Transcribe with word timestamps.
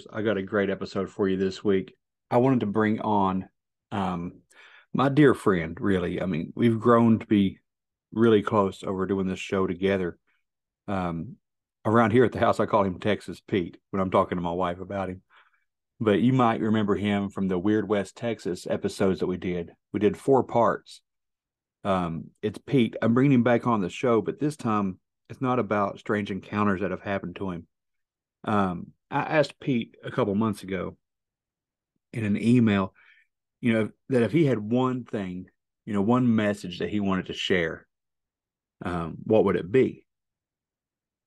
Believers. 0.00 0.18
I 0.18 0.22
got 0.22 0.38
a 0.38 0.42
great 0.42 0.70
episode 0.70 1.10
for 1.10 1.28
you 1.28 1.36
this 1.36 1.64
week. 1.64 1.94
I 2.30 2.38
wanted 2.38 2.60
to 2.60 2.66
bring 2.66 3.00
on 3.00 3.48
um, 3.92 4.40
my 4.92 5.08
dear 5.08 5.34
friend, 5.34 5.76
really. 5.80 6.20
I 6.20 6.26
mean, 6.26 6.52
we've 6.54 6.78
grown 6.78 7.18
to 7.18 7.26
be 7.26 7.58
really 8.12 8.42
close 8.42 8.82
over 8.82 9.06
doing 9.06 9.26
this 9.26 9.40
show 9.40 9.66
together. 9.66 10.18
Um, 10.88 11.36
around 11.84 12.12
here 12.12 12.24
at 12.24 12.32
the 12.32 12.38
house, 12.38 12.60
I 12.60 12.66
call 12.66 12.84
him 12.84 12.98
Texas 12.98 13.40
Pete 13.40 13.78
when 13.90 14.00
I'm 14.00 14.10
talking 14.10 14.36
to 14.36 14.42
my 14.42 14.52
wife 14.52 14.80
about 14.80 15.08
him. 15.08 15.22
But 16.00 16.20
you 16.20 16.32
might 16.32 16.60
remember 16.60 16.94
him 16.96 17.28
from 17.28 17.48
the 17.48 17.58
Weird 17.58 17.88
West 17.88 18.16
Texas 18.16 18.66
episodes 18.68 19.20
that 19.20 19.26
we 19.26 19.36
did. 19.36 19.72
We 19.92 20.00
did 20.00 20.16
four 20.16 20.42
parts. 20.44 21.02
Um, 21.84 22.30
it's 22.42 22.58
Pete. 22.58 22.96
I'm 23.02 23.14
bringing 23.14 23.32
him 23.32 23.42
back 23.42 23.66
on 23.66 23.80
the 23.80 23.90
show, 23.90 24.22
but 24.22 24.40
this 24.40 24.56
time 24.56 24.98
it's 25.28 25.40
not 25.40 25.58
about 25.58 25.98
strange 25.98 26.30
encounters 26.30 26.80
that 26.80 26.90
have 26.90 27.02
happened 27.02 27.36
to 27.36 27.50
him. 27.50 27.66
Um, 28.44 28.92
I 29.10 29.20
asked 29.20 29.60
Pete 29.60 29.96
a 30.04 30.10
couple 30.10 30.34
months 30.34 30.62
ago 30.62 30.96
in 32.12 32.24
an 32.24 32.40
email, 32.40 32.94
you 33.60 33.72
know, 33.72 33.90
that 34.08 34.22
if 34.22 34.32
he 34.32 34.46
had 34.46 34.58
one 34.58 35.04
thing, 35.04 35.46
you 35.84 35.92
know, 35.92 36.02
one 36.02 36.34
message 36.34 36.78
that 36.78 36.90
he 36.90 37.00
wanted 37.00 37.26
to 37.26 37.34
share, 37.34 37.86
um, 38.84 39.16
what 39.24 39.44
would 39.44 39.56
it 39.56 39.70
be? 39.70 40.04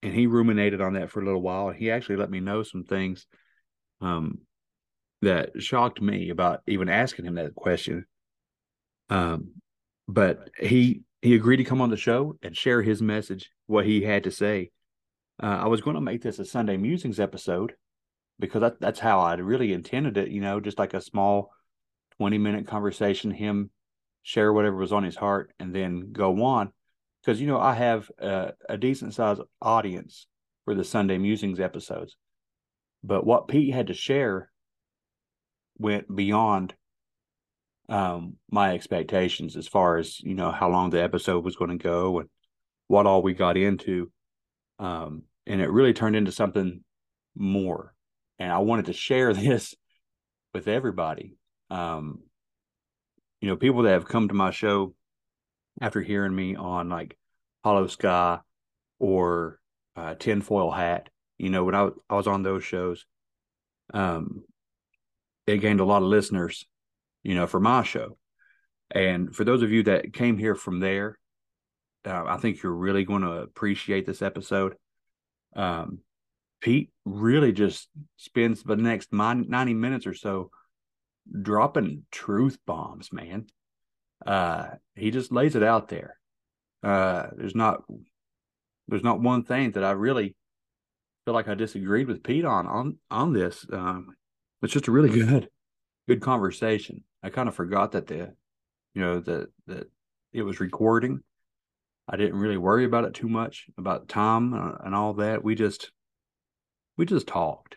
And 0.02 0.14
he 0.14 0.26
ruminated 0.26 0.80
on 0.80 0.94
that 0.94 1.10
for 1.10 1.20
a 1.20 1.24
little 1.24 1.42
while. 1.42 1.68
And 1.68 1.78
he 1.78 1.90
actually 1.90 2.16
let 2.16 2.30
me 2.30 2.40
know 2.40 2.62
some 2.62 2.84
things 2.84 3.26
um, 4.00 4.38
that 5.22 5.62
shocked 5.62 6.00
me 6.00 6.30
about 6.30 6.60
even 6.66 6.88
asking 6.88 7.24
him 7.24 7.34
that 7.34 7.54
question. 7.54 8.06
Um, 9.10 9.52
but 10.08 10.50
he 10.58 11.02
he 11.22 11.34
agreed 11.34 11.56
to 11.56 11.64
come 11.64 11.80
on 11.80 11.88
the 11.88 11.96
show 11.96 12.36
and 12.42 12.54
share 12.54 12.82
his 12.82 13.00
message, 13.00 13.50
what 13.66 13.86
he 13.86 14.02
had 14.02 14.24
to 14.24 14.30
say. 14.30 14.70
Uh, 15.42 15.46
I 15.46 15.66
was 15.66 15.80
going 15.80 15.94
to 15.94 16.00
make 16.00 16.22
this 16.22 16.38
a 16.38 16.44
Sunday 16.44 16.76
musings 16.76 17.18
episode 17.18 17.74
because 18.38 18.60
that, 18.60 18.80
that's 18.80 19.00
how 19.00 19.20
I'd 19.20 19.40
really 19.40 19.72
intended 19.72 20.16
it. 20.16 20.28
You 20.28 20.40
know, 20.40 20.60
just 20.60 20.78
like 20.78 20.94
a 20.94 21.00
small 21.00 21.50
twenty 22.18 22.38
minute 22.38 22.66
conversation, 22.66 23.30
him 23.30 23.70
share 24.22 24.52
whatever 24.52 24.76
was 24.76 24.92
on 24.92 25.04
his 25.04 25.16
heart, 25.16 25.52
and 25.58 25.74
then 25.74 26.12
go 26.12 26.44
on. 26.44 26.72
Because 27.22 27.40
you 27.40 27.46
know, 27.46 27.60
I 27.60 27.74
have 27.74 28.10
a, 28.18 28.52
a 28.68 28.76
decent 28.76 29.14
sized 29.14 29.42
audience 29.60 30.26
for 30.64 30.74
the 30.74 30.84
Sunday 30.84 31.18
musings 31.18 31.60
episodes, 31.60 32.16
but 33.02 33.26
what 33.26 33.48
Pete 33.48 33.74
had 33.74 33.88
to 33.88 33.94
share 33.94 34.50
went 35.78 36.14
beyond 36.14 36.74
um, 37.88 38.36
my 38.50 38.74
expectations 38.74 39.56
as 39.56 39.68
far 39.68 39.96
as 39.96 40.20
you 40.20 40.34
know 40.34 40.50
how 40.50 40.70
long 40.70 40.90
the 40.90 41.02
episode 41.02 41.44
was 41.44 41.56
going 41.56 41.70
to 41.70 41.82
go 41.82 42.20
and 42.20 42.28
what 42.86 43.06
all 43.06 43.22
we 43.22 43.34
got 43.34 43.56
into 43.56 44.10
um, 44.78 45.22
and 45.46 45.60
it 45.60 45.70
really 45.70 45.92
turned 45.92 46.16
into 46.16 46.32
something 46.32 46.82
more. 47.34 47.94
And 48.38 48.50
I 48.50 48.58
wanted 48.58 48.86
to 48.86 48.92
share 48.92 49.32
this 49.34 49.74
with 50.52 50.68
everybody. 50.68 51.36
Um, 51.70 52.20
you 53.40 53.48
know, 53.48 53.56
people 53.56 53.82
that 53.82 53.92
have 53.92 54.08
come 54.08 54.28
to 54.28 54.34
my 54.34 54.50
show 54.50 54.94
after 55.80 56.00
hearing 56.00 56.34
me 56.34 56.56
on 56.56 56.88
like 56.88 57.16
Hollow 57.62 57.86
Sky 57.86 58.38
or 58.98 59.58
uh, 59.96 60.14
Tinfoil 60.14 60.70
Hat. 60.70 61.08
You 61.38 61.50
know, 61.50 61.64
when 61.64 61.74
I, 61.74 61.88
I 62.08 62.14
was 62.14 62.26
on 62.26 62.42
those 62.42 62.64
shows, 62.64 63.04
um, 63.92 64.44
it 65.46 65.58
gained 65.58 65.80
a 65.80 65.84
lot 65.84 66.02
of 66.02 66.08
listeners. 66.08 66.66
You 67.22 67.34
know, 67.34 67.46
for 67.46 67.58
my 67.58 67.82
show. 67.82 68.18
And 68.90 69.34
for 69.34 69.44
those 69.44 69.62
of 69.62 69.70
you 69.70 69.82
that 69.84 70.12
came 70.12 70.36
here 70.36 70.54
from 70.54 70.80
there, 70.80 71.18
uh, 72.06 72.24
I 72.26 72.36
think 72.36 72.62
you're 72.62 72.72
really 72.72 73.04
going 73.04 73.22
to 73.22 73.32
appreciate 73.32 74.06
this 74.06 74.22
episode. 74.22 74.76
Um, 75.56 76.00
Pete 76.60 76.90
really 77.04 77.52
just 77.52 77.88
spends 78.16 78.62
the 78.62 78.76
next 78.76 79.12
90 79.12 79.74
minutes 79.74 80.06
or 80.06 80.14
so 80.14 80.50
dropping 81.42 82.04
truth 82.10 82.58
bombs, 82.66 83.12
man. 83.12 83.46
Uh, 84.24 84.68
he 84.94 85.10
just 85.10 85.32
lays 85.32 85.56
it 85.56 85.62
out 85.62 85.88
there. 85.88 86.18
Uh, 86.82 87.28
there's 87.36 87.54
not 87.54 87.82
there's 88.88 89.02
not 89.02 89.20
one 89.20 89.42
thing 89.44 89.70
that 89.72 89.84
I 89.84 89.92
really 89.92 90.36
feel 91.24 91.32
like 91.34 91.48
I 91.48 91.54
disagreed 91.54 92.08
with 92.08 92.22
Pete 92.22 92.44
on 92.44 92.66
on 92.66 92.98
on 93.10 93.32
this. 93.32 93.66
Um, 93.72 94.14
it's 94.62 94.72
just 94.72 94.88
a 94.88 94.92
really 94.92 95.10
good 95.10 95.48
good 96.08 96.20
conversation. 96.20 97.02
I 97.22 97.30
kind 97.30 97.48
of 97.48 97.54
forgot 97.54 97.92
that 97.92 98.06
the 98.06 98.34
you 98.94 99.02
know 99.02 99.20
that 99.20 99.48
that 99.66 99.90
it 100.32 100.42
was 100.42 100.60
recording 100.60 101.22
I 102.08 102.16
didn't 102.16 102.38
really 102.38 102.58
worry 102.58 102.84
about 102.84 103.04
it 103.04 103.14
too 103.14 103.28
much 103.28 103.66
about 103.78 104.08
Tom 104.08 104.52
uh, 104.52 104.84
and 104.84 104.94
all 104.94 105.14
that. 105.14 105.42
We 105.42 105.54
just 105.54 105.90
we 106.96 107.06
just 107.06 107.26
talked, 107.26 107.76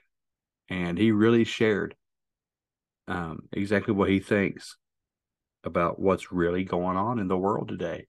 and 0.69 0.97
he 0.97 1.11
really 1.11 1.43
shared 1.43 1.95
um, 3.07 3.47
exactly 3.51 3.93
what 3.93 4.09
he 4.09 4.19
thinks 4.19 4.75
about 5.63 5.99
what's 5.99 6.31
really 6.31 6.63
going 6.63 6.97
on 6.97 7.19
in 7.19 7.27
the 7.27 7.37
world 7.37 7.69
today. 7.69 8.05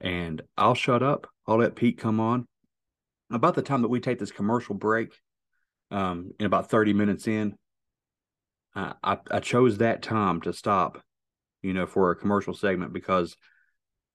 And 0.00 0.42
I'll 0.56 0.74
shut 0.74 1.02
up. 1.02 1.28
I'll 1.46 1.58
let 1.58 1.76
Pete 1.76 1.98
come 1.98 2.20
on. 2.20 2.46
About 3.30 3.54
the 3.54 3.62
time 3.62 3.82
that 3.82 3.88
we 3.88 4.00
take 4.00 4.18
this 4.18 4.32
commercial 4.32 4.74
break, 4.74 5.12
um, 5.90 6.32
in 6.38 6.46
about 6.46 6.68
thirty 6.68 6.92
minutes 6.92 7.28
in, 7.28 7.54
uh, 8.74 8.94
I, 9.02 9.18
I 9.30 9.40
chose 9.40 9.78
that 9.78 10.02
time 10.02 10.40
to 10.42 10.52
stop, 10.52 11.02
you 11.62 11.74
know, 11.74 11.86
for 11.86 12.10
a 12.10 12.16
commercial 12.16 12.54
segment 12.54 12.92
because 12.92 13.36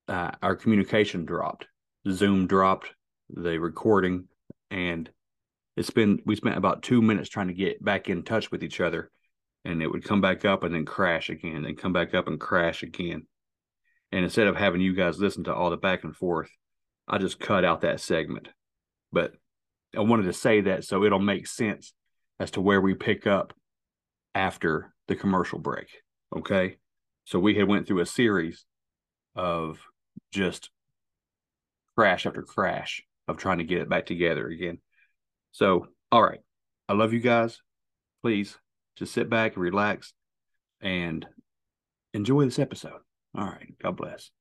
uh, 0.08 0.32
our 0.42 0.56
communication 0.56 1.26
dropped. 1.26 1.68
Zoom 2.10 2.48
dropped 2.48 2.92
the 3.30 3.58
recording, 3.58 4.28
and 4.70 5.10
it's 5.78 5.90
been 5.90 6.20
we 6.26 6.36
spent 6.36 6.58
about 6.58 6.84
two 6.84 7.02
minutes 7.02 7.30
trying 7.30 7.48
to 7.48 7.54
get 7.54 7.84
back 7.84 8.10
in 8.10 8.24
touch 8.24 8.52
with 8.52 8.64
each 8.64 8.82
other, 8.82 9.10
and 9.66 9.82
it 9.82 9.88
would 9.88 10.04
come 10.04 10.22
back 10.22 10.46
up 10.46 10.64
and 10.64 10.76
then 10.76 10.86
crash 10.86 11.30
again, 11.30 11.66
and 11.66 11.78
come 11.78 11.94
back 11.94 12.14
up 12.14 12.28
and 12.28 12.40
crash 12.40 12.84
again. 12.84 13.26
And 14.12 14.24
instead 14.24 14.48
of 14.48 14.56
having 14.56 14.82
you 14.82 14.94
guys 14.94 15.20
listen 15.20 15.46
to 15.46 15.54
all 15.56 15.70
the 15.70 15.78
back 15.78 16.04
and 16.04 16.16
forth, 16.16 16.50
I 17.08 17.18
just 17.18 17.40
cut 17.40 17.66
out 17.66 17.82
that 17.82 18.00
segment. 18.00 18.50
But 19.12 19.34
I 19.96 20.02
wanted 20.02 20.24
to 20.24 20.34
say 20.34 20.62
that 20.62 20.84
so 20.84 21.04
it'll 21.04 21.20
make 21.20 21.48
sense 21.48 21.94
as 22.40 22.52
to 22.52 22.62
where 22.62 22.82
we 22.82 22.94
pick 22.94 23.26
up 23.26 23.54
after 24.36 24.94
the 25.08 25.16
commercial 25.16 25.60
break. 25.60 25.88
Okay. 26.36 26.78
So 27.26 27.40
we 27.40 27.56
had 27.56 27.68
went 27.68 27.88
through 27.88 28.02
a 28.02 28.06
series 28.06 28.66
of 29.36 29.80
just 30.34 30.70
crash 31.96 32.26
after 32.26 32.42
crash 32.42 33.04
of 33.28 33.38
trying 33.38 33.60
to 33.60 33.64
get 33.64 33.82
it 33.82 33.90
back 33.90 34.06
together 34.06 34.48
again. 34.48 34.80
So, 35.52 35.88
all 36.12 36.24
right. 36.24 36.40
I 36.90 36.94
love 36.94 37.14
you 37.14 37.20
guys. 37.20 37.62
Please 38.22 38.58
just 38.98 39.14
sit 39.14 39.30
back 39.30 39.56
and 39.56 39.64
relax 39.64 40.14
and 40.82 41.26
enjoy 42.14 42.46
this 42.46 42.60
episode. 42.60 43.00
All 43.36 43.46
right. 43.46 43.74
God 43.82 43.96
bless. 43.96 44.32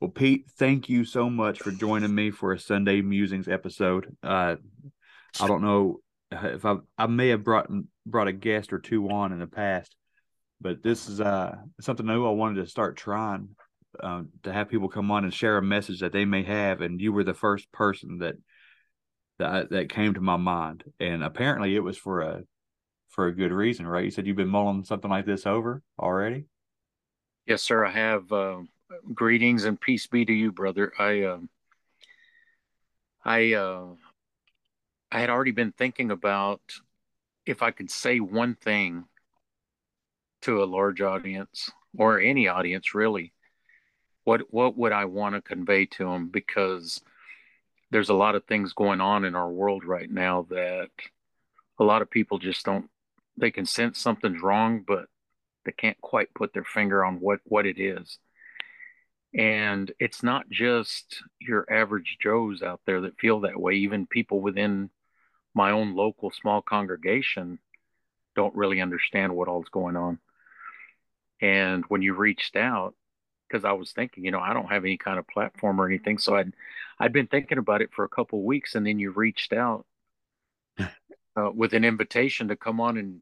Well, 0.00 0.10
Pete, 0.10 0.46
thank 0.58 0.88
you 0.88 1.04
so 1.04 1.30
much 1.30 1.60
for 1.60 1.70
joining 1.70 2.14
me 2.14 2.30
for 2.30 2.52
a 2.52 2.58
Sunday 2.58 3.00
Musings 3.00 3.48
episode. 3.48 4.14
Uh, 4.22 4.56
I 5.40 5.46
don't 5.46 5.62
know 5.62 6.00
if 6.30 6.64
I 6.64 6.76
I 6.98 7.06
may 7.06 7.28
have 7.28 7.44
brought 7.44 7.70
brought 8.04 8.28
a 8.28 8.32
guest 8.32 8.72
or 8.72 8.78
two 8.78 9.08
on 9.08 9.32
in 9.32 9.38
the 9.38 9.46
past, 9.46 9.94
but 10.60 10.82
this 10.82 11.08
is 11.08 11.20
uh 11.20 11.56
something 11.80 12.04
new 12.04 12.26
I 12.26 12.32
wanted 12.32 12.62
to 12.62 12.70
start 12.70 12.96
trying 12.96 13.50
um, 14.02 14.28
to 14.42 14.52
have 14.52 14.68
people 14.68 14.88
come 14.88 15.10
on 15.10 15.24
and 15.24 15.32
share 15.32 15.58
a 15.58 15.62
message 15.62 16.00
that 16.00 16.12
they 16.12 16.24
may 16.24 16.42
have, 16.42 16.80
and 16.80 17.00
you 17.00 17.12
were 17.12 17.24
the 17.24 17.34
first 17.34 17.70
person 17.72 18.18
that 18.18 18.36
that 19.38 19.70
that 19.70 19.88
came 19.88 20.14
to 20.14 20.20
my 20.20 20.36
mind, 20.36 20.84
and 21.00 21.22
apparently 21.22 21.76
it 21.76 21.80
was 21.80 21.96
for 21.96 22.20
a 22.20 22.42
for 23.08 23.26
a 23.26 23.34
good 23.34 23.52
reason, 23.52 23.86
right? 23.86 24.04
You 24.04 24.10
said 24.10 24.26
you've 24.26 24.36
been 24.36 24.48
mulling 24.48 24.84
something 24.84 25.10
like 25.10 25.26
this 25.26 25.46
over 25.46 25.82
already. 25.98 26.46
Yes, 27.46 27.62
sir. 27.62 27.84
I 27.84 27.90
have. 27.90 28.30
Uh, 28.32 28.62
greetings 29.14 29.64
and 29.64 29.80
peace 29.80 30.06
be 30.06 30.24
to 30.24 30.32
you, 30.32 30.52
brother. 30.52 30.92
I, 30.98 31.22
uh, 31.22 31.38
I, 33.24 33.54
uh, 33.54 33.86
I 35.10 35.20
had 35.20 35.30
already 35.30 35.50
been 35.52 35.72
thinking 35.72 36.10
about 36.10 36.60
if 37.44 37.62
I 37.62 37.70
could 37.70 37.90
say 37.90 38.20
one 38.20 38.54
thing 38.54 39.04
to 40.42 40.62
a 40.62 40.64
large 40.64 41.00
audience 41.00 41.70
or 41.96 42.20
any 42.20 42.48
audience, 42.48 42.94
really. 42.94 43.32
What 44.26 44.42
what 44.52 44.76
would 44.76 44.92
I 44.92 45.06
want 45.06 45.36
to 45.36 45.40
convey 45.40 45.86
to 45.86 46.04
them? 46.04 46.28
Because 46.28 47.00
there's 47.90 48.10
a 48.10 48.14
lot 48.14 48.34
of 48.34 48.44
things 48.44 48.74
going 48.74 49.00
on 49.00 49.24
in 49.24 49.34
our 49.34 49.48
world 49.48 49.84
right 49.84 50.10
now 50.10 50.46
that 50.50 50.90
a 51.78 51.84
lot 51.84 52.02
of 52.02 52.10
people 52.10 52.38
just 52.38 52.66
don't. 52.66 52.90
They 53.38 53.50
can 53.50 53.64
sense 53.66 53.98
something's 53.98 54.42
wrong, 54.42 54.84
but 54.86 55.06
they 55.64 55.72
can't 55.72 56.00
quite 56.00 56.34
put 56.34 56.52
their 56.52 56.64
finger 56.64 57.04
on 57.04 57.20
what 57.20 57.40
what 57.44 57.66
it 57.66 57.80
is 57.80 58.18
and 59.36 59.92
it's 59.98 60.22
not 60.22 60.48
just 60.48 61.22
your 61.40 61.66
average 61.70 62.16
joes 62.22 62.62
out 62.62 62.80
there 62.86 63.02
that 63.02 63.18
feel 63.18 63.40
that 63.40 63.60
way 63.60 63.74
even 63.74 64.06
people 64.06 64.40
within 64.40 64.90
my 65.54 65.70
own 65.70 65.94
local 65.94 66.30
small 66.30 66.62
congregation 66.62 67.58
don't 68.34 68.54
really 68.54 68.80
understand 68.80 69.34
what 69.34 69.48
all's 69.48 69.68
going 69.70 69.96
on 69.96 70.18
and 71.40 71.84
when 71.88 72.02
you 72.02 72.14
reached 72.14 72.56
out 72.56 72.94
because 73.48 73.64
i 73.64 73.72
was 73.72 73.92
thinking 73.92 74.24
you 74.24 74.30
know 74.30 74.40
i 74.40 74.52
don't 74.52 74.70
have 74.70 74.84
any 74.84 74.96
kind 74.96 75.18
of 75.18 75.26
platform 75.28 75.80
or 75.80 75.86
anything 75.86 76.18
so 76.18 76.36
i'd 76.36 76.52
i'd 77.00 77.12
been 77.12 77.26
thinking 77.26 77.58
about 77.58 77.82
it 77.82 77.92
for 77.92 78.04
a 78.04 78.08
couple 78.08 78.38
of 78.38 78.44
weeks 78.44 78.74
and 78.74 78.86
then 78.86 78.98
you 78.98 79.10
reached 79.10 79.52
out 79.52 79.86
uh, 80.78 81.50
with 81.54 81.72
an 81.72 81.84
invitation 81.84 82.48
to 82.48 82.56
come 82.56 82.80
on 82.80 82.96
and 82.96 83.20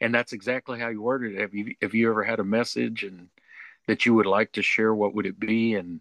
and 0.00 0.14
that's 0.14 0.32
exactly 0.32 0.78
how 0.78 0.88
you 0.88 1.00
worded 1.00 1.34
it 1.34 1.40
have 1.40 1.54
you 1.54 1.74
have 1.80 1.94
you 1.94 2.10
ever 2.10 2.24
had 2.24 2.40
a 2.40 2.44
message 2.44 3.02
and 3.02 3.28
that 3.86 4.04
you 4.04 4.14
would 4.14 4.26
like 4.26 4.52
to 4.52 4.62
share, 4.62 4.94
what 4.94 5.14
would 5.14 5.26
it 5.26 5.38
be? 5.38 5.74
And 5.74 6.00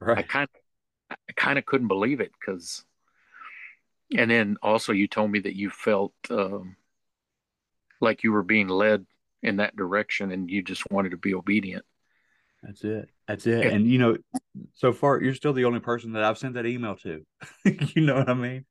right. 0.00 0.18
I 0.18 0.22
kind 0.22 0.48
of, 0.54 1.16
I 1.28 1.32
kind 1.34 1.58
of 1.58 1.66
couldn't 1.66 1.88
believe 1.88 2.20
it 2.20 2.32
because, 2.38 2.84
and 4.16 4.30
then 4.30 4.56
also 4.62 4.92
you 4.92 5.06
told 5.06 5.30
me 5.30 5.40
that 5.40 5.56
you 5.56 5.70
felt 5.70 6.14
um, 6.30 6.76
like 8.00 8.24
you 8.24 8.32
were 8.32 8.42
being 8.42 8.68
led 8.68 9.06
in 9.42 9.56
that 9.56 9.76
direction 9.76 10.30
and 10.30 10.50
you 10.50 10.62
just 10.62 10.88
wanted 10.90 11.10
to 11.10 11.16
be 11.16 11.34
obedient. 11.34 11.84
That's 12.62 12.84
it. 12.84 13.08
That's 13.26 13.46
it. 13.46 13.72
And, 13.72 13.86
you 13.86 13.98
know, 13.98 14.16
so 14.74 14.92
far 14.92 15.20
you're 15.22 15.34
still 15.34 15.52
the 15.52 15.64
only 15.64 15.80
person 15.80 16.12
that 16.12 16.24
I've 16.24 16.38
sent 16.38 16.54
that 16.54 16.66
email 16.66 16.96
to. 16.96 17.24
you 17.64 18.02
know 18.02 18.14
what 18.14 18.28
I 18.28 18.34
mean? 18.34 18.64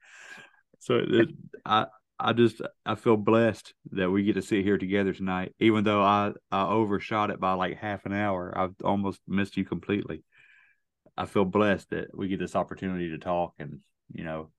So 0.80 1.04
it, 1.08 1.30
I 1.66 1.88
I 2.20 2.34
just 2.34 2.62
I 2.86 2.96
feel 2.96 3.18
blessed 3.18 3.74
that 3.92 4.10
we 4.10 4.24
get 4.24 4.34
to 4.36 4.42
sit 4.42 4.64
here 4.64 4.78
together 4.78 5.14
tonight. 5.14 5.54
Even 5.60 5.84
though 5.84 6.02
I 6.02 6.32
I 6.52 6.68
overshot 6.68 7.32
it 7.32 7.40
by 7.40 7.54
like 7.54 7.78
half 7.78 8.06
an 8.06 8.14
hour, 8.14 8.54
I've 8.56 8.76
almost 8.84 9.20
missed 9.28 9.58
you 9.58 9.66
completely. 9.66 10.24
I 11.18 11.26
feel 11.26 11.46
blessed 11.46 11.90
that 11.90 12.16
we 12.16 12.28
get 12.28 12.40
this 12.40 12.56
opportunity 12.56 13.10
to 13.10 13.18
talk 13.18 13.54
and 13.60 13.80
you 14.14 14.24
know 14.24 14.52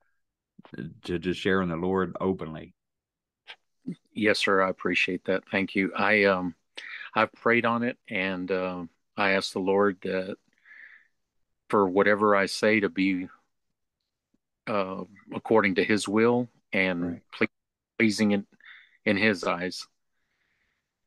to 1.05 1.19
just 1.19 1.41
share 1.41 1.63
in 1.63 1.69
the 1.69 1.77
Lord 1.77 2.17
openly. 2.21 2.75
Yes, 4.13 4.39
sir. 4.39 4.63
I 4.63 4.69
appreciate 4.69 5.25
that. 5.25 5.43
Thank 5.51 5.75
you. 5.75 5.93
I 5.95 6.25
um 6.25 6.55
I've 7.15 7.33
prayed 7.33 7.67
on 7.67 7.83
it 7.83 7.99
and 8.09 8.51
uh, 8.51 8.85
I 9.17 9.31
ask 9.33 9.53
the 9.53 9.61
Lord 9.61 9.99
that 10.03 10.37
for 11.69 11.87
whatever 11.89 12.35
I 12.37 12.47
say 12.47 12.81
to 12.81 12.89
be 12.89 13.29
uh, 14.67 15.05
according 15.35 15.77
to 15.77 15.85
His 15.85 16.09
will 16.09 16.49
and 16.73 17.21
right. 17.41 17.51
pleasing 17.99 18.33
in, 18.33 18.47
in 19.05 19.17
his 19.17 19.45
eyes. 19.45 19.87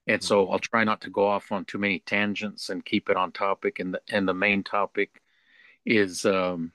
And 0.07 0.23
so 0.23 0.43
mm-hmm. 0.43 0.53
I'll 0.53 0.59
try 0.59 0.83
not 0.83 1.01
to 1.01 1.09
go 1.09 1.27
off 1.27 1.51
on 1.51 1.65
too 1.65 1.77
many 1.77 1.99
tangents 1.99 2.69
and 2.69 2.85
keep 2.85 3.09
it 3.09 3.17
on 3.17 3.31
topic. 3.31 3.79
And 3.79 3.93
the, 3.95 4.01
and 4.09 4.27
the 4.27 4.33
main 4.33 4.63
topic 4.63 5.21
is 5.85 6.25
um, 6.25 6.71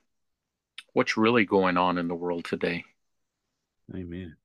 what's 0.92 1.16
really 1.16 1.44
going 1.44 1.76
on 1.76 1.98
in 1.98 2.08
the 2.08 2.14
world 2.14 2.44
today. 2.44 2.84
Amen. 3.94 4.36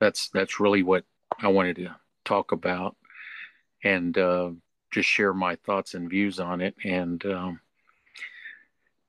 That's 0.00 0.30
that's 0.30 0.58
really 0.58 0.82
what 0.82 1.04
I 1.40 1.48
wanted 1.48 1.76
to 1.76 1.94
talk 2.24 2.52
about, 2.52 2.96
and 3.84 4.16
uh, 4.16 4.50
just 4.90 5.08
share 5.08 5.32
my 5.32 5.56
thoughts 5.56 5.94
and 5.94 6.10
views 6.10 6.40
on 6.40 6.60
it. 6.60 6.74
And 6.84 7.24
um, 7.26 7.60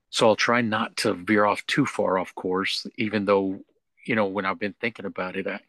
so 0.10 0.28
I'll 0.28 0.36
try 0.36 0.62
not 0.62 0.96
to 0.98 1.14
veer 1.14 1.46
off 1.46 1.66
too 1.68 1.86
far 1.86 2.18
off 2.18 2.36
course, 2.36 2.86
even 2.98 3.26
though 3.26 3.62
you 4.06 4.16
know, 4.16 4.26
when 4.26 4.46
I've 4.46 4.60
been 4.60 4.76
thinking 4.80 5.06
about 5.06 5.36
it, 5.36 5.48
I, 5.48 5.60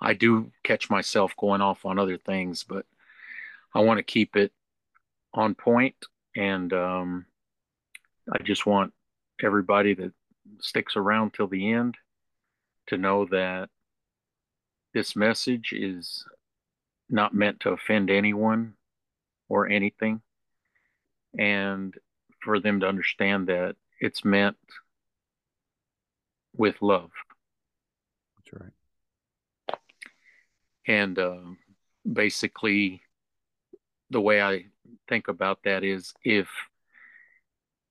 I 0.00 0.14
do 0.14 0.50
catch 0.62 0.90
myself 0.90 1.34
going 1.36 1.60
off 1.60 1.84
on 1.84 1.98
other 1.98 2.16
things, 2.16 2.64
but 2.64 2.86
I 3.74 3.80
want 3.80 3.98
to 3.98 4.02
keep 4.02 4.36
it 4.36 4.52
on 5.34 5.54
point, 5.54 5.94
and 6.36 6.72
um, 6.72 7.26
I 8.30 8.42
just 8.42 8.66
want 8.66 8.92
everybody 9.42 9.94
that 9.94 10.12
sticks 10.60 10.96
around 10.96 11.32
till 11.32 11.48
the 11.48 11.72
end 11.72 11.96
to 12.88 12.98
know 12.98 13.24
that 13.26 13.70
this 14.92 15.16
message 15.16 15.72
is 15.72 16.24
not 17.08 17.34
meant 17.34 17.60
to 17.60 17.70
offend 17.70 18.10
anyone 18.10 18.74
or 19.52 19.68
anything, 19.68 20.22
and 21.38 21.94
for 22.42 22.58
them 22.58 22.80
to 22.80 22.88
understand 22.88 23.48
that 23.48 23.76
it's 24.00 24.24
meant 24.24 24.56
with 26.56 26.80
love 26.80 27.10
That's 28.38 28.62
right. 28.62 29.78
And 30.86 31.18
uh, 31.18 31.36
basically, 32.10 33.02
the 34.08 34.22
way 34.22 34.40
I 34.40 34.64
think 35.06 35.28
about 35.28 35.62
that 35.64 35.84
is 35.84 36.14
if 36.24 36.48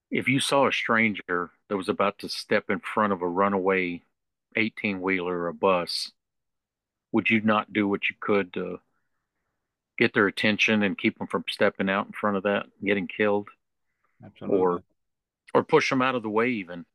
if 0.09 0.27
you 0.27 0.39
saw 0.39 0.67
a 0.67 0.73
stranger 0.73 1.51
that 1.69 1.77
was 1.77 1.87
about 1.87 2.17
to 2.19 2.27
step 2.27 2.69
in 2.69 2.79
front 2.79 3.13
of 3.13 3.21
a 3.21 3.27
runaway 3.27 4.01
18 4.57 4.99
wheeler 4.99 5.37
or 5.37 5.47
a 5.47 5.53
bus, 5.53 6.11
would 7.13 7.29
you 7.29 7.39
not 7.39 7.71
do 7.71 7.87
what 7.87 8.09
you 8.09 8.15
could 8.19 8.51
to 8.53 8.79
get 10.01 10.13
their 10.15 10.25
attention 10.25 10.81
and 10.81 10.97
keep 10.97 11.17
them 11.19 11.27
from 11.27 11.43
stepping 11.47 11.89
out 11.89 12.07
in 12.07 12.11
front 12.13 12.35
of 12.35 12.43
that 12.43 12.63
and 12.63 12.87
getting 12.87 13.07
killed? 13.07 13.49
Absolutely. 14.25 14.57
Or 14.57 14.83
or 15.53 15.63
push 15.63 15.89
them 15.89 16.01
out 16.01 16.15
of 16.15 16.23
the 16.23 16.29
way 16.29 16.49
even. 16.49 16.85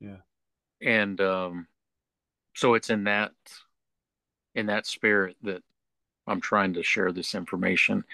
Yeah. 0.00 0.16
And 0.80 1.20
um 1.20 1.66
so 2.54 2.74
it's 2.74 2.88
in 2.88 3.04
that 3.04 3.32
in 4.54 4.66
that 4.66 4.86
spirit 4.86 5.36
that 5.42 5.62
I'm 6.26 6.40
trying 6.40 6.74
to 6.74 6.82
share 6.82 7.12
this 7.12 7.34
information. 7.34 8.04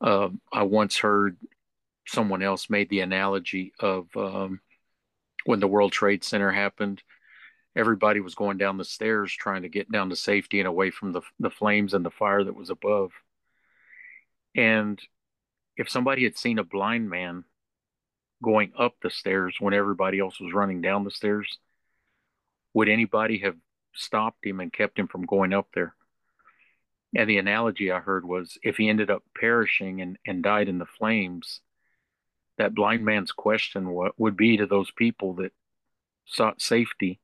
Uh, 0.00 0.28
I 0.52 0.64
once 0.64 0.98
heard 0.98 1.36
someone 2.06 2.42
else 2.42 2.68
made 2.68 2.88
the 2.88 3.00
analogy 3.00 3.72
of 3.80 4.08
um, 4.16 4.60
when 5.44 5.60
the 5.60 5.68
World 5.68 5.92
Trade 5.92 6.24
Center 6.24 6.50
happened. 6.50 7.02
Everybody 7.76 8.20
was 8.20 8.34
going 8.34 8.58
down 8.58 8.78
the 8.78 8.84
stairs 8.84 9.32
trying 9.32 9.62
to 9.62 9.68
get 9.68 9.90
down 9.90 10.10
to 10.10 10.16
safety 10.16 10.60
and 10.60 10.68
away 10.68 10.90
from 10.90 11.12
the 11.12 11.22
the 11.38 11.50
flames 11.50 11.94
and 11.94 12.04
the 12.04 12.10
fire 12.10 12.42
that 12.42 12.56
was 12.56 12.70
above. 12.70 13.12
And 14.56 15.00
if 15.76 15.88
somebody 15.88 16.24
had 16.24 16.36
seen 16.36 16.58
a 16.58 16.64
blind 16.64 17.08
man 17.10 17.44
going 18.42 18.72
up 18.78 18.94
the 19.02 19.10
stairs 19.10 19.56
when 19.60 19.74
everybody 19.74 20.18
else 20.18 20.40
was 20.40 20.52
running 20.52 20.80
down 20.80 21.04
the 21.04 21.10
stairs, 21.10 21.58
would 22.72 22.88
anybody 22.88 23.38
have 23.38 23.56
stopped 23.96 24.44
him 24.44 24.60
and 24.60 24.72
kept 24.72 24.98
him 24.98 25.08
from 25.08 25.26
going 25.26 25.52
up 25.52 25.68
there. 25.74 25.94
And 27.14 27.28
the 27.28 27.38
analogy 27.38 27.90
I 27.90 28.00
heard 28.00 28.26
was 28.26 28.58
if 28.62 28.76
he 28.76 28.88
ended 28.88 29.10
up 29.10 29.22
perishing 29.34 30.00
and, 30.00 30.18
and 30.26 30.42
died 30.42 30.68
in 30.68 30.78
the 30.78 30.86
flames, 30.86 31.60
that 32.58 32.74
blind 32.74 33.04
man's 33.04 33.32
question 33.32 33.90
what 33.90 34.18
would 34.18 34.36
be 34.36 34.56
to 34.56 34.66
those 34.66 34.90
people 34.90 35.34
that 35.34 35.52
sought 36.24 36.60
safety 36.60 37.20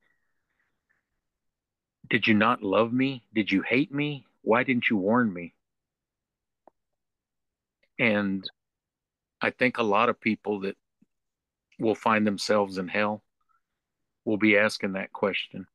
Did 2.09 2.27
you 2.27 2.35
not 2.35 2.63
love 2.63 2.93
me? 2.93 3.25
Did 3.35 3.51
you 3.51 3.63
hate 3.63 3.93
me? 3.93 4.27
Why 4.43 4.65
didn't 4.65 4.91
you 4.91 4.97
warn 4.97 5.33
me? 5.33 5.55
And 8.03 8.45
I 9.41 9.51
think 9.51 9.79
a 9.79 9.85
lot 9.85 10.09
of 10.09 10.21
people 10.21 10.63
that 10.63 10.77
will 11.79 11.95
find 11.95 12.27
themselves 12.27 12.77
in 12.77 12.89
hell 12.89 13.23
will 14.25 14.39
be 14.39 14.59
asking 14.59 14.95
that 14.95 15.13
question. 15.13 15.69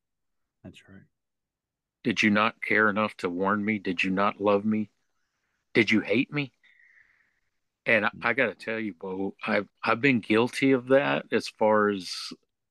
That's 0.61 0.89
right. 0.89 1.03
Did 2.03 2.21
you 2.21 2.29
not 2.29 2.61
care 2.61 2.89
enough 2.89 3.15
to 3.17 3.29
warn 3.29 3.63
me? 3.63 3.79
Did 3.79 4.03
you 4.03 4.11
not 4.11 4.41
love 4.41 4.65
me? 4.65 4.89
Did 5.73 5.89
you 5.89 6.01
hate 6.01 6.29
me? 6.33 6.51
And 7.85 8.05
I, 8.05 8.09
I 8.21 8.33
got 8.33 8.47
to 8.47 8.55
tell 8.55 8.77
you, 8.77 8.93
Bo, 8.99 9.33
I've 9.45 9.69
I've 9.81 10.01
been 10.01 10.19
guilty 10.19 10.73
of 10.73 10.89
that 10.89 11.27
as 11.31 11.47
far 11.47 11.87
as 11.87 12.11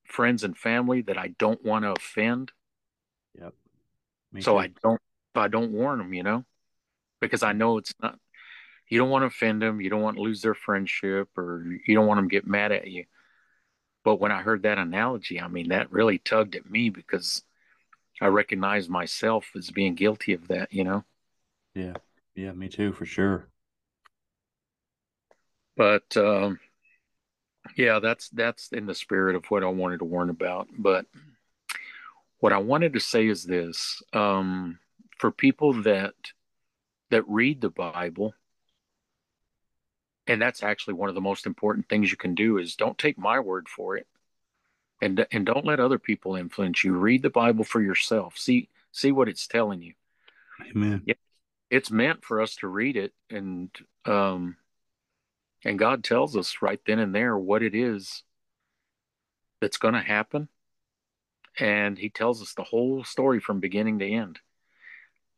friends 0.05 0.43
and 0.43 0.55
family 0.55 1.01
that 1.01 1.17
I 1.17 1.29
don't 1.39 1.65
want 1.65 1.83
to 1.83 1.93
offend. 1.93 2.51
Yep. 3.41 3.55
Me 4.33 4.41
so 4.41 4.53
too. 4.53 4.59
I 4.59 4.69
don't 4.83 5.01
I 5.33 5.47
don't 5.47 5.71
warn 5.71 5.97
them, 5.97 6.13
you 6.13 6.21
know, 6.21 6.45
because 7.19 7.41
I 7.41 7.53
know 7.53 7.79
it's 7.79 7.95
not. 7.99 8.19
You 8.87 8.97
don't 8.97 9.09
want 9.09 9.23
to 9.23 9.27
offend 9.27 9.61
them. 9.61 9.81
You 9.81 9.89
don't 9.89 10.01
want 10.01 10.17
to 10.17 10.23
lose 10.23 10.41
their 10.41 10.53
friendship, 10.53 11.29
or 11.37 11.65
you 11.85 11.95
don't 11.95 12.07
want 12.07 12.19
them 12.19 12.29
to 12.29 12.33
get 12.33 12.47
mad 12.47 12.71
at 12.71 12.87
you. 12.87 13.05
But 14.03 14.19
when 14.19 14.31
I 14.31 14.41
heard 14.41 14.63
that 14.63 14.77
analogy, 14.77 15.41
I 15.41 15.47
mean, 15.47 15.69
that 15.69 15.91
really 15.91 16.17
tugged 16.19 16.55
at 16.55 16.69
me 16.69 16.89
because 16.89 17.43
I 18.21 18.27
recognize 18.27 18.87
myself 18.87 19.51
as 19.55 19.69
being 19.69 19.95
guilty 19.95 20.33
of 20.33 20.47
that, 20.47 20.71
you 20.71 20.83
know. 20.83 21.03
Yeah. 21.75 21.93
Yeah, 22.37 22.51
me 22.51 22.69
too, 22.69 22.93
for 22.93 23.05
sure. 23.05 23.49
But 25.75 26.15
um, 26.15 26.59
yeah, 27.75 27.99
that's 27.99 28.29
that's 28.29 28.71
in 28.71 28.85
the 28.85 28.95
spirit 28.95 29.35
of 29.35 29.45
what 29.45 29.63
I 29.63 29.67
wanted 29.67 29.99
to 29.99 30.05
warn 30.05 30.29
about. 30.29 30.67
But 30.77 31.05
what 32.39 32.53
I 32.53 32.59
wanted 32.59 32.93
to 32.93 32.99
say 32.99 33.27
is 33.27 33.43
this: 33.43 34.01
um, 34.13 34.79
for 35.17 35.31
people 35.31 35.81
that 35.83 36.13
that 37.09 37.27
read 37.27 37.61
the 37.61 37.69
Bible, 37.71 38.33
and 40.27 40.41
that's 40.41 40.63
actually 40.63 40.95
one 40.95 41.09
of 41.09 41.15
the 41.15 41.21
most 41.21 41.45
important 41.45 41.87
things 41.87 42.11
you 42.11 42.17
can 42.17 42.35
do 42.35 42.57
is 42.57 42.75
don't 42.75 42.97
take 42.97 43.17
my 43.17 43.39
word 43.39 43.67
for 43.69 43.97
it, 43.97 44.07
and 45.01 45.25
and 45.31 45.45
don't 45.45 45.65
let 45.65 45.79
other 45.79 45.99
people 45.99 46.35
influence 46.35 46.83
you. 46.83 46.93
Read 46.93 47.21
the 47.21 47.29
Bible 47.29 47.63
for 47.63 47.81
yourself. 47.81 48.37
See 48.37 48.69
see 48.91 49.11
what 49.11 49.29
it's 49.29 49.47
telling 49.47 49.81
you. 49.81 49.93
Amen. 50.69 51.03
Yeah, 51.05 51.15
it's 51.69 51.91
meant 51.91 52.23
for 52.23 52.41
us 52.41 52.55
to 52.57 52.67
read 52.67 52.97
it 52.97 53.13
and 53.29 53.69
um 54.05 54.55
and 55.63 55.79
God 55.79 56.03
tells 56.03 56.37
us 56.37 56.57
right 56.61 56.79
then 56.85 56.99
and 56.99 57.13
there 57.13 57.37
what 57.37 57.63
it 57.63 57.75
is 57.75 58.23
that's 59.59 59.77
going 59.77 59.93
to 59.93 60.01
happen 60.01 60.47
and 61.59 61.97
he 61.97 62.09
tells 62.09 62.41
us 62.41 62.53
the 62.53 62.63
whole 62.63 63.03
story 63.03 63.39
from 63.39 63.59
beginning 63.59 63.99
to 63.99 64.07
end 64.07 64.39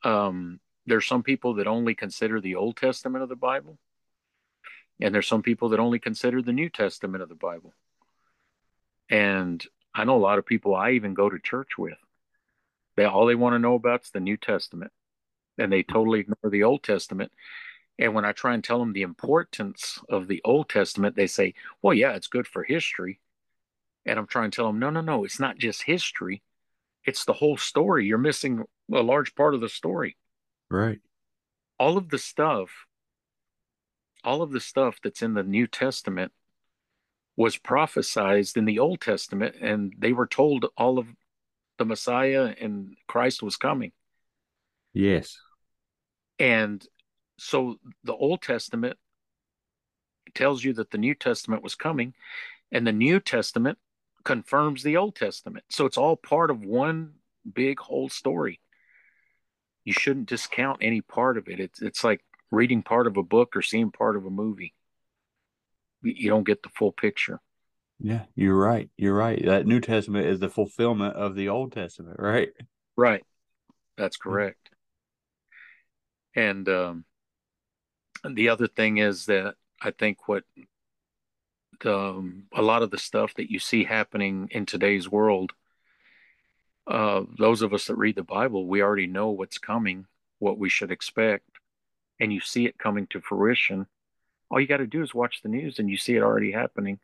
um 0.03 0.60
there's 0.86 1.08
some 1.08 1.24
people 1.24 1.55
that 1.55 1.67
only 1.67 1.96
consider 1.96 2.41
the 2.41 2.55
old 2.55 2.75
testament 2.75 3.24
of 3.24 3.29
the 3.29 3.36
bible 3.36 3.77
and 5.00 5.13
there's 5.13 5.27
some 5.27 5.41
people 5.41 5.70
that 5.70 5.79
only 5.79 6.00
consider 6.00 6.41
the 6.41 6.53
new 6.53 6.70
testament 6.70 7.24
of 7.24 7.29
the 7.29 7.36
bible 7.36 7.74
and 9.10 9.65
i 9.94 10.03
know 10.03 10.15
a 10.15 10.20
lot 10.20 10.38
of 10.38 10.46
people 10.46 10.75
i 10.75 10.91
even 10.91 11.13
go 11.13 11.29
to 11.29 11.39
church 11.39 11.77
with 11.77 11.98
they 12.96 13.06
all 13.06 13.25
they 13.25 13.36
want 13.36 13.53
to 13.53 13.60
know 13.60 13.75
about 13.75 14.03
is 14.03 14.12
the 14.12 14.20
new 14.20 14.38
testament 14.38 14.91
and 15.60 15.72
they 15.72 15.84
totally 15.84 16.22
ignore 16.22 16.50
the 16.50 16.63
Old 16.63 16.84
Testament. 16.84 17.32
And 18.00 18.13
when 18.13 18.25
I 18.25 18.32
try 18.32 18.53
and 18.53 18.63
tell 18.63 18.79
them 18.79 18.94
the 18.94 19.01
importance 19.01 20.00
of 20.08 20.27
the 20.27 20.41
Old 20.46 20.70
Testament, 20.70 21.15
they 21.15 21.27
say, 21.27 21.53
well, 21.82 21.94
yeah, 21.94 22.13
it's 22.13 22.27
good 22.27 22.48
for 22.48 22.63
history. 22.63 23.20
And 24.06 24.18
I'm 24.18 24.25
trying 24.25 24.51
to 24.51 24.56
tell 24.56 24.68
them, 24.68 24.79
no, 24.79 24.89
no, 24.89 25.01
no, 25.01 25.25
it's 25.25 25.39
not 25.39 25.58
just 25.58 25.84
history, 25.84 26.41
it's 27.06 27.25
the 27.25 27.34
whole 27.34 27.58
story. 27.58 28.06
You're 28.06 28.18
missing 28.18 28.63
a 28.94 29.01
large 29.01 29.36
part 29.36 29.53
of 29.53 29.62
the 29.62 29.70
story. 29.70 30.15
Right. 30.72 31.00
All 31.77 31.98
of 31.98 32.10
the 32.10 32.18
stuff, 32.18 32.70
all 34.23 34.41
of 34.41 34.51
the 34.51 34.59
stuff 34.59 34.99
that's 35.03 35.21
in 35.21 35.33
the 35.33 35.43
New 35.43 35.67
Testament 35.67 36.31
was 37.35 37.57
prophesized 37.57 38.57
in 38.57 38.65
the 38.65 38.79
Old 38.79 38.99
Testament, 38.99 39.55
and 39.61 39.93
they 39.97 40.11
were 40.11 40.27
told 40.27 40.65
all 40.77 40.99
of 40.99 41.07
the 41.77 41.85
Messiah 41.85 42.53
and 42.59 42.97
Christ 43.07 43.41
was 43.41 43.55
coming. 43.55 43.93
Yes. 44.93 45.39
And 46.38 46.85
so 47.38 47.77
the 48.03 48.15
Old 48.15 48.41
Testament 48.41 48.97
tells 50.35 50.63
you 50.63 50.73
that 50.73 50.91
the 50.91 50.97
New 50.97 51.15
Testament 51.15 51.63
was 51.63 51.75
coming, 51.75 52.13
and 52.71 52.85
the 52.85 52.91
New 52.91 53.19
Testament 53.19 53.77
confirms 54.25 54.83
the 54.83 54.97
Old 54.97 55.15
Testament. 55.15 55.65
So 55.69 55.85
it's 55.85 55.97
all 55.97 56.15
part 56.15 56.51
of 56.51 56.63
one 56.63 57.13
big 57.51 57.79
whole 57.79 58.09
story. 58.09 58.59
You 59.85 59.93
shouldn't 59.93 60.29
discount 60.29 60.79
any 60.81 61.01
part 61.01 61.38
of 61.38 61.47
it. 61.47 61.59
It's 61.59 61.81
it's 61.81 62.03
like 62.03 62.21
reading 62.51 62.82
part 62.82 63.08
of 63.08 63.18
a 63.18 63.24
book 63.24 63.56
or 63.56 63.62
seeing 63.62 63.91
part 63.91 64.15
of 64.15 64.25
a 64.25 64.29
movie. 64.29 64.74
You 66.01 66.29
don't 66.29 66.46
get 66.46 66.63
the 66.63 66.70
full 66.70 66.91
picture. 66.91 67.39
Yeah, 68.00 68.24
you're 68.36 68.56
right. 68.56 68.89
You're 68.98 69.15
right. 69.15 69.44
That 69.46 69.68
New 69.68 69.82
Testament 69.82 70.27
is 70.27 70.39
the 70.39 70.50
fulfillment 70.50 71.15
of 71.15 71.36
the 71.36 71.50
Old 71.50 71.74
Testament, 71.74 72.18
right? 72.20 72.50
Right. 72.96 73.25
That's 73.98 74.15
correct. 74.15 74.70
And 76.36 76.70
um, 76.70 77.06
the 78.29 78.50
other 78.50 78.68
thing 78.68 78.98
is 78.98 79.25
that 79.25 79.56
I 79.82 79.91
think 79.91 80.27
what 80.27 80.46
the, 81.82 81.98
um, 81.98 82.44
a 82.53 82.62
lot 82.62 82.82
of 82.82 82.91
the 82.91 82.98
stuff 82.98 83.34
that 83.36 83.51
you 83.51 83.60
see 83.60 83.84
happening 83.84 84.48
in 84.51 84.65
today's 84.65 85.10
world, 85.10 85.51
uh, 86.88 87.24
those 87.38 87.62
of 87.62 87.74
us 87.74 87.88
that 87.88 87.96
read 87.96 88.15
the 88.15 88.24
Bible, 88.24 88.65
we 88.65 88.82
already 88.82 89.08
know 89.08 89.29
what's 89.29 89.58
coming, 89.58 90.06
what 90.39 90.58
we 90.58 90.70
should 90.70 90.91
expect, 90.91 91.58
and 92.19 92.33
you 92.33 92.39
see 92.39 92.65
it 92.65 92.77
coming 92.77 93.07
to 93.07 93.21
fruition. 93.21 93.88
All 94.49 94.59
you 94.59 94.67
got 94.67 94.77
to 94.77 94.88
do 94.88 95.01
is 95.03 95.13
watch 95.13 95.41
the 95.41 95.49
news, 95.49 95.79
and 95.79 95.89
you 95.89 95.97
see 95.97 96.15
it 96.15 96.23
already 96.23 96.51
happening, 96.51 96.99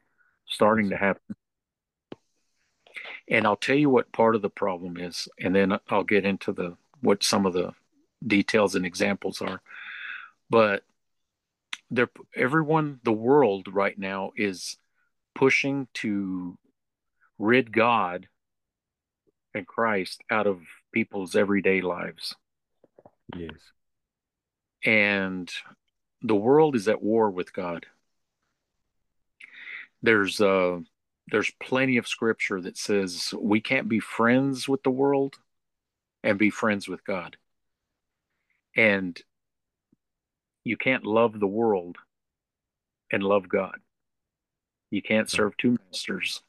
starting 0.46 0.90
to 0.90 0.98
happen. 0.98 1.36
And 3.30 3.46
I'll 3.46 3.56
tell 3.56 3.76
you 3.76 3.90
what 3.90 4.12
part 4.12 4.36
of 4.36 4.42
the 4.42 4.50
problem 4.50 4.98
is, 4.98 5.28
and 5.40 5.56
then 5.56 5.78
I'll 5.90 6.04
get 6.04 6.26
into 6.26 6.52
the 6.52 6.78
what 7.02 7.24
some 7.24 7.46
of 7.46 7.54
the 7.54 7.74
details 8.26 8.76
and 8.76 8.86
examples 8.86 9.42
are. 9.42 9.62
But 10.50 10.84
they're 11.92 12.10
everyone, 12.36 13.00
the 13.04 13.12
world 13.12 13.68
right 13.74 13.98
now 13.98 14.32
is 14.36 14.78
pushing 15.34 15.88
to 15.96 16.58
rid 17.38 17.72
God 17.72 18.28
and 19.54 19.68
Christ 19.68 20.22
out 20.30 20.48
of 20.48 20.62
people's 20.92 21.36
everyday 21.36 21.82
lives. 21.82 22.36
Yes. 23.36 23.52
And 24.86 25.52
the 26.22 26.36
world 26.36 26.76
is 26.76 26.88
at 26.88 27.02
war 27.02 27.30
with 27.30 27.52
God. 27.54 27.86
There's 30.02 30.40
uh 30.40 30.80
there's 31.32 31.52
plenty 31.60 31.98
of 31.98 32.08
scripture 32.08 32.62
that 32.62 32.78
says 32.78 33.34
we 33.40 33.60
can't 33.60 33.90
be 33.90 34.00
friends 34.00 34.70
with 34.70 34.84
the 34.84 34.92
world 34.92 35.36
and 36.24 36.38
be 36.38 36.52
friends 36.52 36.88
with 36.88 37.04
God. 37.04 37.38
And 38.76 39.20
you 40.64 40.78
can't 40.78 41.06
love 41.06 41.40
the 41.40 41.48
world 41.48 41.98
and 43.12 43.24
love 43.24 43.50
God. 43.50 43.78
You 44.92 45.02
can't 45.02 45.30
serve 45.30 45.58
two 45.58 45.78
masters. 45.86 46.42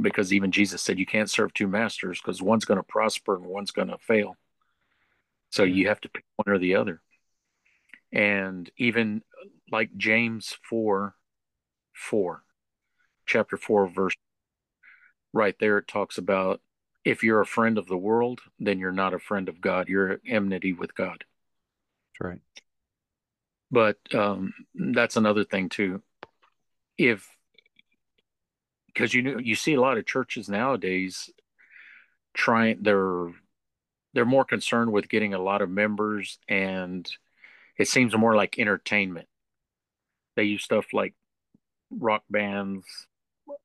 Because 0.00 0.32
even 0.32 0.52
Jesus 0.52 0.82
said 0.82 0.98
you 0.98 1.06
can't 1.06 1.30
serve 1.30 1.52
two 1.52 1.66
masters 1.66 2.20
because 2.20 2.40
one's 2.40 2.64
going 2.64 2.78
to 2.78 2.84
prosper 2.84 3.36
and 3.36 3.44
one's 3.44 3.70
going 3.70 3.88
to 3.88 3.98
fail. 3.98 4.36
So 5.50 5.62
you 5.62 5.88
have 5.88 6.00
to 6.02 6.08
pick 6.08 6.24
one 6.36 6.54
or 6.54 6.58
the 6.58 6.76
other. 6.76 7.00
And 8.12 8.70
even 8.76 9.22
like 9.70 9.96
James 9.96 10.56
4 10.68 11.14
4, 11.94 12.42
chapter 13.26 13.56
4, 13.56 13.88
verse 13.88 14.14
right 15.32 15.56
there, 15.58 15.78
it 15.78 15.88
talks 15.88 16.18
about 16.18 16.60
if 17.04 17.22
you're 17.22 17.40
a 17.40 17.46
friend 17.46 17.78
of 17.78 17.86
the 17.86 17.96
world, 17.96 18.40
then 18.58 18.78
you're 18.78 18.92
not 18.92 19.14
a 19.14 19.18
friend 19.18 19.48
of 19.48 19.60
God. 19.60 19.88
You're 19.88 20.20
enmity 20.26 20.72
with 20.72 20.94
God. 20.94 21.24
That's 22.12 22.20
right. 22.20 22.40
But 23.70 23.98
um, 24.14 24.52
that's 24.74 25.16
another 25.16 25.44
thing 25.44 25.68
too. 25.68 26.02
If 26.98 27.28
because 28.86 29.12
you 29.12 29.22
know 29.22 29.38
you 29.38 29.54
see 29.54 29.74
a 29.74 29.80
lot 29.80 29.98
of 29.98 30.06
churches 30.06 30.48
nowadays 30.48 31.30
trying 32.34 32.78
they're 32.82 33.28
they're 34.16 34.24
more 34.24 34.46
concerned 34.46 34.90
with 34.92 35.10
getting 35.10 35.34
a 35.34 35.38
lot 35.38 35.60
of 35.60 35.68
members 35.68 36.38
and 36.48 37.06
it 37.76 37.86
seems 37.86 38.16
more 38.16 38.34
like 38.34 38.58
entertainment. 38.58 39.28
They 40.36 40.44
use 40.44 40.64
stuff 40.64 40.86
like 40.94 41.12
rock 41.90 42.22
bands, 42.30 42.86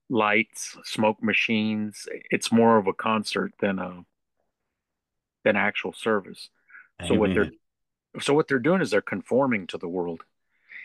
lights, 0.09 0.77
smoke 0.83 1.23
machines. 1.23 2.05
It's 2.29 2.51
more 2.51 2.77
of 2.77 2.87
a 2.87 2.93
concert 2.93 3.53
than 3.61 3.79
a 3.79 4.03
than 5.45 5.55
actual 5.55 5.93
service. 5.93 6.49
Amen. 6.99 7.07
So 7.07 7.17
what 7.17 7.33
they're 7.33 7.51
so 8.19 8.33
what 8.33 8.49
they're 8.49 8.59
doing 8.59 8.81
is 8.81 8.91
they're 8.91 9.01
conforming 9.01 9.67
to 9.67 9.77
the 9.77 9.87
world. 9.87 10.21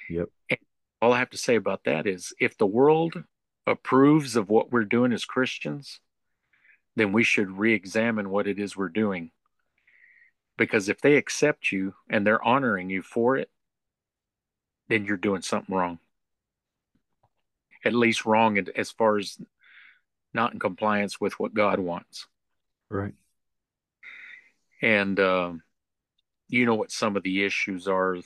Yep. 0.08 0.28
And 0.48 0.60
all 1.02 1.12
I 1.12 1.18
have 1.18 1.30
to 1.30 1.38
say 1.38 1.56
about 1.56 1.82
that 1.86 2.06
is 2.06 2.32
if 2.38 2.56
the 2.56 2.66
world 2.68 3.24
approves 3.66 4.36
of 4.36 4.48
what 4.48 4.70
we're 4.70 4.84
doing 4.84 5.12
as 5.12 5.24
Christians, 5.24 5.98
then 6.94 7.12
we 7.12 7.24
should 7.24 7.50
re-examine 7.50 8.30
what 8.30 8.46
it 8.46 8.60
is 8.60 8.76
we're 8.76 8.90
doing. 8.90 9.32
Because 10.56 10.88
if 10.88 11.00
they 11.00 11.16
accept 11.16 11.70
you 11.70 11.94
and 12.08 12.26
they're 12.26 12.42
honoring 12.42 12.88
you 12.90 13.02
for 13.02 13.36
it, 13.36 13.50
then 14.88 15.04
you're 15.04 15.16
doing 15.16 15.42
something 15.42 15.74
wrong 15.74 15.98
at 17.86 17.94
least 17.94 18.26
wrong 18.26 18.58
as 18.74 18.90
far 18.90 19.16
as 19.16 19.38
not 20.34 20.52
in 20.52 20.58
compliance 20.58 21.20
with 21.20 21.38
what 21.38 21.54
God 21.54 21.78
wants. 21.78 22.26
Right. 22.90 23.14
And 24.82 25.18
uh, 25.18 25.52
you 26.48 26.66
know 26.66 26.74
what 26.74 26.90
some 26.90 27.16
of 27.16 27.22
the 27.22 27.44
issues 27.44 27.88
are 27.88 28.18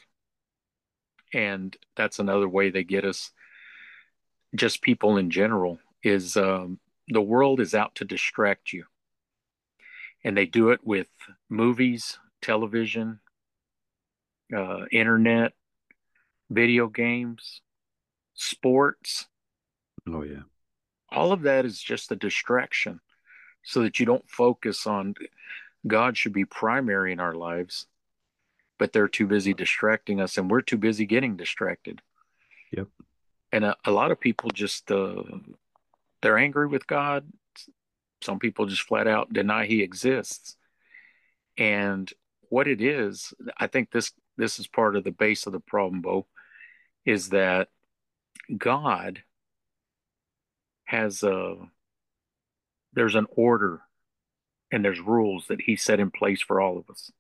and 1.33 1.77
that's 1.97 2.19
another 2.19 2.49
way 2.49 2.71
they 2.71 2.83
get 2.83 3.05
us 3.05 3.31
just 4.57 4.83
people 4.83 5.17
in 5.17 5.31
general 5.31 5.79
is 6.03 6.37
um, 6.37 6.81
the 7.09 7.23
world 7.23 7.61
is 7.61 7.73
out 7.75 7.95
to 7.95 8.05
distract 8.05 8.73
you 8.73 8.85
and 10.25 10.37
they 10.37 10.47
do 10.47 10.71
it 10.71 10.81
with 10.85 11.09
movies 11.49 12.19
television 12.43 13.21
uh, 14.57 14.85
internet 14.91 15.53
video 16.51 16.89
games 16.89 17.61
sports 18.35 19.29
Oh 20.09 20.23
yeah. 20.23 20.43
all 21.13 21.33
of 21.33 21.43
that 21.43 21.65
is 21.65 21.79
just 21.81 22.11
a 22.11 22.17
distraction 22.17 23.01
so 23.63 23.83
that 23.83 24.01
you 24.01 24.07
don't 24.07 24.29
focus 24.29 24.87
on 24.87 25.15
god 25.87 26.17
should 26.17 26.33
be 26.33 26.45
primary 26.45 27.13
in 27.13 27.21
our 27.21 27.35
lives 27.35 27.87
but 28.79 28.93
they're 28.93 29.09
too 29.09 29.27
busy 29.27 29.53
distracting 29.55 30.21
us 30.21 30.39
and 30.39 30.51
we're 30.51 30.63
too 30.63 30.79
busy 30.79 31.07
getting 31.07 31.37
distracted 31.37 32.01
Yep. 32.73 32.87
and 33.53 33.65
a, 33.65 33.77
a 33.85 33.91
lot 33.91 34.11
of 34.11 34.19
people 34.21 34.51
just 34.51 34.91
uh, 34.91 35.23
they're 36.23 36.39
angry 36.39 36.67
with 36.67 36.87
god 36.87 37.25
some 38.23 38.39
people 38.39 38.67
just 38.67 38.83
flat 38.83 39.07
out 39.07 39.33
deny 39.33 39.67
he 39.67 39.83
exists 39.83 40.57
and 41.57 42.13
what 42.49 42.69
it 42.69 42.81
is 42.81 43.33
i 43.59 43.67
think 43.67 43.91
this 43.91 44.13
this 44.37 44.59
is 44.59 44.67
part 44.67 44.97
of 44.97 45.05
the 45.05 45.11
base 45.11 45.47
of 45.47 45.53
the 45.53 45.61
problem 45.61 46.01
bo 46.01 46.27
is 47.05 47.31
that 47.31 47.69
god 48.57 49.23
has 50.85 51.23
a 51.23 51.55
there's 52.93 53.15
an 53.15 53.27
order 53.31 53.81
and 54.73 54.85
there's 54.85 55.01
rules 55.01 55.47
that 55.49 55.61
he 55.61 55.77
set 55.77 56.01
in 56.01 56.11
place 56.11 56.41
for 56.41 56.61
all 56.61 56.79
of 56.79 56.89
us 56.91 57.11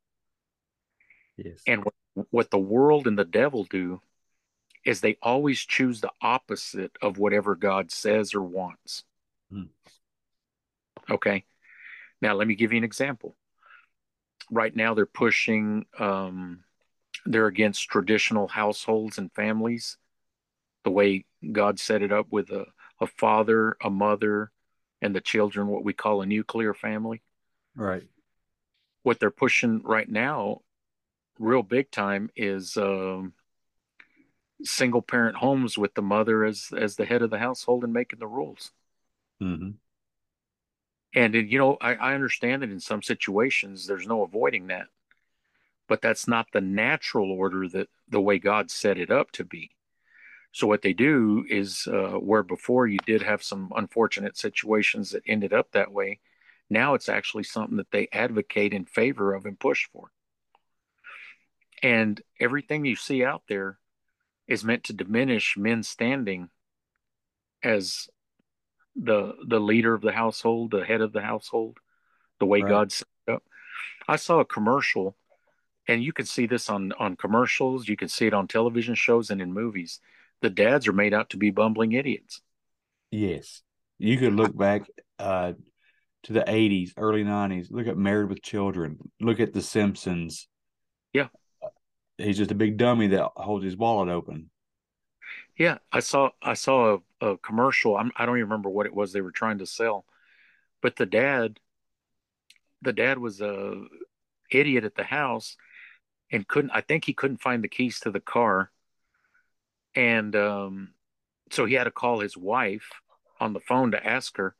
Yes. 1.36 1.62
and 1.66 1.84
what, 1.84 1.94
what 2.30 2.50
the 2.50 2.58
world 2.58 3.06
and 3.06 3.18
the 3.18 3.24
devil 3.24 3.64
do 3.64 4.02
is 4.84 5.00
they 5.00 5.16
always 5.22 5.60
choose 5.60 6.00
the 6.00 6.12
opposite 6.22 6.92
of 7.02 7.18
whatever 7.18 7.54
God 7.54 7.90
says 7.90 8.34
or 8.34 8.42
wants. 8.42 9.04
Hmm. 9.50 9.64
Okay. 11.08 11.44
Now, 12.20 12.34
let 12.34 12.46
me 12.46 12.54
give 12.54 12.72
you 12.72 12.78
an 12.78 12.84
example. 12.84 13.36
Right 14.50 14.74
now, 14.74 14.94
they're 14.94 15.06
pushing, 15.06 15.86
um, 15.98 16.64
they're 17.24 17.46
against 17.46 17.88
traditional 17.88 18.48
households 18.48 19.18
and 19.18 19.32
families, 19.32 19.96
the 20.84 20.90
way 20.90 21.24
God 21.52 21.78
set 21.78 22.02
it 22.02 22.12
up 22.12 22.26
with 22.30 22.50
a, 22.50 22.66
a 23.00 23.06
father, 23.06 23.76
a 23.82 23.90
mother, 23.90 24.50
and 25.00 25.14
the 25.14 25.20
children, 25.20 25.68
what 25.68 25.84
we 25.84 25.92
call 25.92 26.20
a 26.20 26.26
nuclear 26.26 26.74
family 26.74 27.22
right. 27.74 28.04
what 29.02 29.18
they're 29.18 29.30
pushing 29.30 29.82
right 29.82 30.08
now, 30.08 30.60
real 31.38 31.62
big 31.62 31.90
time, 31.90 32.30
is 32.36 32.76
um, 32.76 33.32
single 34.62 35.02
parent 35.02 35.36
homes 35.36 35.78
with 35.78 35.94
the 35.94 36.02
mother 36.02 36.44
as 36.44 36.68
as 36.76 36.96
the 36.96 37.06
head 37.06 37.22
of 37.22 37.30
the 37.30 37.38
household 37.38 37.84
and 37.84 37.92
making 37.92 38.18
the 38.18 38.26
rules. 38.26 38.72
hmm 39.40 39.70
And 41.14 41.34
you 41.34 41.58
know, 41.58 41.76
I, 41.80 41.94
I 41.94 42.14
understand 42.14 42.62
that 42.62 42.70
in 42.70 42.80
some 42.80 43.02
situations 43.02 43.86
there's 43.86 44.06
no 44.06 44.22
avoiding 44.22 44.68
that, 44.68 44.86
but 45.88 46.00
that's 46.00 46.28
not 46.28 46.46
the 46.52 46.60
natural 46.60 47.32
order 47.32 47.68
that 47.68 47.88
the 48.08 48.20
way 48.20 48.38
God 48.38 48.70
set 48.70 48.98
it 48.98 49.10
up 49.10 49.30
to 49.32 49.44
be. 49.44 49.70
So 50.52 50.66
what 50.66 50.82
they 50.82 50.92
do 50.92 51.44
is 51.48 51.86
uh, 51.86 52.18
where 52.18 52.42
before 52.42 52.86
you 52.86 52.98
did 53.06 53.22
have 53.22 53.42
some 53.42 53.72
unfortunate 53.76 54.36
situations 54.36 55.10
that 55.10 55.22
ended 55.26 55.52
up 55.52 55.72
that 55.72 55.92
way, 55.92 56.18
now 56.68 56.94
it's 56.94 57.08
actually 57.08 57.44
something 57.44 57.76
that 57.76 57.90
they 57.90 58.08
advocate 58.12 58.72
in 58.72 58.84
favor 58.84 59.34
of 59.34 59.46
and 59.46 59.58
push 59.58 59.88
for. 59.92 60.10
And 61.82 62.20
everything 62.38 62.84
you 62.84 62.96
see 62.96 63.24
out 63.24 63.42
there 63.48 63.78
is 64.46 64.64
meant 64.64 64.84
to 64.84 64.92
diminish 64.92 65.56
men's 65.56 65.88
standing 65.88 66.50
as 67.62 68.08
the 68.96 69.34
the 69.46 69.60
leader 69.60 69.94
of 69.94 70.02
the 70.02 70.12
household, 70.12 70.70
the 70.70 70.84
head 70.84 71.00
of 71.00 71.12
the 71.12 71.22
household, 71.22 71.78
the 72.38 72.46
way 72.46 72.62
Right. 72.62 72.70
God 72.70 72.92
set 72.92 73.06
up. 73.28 73.42
I 74.08 74.16
saw 74.16 74.40
a 74.40 74.44
commercial, 74.44 75.16
and 75.86 76.02
you 76.02 76.12
can 76.12 76.26
see 76.26 76.46
this 76.46 76.68
on 76.68 76.92
on 76.98 77.16
commercials. 77.16 77.88
You 77.88 77.96
can 77.96 78.08
see 78.08 78.26
it 78.26 78.34
on 78.34 78.48
television 78.48 78.94
shows 78.94 79.30
and 79.30 79.40
in 79.40 79.52
movies. 79.52 80.00
The 80.42 80.50
dads 80.50 80.88
are 80.88 80.92
made 80.92 81.14
out 81.14 81.30
to 81.30 81.36
be 81.36 81.50
bumbling 81.50 81.92
idiots. 81.92 82.40
Yes. 83.10 83.62
You 83.98 84.16
could 84.16 84.32
look 84.32 84.56
back 84.56 84.82
uh, 85.18 85.52
to 86.22 86.32
the 86.32 86.40
80s, 86.40 86.92
early 86.96 87.24
90s. 87.24 87.70
Look 87.70 87.86
at 87.86 87.98
Married 87.98 88.30
with 88.30 88.42
Children. 88.42 88.98
Look 89.20 89.40
at 89.40 89.52
The 89.52 89.60
Simpsons. 89.60 90.48
Yeah. 91.12 91.28
He's 92.16 92.38
just 92.38 92.50
a 92.50 92.54
big 92.54 92.78
dummy 92.78 93.08
that 93.08 93.30
holds 93.36 93.64
his 93.64 93.76
wallet 93.76 94.08
open. 94.08 94.48
Yeah, 95.56 95.78
I 95.92 96.00
saw 96.00 96.30
I 96.42 96.54
saw 96.54 97.00
a, 97.20 97.26
a 97.32 97.36
commercial. 97.38 97.96
I'm, 97.96 98.12
I 98.16 98.26
don't 98.26 98.38
even 98.38 98.48
remember 98.48 98.70
what 98.70 98.86
it 98.86 98.94
was 98.94 99.12
they 99.12 99.20
were 99.20 99.30
trying 99.30 99.58
to 99.58 99.66
sell, 99.66 100.04
but 100.80 100.96
the 100.96 101.06
dad, 101.06 101.60
the 102.82 102.92
dad 102.92 103.18
was 103.18 103.40
a 103.40 103.84
idiot 104.50 104.84
at 104.84 104.94
the 104.94 105.04
house 105.04 105.56
and 106.32 106.48
couldn't. 106.48 106.70
I 106.72 106.80
think 106.80 107.04
he 107.04 107.12
couldn't 107.12 107.42
find 107.42 107.62
the 107.62 107.68
keys 107.68 108.00
to 108.00 108.10
the 108.10 108.20
car, 108.20 108.70
and 109.94 110.34
um, 110.36 110.94
so 111.50 111.66
he 111.66 111.74
had 111.74 111.84
to 111.84 111.90
call 111.90 112.20
his 112.20 112.36
wife 112.36 112.90
on 113.38 113.52
the 113.52 113.60
phone 113.60 113.90
to 113.92 114.06
ask 114.06 114.36
her. 114.36 114.54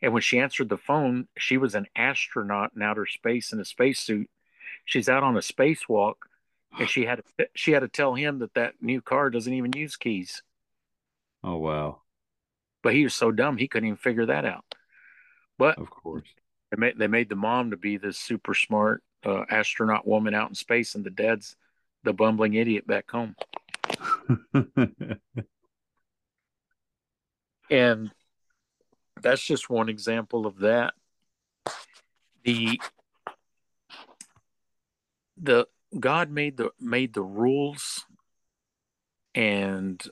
And 0.00 0.12
when 0.12 0.22
she 0.22 0.38
answered 0.38 0.68
the 0.68 0.78
phone, 0.78 1.26
she 1.36 1.56
was 1.56 1.74
an 1.74 1.86
astronaut 1.96 2.72
in 2.76 2.82
outer 2.82 3.06
space 3.06 3.52
in 3.52 3.58
a 3.60 3.64
spacesuit. 3.64 4.30
She's 4.84 5.08
out 5.08 5.24
on 5.24 5.36
a 5.36 5.40
spacewalk, 5.40 6.14
and 6.78 6.88
she 6.88 7.04
had 7.04 7.22
to, 7.38 7.48
she 7.54 7.72
had 7.72 7.80
to 7.80 7.88
tell 7.88 8.14
him 8.14 8.40
that 8.40 8.54
that 8.54 8.74
new 8.80 9.00
car 9.00 9.30
doesn't 9.30 9.52
even 9.52 9.72
use 9.72 9.96
keys. 9.96 10.42
Oh, 11.44 11.56
wow. 11.56 12.02
But 12.82 12.94
he 12.94 13.04
was 13.04 13.14
so 13.14 13.30
dumb 13.30 13.56
he 13.56 13.68
couldn't 13.68 13.88
even 13.88 13.96
figure 13.96 14.26
that 14.26 14.44
out. 14.44 14.64
But 15.58 15.78
Of 15.78 15.90
course. 15.90 16.28
they 16.70 16.76
made 16.76 16.98
they 16.98 17.06
made 17.08 17.28
the 17.28 17.36
mom 17.36 17.70
to 17.70 17.76
be 17.76 17.96
this 17.96 18.18
super 18.18 18.54
smart 18.54 19.02
uh, 19.24 19.44
astronaut 19.50 20.06
woman 20.06 20.34
out 20.34 20.48
in 20.48 20.54
space, 20.54 20.94
and 20.94 21.04
the 21.04 21.10
dad's 21.10 21.56
the 22.04 22.12
bumbling 22.12 22.54
idiot 22.54 22.86
back 22.86 23.10
home. 23.10 23.34
And 27.70 28.10
that's 29.20 29.44
just 29.44 29.68
one 29.68 29.88
example 29.88 30.46
of 30.46 30.60
that. 30.60 30.94
The 32.44 32.80
the 35.36 35.66
God 35.98 36.30
made 36.30 36.56
the 36.56 36.70
made 36.80 37.14
the 37.14 37.22
rules 37.22 38.04
and 39.34 40.02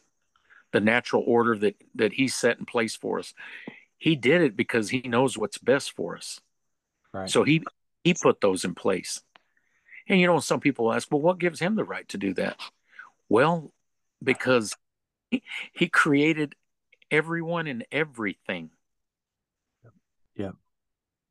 the 0.72 0.80
natural 0.80 1.22
order 1.26 1.56
that 1.58 1.76
that 1.94 2.12
He 2.14 2.28
set 2.28 2.58
in 2.58 2.64
place 2.64 2.96
for 2.96 3.18
us. 3.18 3.34
He 3.98 4.16
did 4.16 4.42
it 4.42 4.56
because 4.56 4.90
He 4.90 5.00
knows 5.02 5.36
what's 5.36 5.58
best 5.58 5.92
for 5.92 6.16
us. 6.16 6.40
right. 7.12 7.30
So 7.30 7.44
He 7.44 7.62
He 8.04 8.14
put 8.14 8.40
those 8.40 8.64
in 8.64 8.74
place. 8.74 9.22
And 10.08 10.20
you 10.20 10.26
know, 10.26 10.38
some 10.38 10.60
people 10.60 10.92
ask, 10.92 11.08
well, 11.10 11.20
what 11.20 11.38
gives 11.38 11.60
Him 11.60 11.74
the 11.74 11.84
right 11.84 12.08
to 12.10 12.18
do 12.18 12.32
that? 12.34 12.60
Well, 13.28 13.72
because 14.22 14.76
He, 15.30 15.42
he 15.72 15.88
created 15.88 16.54
everyone 17.10 17.66
and 17.66 17.84
everything. 17.90 18.70
Yeah. 20.36 20.52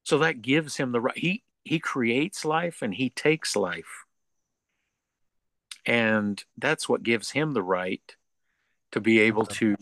So 0.04 0.20
that 0.20 0.42
gives 0.42 0.78
him 0.78 0.92
the 0.92 1.02
right. 1.02 1.18
He 1.18 1.44
he 1.64 1.80
creates 1.80 2.46
life 2.46 2.82
and 2.82 2.94
he 2.94 3.10
takes 3.10 3.56
life. 3.56 4.05
And 5.86 6.44
that's 6.58 6.90
what 6.90 7.04
gives 7.04 7.32
him 7.32 7.54
the 7.54 7.64
right 7.64 8.16
to 8.92 9.02
be 9.02 9.20
able 9.20 9.46
to 9.46 9.76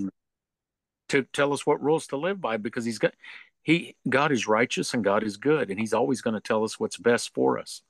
to 1.09 1.23
tell 1.33 1.53
us 1.53 1.65
what 1.65 1.81
rules 1.81 2.07
to 2.07 2.17
live 2.17 2.41
by 2.41 2.57
because 2.57 2.85
he's 2.85 2.97
got 2.97 3.13
he 3.61 3.95
God 4.09 4.31
is 4.31 4.47
righteous 4.47 4.93
and 4.93 5.03
God 5.03 5.23
is 5.23 5.37
good 5.37 5.69
and 5.69 5.79
he's 5.79 5.93
always 5.93 6.21
going 6.21 6.33
to 6.33 6.39
tell 6.39 6.63
us 6.63 6.79
what's 6.79 6.97
best 6.97 7.33
for 7.33 7.59
us. 7.59 7.81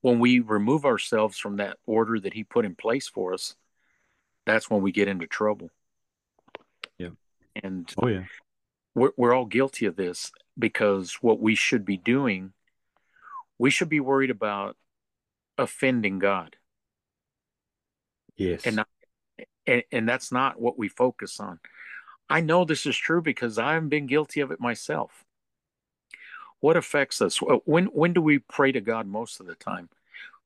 When 0.00 0.18
we 0.18 0.40
remove 0.40 0.86
ourselves 0.86 1.38
from 1.38 1.56
that 1.56 1.76
order 1.84 2.18
that 2.18 2.32
he 2.32 2.44
put 2.44 2.64
in 2.64 2.74
place 2.74 3.06
for 3.06 3.34
us, 3.34 3.54
that's 4.46 4.70
when 4.70 4.80
we 4.80 4.92
get 4.92 5.08
into 5.08 5.26
trouble. 5.26 5.70
Yeah. 6.96 7.10
And 7.62 7.92
oh, 8.02 8.06
yeah. 8.06 8.24
we're, 8.94 9.10
we're 9.16 9.34
all 9.34 9.44
guilty 9.44 9.84
of 9.84 9.96
this 9.96 10.32
because 10.58 11.18
what 11.20 11.40
we 11.40 11.54
should 11.54 11.84
be 11.84 11.98
doing, 11.98 12.52
we 13.58 13.70
should 13.70 13.90
be 13.90 14.00
worried 14.00 14.30
about 14.30 14.76
offending 15.58 16.18
God. 16.18 16.56
Yes. 18.40 18.62
And 18.64 18.76
not, 18.76 18.88
and, 19.66 19.82
and 19.92 20.08
that's 20.08 20.32
not 20.32 20.58
what 20.58 20.78
we 20.78 20.88
focus 20.88 21.40
on. 21.40 21.60
I 22.30 22.40
know 22.40 22.64
this 22.64 22.86
is 22.86 22.96
true 22.96 23.20
because 23.20 23.58
I've 23.58 23.90
been 23.90 24.06
guilty 24.06 24.40
of 24.40 24.50
it 24.50 24.58
myself. 24.58 25.26
What 26.60 26.78
affects 26.78 27.20
us? 27.20 27.36
When 27.36 27.86
when 27.86 28.14
do 28.14 28.22
we 28.22 28.38
pray 28.38 28.72
to 28.72 28.80
God 28.80 29.06
most 29.06 29.40
of 29.40 29.46
the 29.46 29.54
time? 29.54 29.90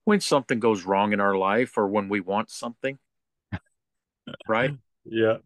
When 0.02 0.20
something 0.20 0.58
goes 0.58 0.84
wrong 0.84 1.12
in 1.12 1.20
our 1.20 1.36
life 1.36 1.78
or 1.78 1.86
when 1.86 2.08
we 2.08 2.20
want 2.20 2.50
something. 2.50 2.98
Right? 4.48 4.72
yeah. 5.04 5.36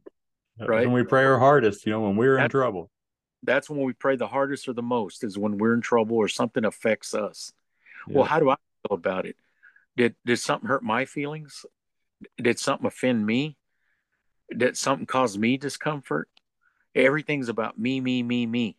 Right. 0.61 0.87
When 0.87 0.93
we 0.93 1.03
pray 1.03 1.25
our 1.25 1.39
hardest, 1.39 1.85
you 1.85 1.93
know, 1.93 2.03
when 2.03 2.17
we're 2.17 2.39
in 2.39 2.49
trouble. 2.49 2.91
That's 3.43 3.69
when 3.69 3.83
we 3.83 3.93
pray 3.93 4.15
the 4.15 4.29
hardest 4.29 4.69
or 4.69 4.73
the 4.73 4.83
most 4.83 5.25
is 5.25 5.37
when 5.37 5.59
we're 5.59 5.75
in 5.75 5.81
trouble 5.81 6.17
or 6.17 6.29
something 6.29 6.65
affects 6.65 7.13
us. 7.13 7.53
Well, 8.09 8.25
how 8.25 8.39
do 8.39 8.51
I 8.51 8.57
feel 8.87 8.97
about 8.97 9.27
it? 9.27 9.37
Did 9.97 10.15
did 10.25 10.39
something 10.39 10.69
hurt 10.69 10.85
my 10.85 11.05
feelings? 11.05 11.67
Did 12.37 12.59
something 12.59 12.87
offend 12.87 13.27
me? 13.27 13.57
Did 14.57 14.77
something 14.77 15.07
cause 15.07 15.37
me 15.37 15.57
discomfort? 15.57 16.29
Everything's 16.95 17.49
about 17.49 17.79
me, 17.79 18.01
me, 18.01 18.23
me, 18.23 18.47
me. 18.47 18.77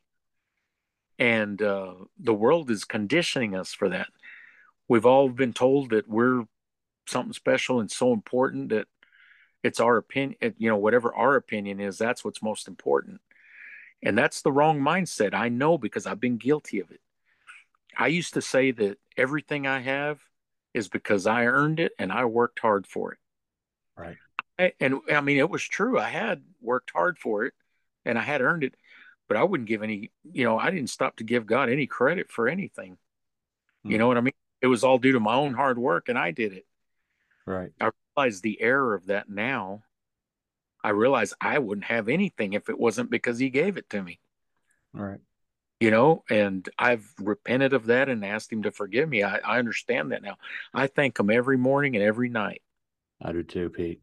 And 1.17 1.61
uh, 1.61 1.93
the 2.17 2.33
world 2.33 2.71
is 2.71 2.85
conditioning 2.85 3.55
us 3.55 3.73
for 3.73 3.89
that. 3.89 4.07
We've 4.87 5.05
all 5.05 5.29
been 5.29 5.53
told 5.53 5.91
that 5.91 6.07
we're 6.07 6.45
something 7.07 7.33
special 7.33 7.79
and 7.79 7.91
so 7.91 8.13
important 8.13 8.69
that 8.69 8.87
it's 9.63 9.79
our 9.79 9.97
opinion, 9.97 10.55
you 10.57 10.69
know, 10.69 10.77
whatever 10.77 11.13
our 11.13 11.35
opinion 11.35 11.79
is, 11.79 11.97
that's 11.97 12.23
what's 12.23 12.41
most 12.41 12.67
important. 12.67 13.19
And 14.01 14.17
that's 14.17 14.41
the 14.41 14.51
wrong 14.51 14.79
mindset. 14.79 15.33
I 15.33 15.49
know 15.49 15.77
because 15.77 16.07
I've 16.07 16.21
been 16.21 16.37
guilty 16.37 16.79
of 16.79 16.89
it. 16.91 17.01
I 17.97 18.07
used 18.07 18.33
to 18.35 18.41
say 18.41 18.71
that 18.71 18.97
everything 19.17 19.67
I 19.67 19.79
have 19.79 20.21
is 20.73 20.87
because 20.87 21.27
I 21.27 21.45
earned 21.45 21.79
it 21.79 21.91
and 21.99 22.11
I 22.11 22.25
worked 22.25 22.59
hard 22.59 22.87
for 22.87 23.11
it. 23.11 23.18
Right. 23.99 24.17
I, 24.57 24.73
and 24.79 24.99
I 25.11 25.21
mean, 25.21 25.37
it 25.37 25.49
was 25.49 25.63
true. 25.63 25.99
I 25.99 26.09
had 26.09 26.41
worked 26.61 26.91
hard 26.91 27.17
for 27.17 27.45
it 27.45 27.53
and 28.05 28.17
I 28.17 28.21
had 28.21 28.41
earned 28.41 28.63
it, 28.63 28.75
but 29.27 29.37
I 29.37 29.43
wouldn't 29.43 29.69
give 29.69 29.83
any, 29.83 30.11
you 30.31 30.43
know, 30.43 30.57
I 30.57 30.71
didn't 30.71 30.89
stop 30.89 31.17
to 31.17 31.23
give 31.23 31.45
God 31.45 31.69
any 31.69 31.87
credit 31.87 32.31
for 32.31 32.47
anything. 32.47 32.97
Mm. 33.85 33.91
You 33.91 33.97
know 33.97 34.07
what 34.07 34.17
I 34.17 34.21
mean? 34.21 34.33
It 34.61 34.67
was 34.67 34.83
all 34.83 34.97
due 34.97 35.13
to 35.13 35.19
my 35.19 35.35
own 35.35 35.53
hard 35.53 35.77
work 35.77 36.09
and 36.09 36.17
I 36.17 36.31
did 36.31 36.53
it. 36.53 36.65
Right. 37.45 37.71
I 37.79 37.91
realize 38.17 38.41
the 38.41 38.61
error 38.61 38.93
of 38.93 39.07
that 39.07 39.29
now. 39.29 39.83
I 40.83 40.89
realize 40.89 41.33
I 41.41 41.59
wouldn't 41.59 41.85
have 41.85 42.07
anything 42.07 42.53
if 42.53 42.69
it 42.69 42.79
wasn't 42.79 43.09
because 43.09 43.37
he 43.37 43.49
gave 43.49 43.77
it 43.77 43.89
to 43.89 44.01
me. 44.01 44.19
Right 44.93 45.19
you 45.79 45.91
know 45.91 46.23
and 46.29 46.67
i've 46.77 47.09
repented 47.19 47.73
of 47.73 47.85
that 47.85 48.09
and 48.09 48.25
asked 48.25 48.51
him 48.51 48.63
to 48.63 48.71
forgive 48.71 49.07
me 49.07 49.23
I, 49.23 49.37
I, 49.37 49.59
understand 49.59 50.11
that 50.11 50.21
now 50.21 50.35
i 50.73 50.87
thank 50.87 51.17
him 51.17 51.29
every 51.29 51.57
morning 51.57 51.95
and 51.95 52.03
every 52.03 52.29
night 52.29 52.61
i 53.21 53.31
do 53.31 53.43
too 53.43 53.69
pete. 53.69 54.01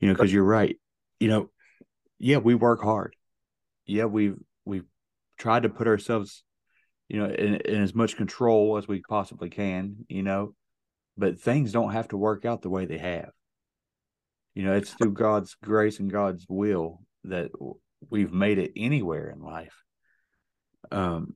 You 0.00 0.08
know 0.08 0.14
because 0.14 0.32
you're 0.32 0.44
right. 0.44 0.76
You 1.20 1.28
know 1.28 1.50
yeah 2.18 2.38
we 2.38 2.54
work 2.54 2.82
hard. 2.82 3.14
Yeah 3.86 4.04
we've 4.04 4.38
we've 4.64 4.84
tried 5.38 5.62
to 5.64 5.68
put 5.68 5.86
ourselves 5.86 6.42
you 7.08 7.18
know 7.18 7.26
in, 7.26 7.56
in 7.56 7.82
as 7.82 7.94
much 7.94 8.16
control 8.16 8.76
as 8.76 8.88
we 8.88 9.00
possibly 9.00 9.50
can 9.50 9.96
you 10.08 10.22
know 10.22 10.54
but 11.16 11.40
things 11.40 11.72
don't 11.72 11.92
have 11.92 12.08
to 12.08 12.16
work 12.16 12.44
out 12.44 12.62
the 12.62 12.70
way 12.70 12.86
they 12.86 12.98
have. 12.98 13.30
You 14.54 14.64
know 14.64 14.72
it's 14.72 14.92
through 14.92 15.12
god's 15.12 15.56
grace 15.62 16.00
and 16.00 16.10
god's 16.10 16.46
will 16.48 17.02
that 17.24 17.50
we've 18.10 18.32
made 18.32 18.58
it 18.58 18.72
anywhere 18.76 19.30
in 19.30 19.40
life. 19.40 19.82
Um 20.90 21.34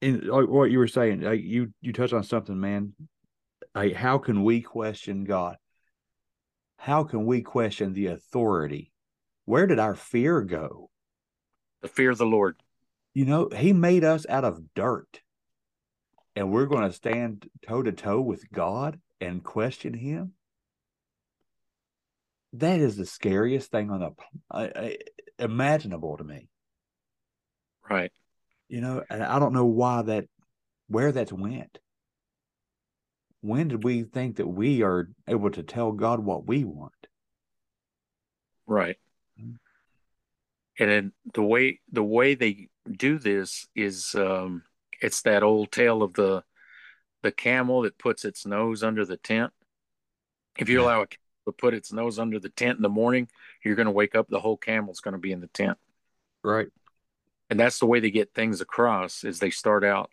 in 0.00 0.28
like 0.28 0.48
what 0.48 0.70
you 0.70 0.78
were 0.78 0.86
saying 0.86 1.22
like 1.22 1.42
you 1.42 1.72
you 1.80 1.92
touched 1.92 2.14
on 2.14 2.22
something 2.22 2.58
man. 2.58 2.94
Like 3.74 3.94
how 3.94 4.18
can 4.18 4.44
we 4.44 4.60
question 4.60 5.24
god 5.24 5.56
how 6.78 7.04
can 7.04 7.26
we 7.26 7.42
question 7.42 7.92
the 7.92 8.06
authority? 8.06 8.92
Where 9.44 9.66
did 9.66 9.78
our 9.78 9.94
fear 9.94 10.40
go? 10.42 10.90
The 11.82 11.88
fear 11.88 12.10
of 12.10 12.18
the 12.18 12.26
lord. 12.26 12.56
You 13.12 13.24
know 13.24 13.50
he 13.54 13.72
made 13.72 14.04
us 14.04 14.24
out 14.28 14.44
of 14.44 14.74
dirt. 14.74 15.20
And 16.34 16.52
we're 16.52 16.66
going 16.66 16.86
to 16.86 16.92
stand 16.92 17.48
toe 17.66 17.82
to 17.82 17.90
toe 17.90 18.20
with 18.20 18.50
god 18.52 19.00
and 19.20 19.42
question 19.42 19.92
him? 19.92 20.34
That 22.52 22.78
is 22.78 22.96
the 22.96 23.06
scariest 23.06 23.70
thing 23.70 23.90
on 23.90 24.00
the 24.00 24.12
uh, 24.56 24.90
imaginable 25.38 26.16
to 26.16 26.24
me. 26.24 26.48
Right. 27.90 28.12
You 28.68 28.80
know, 28.80 29.02
and 29.10 29.22
I 29.22 29.38
don't 29.38 29.52
know 29.52 29.66
why 29.66 30.02
that, 30.02 30.26
where 30.86 31.10
that's 31.10 31.32
went. 31.32 31.78
When 33.40 33.68
did 33.68 33.84
we 33.84 34.02
think 34.02 34.36
that 34.36 34.48
we 34.48 34.82
are 34.82 35.08
able 35.26 35.50
to 35.50 35.62
tell 35.62 35.92
God 35.92 36.20
what 36.20 36.46
we 36.46 36.64
want? 36.64 36.92
Right. 38.66 38.96
Mm-hmm. 39.40 39.54
And 40.80 40.90
then 40.90 41.12
the 41.34 41.42
way 41.42 41.80
the 41.90 42.02
way 42.02 42.34
they 42.34 42.68
do 42.90 43.18
this 43.18 43.66
is 43.74 44.14
um, 44.14 44.62
it's 45.00 45.22
that 45.22 45.42
old 45.42 45.72
tale 45.72 46.02
of 46.02 46.14
the 46.14 46.44
the 47.22 47.32
camel 47.32 47.82
that 47.82 47.98
puts 47.98 48.24
its 48.24 48.46
nose 48.46 48.82
under 48.82 49.04
the 49.04 49.16
tent. 49.16 49.52
If 50.56 50.68
you 50.68 50.82
allow 50.82 51.02
a 51.02 51.06
camel 51.06 51.18
to 51.46 51.52
put 51.52 51.74
its 51.74 51.92
nose 51.92 52.18
under 52.18 52.38
the 52.38 52.48
tent 52.48 52.76
in 52.76 52.82
the 52.82 52.88
morning, 52.88 53.28
you're 53.64 53.76
going 53.76 53.86
to 53.86 53.92
wake 53.92 54.14
up. 54.14 54.28
The 54.28 54.40
whole 54.40 54.56
camel's 54.56 55.00
going 55.00 55.12
to 55.12 55.18
be 55.18 55.32
in 55.32 55.40
the 55.40 55.48
tent. 55.48 55.78
Right 56.44 56.68
and 57.50 57.58
that's 57.58 57.78
the 57.78 57.86
way 57.86 58.00
they 58.00 58.10
get 58.10 58.34
things 58.34 58.60
across 58.60 59.24
is 59.24 59.38
they 59.38 59.50
start 59.50 59.84
out 59.84 60.10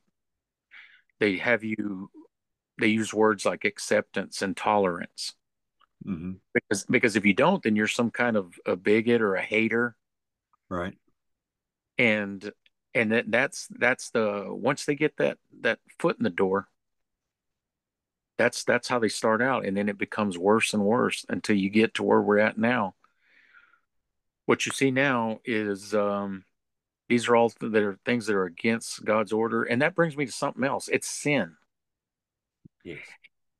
they 1.20 1.38
have 1.38 1.64
you 1.64 2.10
they 2.80 2.88
use 2.88 3.14
words 3.14 3.46
like 3.46 3.66
acceptance 3.66 4.42
and 4.42 4.56
tolerance 4.56 5.34
mm-hmm. 6.06 6.34
because 6.54 6.86
because 6.86 7.16
if 7.16 7.26
you 7.26 7.34
don't 7.34 7.64
then 7.64 7.76
you're 7.76 7.88
some 7.88 8.12
kind 8.12 8.38
of 8.38 8.54
a 8.66 8.76
bigot 8.76 9.22
or 9.22 9.36
a 9.36 9.42
hater 9.42 9.96
right 10.70 10.98
and 11.98 12.52
and 12.94 13.12
that, 13.12 13.30
that's 13.30 13.68
that's 13.72 14.10
the 14.12 14.46
once 14.50 14.86
they 14.86 14.96
get 14.96 15.18
that 15.18 15.38
that 15.62 15.80
foot 16.00 16.18
in 16.18 16.24
the 16.24 16.30
door 16.30 16.68
that's 18.38 18.64
that's 18.64 18.88
how 18.88 19.00
they 19.00 19.10
start 19.10 19.42
out 19.42 19.66
and 19.66 19.78
then 19.78 19.88
it 19.88 19.98
becomes 19.98 20.38
worse 20.38 20.74
and 20.74 20.84
worse 20.84 21.26
until 21.30 21.56
you 21.56 21.70
get 21.70 21.94
to 21.94 22.04
where 22.04 22.22
we're 22.22 22.40
at 22.40 22.58
now 22.58 22.94
what 24.46 24.66
you 24.66 24.72
see 24.72 24.92
now 24.92 25.40
is 25.46 25.94
um 25.94 26.44
these 27.08 27.28
are 27.28 27.36
all 27.36 27.52
that 27.60 27.84
are 27.84 28.00
things 28.06 28.26
that 28.26 28.36
are 28.36 28.46
against 28.46 29.04
God's 29.06 29.32
order. 29.32 29.64
And 29.64 29.82
that 29.82 29.96
brings 29.96 30.18
me 30.18 30.26
to 30.26 30.32
something 30.32 30.64
else. 30.64 30.88
It's 30.88 31.10
sin. 31.10 31.56
Yes. 32.86 33.00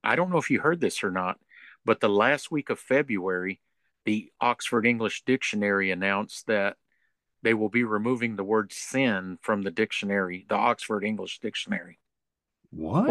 I 0.04 0.16
don't 0.16 0.30
know 0.30 0.38
if 0.38 0.52
you 0.52 0.62
heard 0.62 0.80
this 0.80 1.04
or 1.04 1.12
not, 1.12 1.40
but 1.84 2.00
the 2.00 2.08
last 2.08 2.52
week 2.52 2.70
of 2.70 2.80
February, 2.80 3.60
the 4.06 4.32
Oxford 4.40 4.86
English 4.86 5.24
Dictionary 5.26 5.92
announced 5.92 6.48
that 6.48 6.78
they 7.42 7.54
will 7.54 7.70
be 7.70 7.84
removing 7.84 8.36
the 8.36 8.44
word 8.44 8.72
sin 8.72 9.40
from 9.42 9.64
the 9.64 9.72
dictionary, 9.72 10.46
the 10.48 10.56
Oxford 10.56 11.04
English 11.04 11.40
Dictionary. 11.40 12.00
What? 12.70 13.08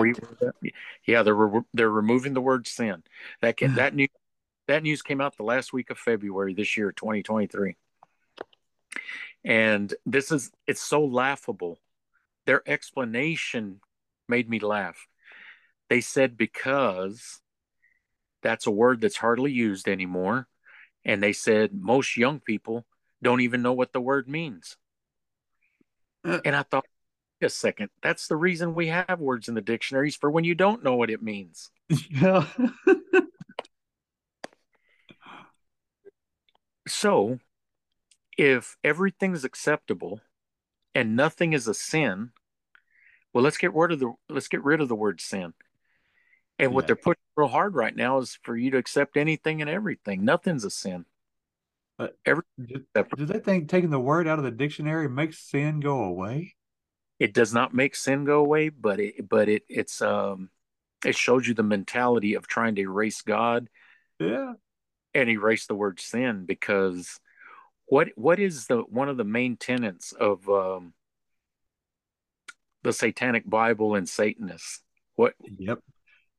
Yeah, 1.06 1.22
they're 1.24 1.34
re- 1.34 1.62
they're 1.74 1.90
removing 1.90 2.32
the 2.32 2.40
word 2.40 2.66
sin. 2.66 3.02
That 3.42 3.56
can, 3.56 3.74
that 3.76 3.94
news 3.94 4.08
that 4.66 4.82
news 4.82 5.02
came 5.02 5.20
out 5.20 5.36
the 5.36 5.42
last 5.42 5.72
week 5.72 5.90
of 5.90 5.98
February 5.98 6.54
this 6.54 6.76
year, 6.76 6.92
2023. 6.92 7.76
And 9.44 9.92
this 10.06 10.32
is, 10.32 10.50
it's 10.66 10.80
so 10.80 11.04
laughable. 11.04 11.78
Their 12.46 12.62
explanation 12.66 13.80
made 14.28 14.48
me 14.48 14.58
laugh. 14.58 15.06
They 15.88 16.00
said 16.00 16.36
because 16.36 17.40
that's 18.42 18.66
a 18.66 18.70
word 18.70 19.00
that's 19.00 19.16
hardly 19.16 19.52
used 19.52 19.88
anymore. 19.88 20.48
And 21.04 21.22
they 21.22 21.32
said 21.32 21.70
most 21.74 22.16
young 22.16 22.40
people 22.40 22.86
don't 23.22 23.40
even 23.40 23.62
know 23.62 23.72
what 23.72 23.92
the 23.92 24.00
word 24.00 24.28
means. 24.28 24.76
Uh, 26.24 26.40
and 26.44 26.56
I 26.56 26.62
thought, 26.62 26.86
a 27.42 27.48
second, 27.50 27.90
that's 28.02 28.28
the 28.28 28.36
reason 28.36 28.74
we 28.74 28.86
have 28.86 29.20
words 29.20 29.48
in 29.48 29.54
the 29.54 29.60
dictionaries 29.60 30.16
for 30.16 30.30
when 30.30 30.44
you 30.44 30.54
don't 30.54 30.82
know 30.82 30.96
what 30.96 31.10
it 31.10 31.22
means. 31.22 31.70
Yeah. 32.08 32.46
so 36.88 37.38
if 38.38 38.76
everything's 38.82 39.44
acceptable 39.44 40.20
and 40.94 41.16
nothing 41.16 41.52
is 41.52 41.68
a 41.68 41.74
sin, 41.74 42.30
well, 43.32 43.44
let's 43.44 43.58
get 43.58 43.74
rid 43.74 43.92
of 43.92 44.00
the 44.00 44.12
let's 44.30 44.48
get 44.48 44.64
rid 44.64 44.80
of 44.80 44.88
the 44.88 44.94
word 44.94 45.20
sin. 45.20 45.52
And 46.58 46.70
yeah. 46.70 46.74
what 46.74 46.86
they're 46.86 46.96
pushing 46.96 47.20
real 47.36 47.48
hard 47.48 47.74
right 47.74 47.94
now 47.94 48.18
is 48.18 48.38
for 48.42 48.56
you 48.56 48.70
to 48.72 48.78
accept 48.78 49.16
anything 49.16 49.60
and 49.60 49.70
everything. 49.70 50.24
Nothing's 50.24 50.64
a 50.64 50.70
sin. 50.70 51.04
But 51.98 52.16
Every, 52.26 52.42
do, 52.64 52.84
do 53.16 53.24
they 53.24 53.38
think 53.38 53.68
taking 53.68 53.90
the 53.90 54.00
word 54.00 54.26
out 54.26 54.38
of 54.38 54.44
the 54.44 54.50
dictionary 54.50 55.08
makes 55.08 55.38
sin 55.38 55.80
go 55.80 56.02
away? 56.02 56.54
It 57.20 57.32
does 57.32 57.54
not 57.54 57.72
make 57.72 57.94
sin 57.94 58.24
go 58.24 58.40
away, 58.40 58.68
but 58.68 58.98
it 58.98 59.28
but 59.28 59.48
it 59.48 59.62
it's 59.68 60.02
um 60.02 60.50
it 61.04 61.14
shows 61.14 61.46
you 61.46 61.54
the 61.54 61.62
mentality 61.62 62.34
of 62.34 62.48
trying 62.48 62.74
to 62.74 62.82
erase 62.82 63.22
God. 63.22 63.68
Yeah. 64.18 64.54
And 65.14 65.28
erase 65.28 65.66
the 65.66 65.76
word 65.76 66.00
sin 66.00 66.44
because 66.44 67.20
what 67.86 68.08
what 68.16 68.38
is 68.40 68.66
the 68.66 68.78
one 68.78 69.08
of 69.08 69.16
the 69.16 69.24
main 69.24 69.56
tenets 69.56 70.12
of 70.12 70.48
um, 70.48 70.94
the 72.82 72.92
Satanic 72.92 73.48
Bible 73.48 73.94
and 73.94 74.08
Satanists? 74.08 74.80
What? 75.16 75.34
Yep. 75.58 75.80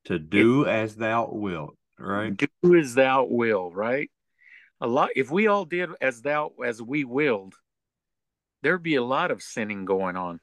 To 0.06 0.18
do 0.18 0.64
it, 0.64 0.68
as 0.68 0.96
thou 0.96 1.28
wilt, 1.30 1.76
right? 1.98 2.36
Do 2.36 2.76
as 2.76 2.94
thou 2.94 3.24
will, 3.24 3.70
right? 3.70 4.10
A 4.80 4.86
lot. 4.86 5.10
If 5.16 5.30
we 5.30 5.46
all 5.46 5.64
did 5.64 5.90
as 6.00 6.22
thou 6.22 6.52
as 6.64 6.80
we 6.80 7.04
willed, 7.04 7.54
there'd 8.62 8.82
be 8.82 8.96
a 8.96 9.04
lot 9.04 9.30
of 9.30 9.42
sinning 9.42 9.84
going 9.84 10.16
on. 10.16 10.40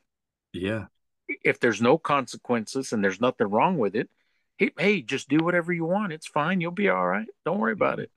Yeah. 0.52 0.86
If 1.28 1.60
there's 1.60 1.82
no 1.82 1.97
consequences 1.97 2.91
and 2.91 3.04
there's 3.04 3.21
nothing 3.21 3.47
wrong 3.47 3.78
with 3.78 3.95
it, 3.95 4.10
hey, 4.58 4.71
hey, 4.78 5.02
just 5.02 5.30
do 5.30 5.38
whatever 5.38 5.71
you 5.71 5.86
want. 5.86 6.13
It's 6.13 6.28
fine. 6.28 6.62
You'll 6.62 6.71
be 6.71 6.89
all 6.89 7.06
right. 7.06 7.28
Don't 7.45 7.60
worry 7.60 7.73
about 7.73 7.99
it. 7.99 8.12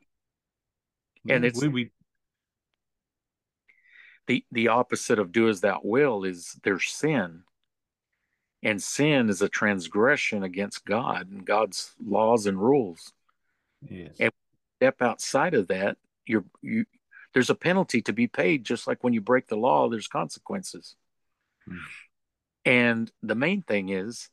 And 1.28 1.44
it's 1.44 1.60
we, 1.60 1.68
we 1.68 1.90
the 4.26 4.44
the 4.52 4.68
opposite 4.68 5.18
of 5.18 5.32
do 5.32 5.48
as 5.48 5.60
thou 5.60 5.80
will 5.82 6.24
is 6.24 6.58
there's 6.62 6.88
sin 6.88 7.42
and 8.62 8.82
sin 8.82 9.28
is 9.28 9.42
a 9.42 9.48
transgression 9.48 10.42
against 10.42 10.84
god 10.84 11.28
and 11.30 11.44
god's 11.44 11.94
laws 12.04 12.46
and 12.46 12.60
rules 12.60 13.12
yes. 13.88 14.12
and 14.18 14.32
step 14.76 15.00
outside 15.00 15.54
of 15.54 15.68
that, 15.68 15.96
you're 16.26 16.44
you 16.62 16.84
there's 17.32 17.50
a 17.50 17.54
penalty 17.54 18.00
to 18.02 18.12
be 18.12 18.26
paid 18.26 18.64
just 18.64 18.86
like 18.86 19.04
when 19.04 19.12
you 19.12 19.20
break 19.20 19.46
the 19.48 19.56
law 19.56 19.88
there's 19.88 20.08
consequences. 20.08 20.96
Mm. 21.68 21.78
And 22.64 23.12
the 23.22 23.34
main 23.34 23.62
thing 23.62 23.90
is 23.90 24.28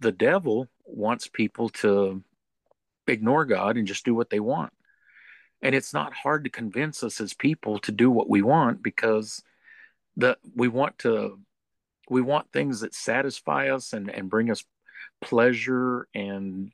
the 0.00 0.12
devil 0.12 0.68
wants 0.84 1.28
people 1.28 1.68
to 1.70 2.22
ignore 3.06 3.44
God 3.44 3.76
and 3.76 3.86
just 3.86 4.04
do 4.04 4.14
what 4.14 4.30
they 4.30 4.40
want. 4.40 4.72
And 5.60 5.74
it's 5.74 5.94
not 5.94 6.12
hard 6.12 6.44
to 6.44 6.50
convince 6.50 7.02
us 7.02 7.20
as 7.20 7.34
people 7.34 7.78
to 7.80 7.92
do 7.92 8.10
what 8.10 8.28
we 8.28 8.42
want 8.42 8.82
because 8.82 9.42
the 10.16 10.36
we 10.54 10.68
want 10.68 10.98
to 10.98 11.38
we 12.08 12.20
want 12.20 12.52
things 12.52 12.80
that 12.80 12.94
satisfy 12.94 13.70
us 13.70 13.92
and, 13.92 14.10
and 14.10 14.30
bring 14.30 14.50
us 14.50 14.64
pleasure 15.20 16.08
and 16.14 16.72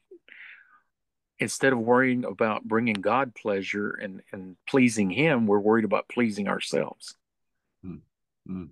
instead 1.38 1.72
of 1.72 1.78
worrying 1.78 2.24
about 2.24 2.64
bringing 2.64 2.94
God 2.94 3.34
pleasure 3.34 3.90
and, 3.90 4.22
and 4.32 4.56
pleasing 4.66 5.10
him, 5.10 5.46
we're 5.46 5.58
worried 5.60 5.84
about 5.84 6.08
pleasing 6.08 6.48
ourselves. 6.48 7.14
Mm-hmm. 7.84 8.64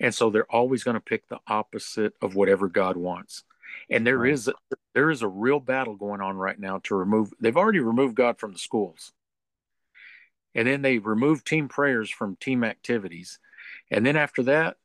And 0.00 0.14
so 0.14 0.30
they're 0.30 0.50
always 0.50 0.84
going 0.84 0.94
to 0.94 1.00
pick 1.00 1.28
the 1.28 1.38
opposite 1.46 2.14
of 2.20 2.34
whatever 2.34 2.68
God 2.68 2.96
wants. 2.96 3.44
And 3.88 4.06
there 4.06 4.18
right. 4.18 4.32
is 4.32 4.48
a, 4.48 4.54
there 4.94 5.10
is 5.10 5.22
a 5.22 5.28
real 5.28 5.60
battle 5.60 5.94
going 5.94 6.20
on 6.20 6.36
right 6.36 6.58
now 6.58 6.80
to 6.84 6.94
remove. 6.94 7.32
They've 7.40 7.56
already 7.56 7.80
removed 7.80 8.16
God 8.16 8.38
from 8.38 8.52
the 8.52 8.58
schools, 8.58 9.12
and 10.54 10.66
then 10.66 10.82
they 10.82 10.98
removed 10.98 11.46
team 11.46 11.68
prayers 11.68 12.10
from 12.10 12.36
team 12.36 12.64
activities, 12.64 13.38
and 13.90 14.04
then 14.04 14.16
after 14.16 14.42
that, 14.44 14.76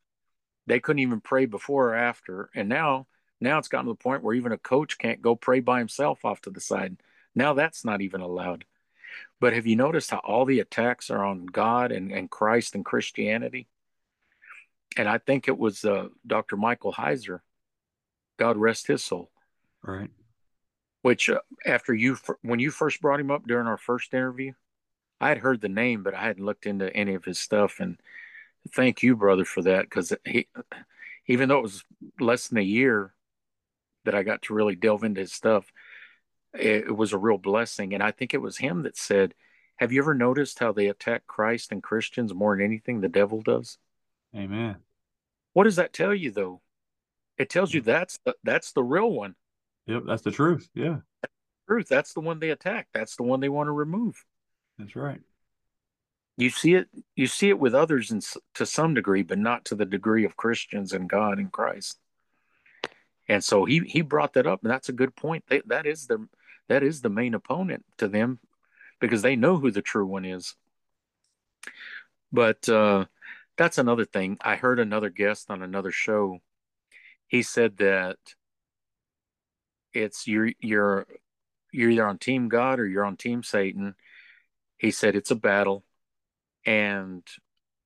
they 0.67 0.80
couldn't 0.80 0.99
even 0.99 1.21
pray 1.21 1.45
before 1.45 1.89
or 1.89 1.95
after. 1.95 2.49
And 2.56 2.69
now, 2.69 3.08
now 3.39 3.58
it's 3.58 3.67
gotten 3.67 3.86
to 3.86 3.91
the 3.93 3.95
point 3.95 4.23
where 4.23 4.36
even 4.36 4.51
a 4.51 4.58
coach 4.58 4.97
can't 4.97 5.21
go 5.21 5.36
pray 5.36 5.60
by 5.60 5.80
himself 5.80 6.25
off 6.25 6.41
to 6.41 6.49
the 6.49 6.62
side. 6.62 6.97
Now 7.36 7.54
that's 7.54 7.86
not 7.86 8.01
even 8.01 8.21
allowed. 8.21 8.65
But 9.39 9.54
have 9.54 9.67
you 9.67 9.75
noticed 9.75 10.12
how 10.12 10.21
all 10.23 10.45
the 10.45 10.60
attacks 10.60 11.10
are 11.10 11.23
on 11.23 11.45
God 11.45 11.91
and, 11.91 12.12
and 12.12 12.30
Christ 12.30 12.75
and 12.75 12.86
Christianity? 12.86 13.67
And 14.97 15.08
I 15.10 15.17
think 15.17 15.47
it 15.47 15.58
was 15.58 15.84
uh, 15.84 16.08
Dr. 16.25 16.58
Michael 16.58 16.93
Heiser 16.93 17.39
God 18.38 18.58
rest 18.58 18.88
his 18.88 19.04
soul. 19.04 19.32
Right. 19.82 20.10
Which 21.01 21.30
uh, 21.30 21.39
after 21.65 21.93
you 21.93 22.17
when 22.41 22.60
you 22.60 22.71
first 22.71 23.01
brought 23.01 23.19
him 23.19 23.32
up 23.32 23.45
during 23.45 23.67
our 23.67 23.78
first 23.78 24.13
interview, 24.13 24.54
I 25.21 25.30
had 25.30 25.38
heard 25.38 25.62
the 25.62 25.69
name, 25.69 26.04
but 26.04 26.13
I 26.13 26.23
hadn't 26.23 26.45
looked 26.45 26.65
into 26.65 26.93
any 26.95 27.13
of 27.13 27.25
his 27.25 27.39
stuff. 27.39 27.80
And 27.80 27.99
thank 28.73 29.04
you, 29.04 29.15
brother, 29.15 29.45
for 29.45 29.62
that 29.63 29.84
because 29.84 30.13
he, 30.25 30.47
even 31.28 31.49
though 31.49 31.60
it 31.60 31.63
was 31.63 31.84
less 32.19 32.47
than 32.47 32.58
a 32.58 32.62
year 32.62 33.13
that 34.06 34.15
I 34.15 34.23
got 34.23 34.43
to 34.43 34.54
really 34.54 34.75
delve 34.75 35.04
into 35.04 35.21
his 35.21 35.34
stuff, 35.34 35.71
it, 36.54 36.86
it 36.88 36.95
was 36.95 37.13
a 37.13 37.17
real 37.17 37.38
blessing. 37.38 37.93
And 37.93 38.04
I 38.04 38.12
think 38.12 38.34
it 38.34 38.41
was 38.41 38.58
him 38.58 38.84
that 38.84 38.97
said, 38.97 39.34
"Have 39.78 39.91
you 39.91 40.01
ever 40.01 40.13
noticed 40.13 40.60
how 40.60 40.71
they 40.71 40.88
attack 40.88 41.25
Christ 41.28 41.71
and 41.71 41.84
Christians 41.84 42.34
more 42.34 42.56
than 42.56 42.65
anything 42.65 43.01
the 43.01 43.10
devil 43.10 43.41
does?" 43.41 43.78
Amen. 44.36 44.78
What 45.54 45.63
does 45.63 45.78
that 45.78 45.93
tell 45.93 46.13
you, 46.13 46.32
though? 46.32 46.62
It 47.38 47.49
tells 47.49 47.73
you 47.73 47.82
mm. 47.82 47.86
that's 47.86 48.19
the, 48.25 48.36
that's 48.43 48.71
the 48.71 48.84
real 48.84 49.12
one. 49.12 49.36
Yep, 49.88 50.04
that's 50.08 50.23
the 50.23 50.32
truth. 50.32 50.69
Yeah, 50.73 50.97
that's 51.21 51.34
the 51.67 51.73
truth. 51.73 51.88
That's 51.89 52.13
the 52.13 52.21
one 52.21 52.39
they 52.39 52.49
attack. 52.49 52.88
That's 52.93 53.15
the 53.15 53.23
one 53.23 53.39
they 53.39 53.49
want 53.49 53.67
to 53.67 53.71
remove. 53.71 54.23
That's 54.78 54.95
right. 54.95 55.21
You 56.38 56.50
see 56.50 56.76
it. 56.76 56.88
You 57.15 57.28
see 57.28 57.50
it 57.50 57.60
with 57.60 57.74
others, 57.74 58.12
in, 58.12 58.21
to 58.56 58.65
some 58.65 58.93
degree, 58.93 59.24
but 59.24 59.38
not 59.38 59.65
to 59.65 59.76
the 59.76 59.86
degree 59.86 60.26
of 60.26 60.36
Christians 60.36 60.91
and 60.91 61.10
God 61.10 61.39
and 61.39 61.52
Christ. 61.52 61.98
And 63.28 63.43
so 63.43 63.65
he 63.65 63.80
he 63.80 64.02
brought 64.02 64.34
that 64.34 64.48
up, 64.48 64.62
and 64.63 64.71
that's 64.71 64.89
a 64.89 64.93
good 64.93 65.15
point. 65.15 65.45
They, 65.48 65.62
that 65.67 65.86
is 65.86 66.08
the 66.08 66.28
that 66.67 66.84
is 66.84 67.02
the 67.02 67.10
main 67.10 67.34
opponent 67.34 67.86
to 67.98 68.08
them, 68.08 68.39
because 69.00 69.21
they 69.21 69.36
know 69.36 69.58
who 69.58 69.71
the 69.71 69.82
true 69.82 70.06
one 70.06 70.26
is. 70.26 70.56
But 72.32 72.67
uh, 72.67 73.06
that's 73.58 73.78
another 73.78 74.06
thing. 74.06 74.38
I 74.41 74.56
heard 74.58 74.80
another 74.80 75.10
guest 75.10 75.50
on 75.50 75.62
another 75.62 75.91
show 75.91 76.41
he 77.28 77.43
said 77.43 77.78
that 77.78 78.17
it's 79.93 80.28
you're 80.28 80.52
you're 80.60 81.08
you're 81.71 81.89
either 81.89 82.08
on 82.08 82.17
team 82.17 82.48
God 82.50 82.80
or 82.80 82.88
you're 82.88 83.06
on 83.06 83.17
team 83.17 83.43
Satan. 83.43 83.95
He 84.78 84.91
said 84.91 85.15
it's 85.15 85.32
a 85.32 85.36
battle, 85.36 85.84
and 86.65 87.23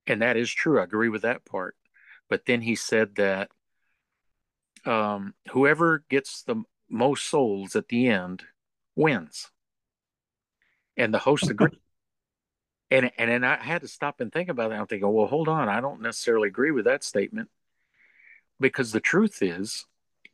and 0.08 0.22
that 0.22 0.38
is 0.38 0.52
true. 0.52 0.80
I 0.80 0.84
agree 0.84 1.10
with 1.10 1.22
that 1.24 1.46
part. 1.46 1.76
But 2.30 2.46
then 2.46 2.62
he 2.62 2.76
said 2.76 3.16
that 3.16 3.50
um, 4.86 5.34
whoever 5.52 6.04
gets 6.10 6.44
the 6.44 6.64
most 6.90 7.26
souls 7.26 7.76
at 7.76 7.88
the 7.88 8.08
end 8.08 8.44
wins, 8.96 9.50
and 10.98 11.14
the 11.14 11.20
host 11.20 11.50
agreed. 11.50 11.78
and 12.92 13.12
and 13.18 13.30
then 13.30 13.44
I 13.44 13.58
had 13.58 13.82
to 13.82 13.88
stop 13.88 14.20
and 14.20 14.32
think 14.32 14.50
about 14.50 14.70
that. 14.70 14.80
I'm 14.80 14.88
thinking, 14.88 15.12
well, 15.12 15.28
hold 15.28 15.48
on, 15.48 15.70
I 15.70 15.82
don't 15.82 16.02
necessarily 16.02 16.48
agree 16.48 16.72
with 16.72 16.86
that 16.86 17.04
statement 17.04 17.50
because 18.60 18.92
the 18.92 19.00
truth 19.00 19.42
is 19.42 19.86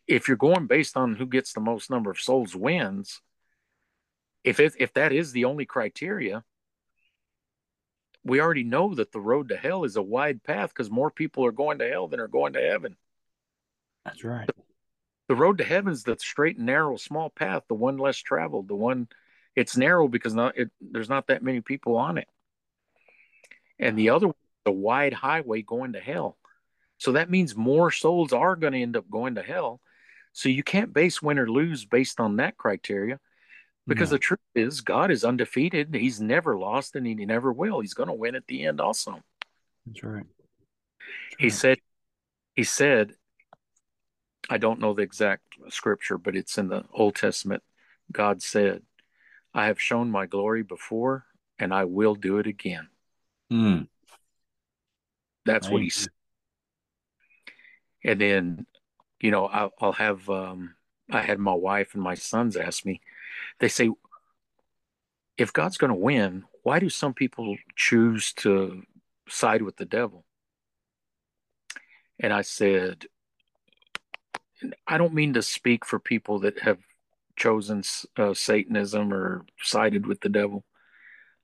if 0.08 0.28
you're 0.28 0.38
going 0.38 0.68
based 0.68 0.98
on 0.98 1.16
who 1.16 1.26
gets 1.26 1.54
the 1.54 1.60
most 1.60 1.90
number 1.90 2.12
of 2.12 2.20
souls 2.20 2.56
wins 2.56 3.22
if 4.44 4.60
it, 4.60 4.74
if 4.78 4.94
that 4.94 5.12
is 5.12 5.32
the 5.32 5.46
only 5.46 5.66
criteria 5.66 6.44
we 8.26 8.42
already 8.42 8.64
know 8.64 8.96
that 8.96 9.12
the 9.12 9.22
road 9.22 9.50
to 9.50 9.56
hell 9.56 9.84
is 9.84 9.96
a 9.96 10.02
wide 10.02 10.44
path 10.44 10.70
because 10.70 10.90
more 10.90 11.12
people 11.12 11.46
are 11.46 11.52
going 11.52 11.78
to 11.78 11.88
hell 11.88 12.08
than 12.08 12.20
are 12.20 12.28
going 12.28 12.54
to 12.54 12.60
heaven. 12.62 12.98
That's 14.04 14.24
right. 14.24 14.50
The 15.30 15.36
road 15.36 15.60
to 15.60 15.64
heaven 15.64 15.94
is 15.94 16.04
the 16.04 16.18
straight 16.20 16.58
and 16.58 16.66
narrow 16.66 16.98
small 16.98 17.30
path 17.30 17.64
the 17.68 17.76
one 17.76 17.98
less 17.98 18.18
traveled 18.18 18.68
the 18.68 18.76
one 18.76 19.08
it's 19.56 19.78
narrow 19.78 20.08
because 20.08 20.34
not 20.34 20.58
it, 20.58 20.70
there's 20.82 21.10
not 21.10 21.28
that 21.28 21.44
many 21.44 21.62
people 21.62 21.96
on 21.98 22.18
it. 22.18 22.28
And 23.80 23.98
the 23.98 24.10
other 24.10 24.32
the 24.66 24.72
wide 24.72 25.14
highway 25.14 25.62
going 25.62 25.94
to 25.94 26.00
hell. 26.00 26.38
So 26.98 27.14
that 27.14 27.30
means 27.30 27.56
more 27.56 27.92
souls 27.92 28.34
are 28.34 28.56
going 28.56 28.74
to 28.74 28.82
end 28.82 28.98
up 28.98 29.10
going 29.10 29.36
to 29.36 29.44
hell. 29.44 29.82
So 30.34 30.50
you 30.50 30.64
can't 30.64 30.94
base 30.94 31.22
win 31.22 31.40
or 31.40 31.50
lose 31.50 31.86
based 31.86 32.20
on 32.20 32.38
that 32.38 32.58
criteria 32.58 33.20
because 33.88 34.12
no. 34.12 34.16
the 34.16 34.20
truth 34.20 34.40
is 34.56 34.82
God 34.82 35.12
is 35.12 35.24
undefeated. 35.24 35.94
He's 35.94 36.22
never 36.22 36.58
lost 36.58 36.96
and 36.96 37.06
he 37.06 37.14
never 37.14 37.52
will. 37.52 37.80
He's 37.80 37.94
going 37.94 38.10
to 38.10 38.14
win 38.14 38.36
at 38.36 38.48
the 38.48 38.66
end 38.66 38.82
also. 38.82 39.22
That's 39.86 40.04
right. 40.04 40.26
That's 40.26 41.36
he 41.40 41.46
right. 41.46 41.54
said, 41.54 41.78
he 42.56 42.64
said, 42.64 43.14
I 44.50 44.58
don't 44.58 44.80
know 44.80 44.94
the 44.94 45.04
exact 45.04 45.44
scripture, 45.70 46.18
but 46.18 46.36
it's 46.36 46.58
in 46.58 46.68
the 46.68 46.84
Old 46.94 47.16
Testament. 47.16 47.64
God 48.12 48.42
said, 48.42 48.84
I 49.54 49.68
have 49.68 49.82
shown 49.82 50.12
my 50.12 50.26
glory 50.26 50.64
before 50.64 51.26
and 51.58 51.74
I 51.74 51.86
will 51.86 52.16
do 52.16 52.38
it 52.38 52.48
again. 52.48 52.88
Mm. 53.52 53.88
That's 55.46 55.68
Thank 55.68 55.74
what 55.74 55.82
he 55.82 55.90
said 55.90 56.10
and 58.06 58.22
then 58.22 58.66
you 59.20 59.32
know 59.32 59.46
I'll, 59.48 59.74
I'll 59.82 59.94
have 59.94 60.30
um, 60.30 60.76
I 61.12 61.22
had 61.22 61.40
my 61.40 61.54
wife 61.54 61.94
and 61.94 62.04
my 62.04 62.16
sons 62.16 62.56
ask 62.56 62.86
me. 62.86 63.02
They 63.60 63.68
say, 63.68 63.90
if 65.38 65.54
God's 65.54 65.78
going 65.78 65.90
to 65.92 66.00
win, 66.00 66.46
why 66.64 66.80
do 66.80 66.90
some 66.90 67.14
people 67.14 67.58
choose 67.76 68.34
to 68.34 68.84
side 69.28 69.62
with 69.62 69.78
the 69.78 69.86
devil? 69.86 70.26
And 72.20 72.32
I 72.32 72.42
said, 72.42 73.06
I 74.88 74.98
don't 74.98 75.14
mean 75.14 75.34
to 75.34 75.42
speak 75.42 75.86
for 75.86 76.00
people 76.00 76.40
that 76.40 76.60
have 76.60 76.80
chosen 77.36 77.84
uh, 78.18 78.34
Satanism 78.34 79.14
or 79.14 79.46
sided 79.62 80.08
with 80.08 80.22
the 80.22 80.30
devil. 80.30 80.64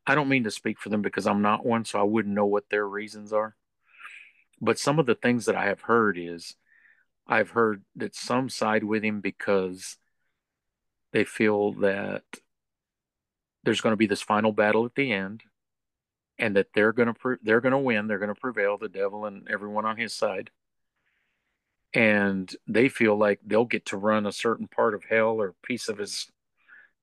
I 0.07 0.15
don't 0.15 0.29
mean 0.29 0.45
to 0.45 0.51
speak 0.51 0.79
for 0.79 0.89
them 0.89 1.01
because 1.01 1.27
I'm 1.27 1.41
not 1.41 1.65
one, 1.65 1.85
so 1.85 1.99
I 1.99 2.03
wouldn't 2.03 2.33
know 2.33 2.45
what 2.45 2.69
their 2.69 2.87
reasons 2.87 3.33
are. 3.33 3.55
But 4.61 4.79
some 4.79 4.99
of 4.99 5.05
the 5.05 5.15
things 5.15 5.45
that 5.45 5.55
I 5.55 5.65
have 5.65 5.81
heard 5.81 6.17
is 6.17 6.55
I've 7.27 7.51
heard 7.51 7.83
that 7.95 8.15
some 8.15 8.49
side 8.49 8.83
with 8.83 9.03
him 9.03 9.21
because 9.21 9.97
they 11.13 11.23
feel 11.23 11.73
that 11.73 12.23
there's 13.63 13.81
going 13.81 13.93
to 13.93 13.97
be 13.97 14.07
this 14.07 14.21
final 14.21 14.51
battle 14.51 14.85
at 14.85 14.95
the 14.95 15.11
end 15.11 15.43
and 16.39 16.55
that 16.55 16.67
they're 16.73 16.93
going 16.93 17.07
to 17.07 17.13
pre- 17.13 17.37
they're 17.43 17.61
going 17.61 17.71
to 17.71 17.77
win 17.77 18.07
they're 18.07 18.19
going 18.19 18.33
to 18.33 18.39
prevail 18.39 18.77
the 18.77 18.89
devil 18.89 19.25
and 19.25 19.47
everyone 19.49 19.85
on 19.85 19.97
his 19.97 20.13
side 20.13 20.49
and 21.93 22.55
they 22.67 22.87
feel 22.87 23.17
like 23.17 23.39
they'll 23.45 23.65
get 23.65 23.85
to 23.85 23.97
run 23.97 24.25
a 24.25 24.31
certain 24.31 24.67
part 24.67 24.93
of 24.93 25.03
hell 25.03 25.41
or 25.41 25.53
piece 25.63 25.89
of 25.89 25.97
his 25.97 26.31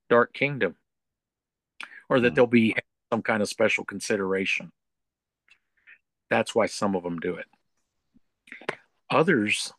dark 0.09 0.33
kingdom 0.33 0.77
or 2.09 2.21
that 2.21 2.33
mm. 2.33 2.35
there'll 2.35 2.47
be 2.47 2.75
some 3.12 3.23
kind 3.23 3.42
of 3.42 3.49
special 3.49 3.85
consideration 3.85 4.73
that's 6.29 6.55
why 6.55 6.66
some 6.66 6.94
of 6.94 7.03
them 7.03 7.18
do 7.18 7.35
it. 7.35 7.47
Others 9.11 9.73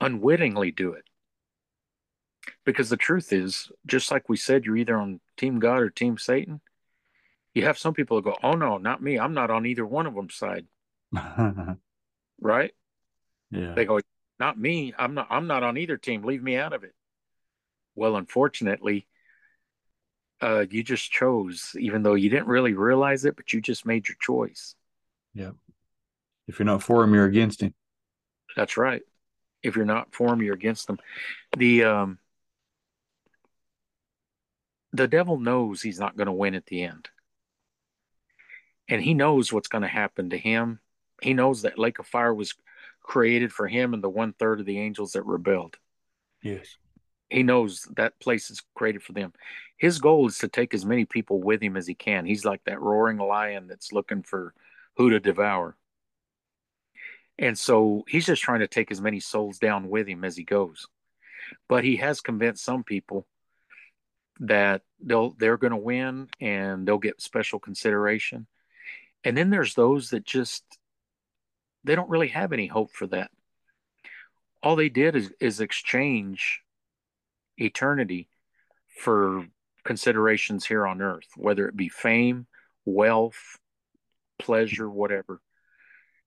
unwittingly 0.00 0.70
do 0.70 0.92
it. 0.92 1.04
Because 2.64 2.90
the 2.90 2.96
truth 2.96 3.32
is, 3.32 3.70
just 3.86 4.10
like 4.10 4.28
we 4.28 4.36
said, 4.36 4.64
you're 4.64 4.76
either 4.76 4.96
on 4.96 5.20
Team 5.36 5.58
God 5.58 5.80
or 5.80 5.90
Team 5.90 6.18
Satan. 6.18 6.60
You 7.54 7.64
have 7.64 7.78
some 7.78 7.94
people 7.94 8.16
that 8.16 8.24
go, 8.24 8.36
Oh, 8.42 8.52
no, 8.52 8.78
not 8.78 9.02
me. 9.02 9.18
I'm 9.18 9.34
not 9.34 9.50
on 9.50 9.66
either 9.66 9.84
one 9.84 10.06
of 10.06 10.14
them 10.14 10.30
side. 10.30 10.66
right? 12.40 12.72
Yeah. 13.50 13.74
They 13.74 13.84
go, 13.84 14.00
Not 14.38 14.58
me. 14.58 14.94
I'm 14.96 15.14
not 15.14 15.26
I'm 15.30 15.46
not 15.46 15.62
on 15.62 15.78
either 15.78 15.96
team. 15.96 16.22
Leave 16.22 16.42
me 16.42 16.56
out 16.56 16.72
of 16.72 16.84
it. 16.84 16.94
Well, 17.94 18.16
unfortunately, 18.16 19.06
uh, 20.40 20.64
you 20.70 20.82
just 20.82 21.10
chose, 21.10 21.74
even 21.78 22.02
though 22.02 22.14
you 22.14 22.30
didn't 22.30 22.46
really 22.46 22.74
realize 22.74 23.24
it, 23.24 23.36
but 23.36 23.52
you 23.52 23.60
just 23.60 23.84
made 23.84 24.08
your 24.08 24.16
choice. 24.20 24.74
Yeah. 25.34 25.50
If 26.48 26.58
you're 26.58 26.66
not 26.66 26.82
for 26.82 27.04
him, 27.04 27.14
you're 27.14 27.26
against 27.26 27.60
him. 27.60 27.74
That's 28.56 28.76
right. 28.76 29.02
If 29.62 29.76
you're 29.76 29.84
not 29.84 30.14
for 30.14 30.32
him, 30.32 30.42
you're 30.42 30.54
against 30.54 30.86
them. 30.86 30.98
The 31.56 31.84
um, 31.84 32.18
the 34.92 35.08
devil 35.08 35.38
knows 35.38 35.82
he's 35.82 36.00
not 36.00 36.16
going 36.16 36.26
to 36.26 36.32
win 36.32 36.54
at 36.54 36.66
the 36.66 36.82
end, 36.82 37.08
and 38.88 39.02
he 39.02 39.14
knows 39.14 39.52
what's 39.52 39.68
going 39.68 39.82
to 39.82 39.88
happen 39.88 40.30
to 40.30 40.38
him. 40.38 40.80
He 41.22 41.34
knows 41.34 41.62
that 41.62 41.78
lake 41.78 41.98
of 41.98 42.06
fire 42.06 42.34
was 42.34 42.54
created 43.02 43.52
for 43.52 43.66
him 43.66 43.94
and 43.94 44.02
the 44.02 44.08
one 44.08 44.32
third 44.32 44.60
of 44.60 44.66
the 44.66 44.78
angels 44.78 45.12
that 45.12 45.22
rebelled. 45.22 45.76
Yes. 46.42 46.76
He 47.28 47.42
knows 47.42 47.86
that 47.96 48.18
place 48.18 48.50
is 48.50 48.62
created 48.74 49.02
for 49.02 49.12
them. 49.12 49.32
His 49.76 49.98
goal 49.98 50.26
is 50.26 50.38
to 50.38 50.48
take 50.48 50.74
as 50.74 50.84
many 50.84 51.04
people 51.04 51.40
with 51.40 51.62
him 51.62 51.76
as 51.76 51.86
he 51.86 51.94
can. 51.94 52.26
He's 52.26 52.44
like 52.44 52.62
that 52.64 52.80
roaring 52.80 53.18
lion 53.18 53.68
that's 53.68 53.92
looking 53.92 54.22
for 54.22 54.52
who 54.96 55.10
to 55.10 55.20
devour. 55.20 55.76
And 57.38 57.56
so 57.56 58.04
he's 58.08 58.26
just 58.26 58.42
trying 58.42 58.60
to 58.60 58.68
take 58.68 58.90
as 58.90 59.00
many 59.00 59.20
souls 59.20 59.58
down 59.58 59.88
with 59.88 60.06
him 60.06 60.24
as 60.24 60.36
he 60.36 60.44
goes. 60.44 60.86
But 61.68 61.84
he 61.84 61.96
has 61.96 62.20
convinced 62.20 62.64
some 62.64 62.84
people 62.84 63.26
that 64.40 64.82
they'll 65.02 65.30
they're 65.38 65.58
going 65.58 65.72
to 65.72 65.76
win 65.76 66.28
and 66.40 66.86
they'll 66.86 66.98
get 66.98 67.20
special 67.20 67.58
consideration. 67.58 68.46
And 69.22 69.36
then 69.36 69.50
there's 69.50 69.74
those 69.74 70.10
that 70.10 70.24
just 70.24 70.64
they 71.84 71.94
don't 71.94 72.10
really 72.10 72.28
have 72.28 72.52
any 72.52 72.66
hope 72.66 72.90
for 72.92 73.06
that. 73.08 73.30
All 74.62 74.76
they 74.76 74.88
did 74.88 75.16
is, 75.16 75.30
is 75.40 75.60
exchange 75.60 76.60
eternity 77.56 78.28
for 78.98 79.46
considerations 79.84 80.66
here 80.66 80.86
on 80.86 81.00
earth, 81.00 81.28
whether 81.36 81.66
it 81.68 81.76
be 81.76 81.88
fame, 81.88 82.46
wealth, 82.84 83.58
pleasure, 84.38 84.88
whatever. 84.88 85.40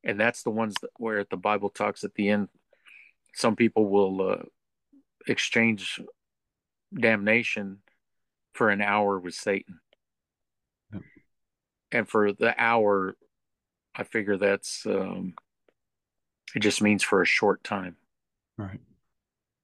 And 0.03 0.19
that's 0.19 0.43
the 0.43 0.49
ones 0.51 0.75
that 0.81 0.89
where 0.97 1.25
the 1.29 1.37
Bible 1.37 1.69
talks 1.69 2.03
at 2.03 2.13
the 2.15 2.29
end, 2.29 2.49
some 3.35 3.55
people 3.55 3.87
will 3.87 4.31
uh, 4.31 4.43
exchange 5.27 5.99
damnation 6.93 7.79
for 8.53 8.69
an 8.69 8.81
hour 8.81 9.19
with 9.19 9.33
Satan. 9.33 9.79
Yep. 10.93 11.01
And 11.91 12.09
for 12.09 12.31
the 12.31 12.53
hour, 12.57 13.15
I 13.95 14.03
figure 14.03 14.37
that's 14.37 14.85
um, 14.85 15.33
it 16.55 16.59
just 16.59 16.81
means 16.81 17.03
for 17.03 17.21
a 17.21 17.25
short 17.25 17.63
time. 17.63 17.95
Right. 18.57 18.79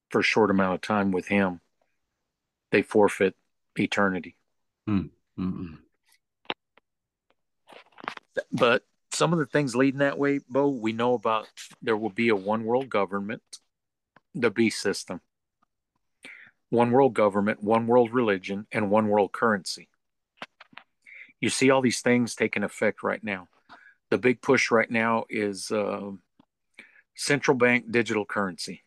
For 0.09 0.19
a 0.21 0.23
short 0.23 0.49
amount 0.49 0.75
of 0.75 0.81
time 0.81 1.11
with 1.11 1.27
him, 1.27 1.61
they 2.71 2.81
forfeit 2.81 3.35
eternity. 3.77 4.35
Mm. 4.87 5.09
But 8.51 8.83
some 9.11 9.33
of 9.33 9.39
the 9.39 9.45
things 9.45 9.75
leading 9.75 9.99
that 9.99 10.17
way, 10.17 10.39
Bo, 10.49 10.69
we 10.69 10.93
know 10.93 11.13
about 11.13 11.47
there 11.81 11.97
will 11.97 12.09
be 12.09 12.29
a 12.29 12.35
one 12.35 12.63
world 12.63 12.89
government, 12.89 13.41
the 14.33 14.49
beast 14.49 14.81
system, 14.81 15.21
one 16.69 16.91
world 16.91 17.13
government, 17.13 17.63
one 17.63 17.87
world 17.87 18.13
religion, 18.13 18.67
and 18.71 18.91
one 18.91 19.07
world 19.07 19.31
currency. 19.31 19.89
You 21.41 21.49
see 21.49 21.69
all 21.69 21.81
these 21.81 22.01
things 22.01 22.35
taking 22.35 22.63
effect 22.63 23.01
right 23.03 23.23
now. 23.23 23.47
The 24.09 24.17
big 24.17 24.41
push 24.41 24.71
right 24.71 24.89
now 24.89 25.25
is 25.29 25.71
uh, 25.71 26.11
central 27.15 27.55
bank 27.57 27.91
digital 27.91 28.25
currency. 28.25 28.83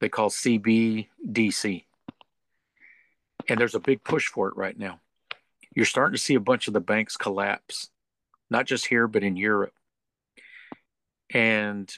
They 0.00 0.08
call 0.08 0.30
CBDC. 0.30 1.84
And 3.48 3.58
there's 3.60 3.74
a 3.74 3.80
big 3.80 4.04
push 4.04 4.26
for 4.26 4.48
it 4.48 4.56
right 4.56 4.78
now. 4.78 5.00
You're 5.74 5.86
starting 5.86 6.14
to 6.14 6.22
see 6.22 6.34
a 6.34 6.40
bunch 6.40 6.68
of 6.68 6.74
the 6.74 6.80
banks 6.80 7.16
collapse, 7.16 7.90
not 8.50 8.66
just 8.66 8.86
here, 8.86 9.06
but 9.06 9.22
in 9.22 9.36
Europe. 9.36 9.72
And 11.32 11.92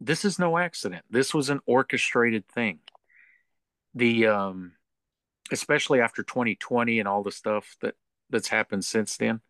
this 0.00 0.24
is 0.24 0.38
no 0.38 0.56
accident. 0.56 1.04
This 1.10 1.34
was 1.34 1.50
an 1.50 1.60
orchestrated 1.66 2.48
thing. 2.48 2.78
The 3.94 4.26
um, 4.26 4.72
especially 5.50 6.00
after 6.00 6.22
2020 6.22 6.98
and 6.98 7.08
all 7.08 7.22
the 7.22 7.32
stuff 7.32 7.76
that 7.82 7.94
that's 8.30 8.48
happened 8.48 8.84
since 8.84 9.16
then, 9.16 9.40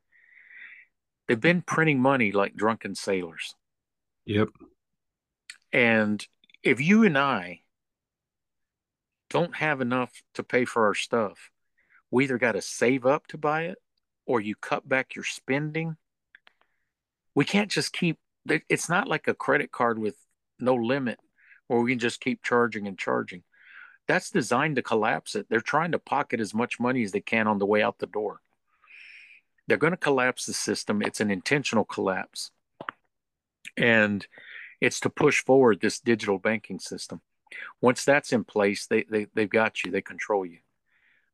they've 1.29 1.41
been 1.41 1.63
printing 1.63 2.01
money 2.01 2.33
like 2.33 2.55
drunken 2.55 2.95
sailors. 2.95 3.55
Yep. 4.25 4.49
And 5.73 6.27
if 6.63 6.81
you 6.81 7.05
and 7.05 7.17
I 7.17 7.61
don't 9.29 9.57
have 9.57 9.81
enough 9.81 10.11
to 10.35 10.43
pay 10.43 10.65
for 10.65 10.87
our 10.87 10.95
stuff, 10.95 11.51
we 12.11 12.25
either 12.25 12.39
got 12.39 12.53
to 12.53 12.63
save 12.63 13.07
up 13.07 13.27
to 13.29 13.39
buy 13.39 13.65
it 13.65 13.79
or 14.27 14.41
you 14.41 14.55
cut 14.57 14.89
back 14.89 15.15
your 15.15 15.25
spending. 15.25 15.97
We 17.35 17.45
can't 17.45 17.71
just 17.71 17.93
keep 17.93 18.19
it's 18.69 18.89
not 18.89 19.07
like 19.07 19.29
a 19.29 19.35
credit 19.35 19.71
card 19.71 19.99
with 19.99 20.17
no 20.59 20.75
limit 20.75 21.19
where 21.69 21.81
we 21.81 21.93
can 21.93 21.99
just 21.99 22.21
keep 22.21 22.43
charging 22.43 22.89
and 22.89 22.99
charging. 22.99 23.43
That's 24.11 24.33
designed 24.33 24.75
to 24.75 24.83
collapse 24.83 25.37
it. 25.37 25.47
They're 25.49 25.61
trying 25.61 25.93
to 25.93 25.99
pocket 26.01 26.41
as 26.41 26.53
much 26.53 26.81
money 26.81 27.05
as 27.05 27.13
they 27.13 27.21
can 27.21 27.47
on 27.47 27.61
the 27.61 27.65
way 27.65 27.81
out 27.81 28.01
the 28.01 28.09
door. 28.09 28.41
They're 29.69 29.77
going 29.77 29.93
to 29.93 29.97
collapse 29.97 30.47
the 30.47 30.53
system. 30.53 31.01
It's 31.01 31.21
an 31.21 31.31
intentional 31.31 31.85
collapse. 31.85 32.51
And 33.77 34.27
it's 34.81 34.99
to 35.03 35.11
push 35.11 35.45
forward 35.45 35.81
this 35.81 36.01
digital 36.01 36.41
banking 36.41 36.81
system. 36.81 37.21
Once 37.81 38.05
that's 38.05 38.33
in 38.33 38.43
place, 38.43 38.85
they, 38.85 39.05
they, 39.05 39.29
they've 39.33 39.49
got 39.49 39.85
you, 39.85 39.93
they 39.93 40.03
control 40.03 40.45
you 40.45 40.59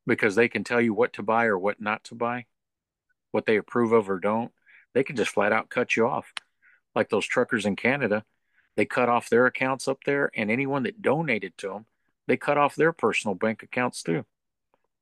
because 0.06 0.34
they 0.34 0.46
can 0.46 0.62
tell 0.62 0.82
you 0.82 0.92
what 0.92 1.14
to 1.14 1.22
buy 1.22 1.46
or 1.46 1.58
what 1.58 1.80
not 1.80 2.04
to 2.04 2.14
buy, 2.14 2.44
what 3.30 3.46
they 3.46 3.56
approve 3.56 3.92
of 3.92 4.10
or 4.10 4.18
don't. 4.18 4.52
They 4.92 5.02
can 5.02 5.16
just 5.16 5.30
flat 5.30 5.50
out 5.50 5.70
cut 5.70 5.96
you 5.96 6.06
off. 6.06 6.30
Like 6.94 7.08
those 7.08 7.24
truckers 7.24 7.64
in 7.64 7.74
Canada, 7.74 8.26
they 8.76 8.84
cut 8.84 9.08
off 9.08 9.30
their 9.30 9.46
accounts 9.46 9.88
up 9.88 10.00
there, 10.04 10.30
and 10.36 10.50
anyone 10.50 10.82
that 10.82 11.00
donated 11.00 11.56
to 11.56 11.68
them, 11.68 11.86
they 12.26 12.36
cut 12.36 12.58
off 12.58 12.74
their 12.74 12.92
personal 12.92 13.34
bank 13.34 13.62
accounts 13.62 14.02
too. 14.02 14.24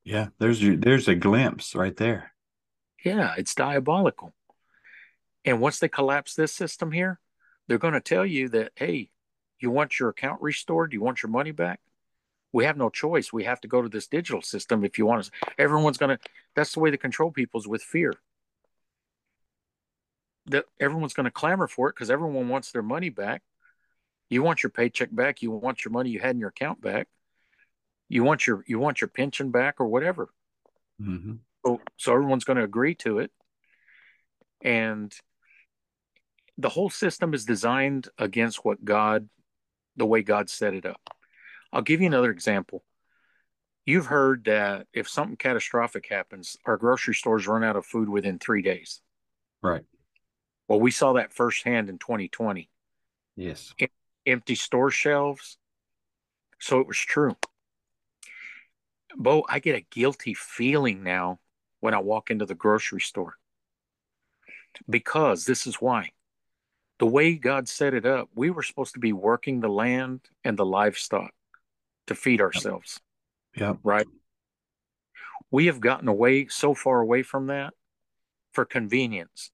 Yeah, 0.05 0.29
there's 0.39 0.63
your, 0.63 0.77
there's 0.77 1.09
a 1.09 1.15
glimpse 1.15 1.75
right 1.75 1.97
there. 1.97 2.33
Yeah, 3.05 3.35
it's 3.37 3.55
diabolical. 3.55 4.35
And 5.45 5.61
once 5.61 5.79
they 5.79 5.89
collapse 5.89 6.35
this 6.35 6.53
system 6.55 6.93
here, 6.93 7.21
they're 7.67 7.79
going 7.79 7.95
to 7.95 8.01
tell 8.01 8.25
you 8.27 8.49
that, 8.51 8.73
hey, 8.77 9.11
you 9.61 9.71
want 9.71 9.99
your 9.99 10.11
account 10.11 10.43
restored? 10.43 10.93
You 10.93 11.01
want 11.01 11.23
your 11.23 11.31
money 11.31 11.51
back? 11.51 11.81
We 12.53 12.65
have 12.65 12.77
no 12.77 12.91
choice. 12.91 13.33
We 13.33 13.45
have 13.45 13.61
to 13.63 13.69
go 13.69 13.83
to 13.83 13.89
this 13.89 14.07
digital 14.07 14.43
system 14.43 14.85
if 14.85 14.99
you 14.99 15.07
want 15.07 15.21
us. 15.21 15.31
Everyone's 15.59 15.99
going 15.99 16.17
to, 16.17 16.23
that's 16.55 16.73
the 16.73 16.81
way 16.81 16.91
they 16.91 16.97
control 16.97 17.31
people's 17.31 17.67
with 17.67 17.83
fear. 17.83 18.13
That 20.47 20.67
everyone's 20.79 21.15
going 21.15 21.25
to 21.25 21.31
clamor 21.31 21.67
for 21.67 21.89
it 21.89 21.95
because 21.95 22.11
everyone 22.11 22.49
wants 22.49 22.71
their 22.71 22.83
money 22.83 23.09
back. 23.09 23.43
You 24.29 24.43
want 24.43 24.63
your 24.63 24.71
paycheck 24.71 25.09
back. 25.15 25.43
You 25.43 25.51
want 25.51 25.85
your 25.85 25.93
money 25.93 26.11
you 26.11 26.21
had 26.21 26.37
in 26.37 26.41
your 26.41 26.51
account 26.51 26.81
back. 26.81 27.09
You 28.09 28.25
want 28.25 28.47
your 28.47 28.65
you 28.67 28.79
want 28.79 29.01
your 29.01 29.09
pension 29.09 29.51
back 29.51 29.81
or 29.81 29.87
whatever. 29.87 30.29
Mm-hmm. 31.01 31.35
So, 31.65 31.81
so 31.97 32.13
everyone's 32.13 32.45
going 32.45 32.59
to 32.59 32.65
agree 32.65 32.95
to 32.97 33.19
it, 33.19 33.31
and 34.63 35.13
the 36.59 36.69
whole 36.69 36.91
system 36.91 37.35
is 37.35 37.45
designed 37.45 38.09
against 38.19 38.65
what 38.65 38.85
God, 38.85 39.29
the 39.97 40.07
way 40.07 40.23
God 40.23 40.49
set 40.49 40.75
it 40.75 40.87
up. 40.87 41.01
I'll 41.73 41.83
give 41.83 42.01
you 42.01 42.07
another 42.07 42.31
example. 42.31 42.85
You've 43.87 44.07
heard 44.07 44.45
that 44.45 44.87
if 44.93 45.09
something 45.09 45.37
catastrophic 45.37 46.07
happens, 46.09 46.57
our 46.65 46.77
grocery 46.77 47.15
stores 47.15 47.47
run 47.47 47.65
out 47.65 47.77
of 47.77 47.85
food 47.85 48.09
within 48.09 48.39
three 48.39 48.63
days. 48.63 49.01
Right. 49.63 49.83
Well, 50.69 50.81
we 50.81 50.91
saw 50.91 51.15
that 51.15 51.35
firsthand 51.35 51.91
in 51.91 51.99
2020. 51.99 52.71
Yes. 53.37 53.75
Em- 53.79 53.89
empty 54.27 54.55
store 54.55 54.91
shelves. 54.91 55.59
So 56.61 56.81
it 56.81 56.87
was 56.87 56.97
true. 56.97 57.37
Bo, 59.17 59.45
I 59.49 59.59
get 59.59 59.77
a 59.77 59.87
guilty 59.91 60.35
feeling 60.35 61.03
now 61.03 61.41
when 61.81 61.95
I 61.95 61.99
walk 61.99 62.31
into 62.31 62.47
the 62.47 62.55
grocery 62.55 63.01
store 63.01 63.35
because 64.89 65.45
this 65.45 65.67
is 65.67 65.77
why 65.77 66.11
the 66.99 67.07
way 67.07 67.35
God 67.35 67.69
set 67.69 67.95
it 67.95 68.07
up, 68.07 68.29
we 68.35 68.51
were 68.51 68.63
supposed 68.63 68.95
to 68.95 69.01
be 69.01 69.13
working 69.13 69.61
the 69.61 69.69
land 69.69 70.21
and 70.45 70.57
the 70.57 70.65
livestock 70.65 71.33
to 72.07 72.15
feed 72.15 72.41
ourselves. 72.41 73.01
Yeah. 73.57 73.75
Right. 73.83 74.07
We 75.51 75.67
have 75.67 75.81
gotten 75.81 76.09
away 76.09 76.47
so 76.49 76.75
far 76.75 77.01
away 77.01 77.23
from 77.23 77.49
that 77.49 77.75
for 78.53 78.65
convenience. 78.65 79.51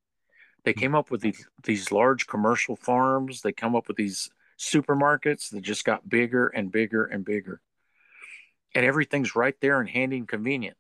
They 0.64 0.74
came 0.74 0.94
up 0.94 1.10
with 1.10 1.22
these 1.22 1.46
these 1.64 1.90
large 1.90 2.26
commercial 2.26 2.76
farms. 2.76 3.40
They 3.40 3.52
come 3.52 3.74
up 3.74 3.88
with 3.88 3.96
these 3.96 4.30
supermarkets 4.58 5.50
that 5.50 5.62
just 5.62 5.84
got 5.84 6.08
bigger 6.08 6.48
and 6.48 6.70
bigger 6.70 7.04
and 7.04 7.24
bigger. 7.24 7.62
And 8.74 8.86
everything's 8.86 9.34
right 9.34 9.56
there 9.60 9.80
and 9.80 9.88
handy 9.88 10.18
and 10.18 10.28
convenient. 10.28 10.76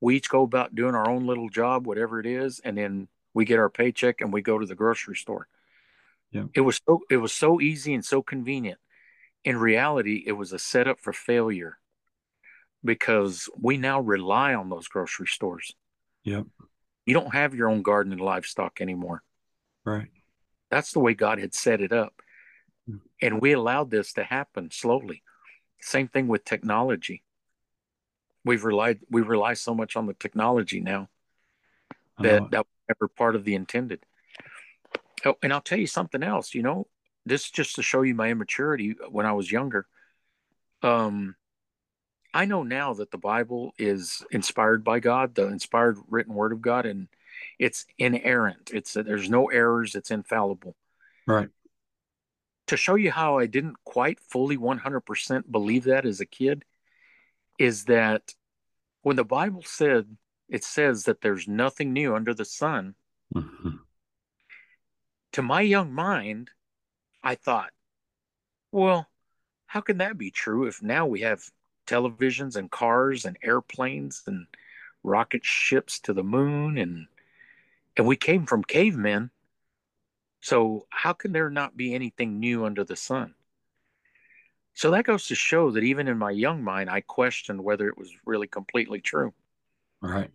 We 0.00 0.16
each 0.16 0.28
go 0.28 0.42
about 0.42 0.74
doing 0.74 0.94
our 0.94 1.08
own 1.08 1.26
little 1.26 1.48
job, 1.48 1.86
whatever 1.86 2.20
it 2.20 2.26
is, 2.26 2.60
and 2.60 2.76
then 2.76 3.08
we 3.32 3.44
get 3.44 3.58
our 3.58 3.70
paycheck 3.70 4.20
and 4.20 4.32
we 4.32 4.42
go 4.42 4.58
to 4.58 4.66
the 4.66 4.74
grocery 4.74 5.16
store. 5.16 5.48
Yeah. 6.30 6.44
It 6.54 6.60
was 6.60 6.80
so 6.86 7.00
it 7.10 7.16
was 7.16 7.32
so 7.32 7.60
easy 7.60 7.94
and 7.94 8.04
so 8.04 8.22
convenient. 8.22 8.78
In 9.44 9.56
reality, 9.56 10.22
it 10.26 10.32
was 10.32 10.52
a 10.52 10.58
setup 10.58 11.00
for 11.00 11.12
failure 11.12 11.78
because 12.84 13.48
we 13.60 13.76
now 13.76 14.00
rely 14.00 14.54
on 14.54 14.68
those 14.68 14.88
grocery 14.88 15.26
stores. 15.26 15.74
Yep. 16.24 16.46
You 17.06 17.14
don't 17.14 17.34
have 17.34 17.54
your 17.54 17.68
own 17.68 17.82
garden 17.82 18.12
and 18.12 18.20
livestock 18.20 18.80
anymore. 18.80 19.22
Right. 19.84 20.08
That's 20.70 20.92
the 20.92 21.00
way 21.00 21.14
God 21.14 21.38
had 21.38 21.54
set 21.54 21.80
it 21.80 21.92
up. 21.92 22.14
Hmm. 22.88 22.96
And 23.20 23.40
we 23.40 23.52
allowed 23.52 23.90
this 23.90 24.14
to 24.14 24.24
happen 24.24 24.70
slowly. 24.70 25.22
Same 25.84 26.08
thing 26.08 26.28
with 26.28 26.46
technology. 26.46 27.22
We've 28.42 28.64
relied 28.64 29.00
we 29.10 29.20
rely 29.20 29.52
so 29.52 29.74
much 29.74 29.96
on 29.96 30.06
the 30.06 30.14
technology 30.14 30.80
now 30.80 31.10
that 32.18 32.50
that 32.50 32.60
was 32.60 32.74
never 32.88 33.08
part 33.08 33.36
of 33.36 33.44
the 33.44 33.54
intended. 33.54 34.00
Oh, 35.26 35.36
and 35.42 35.52
I'll 35.52 35.60
tell 35.60 35.78
you 35.78 35.86
something 35.86 36.22
else, 36.22 36.54
you 36.54 36.62
know, 36.62 36.86
this 37.26 37.50
just 37.50 37.76
to 37.76 37.82
show 37.82 38.00
you 38.00 38.14
my 38.14 38.30
immaturity 38.30 38.96
when 39.10 39.26
I 39.26 39.32
was 39.32 39.52
younger. 39.52 39.86
Um 40.82 41.36
I 42.32 42.46
know 42.46 42.62
now 42.62 42.94
that 42.94 43.10
the 43.10 43.18
Bible 43.18 43.74
is 43.78 44.24
inspired 44.30 44.84
by 44.84 45.00
God, 45.00 45.34
the 45.34 45.48
inspired 45.48 45.98
written 46.08 46.34
word 46.34 46.52
of 46.52 46.62
God, 46.62 46.86
and 46.86 47.08
it's 47.58 47.84
inerrant. 47.98 48.70
It's 48.72 48.94
there's 48.94 49.28
no 49.28 49.50
errors. 49.50 49.94
It's 49.94 50.10
infallible. 50.10 50.76
Right. 51.26 51.50
To 52.68 52.76
show 52.76 52.94
you 52.94 53.10
how 53.10 53.38
I 53.38 53.46
didn't 53.46 53.76
quite 53.84 54.20
fully 54.20 54.56
100% 54.56 55.50
believe 55.52 55.84
that 55.84 56.06
as 56.06 56.20
a 56.20 56.26
kid, 56.26 56.64
is 57.58 57.84
that 57.84 58.34
when 59.02 59.16
the 59.16 59.24
Bible 59.24 59.62
said 59.62 60.16
it 60.48 60.64
says 60.64 61.04
that 61.04 61.20
there's 61.20 61.48
nothing 61.48 61.92
new 61.92 62.14
under 62.14 62.34
the 62.34 62.44
sun, 62.44 62.94
Mhm. 63.34 63.80
to 65.32 65.42
my 65.42 65.62
young 65.62 65.92
mind, 65.92 66.50
I 67.22 67.34
thought, 67.34 67.72
well, 68.70 69.10
how 69.66 69.80
can 69.80 69.98
that 69.98 70.18
be 70.18 70.30
true 70.30 70.66
if 70.66 70.82
now 70.82 71.06
we 71.06 71.22
have 71.22 71.50
televisions 71.86 72.56
and 72.56 72.70
cars 72.70 73.24
and 73.24 73.36
airplanes 73.42 74.22
and 74.26 74.46
rocket 75.02 75.44
ships 75.44 75.98
to 76.00 76.12
the 76.12 76.24
moon 76.24 76.78
and 76.78 77.08
and 77.96 78.06
we 78.06 78.16
came 78.16 78.44
from 78.46 78.64
cavemen. 78.64 79.30
So 80.44 80.86
how 80.90 81.14
can 81.14 81.32
there 81.32 81.48
not 81.48 81.74
be 81.74 81.94
anything 81.94 82.38
new 82.38 82.66
under 82.66 82.84
the 82.84 82.96
sun? 82.96 83.34
So 84.74 84.90
that 84.90 85.06
goes 85.06 85.26
to 85.28 85.34
show 85.34 85.70
that 85.70 85.82
even 85.82 86.06
in 86.06 86.18
my 86.18 86.32
young 86.32 86.62
mind, 86.62 86.90
I 86.90 87.00
questioned 87.00 87.64
whether 87.64 87.88
it 87.88 87.96
was 87.96 88.10
really 88.26 88.46
completely 88.46 89.00
true. 89.00 89.32
All 90.02 90.10
right. 90.10 90.30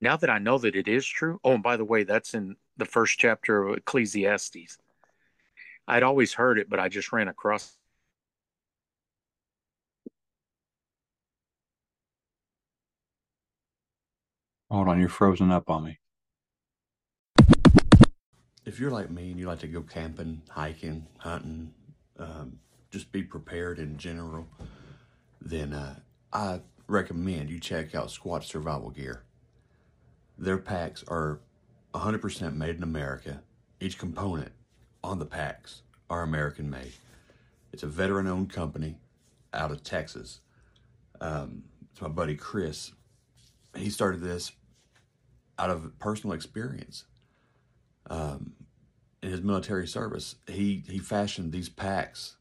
Now 0.00 0.16
that 0.16 0.30
I 0.30 0.38
know 0.38 0.58
that 0.58 0.76
it 0.76 0.86
is 0.86 1.04
true, 1.04 1.40
oh, 1.42 1.54
and 1.54 1.62
by 1.62 1.76
the 1.76 1.84
way, 1.84 2.04
that's 2.04 2.34
in 2.34 2.54
the 2.76 2.84
first 2.84 3.18
chapter 3.18 3.66
of 3.66 3.78
Ecclesiastes. 3.78 4.78
I'd 5.88 6.04
always 6.04 6.32
heard 6.34 6.60
it, 6.60 6.70
but 6.70 6.78
I 6.78 6.88
just 6.88 7.12
ran 7.12 7.26
across 7.26 7.76
Hold 14.70 14.86
on, 14.86 15.00
you're 15.00 15.08
frozen 15.08 15.50
up 15.50 15.68
on 15.68 15.82
me. 15.82 15.98
If 18.64 18.78
you're 18.78 18.92
like 18.92 19.10
me 19.10 19.30
and 19.30 19.40
you 19.40 19.46
like 19.46 19.58
to 19.60 19.66
go 19.66 19.82
camping, 19.82 20.42
hiking, 20.48 21.06
hunting, 21.18 21.74
um, 22.18 22.60
just 22.90 23.10
be 23.10 23.22
prepared 23.22 23.80
in 23.80 23.98
general, 23.98 24.46
then 25.40 25.72
uh, 25.72 25.96
I 26.32 26.60
recommend 26.86 27.50
you 27.50 27.58
check 27.58 27.94
out 27.94 28.08
Squatch 28.08 28.44
Survival 28.44 28.90
Gear. 28.90 29.24
Their 30.38 30.58
packs 30.58 31.04
are 31.08 31.40
100% 31.94 32.54
made 32.54 32.76
in 32.76 32.84
America. 32.84 33.42
Each 33.80 33.98
component 33.98 34.52
on 35.02 35.18
the 35.18 35.26
packs 35.26 35.82
are 36.08 36.22
American 36.22 36.70
made. 36.70 36.92
It's 37.72 37.82
a 37.82 37.88
veteran 37.88 38.28
owned 38.28 38.52
company 38.52 38.96
out 39.52 39.72
of 39.72 39.82
Texas. 39.82 40.40
Um, 41.20 41.64
it's 41.90 42.00
my 42.00 42.08
buddy 42.08 42.36
Chris. 42.36 42.92
He 43.76 43.90
started 43.90 44.20
this 44.20 44.52
out 45.58 45.70
of 45.70 45.98
personal 45.98 46.34
experience 46.34 47.04
um, 48.08 48.52
in 49.22 49.30
his 49.30 49.42
military 49.42 49.86
service. 49.86 50.36
He 50.46 50.84
he 50.88 50.98
fashioned 50.98 51.52
these 51.52 51.68
packs, 51.68 52.36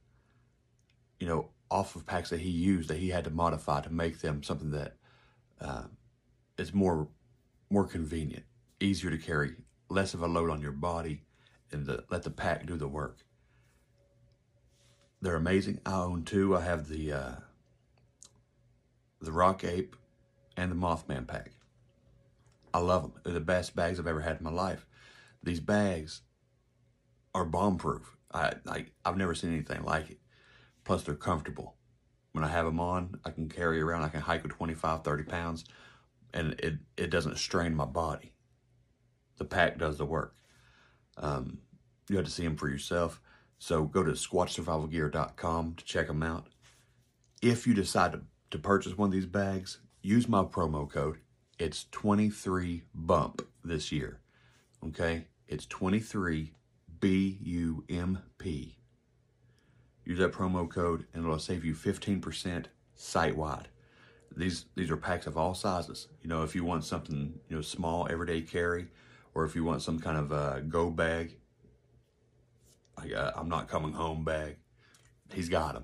you 1.20 1.28
know, 1.28 1.49
off 1.70 1.95
of 1.95 2.05
packs 2.05 2.30
that 2.30 2.41
he 2.41 2.49
used 2.49 2.89
that 2.89 2.97
he 2.97 3.09
had 3.09 3.24
to 3.24 3.30
modify 3.30 3.82
to 3.82 3.91
make 3.91 4.20
them 4.20 4.43
something 4.43 4.72
that 4.72 4.95
uh, 5.59 5.84
is 6.57 6.74
more 6.74 7.07
more 7.70 7.86
convenient, 7.86 8.43
easier 8.80 9.09
to 9.09 9.18
carry, 9.18 9.53
less 9.89 10.14
of 10.14 10.22
a 10.22 10.28
load 10.28 10.49
on 10.49 10.62
your 10.62 10.74
body, 10.74 11.24
and 11.72 11.86
to 11.86 12.03
let 12.09 12.24
the 12.24 12.30
pack 12.30 12.66
do 12.66 12.76
the 12.76 12.88
work. 12.88 13.20
They're 15.22 15.36
amazing. 15.36 15.80
I 15.86 16.01
own 16.01 16.24
two. 16.24 16.57
I 16.57 16.62
have 16.62 16.89
the 16.89 17.14
uh, 17.14 17.36
the 19.22 19.32
Rock 19.32 19.64
Ape 19.64 19.95
and 20.57 20.72
the 20.72 20.76
Mothman 20.76 21.28
pack. 21.28 21.51
I 22.74 22.80
love 22.80 23.03
them. 23.03 23.14
They're 23.24 23.34
the 23.34 23.39
best 23.39 23.76
bags 23.76 23.99
I've 23.99 24.07
ever 24.07 24.22
had 24.22 24.38
in 24.38 24.43
my 24.43 24.51
life. 24.51 24.86
These 25.43 25.59
bags 25.59 26.21
are 27.33 27.45
bomb 27.45 27.77
proof. 27.77 28.17
I 28.33 28.53
like 28.65 28.91
I've 29.03 29.17
never 29.17 29.35
seen 29.35 29.53
anything 29.53 29.83
like 29.83 30.11
it. 30.11 30.19
Plus 30.83 31.03
they're 31.03 31.15
comfortable. 31.15 31.75
When 32.31 32.43
I 32.43 32.47
have 32.47 32.65
them 32.65 32.79
on, 32.79 33.19
I 33.25 33.31
can 33.31 33.49
carry 33.49 33.81
around. 33.81 34.03
I 34.03 34.09
can 34.09 34.21
hike 34.21 34.43
with 34.43 34.53
25, 34.53 35.03
30 35.03 35.23
pounds 35.23 35.65
and 36.33 36.53
it, 36.59 36.75
it 36.97 37.09
doesn't 37.09 37.37
strain 37.37 37.75
my 37.75 37.85
body. 37.85 38.33
The 39.37 39.45
pack 39.45 39.77
does 39.77 39.97
the 39.97 40.05
work. 40.05 40.35
Um, 41.17 41.59
you 42.09 42.17
have 42.17 42.25
to 42.25 42.31
see 42.31 42.43
them 42.43 42.57
for 42.57 42.69
yourself. 42.69 43.21
So 43.59 43.83
go 43.83 44.03
to 44.03 44.11
squatchsurvivalgear.com 44.11 45.75
to 45.75 45.85
check 45.85 46.07
them 46.07 46.23
out. 46.23 46.47
If 47.41 47.67
you 47.67 47.73
decide 47.73 48.13
to, 48.13 48.21
to 48.51 48.59
purchase 48.59 48.97
one 48.97 49.07
of 49.07 49.13
these 49.13 49.25
bags, 49.25 49.79
use 50.01 50.27
my 50.27 50.43
promo 50.43 50.89
code. 50.89 51.17
It's 51.59 51.85
23 51.91 52.83
bump 52.93 53.47
this 53.63 53.91
year. 53.91 54.19
Okay? 54.85 55.25
It's 55.52 55.66
23 55.66 56.54
B 57.02 57.38
U 57.41 57.84
M 57.89 58.20
P. 58.38 58.78
Use 60.06 60.18
that 60.20 60.32
promo 60.32 60.68
code 60.68 61.06
and 61.14 61.26
it'll 61.26 61.39
save 61.39 61.66
you 61.66 61.76
15% 61.76 62.68
site 62.95 63.36
wide. 63.36 63.68
These 64.34 64.68
these 64.76 64.89
are 64.89 64.95
packs 64.95 65.28
of 65.28 65.38
all 65.38 65.54
sizes. 65.54 66.08
You 66.22 66.30
know, 66.30 66.43
if 66.43 66.56
you 66.56 66.64
want 66.64 66.86
something, 66.86 67.34
you 67.49 67.56
know, 67.58 67.62
small 67.62 68.08
everyday 68.10 68.41
carry 68.41 68.88
or 69.36 69.43
if 69.43 69.54
you 69.54 69.66
want 69.66 69.82
some 69.82 69.99
kind 69.99 70.18
of 70.18 70.32
uh, 70.32 70.62
go 70.62 70.89
bag, 70.89 71.36
like 72.97 73.14
uh, 73.14 73.34
I'm 73.36 73.49
not 73.49 73.68
coming 73.68 73.91
home 73.91 74.24
bag, 74.24 74.56
he's 75.34 75.49
got 75.49 75.74
them. 75.74 75.84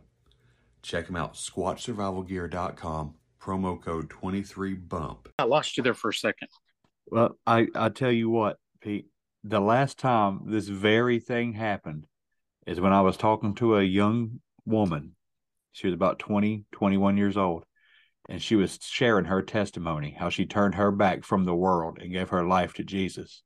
Check 0.82 1.09
him 1.09 1.18
out, 1.18 1.34
squatchsurvivalgear.com, 1.34 3.15
promo 3.41 3.82
code 3.82 4.07
23bump. 4.07 5.28
I 5.38 5.43
lost 5.43 5.76
you 5.76 5.84
there 5.84 5.93
for 5.93 6.11
a 6.11 6.13
second. 6.13 6.47
Well, 7.07 7.38
I 7.45 7.68
I 7.76 7.89
tell 7.89 8.13
you 8.13 8.30
what, 8.30 8.59
Pete. 8.80 9.07
The 9.47 9.61
last 9.61 9.97
time 9.97 10.41
this 10.47 10.67
very 10.67 11.21
thing 11.21 11.53
happened 11.53 12.05
is 12.65 12.81
when 12.81 12.91
I 12.91 12.99
was 12.99 13.15
talking 13.15 13.55
to 13.55 13.77
a 13.77 13.83
young 13.83 14.41
woman. 14.65 15.15
She 15.71 15.87
was 15.87 15.93
about 15.93 16.19
20, 16.19 16.65
21 16.73 17.15
years 17.15 17.37
old, 17.37 17.63
and 18.27 18.41
she 18.41 18.57
was 18.57 18.77
sharing 18.81 19.23
her 19.23 19.41
testimony 19.41 20.13
how 20.19 20.27
she 20.27 20.45
turned 20.45 20.75
her 20.75 20.91
back 20.91 21.23
from 21.23 21.45
the 21.45 21.55
world 21.55 21.97
and 22.01 22.11
gave 22.11 22.29
her 22.29 22.45
life 22.45 22.73
to 22.73 22.83
Jesus. 22.83 23.41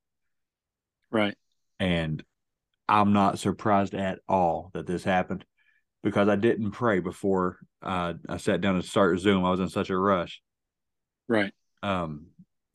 Right. 1.11 1.35
And 1.79 2.23
I'm 2.89 3.13
not 3.13 3.37
surprised 3.37 3.93
at 3.93 4.19
all 4.27 4.71
that 4.73 4.87
this 4.87 5.03
happened 5.03 5.45
because 6.01 6.27
I 6.29 6.35
didn't 6.35 6.71
pray 6.71 6.99
before 6.99 7.59
uh, 7.83 8.13
I 8.27 8.37
sat 8.37 8.59
down 8.59 8.81
to 8.81 8.87
start 8.87 9.19
Zoom. 9.19 9.45
I 9.45 9.51
was 9.51 9.59
in 9.59 9.69
such 9.69 9.91
a 9.91 9.97
rush. 9.97 10.41
Right. 11.27 11.53
Um, 11.83 12.27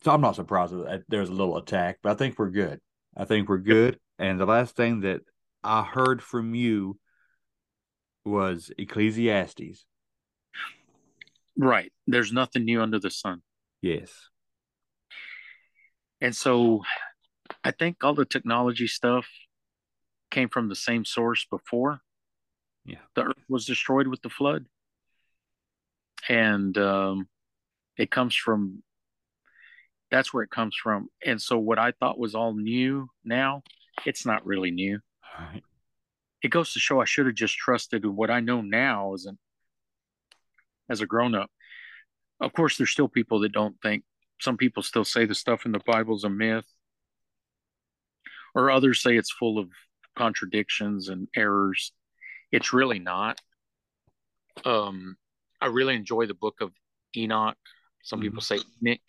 so 0.05 0.13
I'm 0.13 0.21
not 0.21 0.37
surprised 0.37 0.75
that 0.75 1.03
there's 1.09 1.29
a 1.29 1.33
little 1.33 1.57
attack, 1.57 1.99
but 2.05 2.13
I 2.13 2.15
think 2.15 2.39
we're 2.39 2.51
good. 2.51 2.81
I 3.17 3.25
think 3.25 3.49
we're 3.49 3.59
good. 3.59 3.99
And 4.19 4.39
the 4.39 4.47
last 4.47 4.77
thing 4.77 5.01
that 5.01 5.23
I 5.65 5.83
heard 5.83 6.23
from 6.23 6.55
you 6.55 6.99
was 8.25 8.71
Ecclesiastes. 8.77 9.87
Right. 11.57 11.93
There's 12.07 12.33
nothing 12.33 12.65
new 12.65 12.83
under 12.83 12.99
the 12.99 13.11
sun. 13.11 13.43
Yes. 13.81 14.13
And 16.21 16.35
so 16.35 16.83
I 17.65 17.71
think 17.71 18.03
all 18.03 18.15
the 18.15 18.25
technology 18.25 18.87
stuff 18.87 19.27
came 20.31 20.49
from 20.49 20.69
the 20.69 20.75
same 20.75 21.05
source 21.05 21.47
before. 21.51 22.01
Yeah. 22.85 22.99
The 23.15 23.25
earth 23.25 23.45
was 23.49 23.65
destroyed 23.65 24.07
with 24.09 24.23
the 24.23 24.31
flood. 24.31 24.67
And 26.29 26.77
um, 26.77 27.29
it 27.97 28.11
comes 28.11 28.35
from 28.35 28.83
that's 30.11 30.33
where 30.33 30.43
it 30.43 30.51
comes 30.51 30.77
from. 30.77 31.09
And 31.25 31.41
so 31.41 31.59
what 31.59 31.79
I 31.79 31.93
thought 31.93 32.19
was 32.19 32.35
all 32.35 32.55
new 32.55 33.09
now, 33.25 33.63
it's 34.05 34.27
not 34.27 34.47
really 34.47 34.71
new. 34.71 35.01
Right. 35.39 35.63
It 36.43 36.51
goes 36.51 36.73
to 36.73 36.79
show 36.79 37.01
I 37.01 37.07
should 37.07 37.27
have 37.27 37.35
just 37.35 37.57
trusted 37.57 38.05
what 38.07 38.31
I 38.31 38.41
know 38.41 38.61
now 38.61 39.15
as 39.15 39.27
an 39.27 39.39
as 40.89 41.01
a 41.01 41.07
grown 41.07 41.35
up. 41.35 41.51
Of 42.41 42.53
course, 42.53 42.77
there's 42.77 42.91
still 42.91 43.09
people 43.09 43.41
that 43.41 43.53
don't 43.53 43.77
think. 43.83 44.05
Some 44.41 44.57
people 44.57 44.83
still 44.83 45.05
say 45.05 45.25
the 45.25 45.35
stuff 45.35 45.65
in 45.67 45.73
the 45.73 45.81
Bible's 45.85 46.25
a 46.25 46.31
myth, 46.31 46.67
or 48.55 48.71
others 48.71 49.03
say 49.03 49.17
it's 49.17 49.33
full 49.33 49.59
of 49.59 49.69
contradictions 50.17 51.09
and 51.09 51.29
errors. 51.35 51.93
It's 52.53 52.73
really 52.73 52.99
not. 52.99 53.41
Um, 54.65 55.17
I 55.61 55.67
really 55.67 55.95
enjoy 55.97 56.27
the 56.27 56.35
book 56.35 56.61
of 56.61 56.73
Enoch. 57.17 57.57
Some 58.03 58.21
people 58.21 58.43
say 58.43 58.59
Nick. 58.81 59.01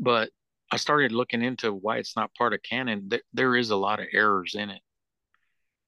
But 0.00 0.30
I 0.70 0.76
started 0.76 1.12
looking 1.12 1.42
into 1.42 1.72
why 1.72 1.98
it's 1.98 2.16
not 2.16 2.34
part 2.34 2.52
of 2.52 2.62
canon. 2.62 3.08
There, 3.08 3.22
there 3.32 3.56
is 3.56 3.70
a 3.70 3.76
lot 3.76 4.00
of 4.00 4.06
errors 4.12 4.54
in 4.54 4.70
it. 4.70 4.80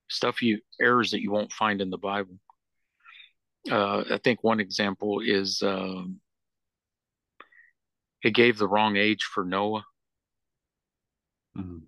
Stuff 0.09 0.43
you 0.43 0.61
errors 0.81 1.11
that 1.11 1.23
you 1.23 1.31
won't 1.31 1.53
find 1.53 1.81
in 1.81 1.91
the 1.91 1.99
Bible. 1.99 2.39
Uh, 3.71 4.05
I 4.11 4.19
think 4.19 4.45
one 4.45 4.61
example 4.61 5.21
is 5.21 5.61
um, 5.63 6.21
it 8.23 8.31
gave 8.31 8.59
the 8.59 8.69
wrong 8.69 8.97
age 8.97 9.25
for 9.25 9.45
Noah 9.45 9.85
Mhm. 11.57 11.83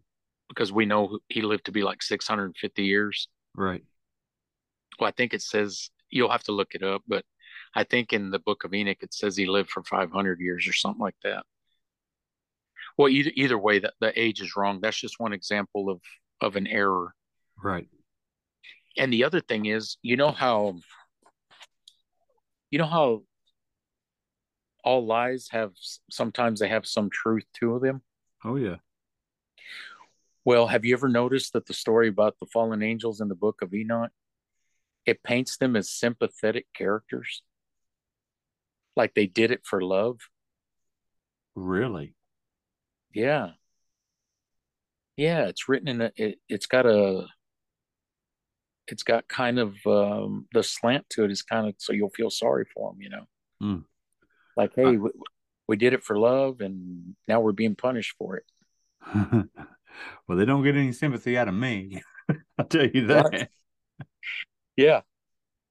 because 0.49 0.73
we 0.73 0.87
know 0.87 1.21
he 1.29 1.43
lived 1.43 1.67
to 1.67 1.73
be 1.73 1.83
like 1.83 2.03
650 2.03 2.85
years. 2.85 3.29
Right. 3.55 3.85
Well, 4.99 5.09
I 5.09 5.13
think 5.13 5.35
it 5.35 5.43
says 5.43 5.91
you'll 6.11 6.31
have 6.31 6.45
to 6.45 6.53
look 6.53 6.75
it 6.75 6.83
up, 6.83 7.03
but 7.07 7.25
I 7.75 7.85
think 7.85 8.13
in 8.13 8.31
the 8.31 8.39
book 8.39 8.65
of 8.65 8.75
Enoch 8.75 9.03
it 9.03 9.15
says 9.15 9.37
he 9.37 9.47
lived 9.47 9.71
for 9.71 9.85
500 9.85 10.41
years 10.41 10.67
or 10.67 10.73
something 10.73 11.01
like 11.01 11.21
that. 11.23 11.45
Well, 12.99 13.09
either 13.09 13.31
either 13.35 13.57
way, 13.57 13.79
that 13.79 13.95
the 14.01 14.21
age 14.21 14.41
is 14.41 14.57
wrong. 14.57 14.81
That's 14.83 15.01
just 15.01 15.21
one 15.21 15.33
example 15.33 15.89
of 15.89 16.01
of 16.41 16.57
an 16.57 16.67
error. 16.67 17.15
Right. 17.63 17.89
And 18.97 19.13
the 19.13 19.25
other 19.25 19.41
thing 19.41 19.67
is, 19.67 19.97
you 20.03 20.17
know 20.17 20.33
how 20.33 20.81
you 22.71 22.79
know 22.79 22.87
how 22.87 23.23
all 24.83 25.07
lies 25.07 25.49
have 25.51 25.73
sometimes 26.11 26.61
they 26.61 26.69
have 26.69 26.87
some 26.87 27.09
truth 27.09 27.45
to 27.61 27.79
them. 27.79 28.03
Oh 28.45 28.57
yeah. 28.57 28.77
Well, 30.45 30.67
have 30.67 30.85
you 30.85 30.95
ever 30.95 31.09
noticed 31.09 31.53
that 31.53 31.67
the 31.67 31.75
story 31.75 32.09
about 32.09 32.39
the 32.41 32.47
fallen 32.47 32.83
angels 32.83 33.21
in 33.21 33.29
the 33.29 33.35
book 33.35 33.63
of 33.63 33.73
Enoch 33.75 34.11
it 35.07 35.23
paints 35.23 35.57
them 35.57 35.77
as 35.77 35.89
sympathetic 35.91 36.67
characters? 36.75 37.43
Like 38.97 39.15
they 39.15 39.27
did 39.27 39.53
it 39.53 39.61
for 39.65 39.81
love. 39.81 40.19
Really. 41.55 42.15
Yeah. 43.19 43.49
Yeah, 45.17 45.47
it's 45.47 45.69
written 45.69 45.89
in 45.89 46.01
a 46.01 46.13
it, 46.15 46.39
it's 46.49 46.67
got 46.67 46.87
a 46.87 47.27
it's 48.87 49.03
got 49.03 49.27
kind 49.27 49.59
of 49.59 49.75
um 49.87 50.47
the 50.53 50.63
slant 50.63 51.11
to 51.11 51.25
it 51.25 51.33
is 51.33 51.43
kind 51.43 51.67
of 51.67 51.75
so 51.79 51.93
you'll 51.93 52.11
feel 52.11 52.31
sorry 52.31 52.65
for 52.73 52.93
them, 52.93 53.03
you 53.03 53.11
know. 53.11 53.25
Mm. 53.61 53.85
Like, 54.57 54.71
hey, 54.77 54.97
we, 54.97 55.11
we 55.67 55.77
did 55.77 55.95
it 55.95 56.05
for 56.05 56.17
love 56.17 56.61
and 56.61 57.17
now 57.27 57.41
we're 57.41 57.51
being 57.51 57.75
punished 57.75 58.15
for 58.17 58.37
it. 58.37 58.45
well, 60.29 60.39
they 60.39 60.45
don't 60.45 60.63
get 60.63 60.77
any 60.77 60.93
sympathy 60.93 61.37
out 61.37 61.49
of 61.49 61.55
me. 61.55 62.01
I'll 62.59 62.67
tell 62.67 62.87
you 62.87 63.09
that. 63.09 63.49
Yeah. 64.77 65.01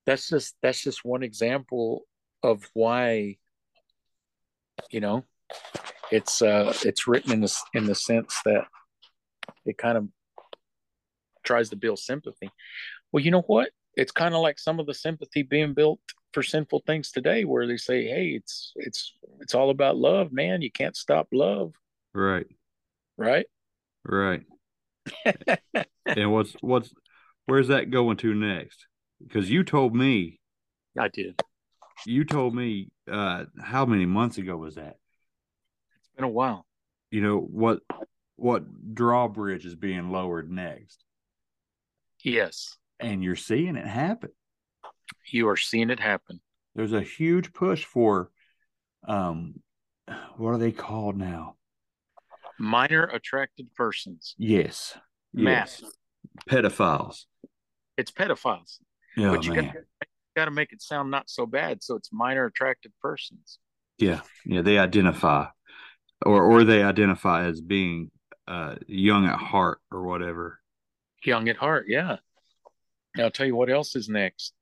That's 0.05 0.27
just 0.27 0.55
that's 0.61 0.83
just 0.83 1.05
one 1.05 1.23
example 1.23 2.01
of 2.43 2.69
why 2.73 3.37
you 4.91 4.99
know 4.99 5.23
it's 6.11 6.41
uh 6.41 6.73
it's 6.83 7.07
written 7.07 7.31
in 7.31 7.41
this 7.41 7.61
in 7.73 7.85
the 7.85 7.95
sense 7.95 8.39
that 8.45 8.65
it 9.65 9.77
kind 9.77 9.97
of 9.97 10.07
tries 11.43 11.69
to 11.69 11.75
build 11.75 11.99
sympathy. 11.99 12.49
Well, 13.11 13.23
you 13.23 13.31
know 13.31 13.41
what? 13.41 13.69
It's 13.95 14.11
kind 14.11 14.35
of 14.35 14.41
like 14.41 14.59
some 14.59 14.79
of 14.79 14.85
the 14.85 14.93
sympathy 14.93 15.43
being 15.43 15.73
built 15.73 15.99
for 16.33 16.43
sinful 16.43 16.83
things 16.85 17.11
today 17.11 17.45
where 17.45 17.65
they 17.65 17.77
say, 17.77 18.05
"Hey, 18.05 18.27
it's 18.29 18.73
it's 18.75 19.13
it's 19.39 19.55
all 19.55 19.69
about 19.69 19.97
love, 19.97 20.31
man. 20.31 20.61
You 20.61 20.71
can't 20.71 20.95
stop 20.95 21.27
love." 21.31 21.73
Right. 22.13 22.47
Right? 23.17 23.47
Right. 24.05 24.43
and 26.05 26.31
what's 26.31 26.53
what's 26.61 26.93
where's 27.45 27.69
that 27.69 27.89
going 27.89 28.17
to 28.17 28.33
next? 28.33 28.85
Because 29.21 29.49
you 29.49 29.63
told 29.63 29.95
me 29.95 30.39
I 30.99 31.07
did. 31.07 31.41
you 32.05 32.23
told 32.23 32.53
me 32.53 32.89
uh 33.11 33.45
how 33.59 33.85
many 33.85 34.05
months 34.05 34.37
ago 34.37 34.55
was 34.57 34.75
that? 34.75 34.97
Been 36.17 36.25
a 36.25 36.29
while. 36.29 36.65
You 37.11 37.21
know 37.21 37.37
what 37.39 37.79
what 38.35 38.93
drawbridge 38.93 39.65
is 39.65 39.75
being 39.75 40.11
lowered 40.11 40.51
next. 40.51 41.03
Yes. 42.23 42.75
And 42.99 43.23
you're 43.23 43.35
seeing 43.35 43.75
it 43.75 43.87
happen. 43.87 44.31
You 45.31 45.47
are 45.47 45.57
seeing 45.57 45.89
it 45.89 45.99
happen. 45.99 46.41
There's 46.75 46.93
a 46.93 47.01
huge 47.01 47.53
push 47.53 47.85
for 47.85 48.31
um 49.07 49.61
what 50.37 50.49
are 50.49 50.57
they 50.57 50.71
called 50.71 51.17
now? 51.17 51.55
Minor 52.59 53.03
attracted 53.03 53.73
persons. 53.75 54.35
Yes. 54.37 54.97
Mass. 55.33 55.81
Yes. 55.81 55.91
Pedophiles. 56.49 57.25
It's 57.95 58.11
pedophiles. 58.11 58.79
Oh, 59.17 59.35
but 59.35 59.45
you 59.45 59.53
man. 59.53 59.65
got 59.65 59.75
got 60.37 60.45
to 60.45 60.51
make 60.51 60.71
it 60.71 60.81
sound 60.81 61.09
not 61.11 61.29
so 61.29 61.45
bad. 61.45 61.83
So 61.83 61.95
it's 61.95 62.13
minor 62.13 62.45
attracted 62.45 62.93
persons. 63.01 63.59
Yeah, 63.97 64.21
yeah, 64.45 64.61
they 64.61 64.77
identify, 64.77 65.47
or 66.25 66.43
or 66.43 66.63
they 66.63 66.83
identify 66.83 67.45
as 67.45 67.61
being 67.61 68.11
uh, 68.47 68.75
young 68.87 69.25
at 69.25 69.37
heart 69.37 69.79
or 69.91 70.03
whatever. 70.03 70.59
Young 71.23 71.49
at 71.49 71.57
heart, 71.57 71.85
yeah. 71.87 72.17
Now 73.15 73.25
I'll 73.25 73.31
tell 73.31 73.45
you 73.47 73.55
what 73.55 73.69
else 73.69 73.95
is 73.95 74.07
next. 74.09 74.53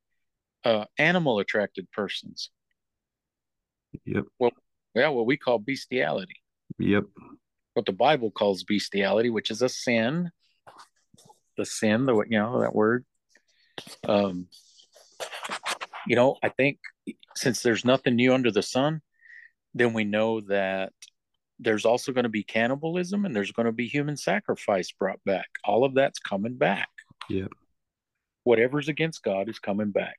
Uh, 0.64 0.86
animal 0.98 1.40
attracted 1.40 1.92
persons. 1.92 2.50
Yep, 4.06 4.26
Well, 4.40 4.52
Yeah, 4.96 5.10
what 5.10 5.26
we 5.28 5.38
call 5.38 5.60
bestiality. 5.60 6.42
yep, 6.80 7.04
What 7.76 7.86
the 7.86 7.92
Bible 7.92 8.32
calls 8.32 8.64
bestiality, 8.64 9.30
which 9.30 9.52
is 9.52 9.62
a 9.62 9.70
sin. 9.70 10.32
The 11.58 11.66
sin, 11.66 12.06
the 12.06 12.16
you 12.16 12.38
know 12.40 12.62
that 12.62 12.76
word. 12.76 13.06
Um, 14.08 14.48
you 16.08 16.16
know, 16.16 16.38
I 16.44 16.50
think 16.50 16.80
since 17.36 17.62
there's 17.62 17.86
nothing 17.86 18.16
new 18.16 18.34
under 18.34 18.52
the 18.52 18.64
sun, 18.64 19.02
then 19.74 19.94
we 19.94 20.04
know 20.04 20.42
that 20.42 20.94
there's 21.60 21.86
also 21.86 22.12
going 22.12 22.24
to 22.24 22.30
be 22.30 22.44
cannibalism 22.44 23.26
and 23.26 23.36
there's 23.36 23.52
going 23.52 23.66
to 23.66 23.72
be 23.72 23.88
human 23.88 24.18
sacrifice 24.18 24.92
brought 24.92 25.24
back. 25.26 25.48
All 25.64 25.86
of 25.86 25.94
that's 25.94 26.20
coming 26.20 26.56
back. 26.56 26.90
Yeah. 27.30 27.48
Whatever's 28.44 28.90
against 28.90 29.24
God 29.24 29.50
is 29.50 29.60
coming 29.60 29.92
back. 29.92 30.18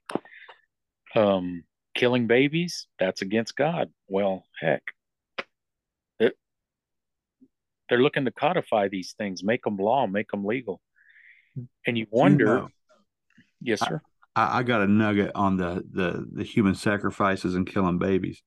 Um, 1.15 1.65
killing 1.95 2.27
babies, 2.27 2.89
that's 2.99 3.23
against 3.23 3.57
God. 3.57 3.91
Well, 4.09 4.45
heck, 4.61 4.83
they're, 6.19 6.33
they're 7.89 8.03
looking 8.03 8.25
to 8.25 8.31
codify 8.31 8.89
these 8.89 9.15
things, 9.17 9.45
make 9.45 9.63
them 9.63 9.77
law, 9.77 10.07
make 10.07 10.31
them 10.31 10.45
legal. 10.45 10.81
And 11.87 11.97
you 11.97 12.07
wonder, 12.11 12.45
know, 12.45 12.69
yes, 13.63 13.81
sir. 13.81 14.03
I, 14.35 14.59
I 14.59 14.63
got 14.63 14.83
a 14.83 14.87
nugget 14.87 15.33
on 15.35 15.57
the 15.57 15.83
the 15.91 16.27
the 16.31 16.45
human 16.45 16.75
sacrifices 16.75 17.55
and 17.55 17.67
killing 17.67 17.99
babies. 17.99 18.43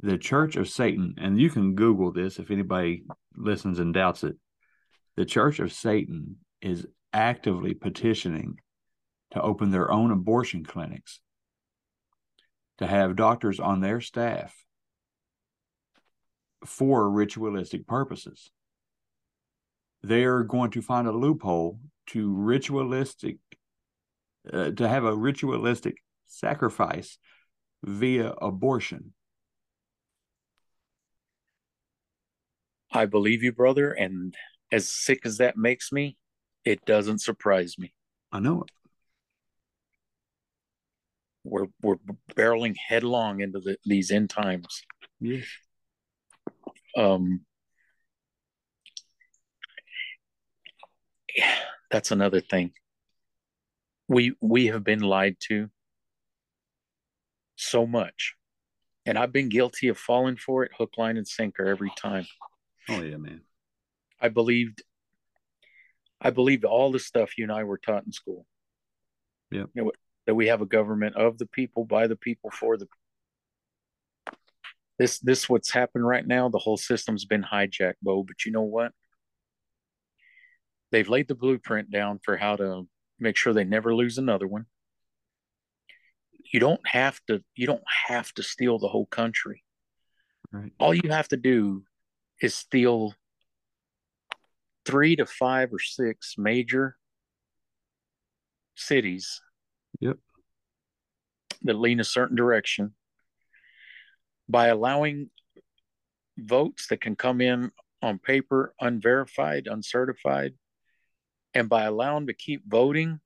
The 0.00 0.18
Church 0.18 0.56
of 0.56 0.68
Satan, 0.68 1.14
and 1.18 1.40
you 1.40 1.50
can 1.50 1.74
Google 1.74 2.12
this 2.12 2.38
if 2.38 2.50
anybody 2.50 3.04
listens 3.36 3.78
and 3.78 3.92
doubts 3.92 4.22
it. 4.22 4.36
The 5.16 5.24
Church 5.24 5.58
of 5.58 5.72
Satan 5.72 6.36
is 6.62 6.86
actively 7.12 7.74
petitioning 7.74 8.58
to 9.32 9.42
open 9.42 9.70
their 9.70 9.90
own 9.90 10.10
abortion 10.10 10.64
clinics, 10.64 11.20
to 12.78 12.86
have 12.86 13.16
doctors 13.16 13.58
on 13.58 13.80
their 13.80 14.00
staff 14.00 14.54
for 16.64 17.10
ritualistic 17.10 17.86
purposes. 17.86 18.50
They 20.02 20.24
are 20.24 20.44
going 20.44 20.70
to 20.72 20.82
find 20.82 21.08
a 21.08 21.12
loophole 21.12 21.80
to 22.08 22.32
ritualistic 22.34 23.38
uh, 24.52 24.70
to 24.70 24.88
have 24.88 25.04
a 25.04 25.16
ritualistic 25.16 25.96
sacrifice 26.26 27.18
via 27.82 28.30
abortion. 28.30 29.12
I 32.92 33.06
believe 33.06 33.42
you, 33.42 33.52
brother. 33.52 33.92
And 33.92 34.34
as 34.72 34.88
sick 34.88 35.20
as 35.24 35.38
that 35.38 35.56
makes 35.56 35.92
me, 35.92 36.16
it 36.64 36.84
doesn't 36.84 37.20
surprise 37.20 37.76
me. 37.78 37.92
I 38.32 38.40
know 38.40 38.62
it. 38.62 38.70
We're 41.44 41.68
we're 41.80 41.96
barreling 42.34 42.76
headlong 42.76 43.40
into 43.40 43.60
the, 43.60 43.78
these 43.84 44.10
end 44.10 44.28
times. 44.28 44.82
Yes. 45.20 45.46
Um, 46.96 47.46
Yeah, 51.38 51.54
that's 51.90 52.10
another 52.10 52.40
thing. 52.40 52.72
We 54.08 54.34
we 54.40 54.66
have 54.66 54.82
been 54.82 55.00
lied 55.00 55.36
to 55.48 55.68
so 57.56 57.86
much, 57.86 58.34
and 59.06 59.18
I've 59.18 59.32
been 59.32 59.48
guilty 59.48 59.88
of 59.88 59.98
falling 59.98 60.36
for 60.36 60.64
it, 60.64 60.72
hook, 60.76 60.94
line, 60.96 61.16
and 61.16 61.28
sinker 61.28 61.66
every 61.66 61.92
time. 61.96 62.26
Oh 62.88 63.02
yeah, 63.02 63.16
man. 63.16 63.42
I 64.20 64.28
believed 64.28 64.82
I 66.20 66.30
believed 66.30 66.64
all 66.64 66.90
the 66.90 66.98
stuff 66.98 67.38
you 67.38 67.44
and 67.44 67.52
I 67.52 67.64
were 67.64 67.78
taught 67.78 68.04
in 68.04 68.12
school. 68.12 68.46
Yeah. 69.50 69.64
You 69.74 69.84
know, 69.84 69.92
that 70.26 70.34
we 70.34 70.48
have 70.48 70.60
a 70.62 70.66
government 70.66 71.16
of 71.16 71.38
the 71.38 71.46
people, 71.46 71.84
by 71.84 72.06
the 72.06 72.16
people, 72.16 72.50
for 72.50 72.76
the 72.76 72.86
this 74.98 75.18
this 75.20 75.48
what's 75.48 75.70
happened 75.72 76.06
right 76.06 76.26
now, 76.26 76.48
the 76.48 76.58
whole 76.58 76.76
system's 76.76 77.24
been 77.24 77.44
hijacked, 77.44 77.94
Bo. 78.02 78.24
But 78.24 78.44
you 78.44 78.52
know 78.52 78.62
what? 78.62 78.92
They've 80.90 81.08
laid 81.08 81.28
the 81.28 81.34
blueprint 81.34 81.90
down 81.90 82.18
for 82.24 82.36
how 82.36 82.56
to 82.56 82.88
make 83.20 83.36
sure 83.36 83.52
they 83.52 83.64
never 83.64 83.94
lose 83.94 84.18
another 84.18 84.46
one. 84.46 84.66
you 86.52 86.60
don't 86.60 86.80
have 86.86 87.20
to 87.28 87.42
you 87.54 87.66
don't 87.66 87.82
have 88.06 88.32
to 88.34 88.42
steal 88.42 88.78
the 88.78 88.88
whole 88.88 89.06
country. 89.06 89.62
Right. 90.52 90.72
All 90.78 90.94
you 90.94 91.10
have 91.10 91.28
to 91.28 91.36
do 91.36 91.84
is 92.40 92.54
still 92.54 93.14
three 94.84 95.16
to 95.16 95.26
five 95.26 95.72
or 95.72 95.78
six 95.78 96.34
major 96.38 96.96
cities 98.74 99.40
Yep. 100.00 100.16
that 101.62 101.74
lean 101.74 101.98
a 102.00 102.04
certain 102.04 102.36
direction 102.36 102.94
by 104.48 104.68
allowing 104.68 105.30
votes 106.38 106.86
that 106.88 107.00
can 107.00 107.16
come 107.16 107.40
in 107.40 107.72
on 108.00 108.18
paper 108.20 108.74
unverified 108.80 109.66
uncertified 109.66 110.54
and 111.54 111.68
by 111.68 111.82
allowing 111.84 112.28
to 112.28 112.34
keep 112.34 112.62
voting 112.66 113.18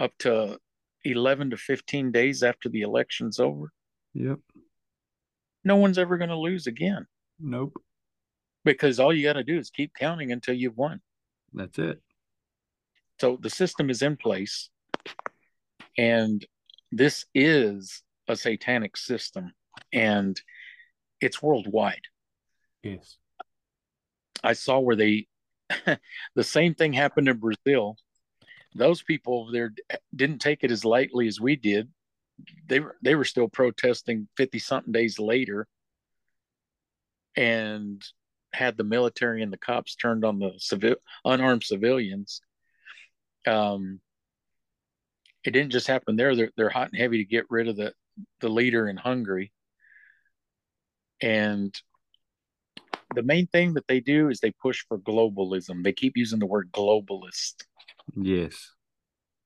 up 0.00 0.12
to 0.18 0.58
11 1.04 1.50
to 1.50 1.56
15 1.56 2.10
days 2.10 2.42
after 2.42 2.68
the 2.68 2.80
election's 2.82 3.38
over 3.38 3.72
Yep. 4.14 4.40
no 5.64 5.76
one's 5.76 5.98
ever 5.98 6.18
going 6.18 6.30
to 6.30 6.36
lose 6.36 6.66
again 6.66 7.06
Nope. 7.40 7.74
because 8.64 8.98
all 9.00 9.12
you 9.12 9.22
got 9.22 9.34
to 9.34 9.44
do 9.44 9.58
is 9.58 9.70
keep 9.70 9.92
counting 9.94 10.32
until 10.32 10.54
you've 10.54 10.76
won 10.76 11.00
That's 11.52 11.78
it. 11.78 12.00
so 13.20 13.38
the 13.40 13.50
system 13.50 13.90
is 13.90 14.02
in 14.02 14.16
place 14.16 14.70
and 15.96 16.44
this 16.90 17.24
is 17.34 18.02
a 18.28 18.36
satanic 18.36 18.96
system 18.96 19.52
and 19.92 20.40
it's 21.20 21.42
worldwide 21.42 22.02
Yes. 22.82 23.16
i 24.42 24.52
saw 24.52 24.78
where 24.78 24.96
they 24.96 25.26
the 26.34 26.44
same 26.44 26.74
thing 26.74 26.92
happened 26.92 27.28
in 27.28 27.36
brazil 27.38 27.96
those 28.74 29.02
people 29.02 29.50
there 29.50 29.72
didn't 30.14 30.38
take 30.40 30.62
it 30.64 30.70
as 30.70 30.84
lightly 30.84 31.26
as 31.26 31.40
we 31.40 31.56
did 31.56 31.88
they 32.68 32.80
were 32.80 32.96
they 33.02 33.14
were 33.14 33.24
still 33.24 33.48
protesting 33.48 34.28
50 34.36 34.58
something 34.58 34.92
days 34.92 35.18
later 35.18 35.66
and 37.36 38.02
had 38.52 38.76
the 38.76 38.84
military 38.84 39.42
and 39.42 39.52
the 39.52 39.58
cops 39.58 39.94
turned 39.94 40.24
on 40.24 40.38
the 40.38 40.52
civil 40.58 40.94
unarmed 41.24 41.62
civilians 41.62 42.40
um 43.46 44.00
it 45.44 45.52
didn't 45.52 45.72
just 45.72 45.86
happen 45.86 46.16
there. 46.16 46.34
They're, 46.36 46.50
they're 46.56 46.68
hot 46.68 46.90
and 46.92 47.00
heavy 47.00 47.18
to 47.18 47.24
get 47.24 47.46
rid 47.48 47.68
of 47.68 47.76
the 47.76 47.94
the 48.40 48.48
leader 48.48 48.88
in 48.88 48.96
hungary. 48.96 49.52
And 51.22 51.74
the 53.14 53.22
main 53.22 53.46
thing 53.46 53.74
that 53.74 53.86
they 53.86 54.00
do 54.00 54.28
is 54.28 54.40
they 54.40 54.50
push 54.50 54.84
for 54.88 54.98
globalism. 54.98 55.82
They 55.84 55.92
keep 55.92 56.16
using 56.16 56.38
the 56.38 56.46
word 56.46 56.70
globalist. 56.72 57.64
Yes. 58.14 58.72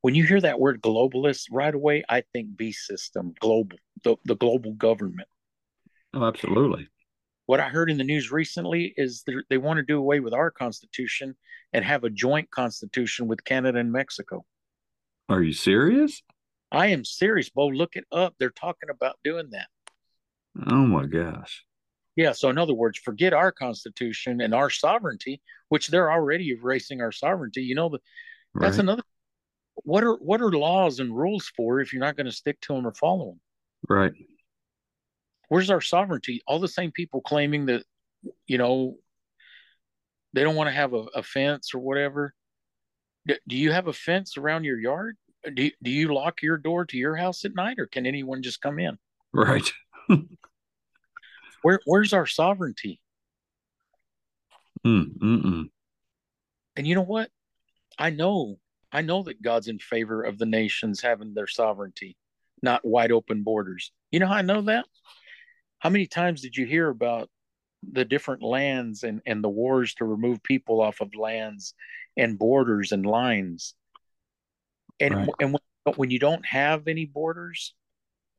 when 0.00 0.14
you 0.14 0.24
hear 0.24 0.40
that 0.40 0.58
word 0.58 0.80
globalist 0.80 1.48
right 1.50 1.74
away 1.74 2.04
i 2.08 2.22
think 2.32 2.56
B 2.56 2.72
system 2.72 3.34
global 3.40 3.76
the, 4.04 4.16
the 4.24 4.36
global 4.36 4.72
government. 4.72 5.28
Oh, 6.14 6.24
absolutely. 6.24 6.88
What 7.46 7.60
i 7.60 7.68
heard 7.68 7.90
in 7.90 7.98
the 7.98 8.04
news 8.04 8.30
recently 8.32 8.92
is 8.96 9.22
they 9.26 9.34
they 9.50 9.58
want 9.58 9.78
to 9.78 9.82
do 9.82 9.98
away 9.98 10.20
with 10.20 10.32
our 10.34 10.50
constitution 10.50 11.36
and 11.72 11.84
have 11.84 12.04
a 12.04 12.10
joint 12.10 12.50
constitution 12.50 13.26
with 13.28 13.44
canada 13.44 13.78
and 13.78 13.92
mexico 13.92 14.44
Are 15.28 15.42
you 15.42 15.52
serious? 15.52 16.22
i 16.70 16.88
am 16.88 17.04
serious 17.04 17.50
bo 17.50 17.66
look 17.66 17.96
it 17.96 18.04
up 18.12 18.34
they're 18.38 18.50
talking 18.50 18.90
about 18.90 19.16
doing 19.24 19.50
that 19.50 19.68
Oh 20.66 20.84
my 20.86 21.06
gosh. 21.06 21.64
yeah 22.14 22.32
so 22.32 22.50
in 22.50 22.58
other 22.58 22.74
words 22.74 22.98
forget 22.98 23.32
our 23.32 23.50
constitution 23.52 24.40
and 24.40 24.54
our 24.54 24.70
sovereignty 24.70 25.40
which 25.70 25.88
they're 25.88 26.12
already 26.12 26.50
erasing 26.50 27.00
our 27.00 27.12
sovereignty 27.12 27.62
you 27.62 27.74
know 27.74 27.88
the, 27.88 27.98
that's 28.54 28.76
Right. 28.76 28.80
another 28.84 29.02
what 29.84 30.04
are 30.04 30.16
what 30.16 30.42
are 30.42 30.50
laws 30.52 31.00
and 31.00 31.16
rules 31.16 31.50
for 31.56 31.80
if 31.80 31.92
you're 31.92 32.00
not 32.04 32.16
going 32.16 32.26
to 32.26 32.32
stick 32.32 32.60
to 32.62 32.74
them 32.74 32.86
or 32.86 32.92
follow 32.92 33.26
them 33.30 33.40
Right. 33.88 34.12
Where's 35.52 35.68
our 35.68 35.82
sovereignty? 35.82 36.40
All 36.46 36.58
the 36.58 36.66
same 36.66 36.92
people 36.92 37.20
claiming 37.20 37.66
that 37.66 37.84
you 38.46 38.56
know 38.56 38.96
they 40.32 40.42
don't 40.42 40.54
want 40.54 40.68
to 40.68 40.74
have 40.74 40.94
a, 40.94 41.04
a 41.14 41.22
fence 41.22 41.74
or 41.74 41.78
whatever. 41.80 42.32
Do, 43.26 43.36
do 43.46 43.56
you 43.56 43.70
have 43.70 43.86
a 43.86 43.92
fence 43.92 44.38
around 44.38 44.64
your 44.64 44.80
yard? 44.80 45.16
Do, 45.54 45.70
do 45.82 45.90
you 45.90 46.14
lock 46.14 46.40
your 46.40 46.56
door 46.56 46.86
to 46.86 46.96
your 46.96 47.16
house 47.16 47.44
at 47.44 47.54
night 47.54 47.78
or 47.78 47.86
can 47.86 48.06
anyone 48.06 48.42
just 48.42 48.62
come 48.62 48.78
in? 48.78 48.96
Right. 49.34 49.70
where 51.62 51.80
where's 51.84 52.14
our 52.14 52.26
sovereignty? 52.26 52.98
Mm, 54.86 55.18
mm-mm. 55.18 55.70
and 56.76 56.86
you 56.86 56.94
know 56.94 57.02
what? 57.02 57.28
I 57.98 58.08
know 58.08 58.56
i 58.94 59.00
know 59.02 59.22
that 59.22 59.40
god's 59.42 59.68
in 59.68 59.78
favor 59.78 60.22
of 60.22 60.38
the 60.38 60.46
nations 60.46 61.00
having 61.00 61.34
their 61.34 61.46
sovereignty 61.46 62.16
not 62.62 62.84
wide 62.84 63.10
open 63.10 63.42
borders. 63.42 63.92
You 64.10 64.20
know 64.20 64.26
how 64.28 64.34
i 64.34 64.42
know 64.42 64.62
that 64.62 64.86
how 65.82 65.90
many 65.90 66.06
times 66.06 66.42
did 66.42 66.56
you 66.56 66.64
hear 66.64 66.88
about 66.88 67.28
the 67.82 68.04
different 68.04 68.40
lands 68.40 69.02
and, 69.02 69.20
and 69.26 69.42
the 69.42 69.48
wars 69.48 69.94
to 69.94 70.04
remove 70.04 70.40
people 70.44 70.80
off 70.80 71.00
of 71.00 71.12
lands 71.16 71.74
and 72.16 72.38
borders 72.38 72.92
and 72.92 73.04
lines? 73.04 73.74
And 75.00 75.16
Right. 75.16 75.28
and 75.40 75.52
when, 75.52 75.94
when 75.96 76.10
you 76.12 76.20
don't 76.20 76.46
have 76.46 76.86
any 76.86 77.04
borders 77.04 77.74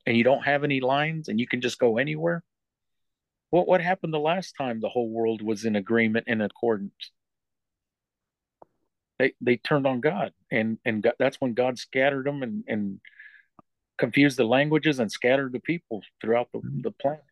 and 0.06 0.16
you 0.16 0.24
don't 0.24 0.46
have 0.46 0.64
any 0.64 0.80
lines 0.80 1.28
and 1.28 1.38
you 1.38 1.46
can 1.46 1.60
just 1.60 1.80
go 1.80 1.98
anywhere 1.98 2.46
what 3.50 3.68
what 3.68 3.82
happened 3.82 4.14
the 4.14 4.20
last 4.20 4.54
time 4.58 4.80
the 4.80 4.88
whole 4.88 5.10
world 5.10 5.42
was 5.42 5.66
in 5.66 5.76
agreement 5.76 6.28
and 6.30 6.42
accordance? 6.42 7.12
They 9.20 9.34
they 9.42 9.58
turned 9.58 9.86
on 9.86 10.00
god 10.00 10.32
and 10.50 10.78
and 10.86 11.04
God, 11.04 11.16
that's 11.20 11.42
when 11.42 11.54
god 11.54 11.78
scattered 11.78 12.26
them 12.26 12.42
and 12.42 12.64
and 12.70 13.02
confused 13.98 14.38
the 14.38 14.46
languages 14.46 15.00
and 15.00 15.12
scattered 15.12 15.52
the 15.52 15.60
people 15.60 16.02
throughout 16.22 16.48
the, 16.54 16.60
mm-hmm. 16.60 16.82
the 16.82 16.92
planet 16.92 17.24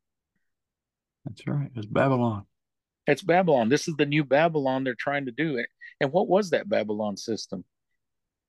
That's 1.25 1.45
right. 1.47 1.69
It's 1.75 1.85
Babylon. 1.85 2.45
It's 3.07 3.21
Babylon. 3.21 3.69
This 3.69 3.87
is 3.87 3.95
the 3.95 4.05
new 4.05 4.23
Babylon 4.23 4.83
they're 4.83 4.95
trying 4.95 5.25
to 5.25 5.31
do. 5.31 5.63
And 5.99 6.11
what 6.11 6.27
was 6.27 6.51
that 6.51 6.69
Babylon 6.69 7.17
system? 7.17 7.63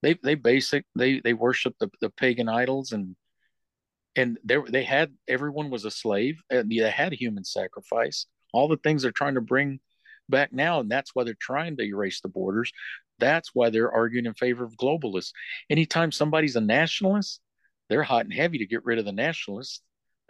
They 0.03 0.15
they 0.23 0.35
basic 0.35 0.85
they 0.97 1.21
they 1.21 1.33
worshiped 1.33 1.79
the, 1.79 1.91
the 2.01 2.11
pagan 2.11 2.49
idols 2.49 2.93
and 2.93 3.17
and 4.17 4.39
they 4.45 4.57
they 4.69 4.85
had 4.85 5.13
everyone 5.29 5.71
was 5.71 5.85
a 5.85 5.91
slave 5.91 6.41
and 6.51 6.71
they 6.71 6.91
had 6.91 7.13
human 7.13 7.45
sacrifice. 7.45 8.27
All 8.53 8.69
the 8.69 8.77
things 8.77 9.03
they're 9.03 9.13
trying 9.13 9.35
to 9.35 9.41
bring 9.41 9.81
back 10.29 10.53
now, 10.53 10.81
and 10.81 10.91
that's 10.91 11.15
why 11.15 11.25
they're 11.25 11.35
trying 11.41 11.77
to 11.77 11.85
erase 11.85 12.21
the 12.21 12.29
borders. 12.29 12.73
That's 13.19 13.51
why 13.55 13.71
they're 13.71 13.93
arguing 13.93 14.27
in 14.27 14.35
favor 14.35 14.65
of 14.65 14.77
globalists. 14.77 15.33
Anytime 15.71 16.13
somebody's 16.13 16.57
a 16.57 16.61
nationalist, 16.61 17.41
they're 17.89 18.03
hot 18.03 18.25
and 18.25 18.35
heavy 18.35 18.59
to 18.59 18.67
get 18.67 18.85
rid 18.85 18.99
of 18.99 19.05
the 19.05 19.13
nationalists. 19.13 19.81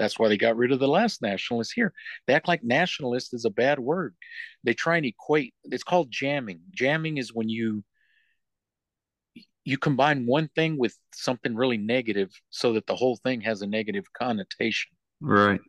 That's 0.02 0.18
why 0.18 0.28
they 0.28 0.36
got 0.36 0.56
rid 0.56 0.72
of 0.72 0.80
the 0.80 0.88
last 0.88 1.22
nationalist 1.22 1.72
here. 1.76 1.92
They 2.26 2.34
act 2.34 2.48
like 2.48 2.64
nationalist 2.64 3.34
is 3.34 3.44
a 3.44 3.50
bad 3.50 3.78
word. 3.78 4.16
They 4.64 4.74
try 4.74 4.96
and 4.96 5.06
equate. 5.06 5.54
It's 5.62 5.84
called 5.84 6.10
jamming. 6.10 6.58
Jamming 6.72 7.18
is 7.18 7.32
when 7.32 7.48
you 7.48 7.84
you 9.64 9.78
combine 9.78 10.26
one 10.26 10.48
thing 10.56 10.76
with 10.76 10.98
something 11.14 11.54
really 11.54 11.76
negative 11.76 12.32
so 12.50 12.72
that 12.72 12.88
the 12.88 12.96
whole 12.96 13.14
thing 13.14 13.42
has 13.42 13.62
a 13.62 13.66
negative 13.68 14.12
connotation. 14.12 14.90
Right. 15.20 15.60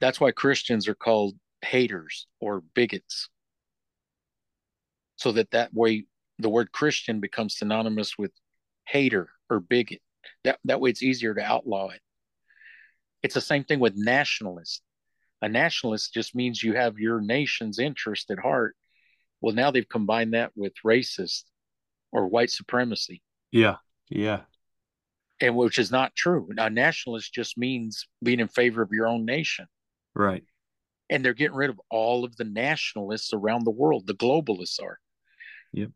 That's 0.00 0.20
why 0.20 0.30
Christians 0.30 0.86
are 0.86 0.94
called 0.94 1.34
haters 1.62 2.28
or 2.40 2.62
bigots. 2.74 3.28
So 5.16 5.32
that 5.32 5.50
that 5.50 5.74
way 5.74 6.04
the 6.38 6.48
word 6.48 6.70
Christian 6.70 7.18
becomes 7.18 7.58
synonymous 7.58 8.16
with 8.16 8.30
hater 8.86 9.30
or 9.50 9.58
bigot. 9.58 10.00
That 10.44 10.60
that 10.64 10.80
way 10.80 10.90
it's 10.90 11.02
easier 11.02 11.34
to 11.34 11.42
outlaw 11.42 11.88
it. 11.88 12.02
It's 13.22 13.34
the 13.34 13.40
same 13.40 13.64
thing 13.64 13.80
with 13.80 13.94
nationalist. 13.96 14.82
A 15.42 15.48
nationalist 15.48 16.12
just 16.14 16.34
means 16.34 16.62
you 16.62 16.74
have 16.74 16.98
your 16.98 17.20
nation's 17.20 17.78
interest 17.78 18.30
at 18.30 18.38
heart. 18.38 18.74
Well, 19.40 19.54
now 19.54 19.70
they've 19.70 19.88
combined 19.88 20.34
that 20.34 20.52
with 20.56 20.72
racist 20.84 21.44
or 22.10 22.26
white 22.26 22.50
supremacy, 22.50 23.22
Yeah. 23.52 23.76
Yeah. 24.08 24.42
and 25.40 25.54
which 25.54 25.78
is 25.78 25.92
not 25.92 26.16
true. 26.16 26.48
A 26.56 26.70
nationalist 26.70 27.32
just 27.32 27.56
means 27.56 28.08
being 28.22 28.40
in 28.40 28.48
favor 28.48 28.82
of 28.82 28.90
your 28.92 29.06
own 29.06 29.24
nation. 29.24 29.66
Right. 30.14 30.42
And 31.10 31.24
they're 31.24 31.34
getting 31.34 31.56
rid 31.56 31.70
of 31.70 31.80
all 31.90 32.24
of 32.24 32.36
the 32.36 32.44
nationalists 32.44 33.32
around 33.32 33.64
the 33.64 33.70
world. 33.70 34.06
The 34.06 34.14
globalists 34.14 34.82
are. 34.82 34.98
Yep. 35.72 35.90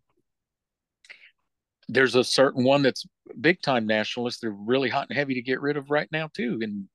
There's 1.88 2.14
a 2.14 2.24
certain 2.24 2.64
one 2.64 2.82
that's 2.82 3.04
big 3.40 3.60
time 3.60 3.86
nationalist. 3.86 4.40
They're 4.40 4.50
really 4.50 4.88
hot 4.88 5.08
and 5.08 5.18
heavy 5.18 5.34
to 5.34 5.42
get 5.42 5.60
rid 5.60 5.76
of 5.76 5.90
right 5.90 6.08
now, 6.12 6.28
too. 6.32 6.60
And 6.62 6.88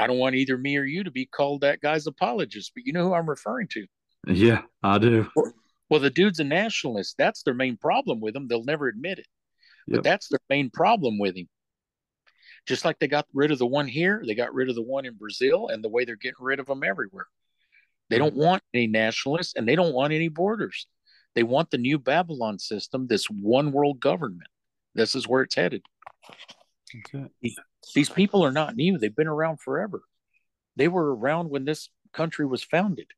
I 0.00 0.06
don't 0.06 0.18
want 0.18 0.34
either 0.34 0.56
me 0.56 0.78
or 0.78 0.84
you 0.84 1.04
to 1.04 1.10
be 1.10 1.26
called 1.26 1.60
that 1.60 1.82
guy's 1.82 2.06
apologist, 2.06 2.72
but 2.74 2.86
you 2.86 2.94
know 2.94 3.04
who 3.04 3.12
I'm 3.12 3.28
referring 3.28 3.68
to. 3.72 3.86
Yeah, 4.26 4.62
I 4.82 4.96
do. 4.96 5.28
Well, 5.90 6.00
the 6.00 6.08
dude's 6.08 6.40
a 6.40 6.44
nationalist. 6.44 7.16
That's 7.18 7.42
their 7.42 7.52
main 7.52 7.76
problem 7.76 8.18
with 8.18 8.34
him. 8.34 8.48
They'll 8.48 8.64
never 8.64 8.88
admit 8.88 9.18
it, 9.18 9.26
but 9.86 10.02
that's 10.02 10.28
their 10.28 10.40
main 10.48 10.70
problem 10.70 11.18
with 11.18 11.36
him. 11.36 11.48
Just 12.66 12.86
like 12.86 12.98
they 12.98 13.08
got 13.08 13.26
rid 13.34 13.50
of 13.50 13.58
the 13.58 13.66
one 13.66 13.86
here, 13.86 14.22
they 14.26 14.34
got 14.34 14.54
rid 14.54 14.70
of 14.70 14.74
the 14.74 14.82
one 14.82 15.04
in 15.04 15.16
Brazil, 15.16 15.68
and 15.68 15.84
the 15.84 15.90
way 15.90 16.06
they're 16.06 16.16
getting 16.16 16.42
rid 16.42 16.60
of 16.60 16.66
them 16.66 16.82
everywhere. 16.82 17.26
They 18.08 18.16
mm-hmm. 18.16 18.24
don't 18.24 18.36
want 18.36 18.62
any 18.72 18.86
nationalists 18.86 19.52
and 19.54 19.68
they 19.68 19.76
don't 19.76 19.92
want 19.92 20.14
any 20.14 20.28
borders. 20.28 20.86
They 21.34 21.42
want 21.42 21.70
the 21.70 21.78
new 21.78 21.98
Babylon 21.98 22.58
system, 22.58 23.06
this 23.06 23.26
one 23.26 23.70
world 23.70 24.00
government. 24.00 24.48
This 24.94 25.14
is 25.14 25.28
where 25.28 25.42
it's 25.42 25.54
headed. 25.54 25.82
These 27.94 28.10
people 28.10 28.44
are 28.44 28.52
not 28.52 28.76
new. 28.76 28.98
They've 28.98 29.14
been 29.14 29.26
around 29.26 29.60
forever. 29.60 30.02
They 30.76 30.88
were 30.88 31.14
around 31.14 31.50
when 31.50 31.64
this 31.64 31.88
country 32.12 32.46
was 32.46 32.62
founded. 32.62 33.08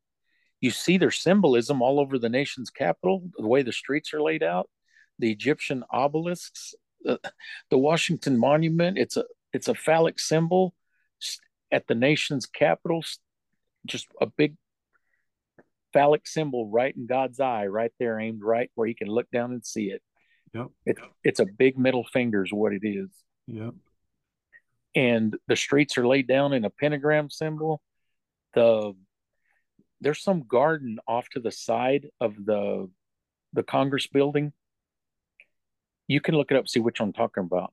You 0.60 0.70
see 0.70 0.96
their 0.96 1.10
symbolism 1.10 1.82
all 1.82 1.98
over 1.98 2.18
the 2.18 2.28
nation's 2.28 2.70
capital, 2.70 3.28
the 3.36 3.46
way 3.46 3.62
the 3.62 3.72
streets 3.72 4.14
are 4.14 4.22
laid 4.22 4.42
out, 4.42 4.70
the 5.18 5.30
Egyptian 5.30 5.84
obelisks, 5.92 6.74
the, 7.02 7.20
the 7.70 7.78
Washington 7.78 8.38
Monument. 8.38 8.96
It's 8.96 9.16
a 9.16 9.24
it's 9.52 9.68
a 9.68 9.74
phallic 9.74 10.18
symbol 10.18 10.74
at 11.70 11.86
the 11.88 11.94
nation's 11.94 12.46
capital, 12.46 13.04
just 13.86 14.06
a 14.20 14.26
big 14.26 14.56
phallic 15.92 16.26
symbol 16.26 16.70
right 16.70 16.94
in 16.96 17.06
God's 17.06 17.40
eye, 17.40 17.66
right 17.66 17.92
there, 17.98 18.18
aimed 18.18 18.42
right 18.42 18.70
where 18.74 18.86
he 18.86 18.94
can 18.94 19.08
look 19.08 19.30
down 19.30 19.52
and 19.52 19.64
see 19.64 19.86
it. 19.90 20.02
Yep. 20.54 20.66
It, 20.86 20.98
it's 21.24 21.40
a 21.40 21.46
big 21.46 21.78
middle 21.78 22.04
finger, 22.04 22.44
is 22.44 22.52
what 22.52 22.72
it 22.72 22.86
is. 22.86 23.08
Yep. 23.46 23.74
And 24.94 25.36
the 25.48 25.56
streets 25.56 25.96
are 25.96 26.06
laid 26.06 26.26
down 26.26 26.52
in 26.52 26.64
a 26.64 26.70
pentagram 26.70 27.30
symbol. 27.30 27.80
The 28.54 28.94
there's 30.00 30.22
some 30.22 30.44
garden 30.46 30.98
off 31.06 31.28
to 31.30 31.40
the 31.40 31.52
side 31.52 32.08
of 32.20 32.34
the 32.44 32.90
the 33.52 33.62
Congress 33.62 34.06
building. 34.06 34.52
You 36.08 36.20
can 36.20 36.34
look 36.34 36.50
it 36.50 36.56
up, 36.56 36.68
see 36.68 36.80
which 36.80 37.00
I'm 37.00 37.12
talking 37.12 37.44
about. 37.44 37.72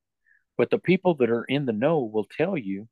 But 0.58 0.70
the 0.70 0.78
people 0.78 1.16
that 1.16 1.30
are 1.30 1.44
in 1.44 1.66
the 1.66 1.74
know 1.74 2.00
will 2.00 2.28
tell 2.38 2.58
you 2.58 2.88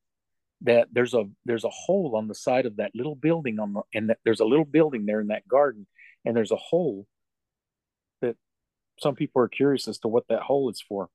that 0.61 0.87
there's 0.91 1.13
a 1.13 1.25
there's 1.45 1.63
a 1.63 1.69
hole 1.69 2.15
on 2.15 2.27
the 2.27 2.35
side 2.35 2.65
of 2.65 2.77
that 2.77 2.91
little 2.95 3.15
building 3.15 3.59
on 3.59 3.73
the 3.73 3.81
and 3.93 4.09
that 4.09 4.17
there's 4.25 4.39
a 4.39 4.45
little 4.45 4.65
building 4.65 5.05
there 5.05 5.19
in 5.21 5.27
that 5.27 5.47
garden 5.47 5.85
and 6.25 6.35
there's 6.35 6.51
a 6.51 6.55
hole 6.55 7.05
that 8.21 8.35
some 8.99 9.15
people 9.15 9.41
are 9.41 9.47
curious 9.47 9.87
as 9.87 9.99
to 9.99 10.07
what 10.07 10.27
that 10.29 10.41
hole 10.41 10.69
is 10.69 10.81
for 10.81 11.09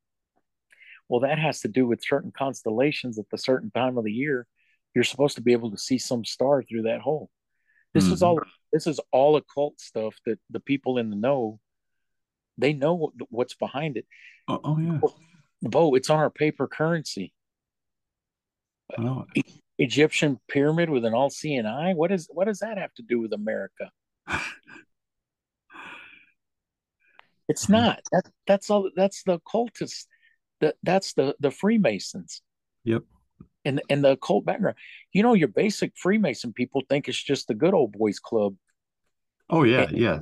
well 1.13 1.21
that 1.21 1.39
has 1.39 1.61
to 1.61 1.69
do 1.69 1.87
with 1.87 2.03
certain 2.03 2.33
constellations 2.37 3.19
at 3.19 3.29
the 3.31 3.39
certain 3.39 3.71
time 3.71 3.99
of 3.99 4.05
the 4.05 4.13
year 4.13 4.47
you're 4.95 5.05
supposed 5.05 5.37
to 5.37 5.43
be 5.43 5.53
able 5.53 5.71
to 5.71 5.79
see 5.79 5.99
some 5.99 6.25
star 6.25 6.63
through 6.63 6.83
that 6.83 7.01
hole 7.01 7.29
this 7.93 8.05
mm-hmm. 8.05 8.15
is 8.15 8.23
all 8.23 8.41
this 8.73 8.87
is 8.87 8.99
all 9.13 9.37
occult 9.37 9.79
stuff 9.79 10.15
that 10.25 10.39
the 10.51 10.61
people 10.61 10.97
in 10.97 11.11
the 11.11 11.17
know 11.17 11.61
they 12.57 12.73
know 12.73 13.13
what's 13.29 13.55
behind 13.55 13.97
it 13.97 14.07
oh, 14.49 14.61
oh 14.65 14.79
yeah 14.79 14.99
bo 15.63 15.95
it's 15.95 16.11
on 16.11 16.19
our 16.19 16.31
paper 16.31 16.67
currency 16.67 17.33
Oh. 18.99 19.27
Egyptian 19.79 20.39
pyramid 20.49 20.91
with 20.91 21.05
an 21.05 21.15
all-seeing 21.15 21.67
eye. 21.67 21.95
What 21.95 22.13
is 22.13 22.29
what 22.31 22.47
does 22.47 22.61
that 22.61 22.79
have 22.79 22.95
to 22.95 23.03
do 23.03 23.21
with 23.21 23.33
America? 23.33 23.91
it's 27.49 27.69
not. 27.69 28.01
That 28.13 28.31
that's 28.47 28.71
all. 28.71 28.91
That's 28.95 29.25
the 29.25 29.35
occultists. 29.35 30.07
That 30.63 30.77
that's 30.83 31.13
the 31.13 31.37
the 31.41 31.51
Freemasons. 31.51 32.41
Yep. 32.85 33.03
And 33.67 33.83
and 33.91 34.03
the 34.03 34.13
occult 34.13 34.47
background. 34.47 34.77
You 35.13 35.23
know, 35.23 35.35
your 35.35 35.49
basic 35.49 35.93
Freemason 35.97 36.55
people 36.55 36.83
think 36.89 37.07
it's 37.07 37.23
just 37.23 37.49
the 37.49 37.55
good 37.55 37.75
old 37.75 37.93
boys 37.93 38.19
club. 38.19 38.55
Oh 39.51 39.65
yeah, 39.65 39.83
and, 39.83 39.99
yeah. 39.99 40.19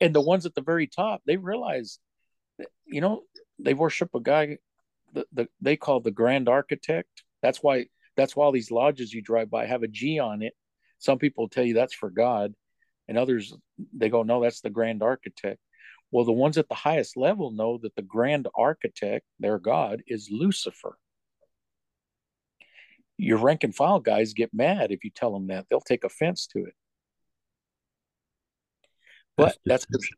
And 0.00 0.14
the 0.14 0.22
ones 0.22 0.46
at 0.46 0.54
the 0.54 0.62
very 0.62 0.86
top, 0.86 1.20
they 1.26 1.36
realize, 1.36 1.98
that, 2.58 2.68
you 2.86 3.00
know, 3.00 3.24
they 3.58 3.74
worship 3.74 4.14
a 4.14 4.20
guy. 4.20 4.58
The, 5.12 5.26
the 5.32 5.48
they 5.60 5.76
call 5.76 6.00
the 6.00 6.10
Grand 6.10 6.48
Architect. 6.48 7.22
That's 7.42 7.62
why 7.62 7.86
that's 8.16 8.34
why 8.34 8.46
all 8.46 8.52
these 8.52 8.70
lodges 8.70 9.12
you 9.12 9.22
drive 9.22 9.50
by 9.50 9.66
have 9.66 9.82
a 9.82 9.88
G 9.88 10.18
on 10.18 10.42
it. 10.42 10.54
Some 10.98 11.18
people 11.18 11.48
tell 11.48 11.64
you 11.64 11.74
that's 11.74 11.94
for 11.94 12.10
God, 12.10 12.54
and 13.08 13.18
others 13.18 13.54
they 13.92 14.08
go, 14.08 14.22
no, 14.22 14.40
that's 14.42 14.62
the 14.62 14.70
grand 14.70 15.02
architect. 15.02 15.58
Well, 16.14 16.24
the 16.24 16.30
ones 16.30 16.58
at 16.58 16.68
the 16.68 16.76
highest 16.76 17.16
level 17.16 17.50
know 17.50 17.76
that 17.82 17.96
the 17.96 18.02
grand 18.02 18.46
architect, 18.54 19.26
their 19.40 19.58
God, 19.58 20.00
is 20.06 20.28
Lucifer. 20.30 20.96
Your 23.18 23.38
rank 23.38 23.64
and 23.64 23.74
file 23.74 23.98
guys 23.98 24.32
get 24.32 24.54
mad 24.54 24.92
if 24.92 25.02
you 25.02 25.10
tell 25.10 25.32
them 25.32 25.48
that. 25.48 25.66
They'll 25.68 25.80
take 25.80 26.04
offense 26.04 26.46
to 26.52 26.60
it. 26.60 26.74
But 29.36 29.56
that's, 29.66 29.86
that's 29.90 30.08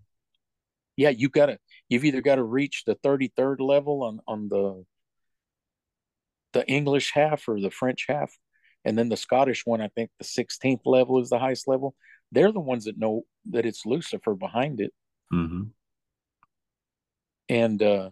yeah, 0.99 1.09
you've 1.09 1.33
gotta 1.33 1.59
you've 1.89 2.05
either 2.05 2.21
got 2.21 2.35
to 2.35 2.45
reach 2.45 2.83
the 2.85 2.97
33rd 2.97 3.61
level 3.61 4.03
on 4.03 4.21
on 4.29 4.49
the 4.51 4.85
the 6.53 6.67
English 6.69 7.13
half 7.15 7.49
or 7.49 7.59
the 7.59 7.71
French 7.71 8.05
half, 8.07 8.37
and 8.85 8.99
then 8.99 9.09
the 9.09 9.17
Scottish 9.17 9.65
one. 9.65 9.81
I 9.81 9.89
think 9.89 10.11
the 10.19 10.27
16th 10.27 10.83
level 10.85 11.23
is 11.23 11.31
the 11.31 11.39
highest 11.39 11.67
level. 11.67 11.95
They're 12.33 12.53
the 12.53 12.61
ones 12.61 12.85
that 12.85 12.99
know 12.99 13.23
that 13.49 13.65
it's 13.65 13.87
Lucifer 13.87 14.35
behind 14.35 14.83
it. 14.83 14.93
Mm-hmm. 15.33 15.63
And 17.49 17.83
uh, 17.83 18.11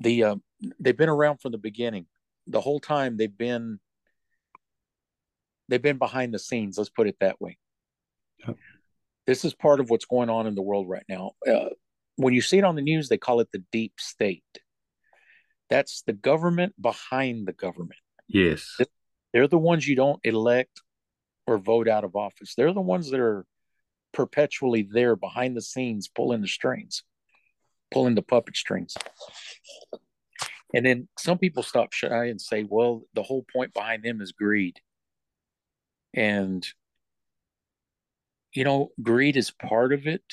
the 0.00 0.24
uh, 0.24 0.36
they've 0.80 0.96
been 0.96 1.08
around 1.08 1.40
from 1.40 1.52
the 1.52 1.58
beginning. 1.58 2.06
The 2.46 2.60
whole 2.60 2.80
time 2.80 3.16
they've 3.16 3.36
been 3.36 3.78
they've 5.68 5.82
been 5.82 5.98
behind 5.98 6.34
the 6.34 6.38
scenes. 6.38 6.78
Let's 6.78 6.90
put 6.90 7.06
it 7.06 7.16
that 7.20 7.40
way. 7.40 7.58
Yep. 8.46 8.56
This 9.26 9.44
is 9.44 9.54
part 9.54 9.80
of 9.80 9.90
what's 9.90 10.04
going 10.04 10.28
on 10.28 10.46
in 10.46 10.54
the 10.54 10.62
world 10.62 10.88
right 10.88 11.04
now. 11.08 11.32
Uh, 11.46 11.70
when 12.16 12.34
you 12.34 12.42
see 12.42 12.58
it 12.58 12.64
on 12.64 12.76
the 12.76 12.82
news, 12.82 13.08
they 13.08 13.18
call 13.18 13.40
it 13.40 13.48
the 13.52 13.64
deep 13.72 13.94
state. 13.98 14.44
That's 15.70 16.02
the 16.02 16.12
government 16.12 16.74
behind 16.80 17.48
the 17.48 17.52
government. 17.52 18.00
Yes. 18.28 18.78
They're 19.32 19.48
the 19.48 19.58
ones 19.58 19.88
you 19.88 19.96
don't 19.96 20.20
elect 20.24 20.82
or 21.46 21.58
vote 21.58 21.88
out 21.88 22.04
of 22.04 22.14
office. 22.14 22.54
They're 22.54 22.72
the 22.72 22.80
ones 22.80 23.10
that 23.10 23.20
are 23.20 23.46
perpetually 24.14 24.88
there 24.90 25.16
behind 25.16 25.56
the 25.56 25.62
scenes, 25.62 26.08
pulling 26.08 26.40
the 26.40 26.48
strings, 26.48 27.02
pulling 27.90 28.14
the 28.14 28.22
puppet 28.22 28.56
strings. 28.56 28.94
And 30.72 30.86
then 30.86 31.08
some 31.18 31.38
people 31.38 31.62
stop 31.62 31.92
shy 31.92 32.26
and 32.26 32.40
say, 32.40 32.64
well, 32.68 33.02
the 33.14 33.22
whole 33.22 33.44
point 33.52 33.74
behind 33.74 34.02
them 34.02 34.20
is 34.20 34.32
greed. 34.32 34.80
And, 36.14 36.66
you 38.52 38.64
know, 38.64 38.90
greed 39.02 39.36
is 39.36 39.50
part 39.50 39.92
of 39.92 40.06
it. 40.06 40.24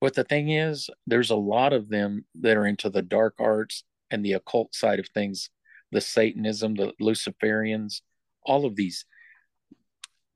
But 0.00 0.14
the 0.14 0.24
thing 0.24 0.50
is, 0.50 0.88
there's 1.06 1.30
a 1.30 1.36
lot 1.36 1.72
of 1.72 1.88
them 1.88 2.24
that 2.40 2.56
are 2.56 2.66
into 2.66 2.88
the 2.88 3.02
dark 3.02 3.34
arts 3.40 3.82
and 4.10 4.24
the 4.24 4.34
occult 4.34 4.74
side 4.74 5.00
of 5.00 5.08
things, 5.08 5.50
the 5.90 6.00
Satanism, 6.00 6.74
the 6.74 6.92
Luciferians, 7.00 8.00
all 8.44 8.64
of 8.64 8.76
these, 8.76 9.04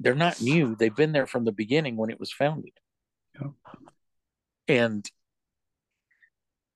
they're 0.02 0.14
not 0.14 0.40
new. 0.40 0.74
They've 0.74 0.94
been 0.94 1.12
there 1.12 1.26
from 1.26 1.44
the 1.44 1.52
beginning 1.52 1.96
when 1.96 2.10
it 2.10 2.20
was 2.20 2.32
founded. 2.32 2.72
Yeah. 3.40 3.50
And 4.68 5.08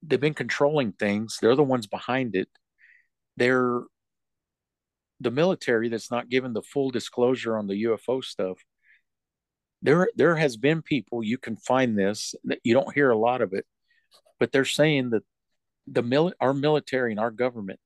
they've 0.03 0.21
been 0.21 0.35
controlling 0.35 0.93
things. 0.93 1.39
They're 1.41 1.57
the 1.57 1.63
ones 1.63 1.87
behind 1.87 2.37
it. 2.37 2.49
They're 3.37 3.83
the 5.21 5.31
military 5.31 5.89
that's 5.89 6.11
not 6.11 6.29
given 6.29 6.53
the 6.53 6.63
full 6.63 6.91
disclosure 6.91 7.57
on 7.57 7.67
the 7.67 7.85
UFO 7.85 8.23
stuff. 8.23 8.59
There, 9.83 10.09
there 10.15 10.37
has 10.37 10.57
been 10.57 10.83
people 10.83 11.23
you 11.23 11.39
can 11.39 11.57
find 11.57 11.99
this 11.99 12.35
that 12.45 12.61
you 12.65 12.75
don't 12.75 12.95
hear 12.95 13.11
a 13.11 13.19
lot 13.19 13.43
of 13.43 13.53
it, 13.53 13.67
but 14.39 14.53
they're 14.53 14.65
saying 14.65 15.11
that 15.11 15.23
the 15.87 16.03
mil- 16.03 16.33
our 16.41 16.55
military 16.55 17.13
and 17.13 17.21
our 17.21 17.31
government 17.31 17.81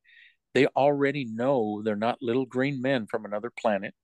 they 0.53 0.67
already 0.67 1.25
know 1.25 1.81
they're 1.85 1.95
not 1.95 2.19
little 2.21 2.47
green 2.47 2.83
men 2.83 3.07
from 3.07 3.25
another 3.25 3.53
planet 3.57 3.95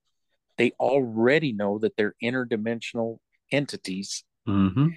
they 0.57 0.71
already 0.79 1.53
know 1.53 1.79
that 1.79 1.95
they're 1.97 2.15
interdimensional 2.23 3.17
entities 3.51 4.23
mm-hmm. 4.47 4.87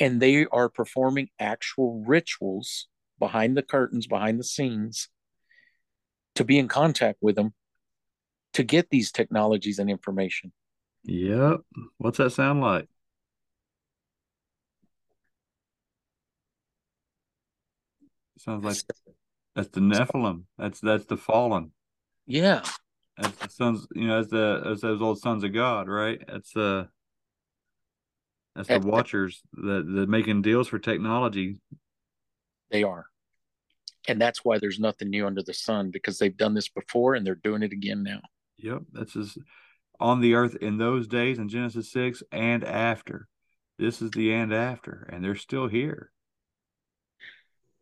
and 0.00 0.20
they 0.20 0.46
are 0.46 0.68
performing 0.68 1.28
actual 1.38 2.04
rituals 2.06 2.88
behind 3.18 3.56
the 3.56 3.62
curtains 3.62 4.06
behind 4.06 4.38
the 4.38 4.44
scenes 4.44 5.08
to 6.34 6.44
be 6.44 6.58
in 6.58 6.68
contact 6.68 7.18
with 7.20 7.36
them 7.36 7.52
to 8.52 8.62
get 8.62 8.90
these 8.90 9.10
technologies 9.10 9.78
and 9.78 9.90
information 9.90 10.52
yep 11.04 11.60
what's 11.98 12.18
that 12.18 12.30
sound 12.30 12.60
like 12.60 12.88
Sounds 18.44 18.62
like 18.62 18.76
that's 19.56 19.68
the 19.68 19.80
Nephilim. 19.80 20.42
That's 20.58 20.78
that's 20.78 21.06
the 21.06 21.16
fallen. 21.16 21.72
Yeah. 22.26 22.62
That's 23.16 23.36
the 23.36 23.48
sons, 23.48 23.86
you 23.94 24.08
know, 24.08 24.18
as 24.18 24.28
the 24.28 24.62
as 24.66 24.80
those 24.80 25.00
old 25.00 25.20
sons 25.20 25.44
of 25.44 25.52
God, 25.52 25.88
right? 25.88 26.20
That's 26.26 26.52
the 26.52 26.88
that's 28.54 28.68
the 28.68 28.80
watchers 28.80 29.42
that 29.52 29.86
that 29.86 30.08
making 30.08 30.42
deals 30.42 30.68
for 30.68 30.78
technology. 30.78 31.60
They 32.70 32.82
are. 32.82 33.06
And 34.06 34.20
that's 34.20 34.44
why 34.44 34.58
there's 34.58 34.78
nothing 34.78 35.10
new 35.10 35.26
under 35.26 35.42
the 35.42 35.54
sun 35.54 35.90
because 35.90 36.18
they've 36.18 36.36
done 36.36 36.54
this 36.54 36.68
before 36.68 37.14
and 37.14 37.26
they're 37.26 37.34
doing 37.34 37.62
it 37.62 37.72
again 37.72 38.02
now. 38.02 38.20
Yep. 38.58 38.82
That's 38.92 39.14
just 39.14 39.38
on 39.98 40.20
the 40.20 40.34
earth 40.34 40.56
in 40.56 40.76
those 40.76 41.06
days 41.06 41.38
in 41.38 41.48
Genesis 41.48 41.90
6 41.92 42.22
and 42.30 42.64
after. 42.64 43.28
This 43.78 44.02
is 44.02 44.10
the 44.12 44.32
and 44.32 44.52
after, 44.52 45.08
and 45.10 45.24
they're 45.24 45.34
still 45.34 45.66
here. 45.66 46.12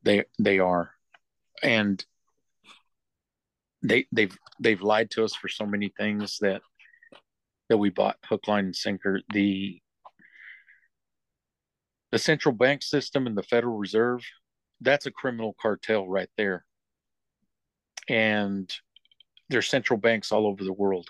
They 0.02 0.24
they 0.38 0.58
are, 0.58 0.92
and 1.62 2.04
they 3.82 4.06
they've 4.12 4.36
they've 4.60 4.82
lied 4.82 5.10
to 5.12 5.24
us 5.24 5.34
for 5.34 5.48
so 5.48 5.66
many 5.66 5.92
things 5.96 6.38
that 6.40 6.62
that 7.68 7.78
we 7.78 7.90
bought 7.90 8.16
hook, 8.24 8.48
line, 8.48 8.66
and 8.66 8.76
sinker. 8.76 9.20
The 9.32 9.80
the 12.10 12.18
central 12.18 12.54
bank 12.54 12.82
system 12.82 13.26
and 13.26 13.36
the 13.36 13.42
Federal 13.42 13.78
Reserve, 13.78 14.22
that's 14.80 15.06
a 15.06 15.10
criminal 15.10 15.56
cartel 15.60 16.06
right 16.06 16.28
there. 16.36 16.64
And 18.08 18.70
there's 19.48 19.68
central 19.68 19.98
banks 19.98 20.32
all 20.32 20.46
over 20.46 20.62
the 20.62 20.72
world. 20.72 21.08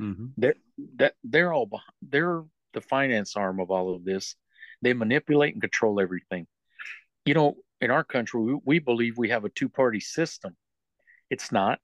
Mm-hmm. 0.00 0.26
They're 0.36 0.54
that 0.96 1.14
they're 1.24 1.52
all 1.52 1.66
behind, 1.66 1.92
they're 2.02 2.44
the 2.72 2.80
finance 2.80 3.36
arm 3.36 3.60
of 3.60 3.70
all 3.70 3.94
of 3.94 4.04
this. 4.04 4.34
They 4.82 4.92
manipulate 4.92 5.54
and 5.54 5.62
control 5.62 6.00
everything. 6.00 6.46
You 7.24 7.34
know, 7.34 7.56
in 7.80 7.90
our 7.90 8.04
country, 8.04 8.40
we, 8.40 8.58
we 8.64 8.78
believe 8.78 9.18
we 9.18 9.30
have 9.30 9.44
a 9.44 9.48
two 9.48 9.68
party 9.68 10.00
system. 10.00 10.56
It's 11.30 11.52
not. 11.52 11.80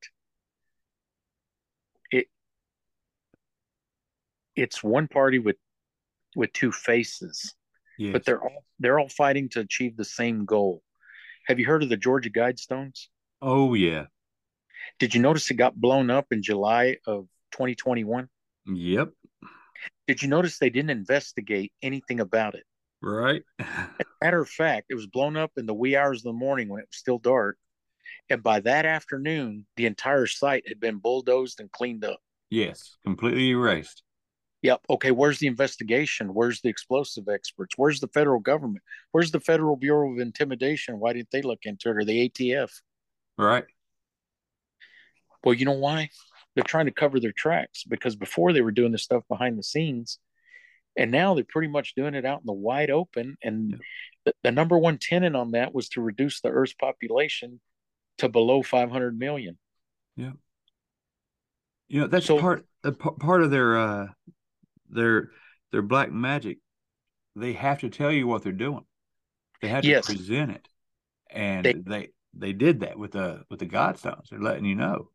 It 2.11 2.29
it's 4.57 4.83
one 4.83 5.09
party 5.09 5.39
with 5.39 5.57
with 6.37 6.53
two 6.53 6.73
faces, 6.73 7.55
Yes. 7.99 8.13
but 8.13 8.25
they're 8.25 8.43
all 8.43 8.65
they're 8.79 8.99
all 8.99 9.09
fighting 9.09 9.49
to 9.51 9.61
achieve 9.61 9.97
the 9.97 10.05
same 10.05 10.45
goal. 10.45 10.83
Have 11.47 11.59
you 11.61 11.67
heard 11.67 11.83
of 11.83 11.89
the 11.89 11.97
Georgia 11.97 12.31
Guidestones? 12.31 13.07
oh 13.43 13.75
yeah. 13.75 14.07
Did 14.99 15.15
you 15.15 15.21
notice 15.21 15.51
it 15.51 15.55
got 15.55 15.75
blown 15.77 16.11
up 16.11 16.27
in 16.31 16.43
July 16.43 16.99
of 17.07 17.27
2021? 17.53 18.29
Yep. 18.67 19.11
Did 20.07 20.23
you 20.23 20.29
notice 20.29 20.59
they 20.59 20.71
didn't 20.71 20.91
investigate 20.91 21.73
anything 21.83 22.21
about 22.21 22.55
it? 22.55 22.65
Right. 23.03 23.43
Matter 24.23 24.41
of 24.43 24.49
fact, 24.49 24.87
it 24.91 24.95
was 24.95 25.07
blown 25.07 25.37
up 25.37 25.53
in 25.57 25.67
the 25.67 25.75
wee 25.75 25.97
hours 25.97 26.19
of 26.21 26.25
the 26.25 26.33
morning 26.39 26.69
when 26.69 26.81
it 26.81 26.89
was 26.91 26.99
still 26.99 27.19
dark. 27.19 27.57
And 28.31 28.43
by 28.43 28.61
that 28.61 28.85
afternoon, 28.87 29.67
the 29.77 29.87
entire 29.87 30.27
site 30.27 30.69
had 30.69 30.81
been 30.81 30.99
bulldozed 30.99 31.61
and 31.61 31.71
cleaned 31.73 32.05
up. 32.05 32.21
yes. 32.51 32.97
Completely 33.05 33.51
erased. 33.51 34.03
Yep. 34.65 34.81
Okay. 34.89 35.11
Where's 35.11 35.39
the 35.39 35.47
investigation? 35.47 36.33
Where's 36.33 36.63
the 36.63 36.71
explosive 36.71 37.29
experts? 37.29 37.75
Where's 37.77 38.01
the 38.01 38.09
federal 38.09 38.41
government? 38.41 38.83
Where's 39.13 39.31
the 39.31 39.39
Federal 39.39 39.77
Bureau 39.77 40.11
of 40.11 40.19
Intimidation? 40.19 40.99
Why 40.99 41.13
didn't 41.13 41.31
they 41.31 41.43
look 41.43 41.61
into 41.65 41.91
it 41.91 41.99
or 41.99 42.05
the 42.05 42.31
ATF? 42.31 42.71
Right. 43.37 43.65
Well, 45.45 45.55
you 45.55 45.67
know 45.67 45.73
why? 45.73 46.09
They're 46.55 46.65
trying 46.65 46.87
to 46.87 46.93
cover 46.93 47.21
their 47.21 47.35
tracks 47.37 47.85
because 47.85 48.17
before 48.17 48.55
they 48.55 48.63
were 48.63 48.73
doing 48.73 48.91
this 48.93 49.03
stuff 49.03 49.23
behind 49.29 49.59
the 49.59 49.63
scenes, 49.63 50.19
and 50.97 51.11
now 51.11 51.35
they're 51.35 51.45
pretty 51.47 51.69
much 51.69 51.95
doing 51.95 52.15
it 52.15 52.25
out 52.25 52.41
in 52.41 52.47
the 52.47 52.53
wide 52.55 52.89
open. 52.91 53.37
And 53.43 53.73
Yeah. 53.73 53.77
the, 54.25 54.35
the 54.45 54.51
number 54.51 54.79
one 54.79 54.97
tenet 54.97 55.35
on 55.37 55.51
that 55.51 55.75
was 55.75 55.91
to 55.91 56.01
reduce 56.01 56.41
the 56.41 56.49
Earth's 56.49 56.73
population 56.73 57.61
to 58.19 58.31
below 58.31 58.63
500 58.63 59.19
million. 59.19 59.59
yeah 60.17 60.33
You 61.89 62.01
know 62.01 62.07
that's 62.07 62.25
So- 62.27 62.39
part 62.41 62.65
a 62.83 62.93
p- 62.93 63.11
part 63.21 63.43
of 63.43 63.51
their 63.51 63.77
uh 63.77 64.07
their 64.89 65.31
their 65.73 65.83
black 65.83 66.13
magic. 66.13 66.59
They 67.37 67.53
have 67.55 67.81
to 67.81 67.91
tell 67.91 68.13
you 68.13 68.27
what 68.27 68.43
they're 68.43 68.53
doing. 68.53 68.85
They 69.61 69.69
have 69.69 69.83
to 69.83 69.89
Yes. 69.89 70.07
present 70.07 70.53
it, 70.53 70.69
and 71.31 71.65
They- 71.65 71.73
they, 71.75 72.09
they 72.35 72.53
did 72.53 72.81
that 72.81 72.99
with 72.99 73.13
the 73.13 73.45
with 73.51 73.61
the 73.61 73.67
Godstones. 73.67 74.29
They're 74.29 74.41
letting 74.41 74.65
you 74.65 74.75
know. 74.75 75.11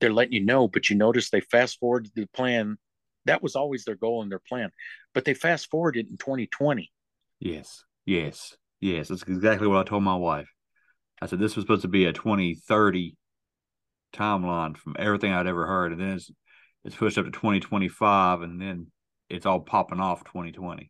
They're 0.00 0.12
letting 0.12 0.34
you 0.34 0.44
know, 0.44 0.68
but 0.68 0.90
you 0.90 0.96
notice 0.96 1.30
they 1.30 1.40
fast 1.40 1.78
forwarded 1.78 2.12
the 2.14 2.26
plan. 2.26 2.78
That 3.24 3.42
was 3.42 3.56
always 3.56 3.84
their 3.84 3.96
goal 3.96 4.22
and 4.22 4.30
their 4.30 4.38
plan, 4.40 4.70
but 5.14 5.24
they 5.24 5.34
fast 5.34 5.70
forwarded 5.70 6.06
it 6.06 6.10
in 6.10 6.16
2020. 6.16 6.92
Yes, 7.40 7.84
yes, 8.04 8.56
yes. 8.80 9.08
That's 9.08 9.22
exactly 9.22 9.66
what 9.66 9.78
I 9.78 9.88
told 9.88 10.02
my 10.02 10.16
wife. 10.16 10.48
I 11.20 11.26
said 11.26 11.38
this 11.38 11.56
was 11.56 11.62
supposed 11.64 11.82
to 11.82 11.88
be 11.88 12.04
a 12.04 12.12
2030 12.12 13.16
timeline 14.12 14.76
from 14.76 14.96
everything 14.98 15.32
I'd 15.32 15.46
ever 15.46 15.66
heard, 15.66 15.92
and 15.92 16.00
then 16.00 16.10
it's 16.10 16.30
it's 16.86 16.94
pushed 16.94 17.18
up 17.18 17.24
to 17.24 17.32
2025, 17.32 18.42
and 18.42 18.62
then 18.62 18.86
it's 19.28 19.44
all 19.44 19.60
popping 19.60 19.98
off 19.98 20.22
2020. 20.24 20.88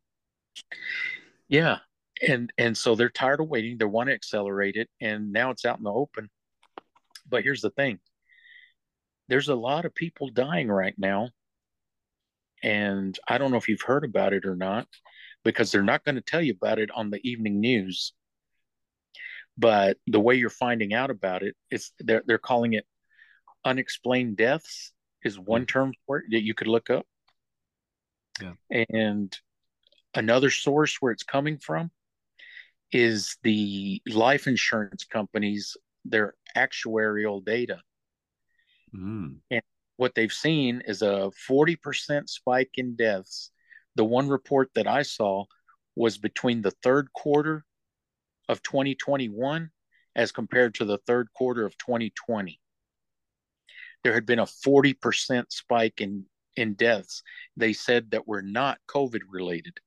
Yeah. 1.49 1.79
And 2.27 2.53
and 2.59 2.77
so 2.77 2.95
they're 2.95 3.09
tired 3.09 3.41
of 3.41 3.49
waiting. 3.49 3.79
They 3.79 3.87
want 3.87 4.09
to 4.09 4.15
accelerate 4.15 4.77
it. 4.77 4.89
And 5.01 5.33
now 5.33 5.51
it's 5.51 5.65
out 5.65 5.79
in 5.79 5.85
the 5.85 5.93
open. 5.93 6.29
But 7.29 7.45
here's 7.45 7.63
the 7.63 7.71
thing. 7.71 7.99
There's 9.29 9.49
a 9.49 9.55
lot 9.55 9.87
of 9.87 9.95
people 9.95 10.29
dying 10.29 10.69
right 10.69 10.95
now. 10.99 11.31
And 12.63 13.19
I 13.27 13.39
don't 13.39 13.51
know 13.51 13.57
if 13.57 13.69
you've 13.69 13.83
heard 13.83 14.05
about 14.05 14.33
it 14.33 14.45
or 14.45 14.57
not, 14.57 14.87
because 15.45 15.71
they're 15.71 15.83
not 15.83 16.05
going 16.05 16.15
to 16.15 16.21
tell 16.21 16.43
you 16.43 16.55
about 16.55 16.79
it 16.79 16.91
on 16.95 17.11
the 17.11 17.21
evening 17.23 17.61
news. 17.61 18.13
But 19.59 19.97
the 20.07 20.21
way 20.21 20.35
you're 20.35 20.51
finding 20.51 20.93
out 20.93 21.11
about 21.11 21.43
it 21.43 21.55
is 21.71 21.93
they're 22.01 22.23
they're 22.27 22.39
calling 22.39 22.75
it 22.75 22.87
unexplained 23.65 24.37
deaths 24.37 24.93
is 25.27 25.39
one 25.39 25.67
term 25.67 25.93
for 26.07 26.19
it 26.19 26.25
that 26.31 26.43
you 26.43 26.55
could 26.55 26.69
look 26.69 26.89
up. 26.91 27.07
Yeah. 28.41 28.55
And 28.91 29.37
another 30.15 30.51
source 30.51 30.97
where 31.01 31.13
it's 31.13 31.23
coming 31.23 31.59
from 31.59 31.91
is 32.93 33.37
the 33.43 34.01
life 34.07 34.47
insurance 34.47 35.05
companies 35.05 35.77
their 36.05 36.35
actuarial 36.57 37.45
data 37.45 37.81
Mm. 38.95 39.41
what 39.97 40.15
they've 40.15 40.33
seen 40.33 40.81
is 40.87 41.03
a 41.03 41.31
40% 41.49 42.29
spike 42.29 42.71
in 42.77 42.95
deaths 42.97 43.51
the 43.97 44.05
one 44.05 44.29
report 44.29 44.71
that 44.75 44.87
i 44.87 45.03
saw 45.03 45.45
was 45.97 46.17
between 46.19 46.63
the 46.63 46.71
third 46.83 47.13
quarter 47.13 47.65
of 48.49 48.63
2021 48.63 49.71
as 50.15 50.33
compared 50.33 50.75
to 50.77 50.85
the 50.85 50.99
third 50.99 51.29
quarter 51.35 51.67
of 51.67 51.77
2020 51.79 52.61
there 54.07 54.15
had 54.15 54.25
been 54.25 54.39
a 54.39 54.47
40% 54.47 55.47
spike 55.49 56.01
in 56.01 56.27
in 56.55 56.75
deaths 56.75 57.25
they 57.57 57.73
said 57.73 58.13
that 58.13 58.29
were 58.29 58.41
not 58.41 58.79
covid 58.89 59.23
related 59.29 59.79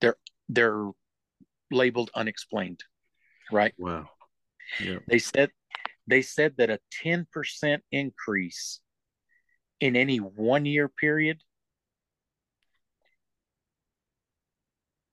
they're 0.00 0.16
they're 0.48 0.86
labeled 1.70 2.10
unexplained 2.14 2.82
right 3.52 3.74
Wow. 3.76 4.08
Yeah. 4.80 5.00
they 5.06 5.18
said 5.18 5.50
they 6.06 6.22
said 6.22 6.54
that 6.56 6.70
a 6.70 6.78
10% 7.04 7.78
increase 7.92 8.80
in 9.78 9.94
any 9.94 10.16
one 10.16 10.64
year 10.64 10.88
period 10.88 11.42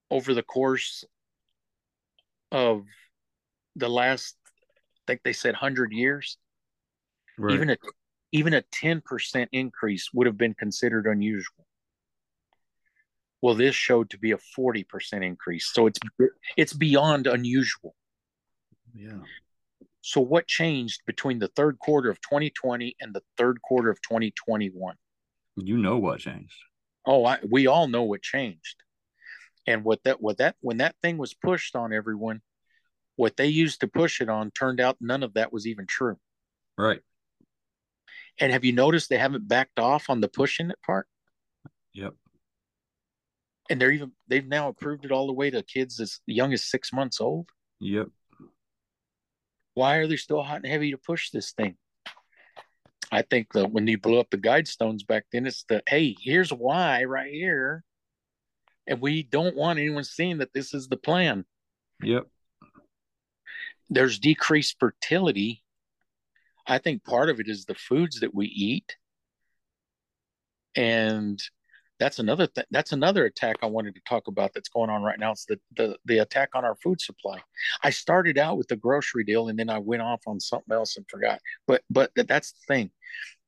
over 0.10 0.34
the 0.34 0.42
course 0.42 1.04
of 2.50 2.86
the 3.76 3.90
last 3.90 4.38
I 4.48 5.02
think 5.06 5.22
they 5.24 5.34
said 5.34 5.52
100 5.52 5.92
years 5.92 6.38
Right. 7.40 7.56
even 7.56 7.70
a 7.72 7.78
even 8.32 8.54
a 8.54 8.62
10% 8.62 9.48
increase 9.52 10.12
would 10.14 10.28
have 10.28 10.38
been 10.38 10.54
considered 10.54 11.08
unusual 11.08 11.66
well 13.42 13.56
this 13.56 13.74
showed 13.74 14.10
to 14.12 14.20
be 14.20 14.32
a 14.32 14.38
40% 14.58 15.26
increase 15.26 15.72
so 15.74 15.88
it's 15.88 16.00
it's 16.58 16.74
beyond 16.74 17.26
unusual 17.26 17.96
yeah. 18.94 19.20
So, 20.02 20.22
what 20.22 20.48
changed 20.48 21.02
between 21.06 21.40
the 21.40 21.50
third 21.50 21.78
quarter 21.80 22.10
of 22.10 22.22
2020 22.22 22.96
and 23.00 23.14
the 23.14 23.24
third 23.38 23.62
quarter 23.62 23.90
of 23.90 24.02
2021? 24.02 24.96
You 25.56 25.78
know 25.78 25.98
what 25.98 26.20
changed. 26.20 26.56
Oh, 27.06 27.26
I, 27.26 27.40
we 27.50 27.68
all 27.68 27.88
know 27.88 28.04
what 28.04 28.22
changed. 28.22 28.76
And 29.68 29.84
what 29.84 30.04
that, 30.04 30.22
what 30.22 30.38
that, 30.38 30.56
when 30.62 30.78
that 30.78 30.96
thing 31.02 31.18
was 31.18 31.34
pushed 31.34 31.76
on 31.76 31.94
everyone, 31.94 32.42
what 33.18 33.36
they 33.36 33.48
used 33.48 33.82
to 33.82 33.88
push 33.88 34.22
it 34.22 34.30
on 34.30 34.52
turned 34.52 34.80
out 34.80 34.98
none 35.02 35.22
of 35.22 35.34
that 35.34 35.52
was 35.52 35.68
even 35.68 35.86
true. 35.86 36.18
Right. 36.78 37.02
And 38.40 38.52
have 38.54 38.64
you 38.64 38.72
noticed 38.74 39.10
they 39.10 39.18
haven't 39.18 39.48
backed 39.48 39.80
off 39.80 40.10
on 40.10 40.22
the 40.22 40.28
pushing 40.30 40.70
it 40.70 40.80
part? 40.86 41.08
Yep. 41.94 42.14
And 43.70 43.80
they're 43.80 43.92
even, 43.92 44.12
they've 44.28 44.48
now 44.48 44.70
approved 44.70 45.06
it 45.06 45.12
all 45.12 45.28
the 45.28 45.34
way 45.34 45.50
to 45.50 45.62
kids 45.62 46.00
as 46.00 46.20
young 46.26 46.54
as 46.54 46.64
six 46.64 46.92
months 46.94 47.20
old. 47.22 47.50
Yep. 47.80 48.08
why 49.74 49.96
are 49.98 50.08
they 50.08 50.18
still 50.18 50.44
hot 50.44 50.58
and 50.58 50.68
heavy 50.68 50.92
to 50.92 50.98
push 50.98 51.30
this 51.32 51.52
thing? 51.54 51.76
I 53.12 53.22
think 53.24 53.54
that 53.54 53.72
when 53.72 53.88
you 53.88 53.98
blew 53.98 54.20
up 54.20 54.30
the 54.30 54.38
guidestones 54.38 55.08
back 55.08 55.26
then, 55.32 55.48
it's 55.48 55.64
the 55.68 55.82
hey, 55.88 56.16
here's 56.20 56.52
why 56.52 57.06
right 57.06 57.32
here. 57.32 57.84
And 58.88 59.02
we 59.02 59.24
don't 59.24 59.56
want 59.56 59.80
anyone 59.80 60.04
seeing 60.04 60.40
that 60.40 60.54
this 60.54 60.74
is 60.74 60.88
the 60.88 60.98
plan. 60.98 61.46
Yep. 62.04 62.28
There's 63.90 64.20
decreased 64.20 64.76
fertility. 64.80 65.64
I 66.70 66.78
think 66.78 67.04
part 67.04 67.30
of 67.30 67.40
it 67.40 67.48
is 67.50 67.66
the 67.66 67.76
foods 67.76 68.20
that 68.20 68.34
we 68.34 68.46
eat. 68.46 68.96
And 70.76 71.42
that's 72.00 72.20
another 72.20 72.48
th- 72.48 72.68
that's 72.72 72.94
another 72.94 73.26
attack 73.26 73.58
I 73.62 73.66
wanted 73.66 73.96
to 73.96 74.02
talk 74.08 74.28
about 74.28 74.54
that's 74.54 74.70
going 74.70 74.90
on 74.90 75.02
right 75.02 75.20
now. 75.20 75.32
It's 75.32 75.46
the, 75.46 75.60
the 75.76 75.98
the 76.06 76.20
attack 76.20 76.50
on 76.54 76.64
our 76.64 76.76
food 76.76 77.02
supply. 77.02 77.40
I 77.84 77.90
started 77.90 78.38
out 78.38 78.58
with 78.58 78.68
the 78.68 78.78
grocery 78.78 79.24
deal 79.24 79.50
and 79.50 79.60
then 79.60 79.70
I 79.70 79.80
went 79.80 80.04
off 80.04 80.22
on 80.28 80.40
something 80.40 80.74
else 80.74 80.96
and 80.96 81.06
forgot. 81.10 81.42
But 81.68 81.82
but 81.90 82.12
that's 82.16 82.54
the 82.54 82.74
thing. 82.74 82.92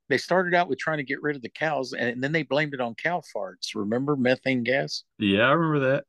They 0.10 0.18
started 0.18 0.54
out 0.54 0.68
with 0.68 0.80
trying 0.80 0.98
to 0.98 1.06
get 1.06 1.22
rid 1.22 1.38
of 1.38 1.42
the 1.42 1.50
cows 1.50 1.94
and 1.94 2.22
then 2.22 2.34
they 2.34 2.44
blamed 2.44 2.74
it 2.74 2.82
on 2.82 2.96
cow 2.96 3.22
farts. 3.34 3.76
Remember 3.76 4.18
methane 4.18 4.64
gas? 4.64 5.04
Yeah, 5.20 5.44
I 5.44 5.54
remember 5.54 5.92
that. 5.92 6.04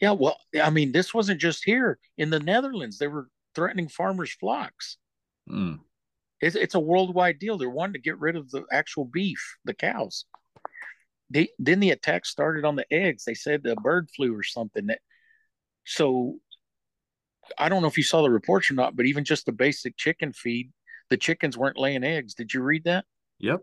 Yeah, 0.00 0.12
well, 0.12 0.38
I 0.62 0.70
mean, 0.70 0.92
this 0.92 1.14
wasn't 1.14 1.40
just 1.40 1.64
here 1.64 1.98
in 2.18 2.30
the 2.30 2.38
Netherlands. 2.38 2.98
They 2.98 3.08
were 3.08 3.28
threatening 3.54 3.88
farmers' 3.88 4.34
flocks. 4.34 4.98
Mm. 5.50 5.80
It's, 6.44 6.56
it's 6.56 6.74
a 6.74 6.80
worldwide 6.80 7.38
deal. 7.38 7.56
They're 7.56 7.70
wanting 7.70 7.94
to 7.94 8.00
get 8.00 8.18
rid 8.18 8.36
of 8.36 8.50
the 8.50 8.64
actual 8.70 9.06
beef, 9.06 9.56
the 9.64 9.72
cows. 9.72 10.26
They 11.30 11.48
then 11.58 11.80
the 11.80 11.90
attack 11.90 12.26
started 12.26 12.66
on 12.66 12.76
the 12.76 12.84
eggs. 12.92 13.24
They 13.24 13.32
said 13.32 13.62
the 13.62 13.76
bird 13.76 14.10
flu 14.14 14.36
or 14.36 14.42
something. 14.42 14.86
That 14.86 14.98
so 15.84 16.36
I 17.58 17.70
don't 17.70 17.80
know 17.80 17.88
if 17.88 17.96
you 17.96 18.04
saw 18.04 18.22
the 18.22 18.30
reports 18.30 18.70
or 18.70 18.74
not, 18.74 18.94
but 18.94 19.06
even 19.06 19.24
just 19.24 19.46
the 19.46 19.52
basic 19.52 19.96
chicken 19.96 20.34
feed, 20.34 20.70
the 21.08 21.16
chickens 21.16 21.56
weren't 21.56 21.78
laying 21.78 22.04
eggs. 22.04 22.34
Did 22.34 22.52
you 22.52 22.62
read 22.62 22.84
that? 22.84 23.06
Yep. 23.38 23.60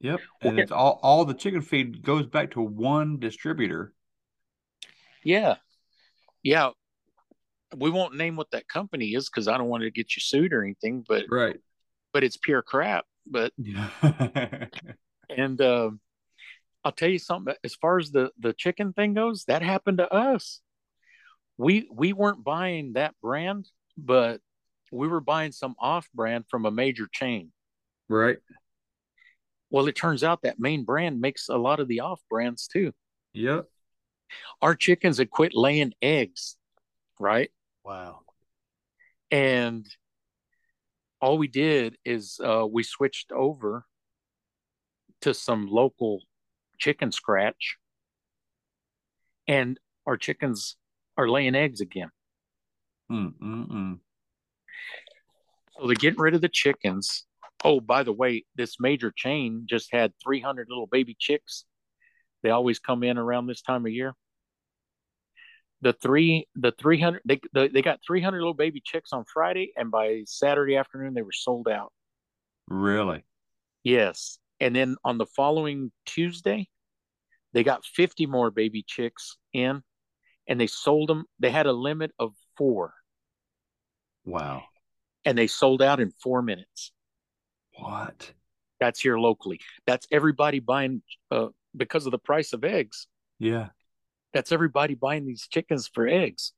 Yep. 0.00 0.20
And 0.40 0.58
it's 0.58 0.72
all 0.72 0.98
all 1.02 1.26
the 1.26 1.34
chicken 1.34 1.60
feed 1.60 2.02
goes 2.02 2.26
back 2.26 2.52
to 2.52 2.62
one 2.62 3.18
distributor. 3.18 3.92
Yeah. 5.22 5.56
Yeah. 6.42 6.70
We 7.76 7.90
won't 7.90 8.14
name 8.14 8.36
what 8.36 8.50
that 8.52 8.66
company 8.66 9.10
is 9.10 9.28
because 9.28 9.46
I 9.46 9.58
don't 9.58 9.68
want 9.68 9.82
to 9.82 9.90
get 9.90 10.16
you 10.16 10.20
sued 10.20 10.54
or 10.54 10.62
anything, 10.62 11.04
but 11.06 11.24
Right. 11.28 11.56
But 12.14 12.24
it's 12.24 12.38
pure 12.38 12.62
crap. 12.62 13.04
But 13.26 13.52
Yeah. 13.58 13.90
and 15.28 15.60
uh, 15.60 15.90
I'll 16.84 16.92
tell 16.92 17.10
you 17.10 17.18
something. 17.18 17.54
As 17.62 17.74
far 17.74 17.98
as 17.98 18.10
the 18.10 18.30
the 18.38 18.54
chicken 18.54 18.94
thing 18.94 19.12
goes, 19.12 19.44
that 19.44 19.60
happened 19.60 19.98
to 19.98 20.10
us. 20.10 20.62
We 21.58 21.88
we 21.92 22.14
weren't 22.14 22.44
buying 22.44 22.94
that 22.94 23.14
brand, 23.20 23.68
but 23.98 24.40
we 24.90 25.08
were 25.08 25.20
buying 25.20 25.52
some 25.52 25.74
off 25.78 26.08
brand 26.14 26.44
from 26.48 26.64
a 26.64 26.70
major 26.70 27.08
chain. 27.12 27.52
right. 28.08 28.38
Well, 29.70 29.88
it 29.88 29.96
turns 29.96 30.22
out 30.22 30.42
that 30.42 30.60
main 30.60 30.84
brand 30.84 31.20
makes 31.20 31.48
a 31.48 31.56
lot 31.56 31.80
of 31.80 31.88
the 31.88 32.00
off 32.00 32.20
brands 32.30 32.68
too. 32.68 32.92
Yep. 33.32 33.66
Our 34.62 34.76
chickens 34.76 35.18
had 35.18 35.30
quit 35.30 35.52
laying 35.52 35.94
eggs, 36.00 36.56
right? 37.18 37.50
Wow. 37.84 38.20
And 39.32 39.84
all 41.24 41.38
we 41.38 41.48
did 41.48 41.96
is 42.04 42.38
uh, 42.44 42.66
we 42.70 42.82
switched 42.82 43.32
over 43.32 43.86
to 45.22 45.32
some 45.32 45.66
local 45.66 46.20
chicken 46.78 47.10
scratch, 47.10 47.78
and 49.48 49.80
our 50.06 50.18
chickens 50.18 50.76
are 51.16 51.26
laying 51.26 51.54
eggs 51.54 51.80
again. 51.80 52.10
Mm, 53.10 53.32
mm, 53.42 53.68
mm. 53.70 53.98
So 55.78 55.86
they're 55.86 55.96
getting 55.96 56.20
rid 56.20 56.34
of 56.34 56.42
the 56.42 56.50
chickens. 56.50 57.24
Oh, 57.64 57.80
by 57.80 58.02
the 58.02 58.12
way, 58.12 58.44
this 58.54 58.76
major 58.78 59.10
chain 59.16 59.64
just 59.66 59.88
had 59.92 60.12
300 60.22 60.66
little 60.68 60.88
baby 60.88 61.16
chicks. 61.18 61.64
They 62.42 62.50
always 62.50 62.78
come 62.78 63.02
in 63.02 63.16
around 63.16 63.46
this 63.46 63.62
time 63.62 63.86
of 63.86 63.92
year. 63.92 64.12
The 65.84 65.92
three, 65.92 66.48
the 66.56 66.72
300, 66.72 67.20
they, 67.24 67.40
they, 67.52 67.68
they 67.68 67.82
got 67.82 68.00
300 68.04 68.38
little 68.38 68.54
baby 68.54 68.80
chicks 68.84 69.12
on 69.12 69.24
Friday, 69.32 69.72
and 69.76 69.90
by 69.90 70.22
Saturday 70.26 70.76
afternoon, 70.76 71.14
they 71.14 71.22
were 71.22 71.30
sold 71.30 71.68
out. 71.68 71.92
Really? 72.68 73.24
Yes. 73.82 74.38
And 74.60 74.74
then 74.74 74.96
on 75.04 75.18
the 75.18 75.26
following 75.26 75.92
Tuesday, 76.06 76.68
they 77.52 77.62
got 77.62 77.84
50 77.84 78.24
more 78.26 78.50
baby 78.50 78.82
chicks 78.86 79.36
in 79.52 79.82
and 80.48 80.58
they 80.60 80.66
sold 80.66 81.08
them. 81.10 81.26
They 81.38 81.50
had 81.50 81.66
a 81.66 81.72
limit 81.72 82.12
of 82.18 82.32
four 82.56 82.94
Wow. 84.24 84.64
and 85.26 85.36
they 85.36 85.46
sold 85.46 85.82
out 85.82 86.00
in 86.00 86.12
four 86.22 86.40
minutes. 86.40 86.92
What? 87.78 88.32
That's 88.80 89.00
here 89.00 89.18
locally. 89.18 89.60
That's 89.86 90.06
everybody 90.10 90.60
buying 90.60 91.02
uh, 91.30 91.48
because 91.76 92.06
of 92.06 92.12
the 92.12 92.18
price 92.18 92.54
of 92.54 92.64
eggs. 92.64 93.06
Yeah. 93.38 93.68
That's 94.34 94.52
everybody 94.52 94.94
buying 94.94 95.26
these 95.26 95.46
chickens 95.48 95.88
for 95.92 96.06
eggs. 96.06 96.52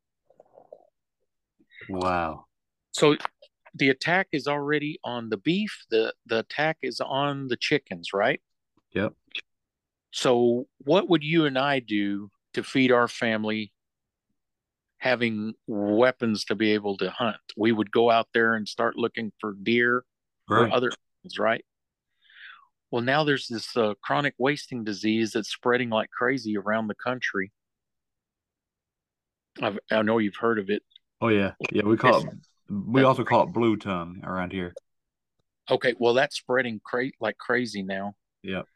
Wow. 1.89 2.47
So 2.93 3.17
the 3.75 3.91
attack 3.91 4.29
is 4.33 4.49
already 4.49 4.99
on 5.05 5.29
the 5.29 5.37
beef. 5.37 5.85
The 5.91 6.15
the 6.25 6.41
attack 6.41 6.79
is 6.83 7.01
on 7.01 7.49
the 7.49 7.57
chickens, 7.57 8.13
right? 8.15 8.41
Yep. 8.95 9.13
So 10.11 10.67
what 10.79 11.11
would 11.11 11.23
you 11.23 11.45
and 11.45 11.59
I 11.59 11.81
do 11.81 12.31
to 12.55 12.63
feed 12.63 12.91
our 12.91 13.07
family 13.07 13.73
having 14.99 15.53
weapons 15.67 16.47
to 16.47 16.55
be 16.55 16.73
able 16.73 16.97
to 16.97 17.11
hunt? 17.11 17.37
We 17.57 17.73
would 17.73 17.91
go 17.91 18.11
out 18.11 18.29
there 18.33 18.55
and 18.55 18.67
start 18.67 18.97
looking 18.97 19.33
for 19.39 19.55
deer 19.63 20.05
or 20.49 20.73
other 20.73 20.91
animals, 21.23 21.39
right? 21.39 21.65
Well, 22.91 23.03
now 23.03 23.25
there's 23.25 23.49
this 23.49 23.77
uh, 23.77 23.95
chronic 24.03 24.35
wasting 24.39 24.85
disease 24.85 25.33
that's 25.33 25.51
spreading 25.51 25.91
like 25.91 26.09
crazy 26.11 26.57
around 26.57 26.87
the 26.87 26.95
country. 26.95 27.53
I've, 29.63 29.79
I 29.91 30.03
know 30.03 30.19
you've 30.19 30.37
heard 30.37 30.59
of 30.59 30.71
it. 30.71 30.83
Oh 31.21 31.29
yeah. 31.29 31.53
Yeah. 31.73 31.83
We 31.85 31.97
call 31.97 32.27
it. 32.27 32.35
We 32.69 33.03
also 33.05 33.25
call 33.25 33.45
it 33.45 33.53
blue 33.53 33.77
tongue 33.77 34.21
around 34.25 34.53
here. 34.53 34.75
Okay, 35.71 35.95
well, 35.99 36.15
that's 36.15 36.37
spreading 36.37 36.81
cra- 36.85 37.11
like 37.21 37.39
crazy 37.39 37.83
now. 37.83 38.15
Yep. 38.43 38.67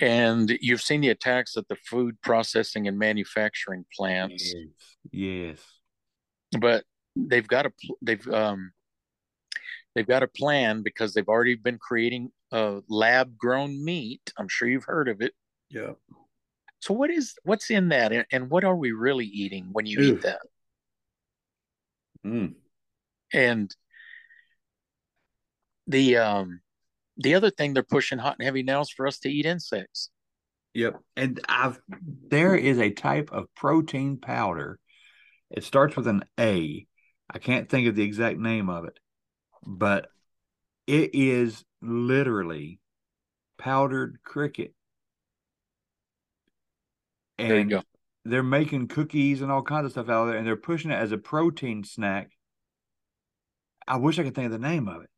And 0.00 0.50
you've 0.60 0.82
seen 0.82 1.00
the 1.00 1.10
attacks 1.10 1.56
at 1.56 1.68
the 1.68 1.76
food 1.76 2.20
processing 2.20 2.88
and 2.88 2.98
manufacturing 2.98 3.84
plants, 3.96 4.52
Yes. 5.12 5.58
but 6.60 6.84
they've 7.14 7.46
got 7.46 7.66
a 7.66 7.70
pl- 7.70 7.98
they've 8.02 8.26
um 8.28 8.72
they've 9.94 10.06
got 10.06 10.24
a 10.24 10.28
plan 10.28 10.82
because 10.82 11.14
they've 11.14 11.28
already 11.28 11.54
been 11.54 11.78
creating 11.78 12.32
uh, 12.50 12.80
lab 12.88 13.38
grown 13.38 13.84
meat. 13.84 14.32
I'm 14.36 14.48
sure 14.48 14.68
you've 14.68 14.84
heard 14.84 15.08
of 15.08 15.20
it. 15.20 15.32
Yep. 15.70 15.96
So 16.84 16.92
what 16.92 17.10
is 17.10 17.34
what's 17.44 17.70
in 17.70 17.88
that, 17.88 18.12
and, 18.12 18.26
and 18.30 18.50
what 18.50 18.62
are 18.62 18.76
we 18.76 18.92
really 18.92 19.24
eating 19.24 19.70
when 19.72 19.86
you 19.86 19.98
Ooh. 20.00 20.16
eat 20.16 20.20
that? 20.20 20.40
Mm. 22.26 22.56
And 23.32 23.74
the 25.86 26.18
um 26.18 26.60
the 27.16 27.36
other 27.36 27.48
thing 27.48 27.72
they're 27.72 27.82
pushing 27.82 28.18
hot 28.18 28.36
and 28.38 28.44
heavy 28.44 28.62
now 28.62 28.82
is 28.82 28.90
for 28.90 29.06
us 29.06 29.18
to 29.20 29.30
eat 29.30 29.46
insects. 29.46 30.10
Yep. 30.74 31.00
And 31.16 31.40
I've 31.48 31.80
there 32.28 32.54
is 32.54 32.78
a 32.78 32.90
type 32.90 33.30
of 33.32 33.46
protein 33.54 34.18
powder. 34.18 34.78
It 35.50 35.64
starts 35.64 35.96
with 35.96 36.06
an 36.06 36.24
A. 36.38 36.86
I 37.30 37.38
can't 37.38 37.66
think 37.66 37.88
of 37.88 37.94
the 37.94 38.04
exact 38.04 38.38
name 38.38 38.68
of 38.68 38.84
it, 38.84 38.98
but 39.66 40.08
it 40.86 41.14
is 41.14 41.64
literally 41.80 42.78
powdered 43.56 44.18
cricket. 44.22 44.74
And 47.38 47.50
There 47.50 47.58
you 47.58 47.64
go. 47.64 47.82
they're 48.24 48.42
making 48.42 48.88
cookies 48.88 49.42
and 49.42 49.50
all 49.50 49.62
kinds 49.62 49.86
of 49.86 49.92
stuff 49.92 50.08
out 50.08 50.22
of 50.22 50.28
there, 50.28 50.36
and 50.38 50.46
they're 50.46 50.56
pushing 50.56 50.90
it 50.90 50.94
as 50.94 51.12
a 51.12 51.18
protein 51.18 51.84
snack. 51.84 52.30
I 53.86 53.96
wish 53.96 54.18
I 54.18 54.22
could 54.22 54.34
think 54.34 54.46
of 54.46 54.52
the 54.52 54.58
name 54.58 54.88
of 54.88 55.02
it, 55.02 55.10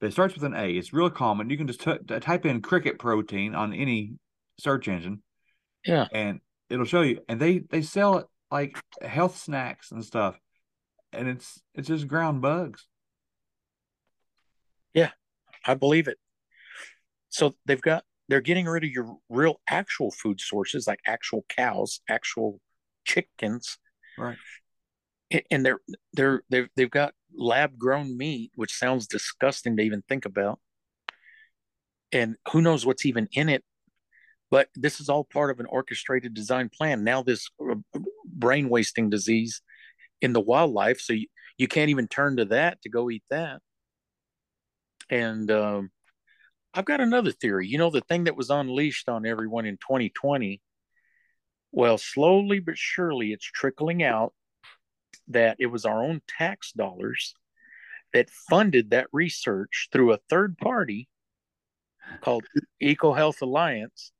but 0.00 0.06
it 0.06 0.12
starts 0.12 0.34
with 0.34 0.44
an 0.44 0.54
A. 0.54 0.70
It's 0.70 0.92
real 0.92 1.10
common. 1.10 1.50
You 1.50 1.56
can 1.58 1.66
just 1.66 1.80
t- 1.80 1.98
type 2.20 2.46
in 2.46 2.62
cricket 2.62 2.98
protein 2.98 3.54
on 3.54 3.72
any 3.74 4.14
search 4.58 4.88
engine, 4.88 5.22
Yeah. 5.84 6.06
and 6.12 6.40
it'll 6.70 6.86
show 6.86 7.02
you. 7.02 7.20
And 7.28 7.38
they 7.40 7.58
they 7.58 7.82
sell 7.82 8.18
it 8.18 8.26
like 8.50 8.80
health 9.02 9.36
snacks 9.36 9.90
and 9.92 10.02
stuff, 10.04 10.38
and 11.12 11.28
it's 11.28 11.60
it's 11.74 11.88
just 11.88 12.08
ground 12.08 12.40
bugs. 12.40 12.86
Yeah, 14.94 15.10
I 15.66 15.74
believe 15.74 16.08
it. 16.08 16.18
So 17.28 17.54
they've 17.66 17.80
got 17.80 18.04
they're 18.28 18.40
getting 18.40 18.66
rid 18.66 18.84
of 18.84 18.90
your 18.90 19.16
real 19.28 19.60
actual 19.68 20.10
food 20.10 20.40
sources 20.40 20.86
like 20.86 21.00
actual 21.06 21.44
cows, 21.48 22.00
actual 22.08 22.60
chickens, 23.04 23.78
Right. 24.18 24.36
and 25.50 25.64
they're 25.64 25.80
they're 26.12 26.42
they've 26.50 26.68
they've 26.76 26.90
got 26.90 27.14
lab 27.34 27.78
grown 27.78 28.16
meat, 28.16 28.52
which 28.54 28.74
sounds 28.74 29.06
disgusting 29.06 29.76
to 29.76 29.82
even 29.82 30.02
think 30.08 30.24
about. 30.24 30.60
And 32.12 32.36
who 32.52 32.62
knows 32.62 32.86
what's 32.86 33.06
even 33.06 33.28
in 33.32 33.48
it? 33.48 33.64
But 34.50 34.68
this 34.74 35.00
is 35.00 35.08
all 35.08 35.24
part 35.24 35.50
of 35.50 35.60
an 35.60 35.66
orchestrated 35.66 36.32
design 36.32 36.70
plan. 36.70 37.04
Now 37.04 37.22
this 37.22 37.48
uh, 37.60 37.74
brain 38.24 38.68
wasting 38.68 39.10
disease 39.10 39.60
in 40.20 40.32
the 40.32 40.40
wildlife, 40.40 41.00
so 41.00 41.12
you, 41.12 41.26
you 41.58 41.68
can't 41.68 41.90
even 41.90 42.08
turn 42.08 42.38
to 42.38 42.46
that 42.46 42.80
to 42.82 42.88
go 42.88 43.10
eat 43.10 43.24
that. 43.30 43.60
And 45.10 45.50
um, 45.50 45.90
I've 46.74 46.84
got 46.84 47.00
another 47.00 47.32
theory. 47.32 47.66
You 47.66 47.78
know, 47.78 47.90
the 47.90 48.02
thing 48.02 48.24
that 48.24 48.36
was 48.36 48.50
unleashed 48.50 49.08
on 49.08 49.26
everyone 49.26 49.66
in 49.66 49.76
2020, 49.76 50.60
well, 51.72 51.98
slowly 51.98 52.60
but 52.60 52.76
surely 52.76 53.32
it's 53.32 53.44
trickling 53.44 54.02
out 54.02 54.32
that 55.28 55.56
it 55.58 55.66
was 55.66 55.84
our 55.84 56.02
own 56.02 56.22
tax 56.28 56.72
dollars 56.72 57.34
that 58.12 58.30
funded 58.30 58.90
that 58.90 59.06
research 59.12 59.88
through 59.92 60.12
a 60.12 60.20
third 60.30 60.56
party 60.58 61.08
called 62.20 62.44
Eco 62.80 63.12
Health 63.12 63.42
Alliance 63.42 64.12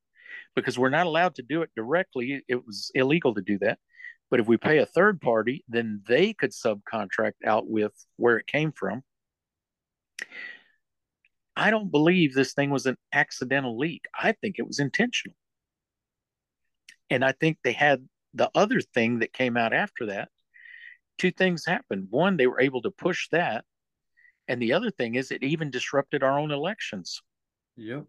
because 0.54 0.78
we're 0.78 0.90
not 0.90 1.06
allowed 1.06 1.36
to 1.36 1.42
do 1.42 1.62
it 1.62 1.70
directly. 1.76 2.42
It 2.48 2.66
was 2.66 2.90
illegal 2.94 3.34
to 3.34 3.42
do 3.42 3.58
that. 3.58 3.78
But 4.30 4.40
if 4.40 4.46
we 4.46 4.58
pay 4.58 4.78
a 4.78 4.86
third 4.86 5.20
party, 5.20 5.64
then 5.68 6.02
they 6.06 6.34
could 6.34 6.50
subcontract 6.50 7.44
out 7.46 7.68
with 7.68 7.92
where 8.16 8.36
it 8.36 8.46
came 8.46 8.72
from. 8.72 9.02
I 11.58 11.70
don't 11.70 11.90
believe 11.90 12.34
this 12.34 12.54
thing 12.54 12.70
was 12.70 12.86
an 12.86 12.96
accidental 13.12 13.76
leak. 13.76 14.04
I 14.14 14.30
think 14.30 14.56
it 14.58 14.66
was 14.66 14.78
intentional. 14.78 15.36
And 17.10 17.24
I 17.24 17.32
think 17.32 17.58
they 17.62 17.72
had 17.72 18.06
the 18.32 18.48
other 18.54 18.80
thing 18.80 19.18
that 19.18 19.32
came 19.32 19.56
out 19.56 19.72
after 19.72 20.06
that. 20.06 20.28
Two 21.18 21.32
things 21.32 21.66
happened. 21.66 22.06
One, 22.10 22.36
they 22.36 22.46
were 22.46 22.60
able 22.60 22.82
to 22.82 22.92
push 22.92 23.28
that. 23.32 23.64
And 24.46 24.62
the 24.62 24.72
other 24.72 24.92
thing 24.92 25.16
is, 25.16 25.32
it 25.32 25.42
even 25.42 25.70
disrupted 25.70 26.22
our 26.22 26.38
own 26.38 26.52
elections. 26.52 27.20
Yep. 27.76 28.04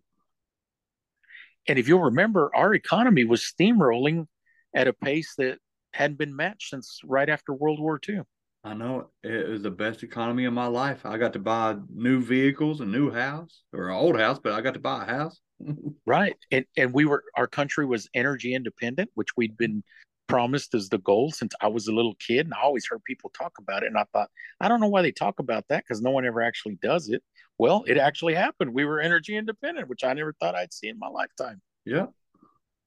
And 1.68 1.80
if 1.80 1.88
you'll 1.88 2.04
remember, 2.04 2.52
our 2.56 2.76
economy 2.76 3.26
was 3.26 3.41
steamrolling 3.41 4.28
at 4.76 4.88
a 4.88 4.93
pace 4.93 5.34
that 5.39 5.58
hadn't 5.93 6.20
been 6.20 6.36
matched 6.36 6.70
since 6.70 7.02
right 7.04 7.30
after 7.30 7.52
World 7.52 7.80
War 7.80 8.00
II. 8.08 8.22
I 8.70 8.76
know 8.76 9.09
it. 9.24 9.49
was 9.49 9.63
the 9.63 9.72
best 9.72 10.03
economy 10.03 10.45
of 10.45 10.53
my 10.53 10.67
life. 10.67 11.03
I 11.03 11.17
got 11.17 11.34
to 11.34 11.39
buy 11.39 11.76
new 11.91 12.22
vehicles, 12.22 12.82
a 12.82 12.86
new 12.86 13.11
house, 13.11 13.63
or 13.74 13.89
an 13.89 13.95
old 13.95 14.20
house, 14.20 14.39
but 14.41 14.53
I 14.53 14.61
got 14.61 14.76
to 14.76 14.80
buy 14.80 15.03
a 15.03 15.07
house. 15.07 15.39
right. 16.05 16.36
And 16.51 16.65
and 16.78 16.93
we 16.93 17.05
were 17.05 17.24
our 17.36 17.47
country 17.47 17.86
was 17.86 18.07
energy 18.13 18.53
independent, 18.53 19.09
which 19.15 19.30
we'd 19.36 19.57
been 19.57 19.84
promised 20.28 20.76
as 20.76 20.89
the 20.89 20.99
goal 20.99 21.32
since 21.32 21.53
I 21.59 21.67
was 21.67 21.88
a 21.88 21.91
little 21.91 22.13
kid. 22.15 22.45
And 22.45 22.53
I 22.53 22.61
always 22.61 22.86
heard 22.88 23.03
people 23.05 23.32
talk 23.32 23.53
about 23.57 23.82
it. 23.82 23.88
And 23.88 23.97
I 23.97 24.05
thought, 24.13 24.30
I 24.61 24.67
don't 24.67 24.80
know 24.80 24.88
why 24.88 25.01
they 25.01 25.11
talk 25.11 25.39
about 25.39 25.65
that 25.70 25.84
because 25.84 26.01
no 26.01 26.11
one 26.11 26.26
ever 26.26 26.41
actually 26.43 26.78
does 26.84 27.09
it. 27.09 27.24
Well, 27.57 27.84
it 27.88 27.97
actually 27.97 28.36
happened. 28.36 28.74
We 28.74 28.86
were 28.86 29.01
energy 29.01 29.36
independent, 29.36 29.89
which 29.89 30.03
I 30.03 30.13
never 30.13 30.34
thought 30.39 30.55
I'd 30.55 30.74
see 30.74 30.88
in 30.88 30.99
my 30.99 31.09
lifetime. 31.09 31.59
Yeah. 31.86 32.05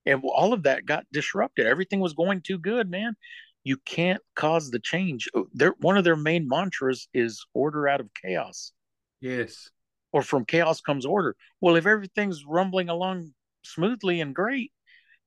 And 0.07 0.23
all 0.25 0.53
of 0.53 0.63
that 0.63 0.87
got 0.87 1.05
disrupted. 1.13 1.67
Everything 1.67 2.01
was 2.01 2.15
going 2.15 2.41
too 2.41 2.59
good, 2.59 2.89
man. 2.89 3.17
You 3.65 3.77
can't 3.77 4.21
cause 4.35 4.71
the 4.71 4.81
change. 4.81 5.29
Oh, 5.35 5.47
their 5.53 5.75
one 5.79 5.97
of 5.97 6.05
their 6.05 6.17
main 6.17 6.49
mantras 6.49 7.09
is 7.15 7.45
order 7.55 7.89
out 7.89 8.01
of 8.01 8.11
chaos. 8.21 8.73
Yes. 9.21 9.71
Or 10.13 10.23
from 10.23 10.45
chaos 10.45 10.81
comes 10.81 11.07
order. 11.07 11.37
Well, 11.61 11.77
if 11.77 11.87
everything's 11.87 12.45
rumbling 12.45 12.89
along 12.89 13.33
smoothly 13.65 14.21
and 14.21 14.35
great, 14.35 14.73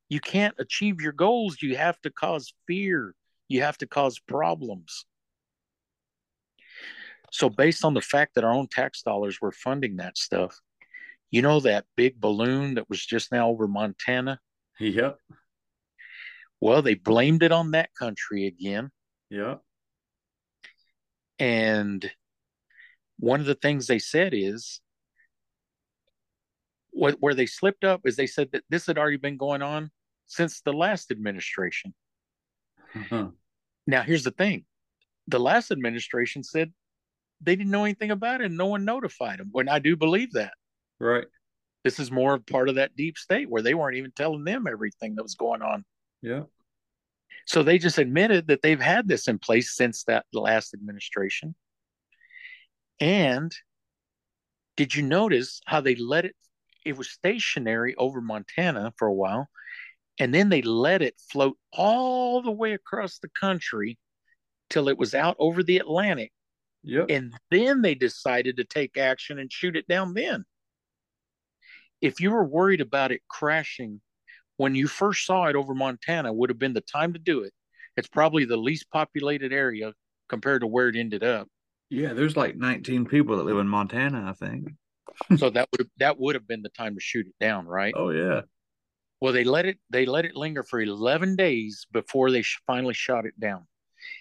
you 0.09 0.19
can't 0.19 0.55
achieve 0.59 1.01
your 1.01 1.13
goals. 1.13 1.61
You 1.61 1.77
have 1.77 1.99
to 2.01 2.11
cause 2.11 2.53
fear. 2.67 3.15
You 3.47 3.61
have 3.61 3.77
to 3.79 3.88
cause 3.88 4.19
problems. 4.19 5.05
So, 7.31 7.49
based 7.49 7.83
on 7.83 7.93
the 7.93 8.01
fact 8.01 8.36
that 8.36 8.43
our 8.43 8.53
own 8.53 8.67
tax 8.67 9.01
dollars 9.01 9.39
were 9.41 9.51
funding 9.51 9.97
that 9.97 10.17
stuff, 10.17 10.59
you 11.31 11.41
know 11.41 11.59
that 11.61 11.86
big 11.95 12.19
balloon 12.19 12.75
that 12.75 12.89
was 12.89 13.03
just 13.05 13.31
now 13.31 13.49
over 13.49 13.67
Montana? 13.67 14.39
Yep. 14.79 15.19
Well, 16.61 16.81
they 16.81 16.95
blamed 16.95 17.43
it 17.43 17.51
on 17.51 17.71
that 17.71 17.89
country 17.97 18.47
again. 18.47 18.91
Yeah. 19.29 19.55
And 21.37 22.09
one 23.19 23.39
of 23.39 23.45
the 23.45 23.55
things 23.55 23.87
they 23.87 23.99
said 23.99 24.33
is 24.33 24.81
what 26.91 27.17
where 27.19 27.33
they 27.33 27.45
slipped 27.45 27.83
up 27.83 28.01
is 28.05 28.15
they 28.15 28.27
said 28.27 28.49
that 28.53 28.63
this 28.69 28.85
had 28.85 28.97
already 28.97 29.17
been 29.17 29.37
going 29.37 29.61
on 29.61 29.91
since 30.27 30.61
the 30.61 30.73
last 30.73 31.11
administration. 31.11 31.93
Uh-huh. 32.95 33.27
Now, 33.85 34.01
here's 34.01 34.23
the 34.23 34.31
thing 34.31 34.65
the 35.27 35.39
last 35.39 35.71
administration 35.71 36.43
said 36.43 36.71
they 37.41 37.55
didn't 37.55 37.71
know 37.71 37.83
anything 37.83 38.11
about 38.11 38.41
it 38.41 38.45
and 38.45 38.57
no 38.57 38.67
one 38.67 38.85
notified 38.85 39.39
them. 39.39 39.49
When 39.51 39.69
I 39.69 39.79
do 39.79 39.95
believe 39.95 40.33
that. 40.33 40.53
Right. 40.99 41.25
This 41.83 41.99
is 41.99 42.09
more 42.09 42.39
part 42.39 42.69
of 42.69 42.75
that 42.75 42.95
deep 42.95 43.17
state 43.17 43.49
where 43.49 43.61
they 43.61 43.75
weren't 43.75 43.97
even 43.97 44.11
telling 44.11 44.43
them 44.43 44.65
everything 44.67 45.15
that 45.15 45.23
was 45.23 45.35
going 45.35 45.61
on. 45.61 45.85
Yeah. 46.22 46.43
So 47.45 47.61
they 47.61 47.78
just 47.78 47.97
admitted 47.97 48.47
that 48.47 48.61
they've 48.61 48.80
had 48.80 49.07
this 49.07 49.28
in 49.28 49.38
place 49.38 49.76
since 49.76 50.03
that 50.05 50.26
last 50.34 50.74
administration. 50.74 51.55
And 52.99 53.55
did 54.78 54.95
you 54.95 55.03
notice 55.03 55.61
how 55.66 55.82
they 55.82 55.95
let 55.95 56.26
it? 56.26 56.36
It 56.86 56.97
was 56.97 57.09
stationary 57.09 57.95
over 57.95 58.22
Montana 58.22 58.93
for 58.97 59.07
a 59.07 59.13
while, 59.13 59.47
and 60.20 60.34
then 60.34 60.49
they 60.49 60.61
let 60.61 61.01
it 61.01 61.16
float 61.32 61.57
all 61.72 62.41
the 62.41 62.51
way 62.51 62.74
across 62.74 63.20
the 63.20 63.30
country 63.39 63.97
till 64.70 64.89
it 64.89 64.97
was 64.97 65.13
out 65.13 65.36
over 65.39 65.63
the 65.63 65.78
Atlantic. 65.78 66.32
Yep. 66.84 67.07
And 67.09 67.34
then 67.49 67.82
they 67.82 67.95
decided 67.95 68.57
to 68.57 68.63
take 68.63 68.97
action 68.97 69.39
and 69.39 69.51
shoot 69.51 69.76
it 69.76 69.88
down 69.88 70.13
then. 70.13 70.45
If 72.01 72.20
you 72.20 72.32
were 72.32 72.45
worried 72.45 72.82
about 72.82 73.11
it 73.11 73.22
crashing 73.28 74.01
when 74.57 74.75
you 74.75 74.87
first 74.87 75.25
saw 75.25 75.45
it 75.45 75.55
over 75.55 75.73
Montana 75.73 76.31
would 76.31 76.49
have 76.49 76.59
been 76.59 76.73
the 76.73 76.81
time 76.81 77.13
to 77.13 77.19
do 77.19 77.43
it. 77.43 77.53
It's 77.97 78.07
probably 78.07 78.45
the 78.45 78.57
least 78.57 78.89
populated 78.91 79.53
area 79.53 79.93
compared 80.27 80.61
to 80.61 80.67
where 80.67 80.89
it 80.89 80.95
ended 80.95 81.23
up. 81.23 81.47
Yeah, 81.89 82.13
there's 82.13 82.35
like 82.35 82.55
19 82.55 83.05
people 83.05 83.37
that 83.37 83.43
live 83.43 83.57
in 83.57 83.67
Montana, 83.67 84.25
I 84.27 84.33
think. 84.33 84.73
so 85.37 85.49
that 85.51 85.69
would 85.71 85.81
have, 85.81 85.89
that 85.99 86.19
would 86.19 86.35
have 86.35 86.47
been 86.47 86.61
the 86.61 86.69
time 86.69 86.95
to 86.95 87.01
shoot 87.01 87.27
it 87.27 87.35
down, 87.39 87.67
right? 87.67 87.93
Oh 87.95 88.09
yeah. 88.09 88.41
Well, 89.21 89.33
they 89.33 89.43
let 89.43 89.65
it 89.65 89.77
they 89.89 90.05
let 90.05 90.25
it 90.25 90.35
linger 90.35 90.63
for 90.63 90.81
11 90.81 91.35
days 91.35 91.85
before 91.91 92.31
they 92.31 92.43
finally 92.67 92.93
shot 92.93 93.25
it 93.25 93.39
down. 93.39 93.65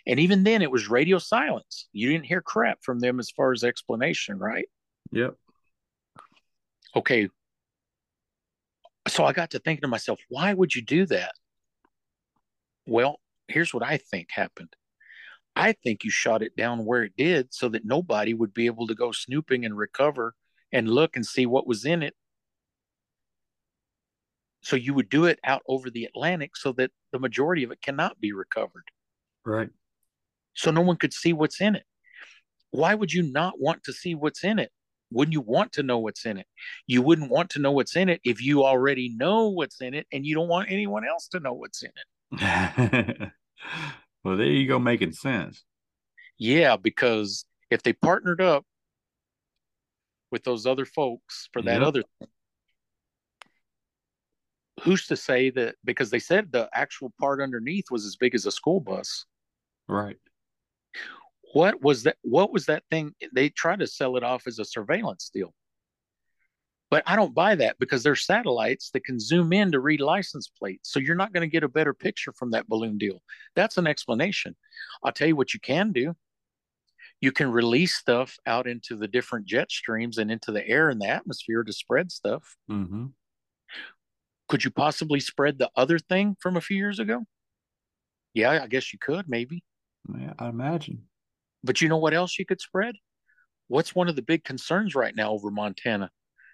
And 0.07 0.21
even 0.21 0.45
then, 0.45 0.63
it 0.63 0.71
was 0.71 0.89
radio 0.89 1.19
silence. 1.19 1.89
You 1.93 2.11
didn't 2.11 2.27
hear 2.27 2.41
crap 2.41 2.79
from 2.83 3.01
them 3.01 3.19
as 3.19 3.31
far 3.31 3.53
as 3.53 3.65
explanation, 3.65 4.39
right? 4.39 4.67
Yep. 5.13 5.35
Okay. 6.97 7.29
So 9.09 9.25
I 9.25 9.33
got 9.33 9.51
to 9.51 9.59
thinking 9.59 9.83
to 9.83 9.89
myself, 9.89 10.21
why 10.29 10.55
would 10.55 10.75
you 10.75 10.83
do 10.83 11.07
that? 11.07 11.33
Well, 12.87 13.21
here's 13.49 13.75
what 13.75 13.83
I 13.83 13.99
think 13.99 14.29
happened. 14.31 14.75
I 15.57 15.73
think 15.73 16.05
you 16.05 16.11
shot 16.11 16.43
it 16.43 16.57
down 16.57 16.85
where 16.85 17.05
it 17.05 17.13
did 17.17 17.53
so 17.55 17.69
that 17.69 17.85
nobody 17.85 18.35
would 18.35 18.53
be 18.55 18.67
able 18.67 18.87
to 18.87 18.95
go 18.95 19.13
snooping 19.13 19.65
and 19.65 19.77
recover 19.77 20.35
and 20.73 20.89
look 20.89 21.17
and 21.17 21.25
see 21.25 21.47
what 21.47 21.67
was 21.67 21.85
in 21.85 22.03
it 22.03 22.15
so 24.65 24.77
you 24.77 24.95
would 24.95 25.11
do 25.11 25.27
it 25.27 25.39
out 25.45 25.63
over 25.69 25.91
the 25.91 26.05
Atlantic 26.07 26.57
so 26.57 26.73
that 26.73 26.91
the 27.13 27.19
majority 27.19 27.65
of 27.65 27.71
it 27.71 27.83
cannot 27.83 28.19
be 28.19 28.33
recovered. 28.33 28.85
Right. 29.45 29.69
So 30.55 30.71
no 30.71 30.81
one 30.81 30.97
could 30.97 31.13
see 31.13 31.35
what's 31.35 31.61
in 31.61 31.75
it. 31.75 31.85
Why 32.71 32.95
would 32.95 33.13
you 33.13 33.31
not 33.31 33.61
want 33.61 33.85
to 33.85 33.93
see 33.93 34.15
what's 34.15 34.43
in 34.43 34.59
it? 34.59 34.73
Wouldn't 35.11 35.33
you 35.33 35.41
want 35.41 35.73
to 35.73 35.83
know 35.83 35.99
what's 35.99 36.27
in 36.27 36.39
it? 36.39 36.47
You 36.87 37.03
wouldn't 37.03 37.31
want 37.31 37.51
to 37.51 37.59
know 37.59 37.73
what's 37.73 37.97
in 37.97 38.09
it 38.09 38.21
if 38.25 38.43
you 38.43 38.65
already 38.65 39.11
know 39.11 39.49
what's 39.49 39.81
in 39.81 39.95
it 39.95 40.07
and 40.13 40.27
you 40.27 40.35
don't 40.35 40.49
want 40.49 40.71
anyone 40.71 41.07
else 41.07 41.29
to 41.29 41.41
know 41.41 41.53
what's 41.53 41.83
in 41.83 41.91
it. 41.97 43.33
well, 44.25 44.37
there 44.37 44.47
you 44.47 44.67
go, 44.67 44.79
making 44.79 45.13
sense. 45.13 45.65
Yeah, 46.39 46.77
because 46.77 47.45
if 47.71 47.83
they 47.83 47.93
partnered 47.93 48.41
up 48.41 48.65
with 50.31 50.43
those 50.45 50.67
other 50.67 50.85
folks 50.85 51.49
for 51.53 51.63
that 51.63 51.81
yep. 51.81 51.87
other 51.87 52.03
thing, 52.19 52.29
who's 54.83 55.07
to 55.07 55.17
say 55.17 55.51
that 55.51 55.77
because 55.85 56.11
they 56.11 56.19
said 56.19 56.51
the 56.51 56.69
actual 56.75 57.13
part 57.21 57.41
underneath 57.41 57.87
was 57.91 58.05
as 58.05 58.17
big 58.17 58.35
as 58.35 58.45
a 58.47 58.51
school 58.51 58.81
bus 58.81 59.25
right 59.89 60.19
what 61.55 61.81
was 61.83 62.03
that 62.03 62.17
what 62.23 62.53
was 62.53 62.67
that 62.67 62.83
thing? 62.91 63.15
They 63.33 63.49
tried 63.49 63.79
to 63.79 63.87
sell 63.87 64.17
it 64.17 64.25
off 64.25 64.47
as 64.47 64.59
a 64.59 64.65
surveillance 64.65 65.31
deal. 65.33 65.55
But 66.91 67.03
i 67.07 67.17
don't 67.17 67.35
buy 67.35 67.55
that 67.57 67.79
because 67.79 68.03
there's 68.03 68.27
satellites 68.27 68.91
that 68.91 69.05
can 69.05 69.19
zoom 69.19 69.53
in 69.53 69.73
to 69.73 69.81
read 69.81 70.01
license 70.01 70.49
plates. 70.49 70.93
So 70.93 71.01
you're 71.01 71.17
not 71.17 71.33
going 71.33 71.49
to 71.49 71.53
get 71.53 71.65
a 71.65 71.69
better 71.69 71.95
picture 71.95 72.33
from 72.33 72.51
that 72.51 72.69
balloon 72.69 72.99
deal. 72.99 73.23
That's 73.57 73.79
an 73.79 73.87
explanation. 73.87 74.55
I'll 75.03 75.13
tell 75.13 75.29
you 75.29 75.37
what 75.37 75.55
you 75.55 75.61
can 75.61 75.93
do. 75.93 76.15
You 77.21 77.33
can 77.33 77.51
release 77.51 77.95
stuff 77.95 78.37
out 78.47 78.67
into 78.67 78.97
the 78.97 79.09
different 79.09 79.47
jet 79.47 79.71
streams 79.71 80.19
and 80.19 80.31
into 80.31 80.53
the 80.53 80.67
air 80.69 80.91
and 80.91 81.01
the 81.01 81.09
atmosphere 81.09 81.63
to 81.63 81.73
spread 81.73 82.13
stuff. 82.13 82.57
Mm-hmm. 82.71 83.07
Could 84.49 84.65
you 84.65 84.71
possibly 84.71 85.21
spread 85.21 85.59
the 85.59 85.71
other 85.75 85.99
thing 85.99 86.37
from 86.39 86.57
a 86.57 86.61
few 86.61 86.77
years 86.77 86.99
ago? 86.99 87.25
Yeah, 88.35 88.51
I 88.63 88.67
guess 88.67 88.93
you 88.93 88.99
could, 88.99 89.29
maybe. 89.29 89.65
Yeah, 90.13 90.35
I 90.39 90.49
imagine. 90.49 91.05
But 91.65 91.81
you 91.81 91.89
know 91.89 91.97
what 91.97 92.15
else 92.15 92.39
you 92.39 92.45
could 92.45 92.61
spread? 92.61 92.95
What's 93.69 93.95
one 93.95 94.09
of 94.09 94.17
the 94.17 94.23
big 94.23 94.45
concerns 94.45 94.95
right 94.95 95.17
now 95.17 95.33
over 95.33 95.51
Montana? 95.51 96.11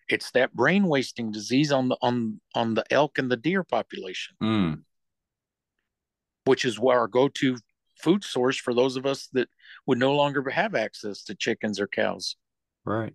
It's 0.08 0.30
that 0.32 0.54
brain 0.54 0.84
wasting 0.84 1.32
disease 1.32 1.72
on 1.72 1.88
the 1.88 1.96
on 2.00 2.40
on 2.54 2.74
the 2.74 2.84
elk 2.90 3.18
and 3.18 3.30
the 3.30 3.36
deer 3.36 3.64
population, 3.64 4.36
mm. 4.42 4.82
which 6.44 6.64
is 6.64 6.78
our 6.78 7.08
go-to 7.08 7.58
food 8.00 8.24
source 8.24 8.56
for 8.56 8.72
those 8.72 8.96
of 8.96 9.04
us 9.04 9.28
that 9.32 9.48
would 9.86 9.98
no 9.98 10.14
longer 10.14 10.48
have 10.50 10.74
access 10.74 11.24
to 11.24 11.34
chickens 11.34 11.78
or 11.78 11.86
cows. 11.86 12.36
Right. 12.84 13.14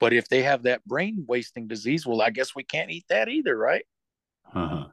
But 0.00 0.12
if 0.12 0.28
they 0.28 0.42
have 0.44 0.62
that 0.62 0.84
brain 0.84 1.24
wasting 1.28 1.66
disease, 1.66 2.06
well, 2.06 2.22
I 2.22 2.30
guess 2.30 2.54
we 2.54 2.62
can't 2.62 2.90
eat 2.90 3.04
that 3.08 3.28
either, 3.28 3.56
right? 3.56 3.84
Uh-huh. 4.54 4.86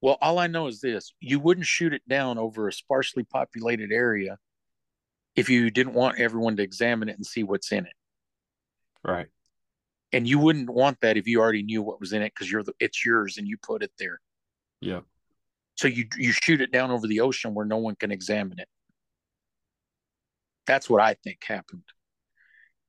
Well, 0.00 0.18
all 0.20 0.38
I 0.38 0.48
know 0.48 0.66
is 0.66 0.80
this 0.80 1.12
you 1.20 1.38
wouldn't 1.40 1.66
shoot 1.66 1.92
it 1.92 2.06
down 2.08 2.38
over 2.38 2.68
a 2.68 2.72
sparsely 2.72 3.22
populated 3.24 3.92
area 3.92 4.38
if 5.36 5.50
you 5.50 5.70
didn't 5.70 5.92
want 5.92 6.18
everyone 6.18 6.56
to 6.56 6.62
examine 6.62 7.08
it 7.08 7.16
and 7.16 7.24
see 7.24 7.44
what's 7.44 7.70
in 7.70 7.84
it. 7.86 7.92
Right. 9.04 9.28
And 10.12 10.26
you 10.26 10.38
wouldn't 10.38 10.70
want 10.70 10.98
that 11.02 11.16
if 11.16 11.26
you 11.26 11.40
already 11.40 11.62
knew 11.62 11.82
what 11.82 12.00
was 12.00 12.12
in 12.12 12.22
it 12.22 12.32
because 12.34 12.50
you're 12.50 12.62
the, 12.62 12.72
it's 12.80 13.04
yours 13.04 13.36
and 13.36 13.46
you 13.46 13.56
put 13.62 13.82
it 13.82 13.92
there. 13.98 14.20
Yeah. 14.80 15.00
So 15.76 15.88
you 15.88 16.06
you 16.16 16.32
shoot 16.32 16.62
it 16.62 16.72
down 16.72 16.90
over 16.90 17.06
the 17.06 17.20
ocean 17.20 17.54
where 17.54 17.66
no 17.66 17.76
one 17.76 17.96
can 17.96 18.10
examine 18.10 18.58
it. 18.58 18.68
That's 20.66 20.88
what 20.88 21.02
I 21.02 21.14
think 21.14 21.44
happened. 21.44 21.82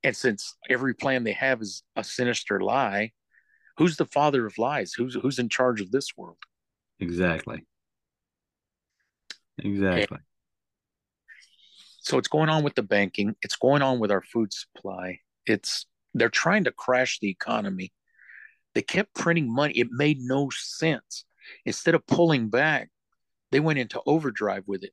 And 0.02 0.16
since 0.16 0.56
every 0.70 0.94
plan 0.94 1.24
they 1.24 1.32
have 1.32 1.60
is 1.60 1.82
a 1.96 2.04
sinister 2.04 2.60
lie, 2.60 3.12
who's 3.76 3.96
the 3.96 4.06
father 4.06 4.46
of 4.46 4.56
lies? 4.56 4.94
Who's 4.94 5.14
who's 5.14 5.38
in 5.38 5.50
charge 5.50 5.82
of 5.82 5.90
this 5.90 6.16
world? 6.16 6.38
Exactly. 6.98 7.66
Exactly. 9.58 10.18
So 12.08 12.16
it's 12.16 12.28
going 12.28 12.48
on 12.48 12.64
with 12.64 12.74
the 12.74 12.82
banking. 12.82 13.36
It's 13.42 13.56
going 13.56 13.82
on 13.82 13.98
with 13.98 14.10
our 14.10 14.22
food 14.22 14.50
supply. 14.50 15.18
It's 15.44 15.84
they're 16.14 16.30
trying 16.30 16.64
to 16.64 16.72
crash 16.72 17.18
the 17.18 17.28
economy. 17.28 17.92
They 18.74 18.80
kept 18.80 19.14
printing 19.14 19.52
money. 19.54 19.74
It 19.74 19.88
made 19.90 20.18
no 20.18 20.48
sense. 20.50 21.26
Instead 21.66 21.94
of 21.94 22.06
pulling 22.06 22.48
back, 22.48 22.88
They 23.52 23.60
went 23.60 23.78
into 23.78 24.00
overdrive 24.06 24.64
with 24.66 24.84
it. 24.84 24.92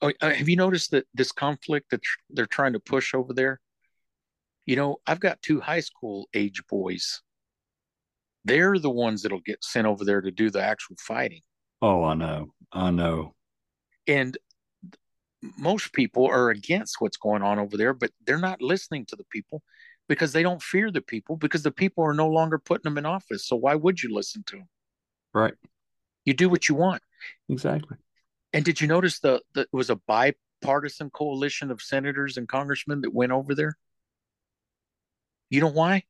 Oh, 0.00 0.12
uh, 0.20 0.30
have 0.30 0.48
you 0.48 0.54
noticed 0.54 0.92
that 0.92 1.06
this 1.12 1.32
conflict 1.32 1.90
that 1.90 2.02
they're 2.28 2.46
trying 2.46 2.74
to 2.74 2.80
push 2.80 3.12
over 3.12 3.32
there? 3.34 3.60
You 4.66 4.76
know, 4.76 4.98
I've 5.08 5.18
got 5.18 5.42
two 5.42 5.60
high 5.60 5.80
school 5.80 6.28
age 6.34 6.62
boys. 6.68 7.20
They're 8.44 8.78
the 8.78 8.90
ones 8.90 9.22
that'll 9.22 9.40
get 9.40 9.64
sent 9.64 9.88
over 9.88 10.04
there 10.04 10.20
to 10.20 10.30
do 10.30 10.50
the 10.50 10.62
actual 10.62 10.94
fighting. 11.00 11.42
Oh, 11.82 12.04
I 12.04 12.14
know. 12.14 12.52
I 12.72 12.90
know. 12.92 13.34
And 14.06 14.38
most 15.56 15.92
people 15.92 16.26
are 16.26 16.50
against 16.50 17.00
what's 17.00 17.16
going 17.16 17.42
on 17.42 17.58
over 17.58 17.76
there, 17.76 17.94
but 17.94 18.10
they're 18.26 18.38
not 18.38 18.60
listening 18.60 19.06
to 19.06 19.16
the 19.16 19.24
people 19.24 19.62
because 20.08 20.32
they 20.32 20.42
don't 20.42 20.62
fear 20.62 20.90
the 20.90 21.00
people 21.00 21.36
because 21.36 21.62
the 21.62 21.70
people 21.70 22.04
are 22.04 22.14
no 22.14 22.28
longer 22.28 22.58
putting 22.58 22.82
them 22.84 22.98
in 22.98 23.06
office. 23.06 23.46
So 23.46 23.56
why 23.56 23.74
would 23.74 24.02
you 24.02 24.14
listen 24.14 24.42
to 24.48 24.56
them? 24.56 24.68
Right. 25.32 25.54
You 26.24 26.34
do 26.34 26.48
what 26.48 26.68
you 26.68 26.74
want. 26.74 27.02
Exactly. 27.48 27.96
And 28.52 28.64
did 28.64 28.80
you 28.80 28.88
notice 28.88 29.20
the, 29.20 29.40
the 29.54 29.62
it 29.62 29.68
was 29.72 29.90
a 29.90 29.96
bipartisan 29.96 31.10
coalition 31.10 31.70
of 31.70 31.80
senators 31.80 32.36
and 32.36 32.48
congressmen 32.48 33.02
that 33.02 33.14
went 33.14 33.32
over 33.32 33.54
there? 33.54 33.76
You 35.48 35.60
know 35.60 35.68
why? 35.68 36.04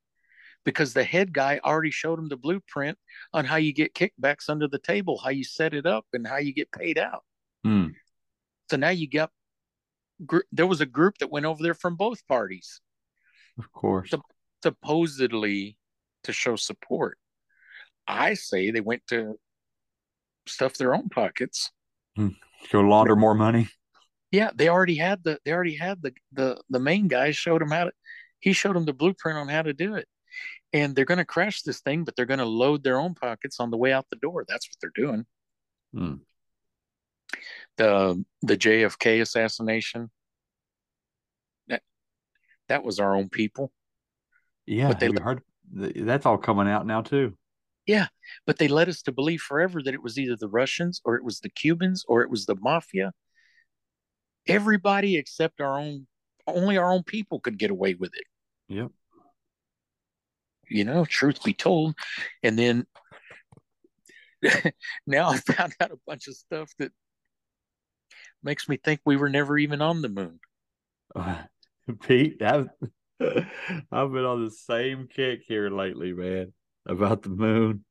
Because 0.65 0.93
the 0.93 1.05
head 1.05 1.33
guy 1.33 1.61
already 1.65 1.91
showed 1.91 2.19
him 2.19 2.29
the 2.29 2.37
blueprint 2.37 2.99
on 3.33 3.45
how 3.45 3.57
you 3.57 3.73
get 3.73 3.95
kickbacks 3.95 4.49
under 4.49 4.69
the 4.69 4.79
table, 4.79 5.19
how 5.19 5.31
you 5.31 5.45
set 5.45 5.73
it 5.75 5.87
up, 5.87 6.07
and 6.13 6.27
how 6.27 6.37
you 6.37 6.53
get 6.53 6.71
paid 6.73 6.99
out. 6.99 7.25
Hmm. 7.65 7.89
So 8.71 8.77
now 8.77 8.91
you 8.91 9.09
got 9.09 9.31
gr- 10.25 10.49
there 10.53 10.67
was 10.67 10.81
a 10.81 10.87
group 10.87 11.19
that 11.19 11.31
went 11.31 11.45
over 11.45 11.61
there 11.61 11.75
from 11.75 11.97
both 11.97 12.25
parties, 12.29 12.81
Of 13.59 13.73
course. 13.73 14.15
Supposedly 14.63 15.77
to 16.23 16.33
show 16.33 16.55
support. 16.55 17.19
I 18.07 18.35
say 18.35 18.71
they 18.71 18.81
went 18.81 19.03
to 19.09 19.41
stuff 20.47 20.77
their 20.77 20.95
own 20.95 21.09
pockets. 21.09 21.73
Go 22.71 22.81
launder 22.81 23.17
more 23.17 23.35
money. 23.35 23.69
Yeah, 24.31 24.51
they 24.55 24.69
already 24.69 24.97
had 24.97 25.25
the 25.25 25.41
they 25.45 25.53
already 25.53 25.75
had 25.75 26.01
the 26.01 26.13
the 26.33 26.61
the 26.71 26.79
main 26.79 27.09
guy 27.09 27.33
showed 27.33 27.61
them 27.61 27.71
how 27.71 27.85
to 27.85 27.93
he 28.39 28.53
showed 28.53 28.77
them 28.77 28.85
the 28.85 28.93
blueprint 28.93 29.37
on 29.37 29.49
how 29.49 29.63
to 29.63 29.73
do 29.73 29.97
it. 29.97 30.07
And 30.73 30.95
they're 30.95 31.05
going 31.05 31.19
to 31.19 31.25
crash 31.25 31.63
this 31.63 31.81
thing, 31.81 32.05
but 32.05 32.15
they're 32.15 32.25
going 32.27 32.39
to 32.39 32.45
load 32.45 32.85
their 32.85 33.01
own 33.01 33.15
pockets 33.15 33.59
on 33.59 33.73
the 33.73 33.77
way 33.77 33.93
out 33.93 34.07
the 34.11 34.17
door. 34.17 34.45
That's 34.47 34.69
what 34.69 34.77
they're 34.81 35.05
doing. 35.05 35.27
Hmm. 35.93 36.15
The 37.81 38.23
the 38.43 38.59
JFK 38.59 39.23
assassination 39.23 40.11
that 41.69 41.81
that 42.69 42.85
was 42.85 43.01
our 43.01 43.17
own 43.17 43.31
people. 43.31 43.73
Yeah. 44.67 44.89
But 44.89 45.01
they 45.01 45.07
you 45.07 45.17
heard? 45.19 45.41
That's 45.73 46.27
all 46.27 46.37
coming 46.37 46.69
out 46.69 46.85
now 46.85 47.01
too. 47.01 47.39
Yeah, 47.87 48.09
but 48.47 48.59
they 48.59 48.69
led 48.69 48.91
us 48.91 49.01
to 49.03 49.13
believe 49.13 49.41
forever 49.41 49.83
that 49.83 49.95
it 49.95 50.03
was 50.03 50.19
either 50.19 50.37
the 50.37 50.47
Russians 50.47 51.01
or 51.07 51.17
it 51.17 51.25
was 51.25 51.41
the 51.41 51.49
Cubans 51.49 52.05
or 52.07 52.21
it 52.21 52.29
was 52.29 52.45
the 52.45 52.57
mafia. 52.57 53.15
Everybody 54.47 55.17
except 55.17 55.63
our 55.63 55.79
own, 55.79 56.07
only 56.47 56.77
our 56.77 56.93
own 56.93 57.03
people 57.03 57.41
could 57.41 57.59
get 57.59 57.71
away 57.71 57.95
with 57.95 58.13
it. 58.15 58.25
Yep. 58.69 58.91
You 60.69 60.85
know, 60.85 61.07
truth 61.07 61.43
be 61.43 61.55
told. 61.55 61.95
And 62.43 62.59
then 62.59 62.87
now 65.07 65.31
I 65.31 65.39
found 65.39 65.75
out 65.81 65.93
a 65.93 65.99
bunch 66.07 66.29
of 66.29 66.35
stuff 66.35 66.71
that 66.79 66.93
makes 68.43 68.69
me 68.69 68.77
think 68.77 69.01
we 69.05 69.17
were 69.17 69.29
never 69.29 69.59
even 69.59 69.83
on 69.83 70.03
the 70.03 70.09
moon. 70.09 70.41
Pete, 72.03 72.43
I've, 72.43 72.69
I've 73.21 74.13
been 74.13 74.25
on 74.25 74.45
the 74.45 74.51
same 74.51 75.09
kick 75.09 75.41
here 75.47 75.71
lately, 75.71 76.13
man, 76.13 76.53
about 76.87 77.23
the 77.23 77.31
moon. 77.31 77.85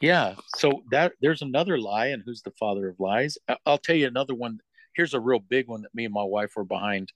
Yeah. 0.00 0.34
So 0.56 0.82
that 0.90 1.12
there's 1.20 1.42
another 1.42 1.78
lie, 1.78 2.08
and 2.08 2.22
who's 2.24 2.42
the 2.42 2.52
father 2.52 2.88
of 2.88 3.00
lies? 3.00 3.38
I'll 3.66 3.78
tell 3.78 3.96
you 3.96 4.06
another 4.06 4.34
one. 4.34 4.58
Here's 4.94 5.14
a 5.14 5.20
real 5.20 5.40
big 5.40 5.68
one 5.68 5.82
that 5.82 5.94
me 5.94 6.04
and 6.04 6.14
my 6.14 6.22
wife 6.22 6.52
were 6.56 6.64
behind 6.64 7.12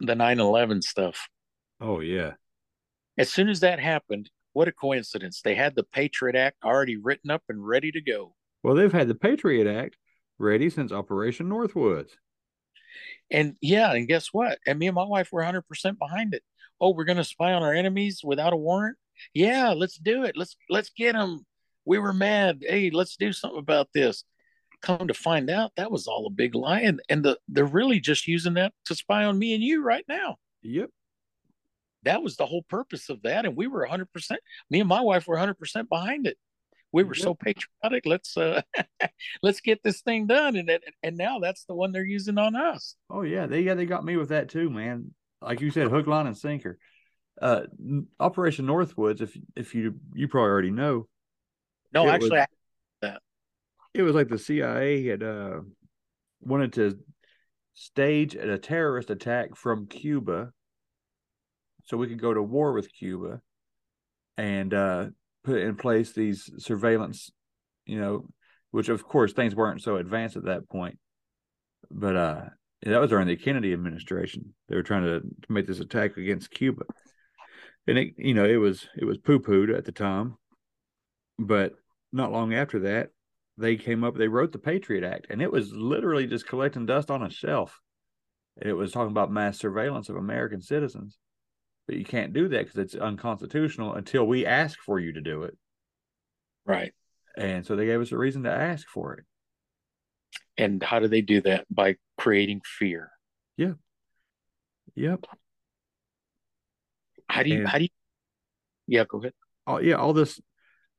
the 0.00 0.14
9 0.14 0.40
11 0.40 0.82
stuff. 0.82 1.28
Oh 1.80 2.00
yeah. 2.00 2.32
As 3.18 3.30
soon 3.30 3.48
as 3.48 3.60
that 3.60 3.78
happened, 3.78 4.30
what 4.52 4.68
a 4.68 4.72
coincidence. 4.72 5.40
They 5.42 5.54
had 5.54 5.74
the 5.74 5.84
Patriot 5.84 6.36
Act 6.36 6.56
already 6.64 6.96
written 6.96 7.30
up 7.30 7.42
and 7.48 7.66
ready 7.66 7.92
to 7.92 8.00
go. 8.00 8.34
Well, 8.62 8.74
they've 8.74 8.92
had 8.92 9.08
the 9.08 9.14
Patriot 9.14 9.66
Act 9.66 9.96
ready 10.42 10.68
since 10.68 10.92
Operation 10.92 11.48
Northwoods. 11.48 12.10
And 13.30 13.56
yeah, 13.62 13.92
and 13.92 14.06
guess 14.06 14.28
what? 14.32 14.58
And 14.66 14.78
me 14.78 14.88
and 14.88 14.94
my 14.94 15.04
wife 15.04 15.30
were 15.32 15.42
100% 15.42 15.62
behind 15.98 16.34
it. 16.34 16.42
Oh, 16.80 16.92
we're 16.92 17.04
going 17.04 17.16
to 17.16 17.24
spy 17.24 17.52
on 17.52 17.62
our 17.62 17.72
enemies 17.72 18.20
without 18.22 18.52
a 18.52 18.56
warrant? 18.56 18.96
Yeah, 19.34 19.70
let's 19.70 19.96
do 19.96 20.24
it. 20.24 20.36
Let's 20.36 20.56
let's 20.68 20.90
get 20.90 21.12
them. 21.12 21.46
We 21.84 21.98
were 21.98 22.12
mad. 22.12 22.62
Hey, 22.66 22.90
let's 22.90 23.16
do 23.16 23.32
something 23.32 23.58
about 23.58 23.88
this. 23.94 24.24
Come 24.82 25.06
to 25.08 25.14
find 25.14 25.48
out, 25.48 25.70
that 25.76 25.92
was 25.92 26.08
all 26.08 26.26
a 26.26 26.30
big 26.30 26.54
lie, 26.56 26.80
and 26.80 27.00
and 27.08 27.24
the, 27.24 27.38
they're 27.48 27.64
really 27.64 28.00
just 28.00 28.26
using 28.26 28.54
that 28.54 28.72
to 28.86 28.96
spy 28.96 29.24
on 29.24 29.38
me 29.38 29.54
and 29.54 29.62
you 29.62 29.82
right 29.82 30.04
now. 30.08 30.36
Yep. 30.62 30.90
That 32.02 32.22
was 32.22 32.36
the 32.36 32.46
whole 32.46 32.64
purpose 32.68 33.08
of 33.08 33.22
that, 33.22 33.46
and 33.46 33.56
we 33.56 33.68
were 33.68 33.86
100%. 33.88 34.06
Me 34.70 34.80
and 34.80 34.88
my 34.88 35.00
wife 35.00 35.28
were 35.28 35.36
100% 35.36 35.88
behind 35.88 36.26
it. 36.26 36.36
We 36.92 37.04
were 37.04 37.14
so 37.14 37.34
patriotic. 37.34 38.04
Let's 38.04 38.36
uh, 38.36 38.60
let's 39.42 39.60
get 39.60 39.82
this 39.82 40.02
thing 40.02 40.26
done, 40.26 40.56
and 40.56 40.68
it, 40.68 40.84
and 41.02 41.16
now 41.16 41.38
that's 41.38 41.64
the 41.64 41.74
one 41.74 41.92
they're 41.92 42.04
using 42.04 42.36
on 42.38 42.54
us. 42.54 42.96
Oh 43.08 43.22
yeah, 43.22 43.46
they 43.46 43.62
yeah 43.62 43.74
they 43.74 43.86
got 43.86 44.04
me 44.04 44.16
with 44.16 44.28
that 44.28 44.50
too, 44.50 44.68
man. 44.68 45.14
Like 45.40 45.60
you 45.60 45.70
said, 45.70 45.88
hook, 45.88 46.06
line, 46.06 46.26
and 46.26 46.36
sinker. 46.36 46.78
Uh, 47.40 47.62
Operation 48.20 48.66
Northwoods. 48.66 49.22
If 49.22 49.36
if 49.56 49.74
you 49.74 49.94
you 50.14 50.28
probably 50.28 50.50
already 50.50 50.70
know, 50.70 51.08
No, 51.94 52.08
actually, 52.08 52.30
was- 52.30 52.46
I, 53.02 53.16
it 53.94 54.02
was 54.02 54.14
like 54.14 54.28
the 54.28 54.38
CIA 54.38 55.04
had 55.06 55.22
uh 55.22 55.60
wanted 56.40 56.74
to 56.74 56.98
stage 57.74 58.34
a 58.34 58.58
terrorist 58.58 59.10
attack 59.10 59.56
from 59.56 59.86
Cuba, 59.86 60.52
so 61.84 61.96
we 61.96 62.08
could 62.08 62.20
go 62.20 62.34
to 62.34 62.42
war 62.42 62.72
with 62.72 62.92
Cuba, 62.92 63.40
and 64.36 64.74
uh 64.74 65.06
put 65.44 65.60
in 65.60 65.76
place 65.76 66.12
these 66.12 66.50
surveillance, 66.58 67.30
you 67.86 67.98
know, 67.98 68.26
which 68.70 68.88
of 68.88 69.04
course 69.04 69.32
things 69.32 69.54
weren't 69.54 69.82
so 69.82 69.96
advanced 69.96 70.36
at 70.36 70.44
that 70.44 70.68
point, 70.68 70.98
but 71.90 72.16
uh 72.16 72.44
that 72.84 73.00
was 73.00 73.10
during 73.10 73.28
the 73.28 73.36
Kennedy 73.36 73.72
administration. 73.72 74.54
They 74.68 74.74
were 74.74 74.82
trying 74.82 75.04
to, 75.04 75.20
to 75.20 75.52
make 75.52 75.68
this 75.68 75.78
attack 75.78 76.16
against 76.16 76.50
Cuba, 76.50 76.82
and 77.86 77.98
it 77.98 78.14
you 78.16 78.34
know 78.34 78.44
it 78.44 78.56
was 78.56 78.88
it 78.96 79.04
was 79.04 79.18
poo 79.18 79.38
pooed 79.38 79.76
at 79.76 79.84
the 79.84 79.92
time, 79.92 80.36
but 81.38 81.74
not 82.12 82.32
long 82.32 82.54
after 82.54 82.80
that 82.80 83.10
they 83.58 83.76
came 83.76 84.02
up 84.02 84.16
they 84.16 84.28
wrote 84.28 84.52
the 84.52 84.58
patriot 84.58 85.04
act 85.04 85.26
and 85.28 85.42
it 85.42 85.52
was 85.52 85.72
literally 85.72 86.26
just 86.26 86.46
collecting 86.46 86.86
dust 86.86 87.10
on 87.10 87.22
a 87.22 87.30
shelf. 87.30 87.80
It 88.60 88.72
was 88.72 88.92
talking 88.92 89.10
about 89.10 89.30
mass 89.30 89.58
surveillance 89.58 90.08
of 90.08 90.16
american 90.16 90.60
citizens 90.60 91.18
but 91.86 91.96
you 91.96 92.04
can't 92.04 92.32
do 92.32 92.48
that 92.48 92.64
because 92.66 92.78
it's 92.78 92.94
unconstitutional 92.94 93.94
until 93.94 94.26
we 94.26 94.46
ask 94.46 94.78
for 94.80 94.98
you 95.00 95.12
to 95.12 95.20
do 95.20 95.42
it 95.42 95.56
right. 96.64 96.92
and 97.36 97.64
so 97.66 97.74
they 97.76 97.86
gave 97.86 98.00
us 98.00 98.12
a 98.12 98.16
reason 98.16 98.44
to 98.44 98.50
ask 98.50 98.86
for 98.88 99.14
it 99.14 99.24
And 100.56 100.82
how 100.82 100.98
do 101.00 101.08
they 101.08 101.22
do 101.22 101.40
that? 101.42 101.66
By 101.70 101.96
creating 102.18 102.60
fear. 102.64 103.10
Yeah. 103.56 103.74
Yep 104.94 105.24
How 107.28 107.42
do 107.42 107.50
you? 107.50 107.58
And- 107.60 107.68
How 107.68 107.78
do 107.78 107.84
you? 107.84 107.90
Yeah, 108.86 109.04
go 109.08 109.18
ahead. 109.20 109.32
all, 109.66 109.82
yeah 109.82 109.94
all 109.96 110.12
this 110.12 110.40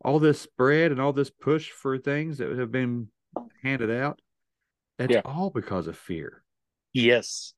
all 0.06 0.20
this 0.20 0.42
spread 0.42 0.92
and 0.92 1.00
all 1.00 1.14
this 1.14 1.30
push 1.30 1.70
for 1.70 1.98
things 1.98 2.38
that 2.40 2.58
have 2.58 2.72
been 2.72 3.08
handed 3.64 3.90
out 3.92 4.20
that's 4.98 5.14
Yeah. 5.14 5.22
all 5.26 5.50
because 5.50 5.88
of 5.88 5.98
fear 5.98 6.44
Yes, 6.94 7.54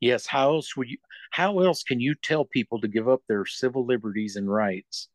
yes. 0.00 0.26
How 0.26 0.54
else 0.54 0.76
would 0.76 0.88
you? 0.88 0.98
How 1.30 1.60
else 1.60 1.82
can 1.82 2.00
you 2.00 2.14
tell 2.14 2.44
people 2.44 2.80
to 2.80 2.88
give 2.88 3.08
up 3.08 3.22
their 3.28 3.46
civil 3.46 3.86
liberties 3.86 4.36
and 4.36 4.50
rights, 4.50 5.08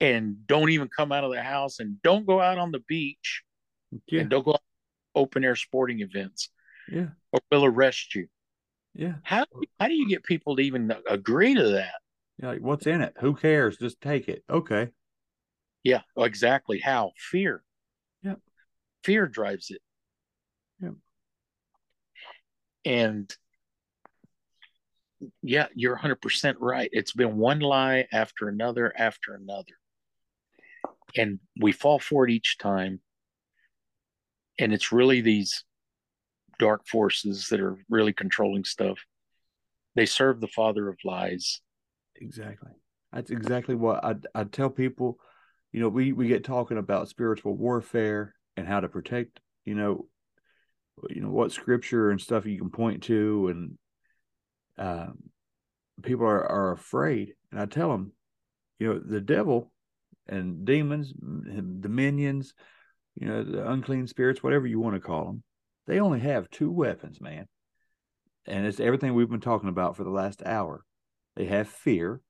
and 0.00 0.46
don't 0.46 0.70
even 0.70 0.88
come 0.88 1.12
out 1.12 1.24
of 1.24 1.32
the 1.32 1.42
house, 1.42 1.78
and 1.80 2.00
don't 2.02 2.26
go 2.26 2.40
out 2.40 2.58
on 2.58 2.72
the 2.72 2.80
beach, 2.88 3.42
yeah 4.08 4.20
and 4.22 4.30
don't 4.30 4.44
go 4.44 4.54
out 4.54 4.62
open 5.14 5.44
air 5.44 5.56
sporting 5.56 6.00
events, 6.00 6.48
yeah 6.90 7.08
or 7.32 7.40
we'll 7.50 7.64
arrest 7.64 8.14
you? 8.14 8.28
yeah 8.94 9.14
How 9.22 9.46
how 9.80 9.88
do 9.88 9.94
you 9.94 10.08
get 10.08 10.24
people 10.24 10.56
to 10.56 10.62
even 10.62 10.92
agree 11.08 11.54
to 11.54 11.68
that? 11.70 11.94
You're 12.38 12.52
like 12.52 12.62
what's 12.62 12.86
in 12.86 13.00
it 13.00 13.14
who 13.20 13.34
cares 13.34 13.76
just 13.76 14.00
take 14.00 14.28
it 14.28 14.44
okay 14.50 14.90
Yeah, 15.84 16.02
oh, 16.16 16.24
exactly. 16.24 16.78
How 16.78 17.12
fear. 17.18 17.62
Yep. 18.22 18.38
Fear 19.04 19.26
drives 19.28 19.70
it. 19.70 19.80
Yep. 20.80 20.94
And 22.84 23.36
yeah, 25.42 25.66
you're 25.74 25.96
100% 25.96 26.56
right. 26.60 26.88
It's 26.92 27.12
been 27.12 27.36
one 27.36 27.60
lie 27.60 28.06
after 28.12 28.48
another 28.48 28.92
after 28.96 29.34
another. 29.34 29.74
And 31.16 31.40
we 31.60 31.72
fall 31.72 31.98
for 31.98 32.26
it 32.26 32.32
each 32.32 32.58
time. 32.58 33.00
And 34.58 34.72
it's 34.72 34.92
really 34.92 35.20
these 35.20 35.64
dark 36.58 36.86
forces 36.86 37.48
that 37.48 37.60
are 37.60 37.76
really 37.88 38.12
controlling 38.12 38.64
stuff. 38.64 38.98
They 39.94 40.06
serve 40.06 40.40
the 40.40 40.48
father 40.48 40.88
of 40.88 40.96
lies. 41.04 41.60
Exactly. 42.16 42.70
That's 43.12 43.30
exactly 43.30 43.74
what 43.74 44.02
I 44.04 44.14
I 44.34 44.44
tell 44.44 44.70
people. 44.70 45.18
You 45.72 45.80
know, 45.80 45.88
we 45.88 46.12
we 46.12 46.28
get 46.28 46.44
talking 46.44 46.78
about 46.78 47.08
spiritual 47.08 47.54
warfare 47.54 48.34
and 48.56 48.66
how 48.66 48.80
to 48.80 48.88
protect, 48.88 49.40
you 49.64 49.74
know, 49.74 50.06
you 51.10 51.20
know 51.20 51.30
what 51.30 51.52
scripture 51.52 52.10
and 52.10 52.20
stuff 52.20 52.46
you 52.46 52.58
can 52.58 52.70
point 52.70 53.02
to, 53.04 53.48
and 53.48 53.78
um, 54.82 55.18
people 56.02 56.26
are 56.26 56.44
are 56.44 56.72
afraid. 56.72 57.34
And 57.50 57.60
I 57.60 57.66
tell 57.66 57.90
them, 57.90 58.12
you 58.78 58.88
know, 58.88 58.98
the 58.98 59.20
devil 59.20 59.72
and 60.26 60.64
demons, 60.64 61.12
dominions, 61.12 62.54
you 63.14 63.28
know, 63.28 63.44
the 63.44 63.70
unclean 63.70 64.06
spirits, 64.06 64.42
whatever 64.42 64.66
you 64.66 64.80
want 64.80 64.94
to 64.96 65.00
call 65.00 65.26
them, 65.26 65.42
they 65.86 66.00
only 66.00 66.20
have 66.20 66.50
two 66.50 66.70
weapons, 66.70 67.20
man. 67.20 67.46
And 68.46 68.66
it's 68.66 68.80
everything 68.80 69.14
we've 69.14 69.30
been 69.30 69.40
talking 69.40 69.68
about 69.68 69.96
for 69.96 70.04
the 70.04 70.10
last 70.10 70.42
hour. 70.44 70.84
They 71.36 71.46
have 71.46 71.68
fear 71.68 72.20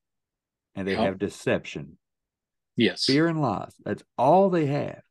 and 0.74 0.86
they 0.86 0.94
have 0.94 1.18
deception. 1.18 1.96
Yes. 2.76 3.04
Fear 3.04 3.28
and 3.28 3.40
lies. 3.40 3.74
That's 3.84 4.02
all 4.18 4.50
they 4.50 4.66
have. 4.66 5.02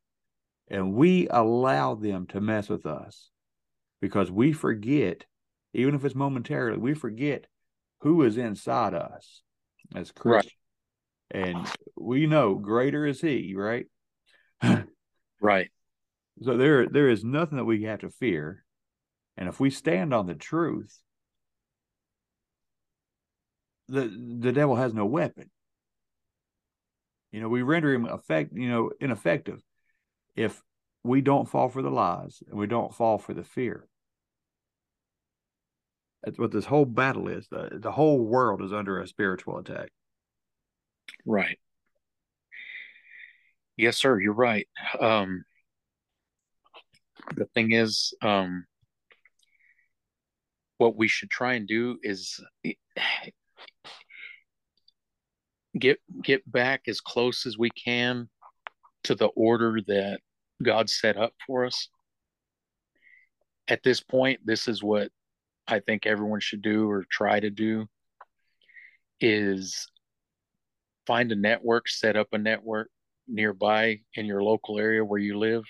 And 0.68 0.94
we 0.94 1.28
allow 1.28 1.94
them 1.94 2.26
to 2.28 2.40
mess 2.40 2.68
with 2.68 2.86
us 2.86 3.30
because 4.00 4.30
we 4.30 4.52
forget, 4.52 5.24
even 5.74 5.94
if 5.94 6.04
it's 6.04 6.14
momentarily, 6.14 6.78
we 6.78 6.94
forget 6.94 7.46
who 8.00 8.22
is 8.22 8.36
inside 8.36 8.94
us 8.94 9.42
as 9.94 10.12
Christians. 10.12 10.52
Right. 11.34 11.46
And 11.46 11.66
we 11.96 12.26
know 12.26 12.56
greater 12.56 13.06
is 13.06 13.20
he, 13.20 13.54
right? 13.56 13.86
right. 15.40 15.70
So 16.42 16.56
there 16.56 16.88
there 16.88 17.08
is 17.08 17.24
nothing 17.24 17.58
that 17.58 17.64
we 17.64 17.84
have 17.84 18.00
to 18.00 18.10
fear. 18.10 18.64
And 19.36 19.48
if 19.48 19.60
we 19.60 19.70
stand 19.70 20.12
on 20.12 20.26
the 20.26 20.34
truth, 20.34 20.98
the 23.88 24.08
the 24.40 24.52
devil 24.52 24.76
has 24.76 24.92
no 24.92 25.06
weapon. 25.06 25.50
You 27.30 27.40
know, 27.40 27.48
we 27.48 27.62
render 27.62 27.94
him 27.94 28.04
effect, 28.04 28.52
you 28.52 28.68
know, 28.68 28.90
ineffective 29.00 29.62
if 30.36 30.62
we 31.02 31.22
don't 31.22 31.48
fall 31.48 31.68
for 31.68 31.82
the 31.82 31.90
lies 31.90 32.42
and 32.48 32.58
we 32.58 32.66
don't 32.66 32.94
fall 32.94 33.18
for 33.18 33.32
the 33.32 33.44
fear. 33.44 33.88
That's 36.22 36.38
what 36.38 36.52
this 36.52 36.66
whole 36.66 36.84
battle 36.84 37.28
is. 37.28 37.48
The 37.48 37.70
the 37.72 37.92
whole 37.92 38.20
world 38.20 38.62
is 38.62 38.72
under 38.72 39.00
a 39.00 39.06
spiritual 39.06 39.58
attack. 39.58 39.90
Right. 41.26 41.58
Yes, 43.76 43.96
sir. 43.96 44.20
You're 44.20 44.32
right. 44.32 44.68
Um, 45.00 45.44
the 47.36 47.46
thing 47.54 47.72
is, 47.72 48.14
um, 48.22 48.66
what 50.78 50.96
we 50.96 51.08
should 51.08 51.30
try 51.30 51.54
and 51.54 51.66
do 51.66 51.98
is 52.02 52.40
get 55.78 55.98
get 56.22 56.50
back 56.50 56.82
as 56.86 57.00
close 57.00 57.46
as 57.46 57.56
we 57.58 57.70
can 57.70 58.28
to 59.04 59.14
the 59.14 59.28
order 59.28 59.80
that 59.86 60.20
God 60.62 60.88
set 60.88 61.16
up 61.16 61.32
for 61.46 61.64
us. 61.64 61.88
At 63.68 63.82
this 63.82 64.00
point, 64.00 64.40
this 64.44 64.68
is 64.68 64.82
what 64.82 65.10
I 65.66 65.80
think 65.80 66.06
everyone 66.06 66.40
should 66.40 66.62
do 66.62 66.88
or 66.88 67.04
try 67.10 67.40
to 67.40 67.50
do 67.50 67.86
is 69.20 69.88
find 71.06 71.30
a 71.32 71.36
network, 71.36 71.88
set 71.88 72.16
up 72.16 72.28
a 72.32 72.38
network 72.38 72.90
nearby 73.28 74.00
in 74.14 74.26
your 74.26 74.42
local 74.42 74.78
area 74.78 75.04
where 75.04 75.20
you 75.20 75.38
live, 75.38 75.64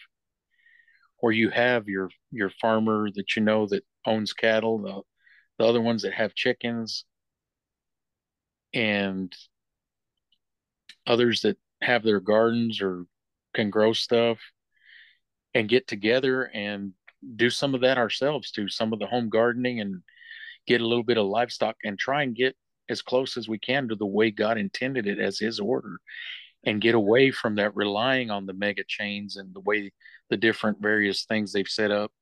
or 1.19 1.33
you 1.33 1.51
have 1.51 1.89
your 1.89 2.11
your 2.31 2.51
farmer 2.61 3.09
that 3.15 3.37
you 3.37 3.43
know 3.43 3.67
that 3.67 3.85
owns 4.07 4.33
cattle, 4.33 4.79
the 4.79 5.03
the 5.59 5.69
other 5.69 5.81
ones 5.81 6.03
that 6.03 6.15
have 6.15 6.35
chickens, 6.35 7.05
and 8.73 9.35
others 11.07 11.43
that 11.43 11.59
have 11.83 12.03
their 12.03 12.21
gardens 12.21 12.81
or 12.81 13.05
can 13.55 13.71
grow 13.71 13.93
stuff 13.93 14.39
and 15.55 15.69
get 15.69 15.87
together 15.87 16.45
and 16.55 16.93
do 17.37 17.51
some 17.51 17.75
of 17.75 17.81
that 17.81 17.99
ourselves 17.99 18.51
do 18.51 18.69
some 18.69 18.93
of 18.93 18.99
the 18.99 19.07
home 19.07 19.29
gardening 19.29 19.81
and 19.81 20.03
get 20.67 20.81
a 20.81 20.87
little 20.87 21.05
bit 21.05 21.19
of 21.19 21.27
livestock 21.27 21.77
and 21.85 21.99
try 21.99 22.23
and 22.23 22.37
get 22.37 22.57
as 22.89 23.03
close 23.03 23.37
as 23.37 23.49
we 23.49 23.59
can 23.59 23.89
to 23.89 23.97
the 23.97 24.07
way 24.07 24.31
God 24.31 24.59
intended 24.59 25.07
it 25.07 25.19
as 25.19 25.39
his 25.39 25.61
order 25.61 25.99
and 26.65 26.81
get 26.81 26.95
away 26.95 27.31
from 27.31 27.57
that 27.57 27.75
relying 27.75 28.31
on 28.31 28.47
the 28.47 28.53
mega 28.53 28.85
chains 28.87 29.37
and 29.37 29.55
the 29.55 29.61
way 29.61 29.93
the 30.31 30.37
different 30.37 30.81
various 30.81 31.25
things 31.25 31.53
they've 31.53 31.69
set 31.69 31.91
up 31.91 32.13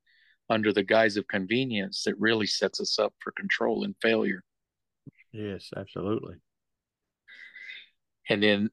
under 0.49 0.73
the 0.73 0.83
guise 0.83 1.17
of 1.17 1.29
convenience 1.29 2.03
that 2.05 2.19
really 2.19 2.47
sets 2.47 2.81
us 2.81 2.99
up 2.99 3.13
for 3.21 3.33
control 3.33 3.85
and 3.85 3.95
failure. 4.03 4.43
Yes, 5.33 5.71
absolutely. 5.77 6.37
And 8.29 8.43
then 8.43 8.71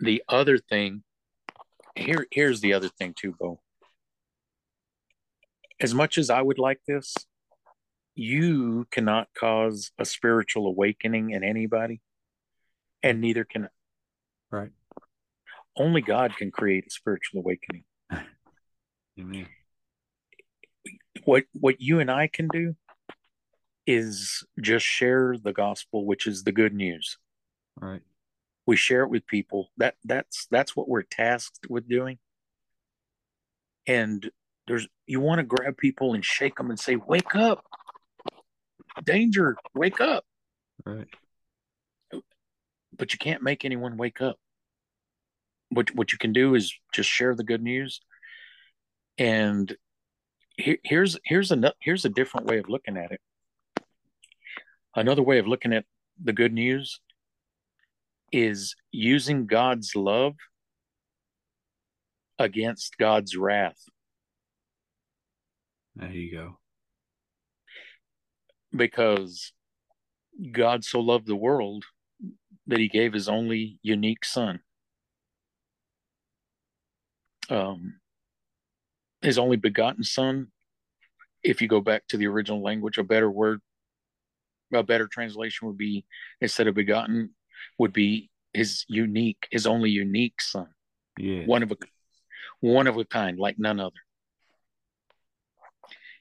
the 0.00 0.22
other 0.28 0.58
thing 0.58 1.02
here 1.94 2.26
here's 2.30 2.60
the 2.60 2.72
other 2.72 2.88
thing 2.88 3.14
too, 3.18 3.34
Bo. 3.38 3.60
As 5.82 5.94
much 5.94 6.16
as 6.16 6.30
I 6.30 6.40
would 6.40 6.60
like 6.60 6.80
this, 6.86 7.14
you 8.14 8.86
cannot 8.92 9.28
cause 9.36 9.90
a 9.98 10.04
spiritual 10.04 10.68
awakening 10.68 11.30
in 11.30 11.42
anybody, 11.42 12.00
and 13.02 13.20
neither 13.20 13.44
can 13.44 13.68
Right. 14.52 14.70
Only 15.76 16.02
God 16.02 16.36
can 16.36 16.50
create 16.50 16.86
a 16.86 16.90
spiritual 16.90 17.40
awakening. 17.40 17.84
Amen. 19.18 19.48
What 21.24 21.44
what 21.52 21.80
you 21.80 22.00
and 22.00 22.10
I 22.10 22.26
can 22.26 22.48
do 22.48 22.76
is 23.86 24.44
just 24.60 24.84
share 24.84 25.36
the 25.42 25.52
gospel, 25.52 26.04
which 26.06 26.26
is 26.26 26.44
the 26.44 26.52
good 26.52 26.74
news. 26.74 27.18
Right. 27.80 28.02
We 28.66 28.76
share 28.76 29.02
it 29.02 29.10
with 29.10 29.26
people. 29.26 29.70
That 29.78 29.94
that's 30.04 30.46
that's 30.50 30.76
what 30.76 30.88
we're 30.88 31.02
tasked 31.02 31.66
with 31.68 31.88
doing. 31.88 32.18
And 33.86 34.30
there's 34.66 34.86
you 35.06 35.20
want 35.20 35.38
to 35.38 35.44
grab 35.44 35.76
people 35.76 36.14
and 36.14 36.24
shake 36.24 36.56
them 36.56 36.70
and 36.70 36.78
say, 36.78 36.96
"Wake 36.96 37.34
up! 37.34 37.64
Danger! 39.04 39.56
Wake 39.74 40.00
up!" 40.00 40.24
Right. 40.84 41.08
But 42.96 43.12
you 43.12 43.18
can't 43.18 43.42
make 43.42 43.64
anyone 43.64 43.96
wake 43.96 44.20
up. 44.20 44.36
What 45.70 45.94
what 45.94 46.12
you 46.12 46.18
can 46.18 46.32
do 46.32 46.54
is 46.54 46.72
just 46.92 47.08
share 47.08 47.34
the 47.34 47.44
good 47.44 47.62
news. 47.62 48.00
And 49.18 49.74
here, 50.56 50.78
here's 50.84 51.18
here's 51.24 51.50
a 51.50 51.74
here's 51.80 52.04
a 52.04 52.10
different 52.10 52.46
way 52.46 52.58
of 52.58 52.68
looking 52.68 52.96
at 52.96 53.12
it. 53.12 53.20
Another 54.94 55.22
way 55.22 55.38
of 55.38 55.48
looking 55.48 55.72
at 55.72 55.86
the 56.22 56.32
good 56.32 56.52
news 56.52 57.00
is 58.30 58.76
using 58.90 59.46
God's 59.46 59.96
love 59.96 60.36
against 62.38 62.98
God's 62.98 63.36
wrath. 63.36 63.82
There 65.96 66.10
you 66.10 66.32
go. 66.32 66.58
Because 68.74 69.52
God 70.50 70.84
so 70.84 71.00
loved 71.00 71.26
the 71.26 71.36
world 71.36 71.84
that 72.66 72.78
he 72.78 72.88
gave 72.88 73.12
his 73.12 73.28
only 73.28 73.78
unique 73.82 74.24
son. 74.24 74.60
Um, 77.50 78.00
his 79.20 79.38
only 79.38 79.56
begotten 79.56 80.04
son, 80.04 80.48
if 81.42 81.60
you 81.60 81.68
go 81.68 81.80
back 81.80 82.06
to 82.08 82.16
the 82.16 82.26
original 82.26 82.62
language, 82.62 82.98
a 82.98 83.04
better 83.04 83.30
word, 83.30 83.60
a 84.72 84.82
better 84.82 85.06
translation 85.06 85.68
would 85.68 85.76
be 85.76 86.06
instead 86.40 86.66
of 86.66 86.74
begotten, 86.74 87.30
would 87.78 87.92
be 87.92 88.30
his 88.54 88.84
unique, 88.88 89.48
his 89.50 89.66
only 89.66 89.90
unique 89.90 90.40
son. 90.40 90.68
Yeah. 91.18 91.44
One 91.44 91.62
of 91.62 91.72
a 91.72 91.76
one 92.60 92.86
of 92.86 92.96
a 92.96 93.04
kind, 93.04 93.38
like 93.38 93.58
none 93.58 93.80
other. 93.80 94.00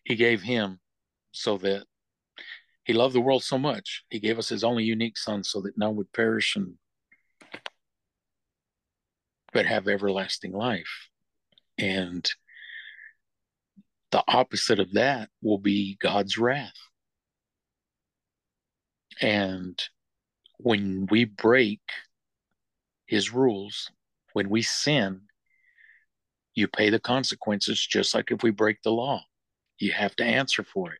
He 0.04 0.16
gave 0.16 0.42
him 0.42 0.80
so 1.32 1.58
that 1.58 1.86
he 2.84 2.94
loved 2.94 3.16
the 3.16 3.22
world 3.22 3.44
so 3.44 3.58
much, 3.58 4.04
he 4.10 4.20
gave 4.20 4.40
us 4.40 4.50
his 4.50 4.64
only 4.64 4.84
unique 4.84 5.18
son 5.18 5.44
so 5.44 5.62
that 5.62 5.78
none 5.78 5.96
would 5.96 6.12
perish 6.14 6.56
and 6.56 6.76
but 9.54 9.66
have 9.66 9.88
everlasting 9.88 10.54
life. 10.54 11.10
And 11.78 12.30
the 14.12 14.24
opposite 14.28 14.80
of 14.80 14.94
that 14.94 15.30
will 15.42 15.58
be 15.58 15.98
God's 16.00 16.38
wrath. 16.38 16.74
And 19.22 19.82
when 20.58 21.08
we 21.10 21.26
break 21.26 21.82
his 23.06 23.34
rules, 23.34 23.90
when 24.34 24.50
we 24.50 24.62
sin, 24.62 25.22
you 26.54 26.68
pay 26.68 26.90
the 26.90 27.00
consequences 27.00 27.86
just 27.86 28.14
like 28.14 28.32
if 28.32 28.44
we 28.44 28.52
break 28.52 28.82
the 28.84 28.92
law. 28.92 29.24
You 29.82 29.94
have 29.94 30.16
to 30.18 30.24
answer 30.24 30.64
for 30.64 30.94
it. 30.94 31.00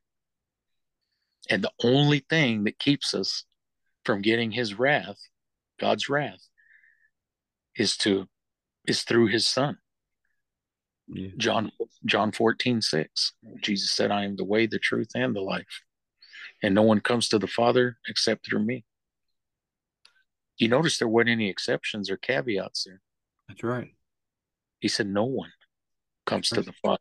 And 1.50 1.64
the 1.64 1.72
only 1.84 2.26
thing 2.28 2.64
that 2.64 2.80
keeps 2.80 3.14
us 3.14 3.44
from 4.04 4.24
getting 4.24 4.52
his 4.52 4.74
wrath, 4.74 5.20
God's 5.80 6.10
wrath, 6.10 6.48
is 7.76 7.96
to 7.98 8.28
is 8.88 9.04
through 9.04 9.28
his 9.28 9.46
son. 9.46 9.78
Yeah. 11.08 11.30
John 11.38 11.72
John 12.06 12.32
14, 12.32 12.82
6. 12.82 13.34
Jesus 13.62 13.92
said, 13.92 14.10
I 14.10 14.26
am 14.26 14.36
the 14.36 14.46
way, 14.46 14.66
the 14.66 14.80
truth, 14.80 15.10
and 15.14 15.36
the 15.36 15.42
life. 15.42 15.84
And 16.64 16.74
no 16.74 16.82
one 16.82 17.02
comes 17.02 17.30
to 17.30 17.38
the 17.38 17.48
Father 17.48 17.98
except 18.08 18.48
through 18.48 18.66
me. 18.66 18.84
You 20.58 20.70
notice 20.70 20.98
there 20.98 21.08
weren't 21.08 21.30
any 21.30 21.50
exceptions 21.50 22.10
or 22.10 22.18
caveats 22.18 22.86
there. 22.86 23.02
That's 23.48 23.64
right. 23.64 23.94
He 24.80 24.88
said, 24.88 25.06
No 25.06 25.26
one. 25.26 25.52
comes 26.26 26.50
to 26.50 26.64
the 26.64 26.74
Father 26.84 26.98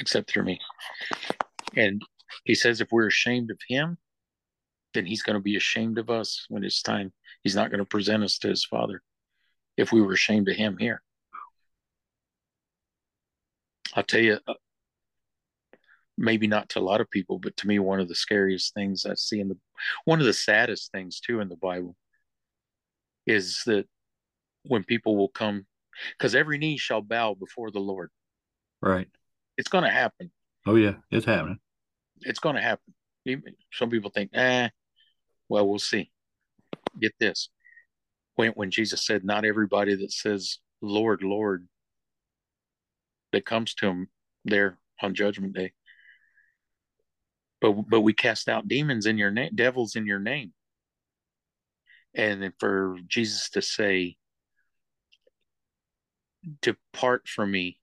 except 0.00 0.30
through 0.30 0.44
me. 0.44 0.60
And 1.76 2.02
he 2.44 2.54
says 2.54 2.80
if 2.80 2.88
we're 2.90 3.06
ashamed 3.06 3.50
of 3.50 3.58
him, 3.68 3.98
then 4.94 5.06
he's 5.06 5.22
going 5.22 5.34
to 5.34 5.42
be 5.42 5.56
ashamed 5.56 5.98
of 5.98 6.10
us 6.10 6.46
when 6.48 6.64
it's 6.64 6.82
time. 6.82 7.12
He's 7.42 7.56
not 7.56 7.70
going 7.70 7.78
to 7.78 7.84
present 7.84 8.22
us 8.22 8.38
to 8.38 8.48
his 8.48 8.64
Father 8.64 9.02
if 9.76 9.92
we 9.92 10.02
were 10.02 10.12
ashamed 10.12 10.48
of 10.48 10.56
him 10.56 10.76
here. 10.78 11.02
I'll 13.94 14.02
tell 14.02 14.20
you, 14.20 14.38
uh, 14.46 14.54
maybe 16.16 16.46
not 16.46 16.68
to 16.70 16.78
a 16.78 16.80
lot 16.80 17.00
of 17.00 17.10
people, 17.10 17.38
but 17.38 17.56
to 17.58 17.66
me, 17.66 17.78
one 17.78 18.00
of 18.00 18.08
the 18.08 18.14
scariest 18.14 18.74
things 18.74 19.06
I 19.06 19.14
see 19.14 19.40
in 19.40 19.48
the, 19.48 19.56
one 20.04 20.20
of 20.20 20.26
the 20.26 20.32
saddest 20.32 20.92
things 20.92 21.20
too 21.20 21.40
in 21.40 21.48
the 21.48 21.56
Bible 21.56 21.96
is 23.26 23.62
that 23.66 23.86
when 24.64 24.84
people 24.84 25.16
will 25.16 25.28
come, 25.28 25.66
because 26.16 26.34
every 26.34 26.58
knee 26.58 26.76
shall 26.76 27.02
bow 27.02 27.34
before 27.34 27.70
the 27.70 27.80
Lord. 27.80 28.10
Right. 28.80 29.08
It's 29.56 29.68
going 29.68 29.84
to 29.84 29.90
happen. 29.90 30.30
Oh 30.66 30.76
yeah, 30.76 30.94
it's 31.10 31.26
happening. 31.26 31.58
It's 32.22 32.38
going 32.38 32.56
to 32.56 32.62
happen. 32.62 32.94
Some 33.72 33.90
people 33.90 34.10
think, 34.10 34.30
eh, 34.34 34.68
well, 35.48 35.68
we'll 35.68 35.78
see. 35.78 36.10
Get 37.00 37.12
this. 37.18 37.48
When, 38.36 38.52
when 38.52 38.70
Jesus 38.70 39.04
said, 39.04 39.24
not 39.24 39.44
everybody 39.44 39.94
that 39.96 40.12
says, 40.12 40.58
Lord, 40.80 41.22
Lord, 41.22 41.66
that 43.32 43.46
comes 43.46 43.74
to 43.74 43.86
him 43.86 44.08
there 44.44 44.78
on 45.00 45.14
judgment 45.14 45.54
day. 45.54 45.72
But, 47.60 47.72
but 47.88 48.00
we 48.00 48.12
cast 48.12 48.48
out 48.48 48.68
demons 48.68 49.06
in 49.06 49.18
your 49.18 49.30
name, 49.30 49.50
devils 49.54 49.94
in 49.94 50.06
your 50.06 50.18
name. 50.18 50.52
And 52.14 52.42
then 52.42 52.52
for 52.58 52.96
Jesus 53.06 53.50
to 53.50 53.62
say, 53.62 54.16
depart 56.60 57.28
from 57.28 57.52
me, 57.52 57.78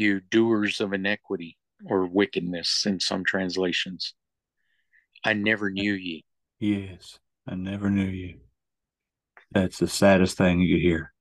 you 0.00 0.20
doers 0.20 0.80
of 0.80 0.92
iniquity 0.92 1.56
or 1.86 2.06
wickedness 2.06 2.84
in 2.86 2.98
some 3.00 3.24
translations. 3.24 4.14
I 5.24 5.34
never 5.34 5.70
knew 5.70 5.92
ye. 5.92 6.24
Yes, 6.58 7.18
I 7.46 7.54
never 7.54 7.90
knew 7.90 8.08
you. 8.08 8.40
That's 9.52 9.78
the 9.78 9.88
saddest 9.88 10.36
thing 10.36 10.60
you 10.60 10.78
hear. 10.78 11.12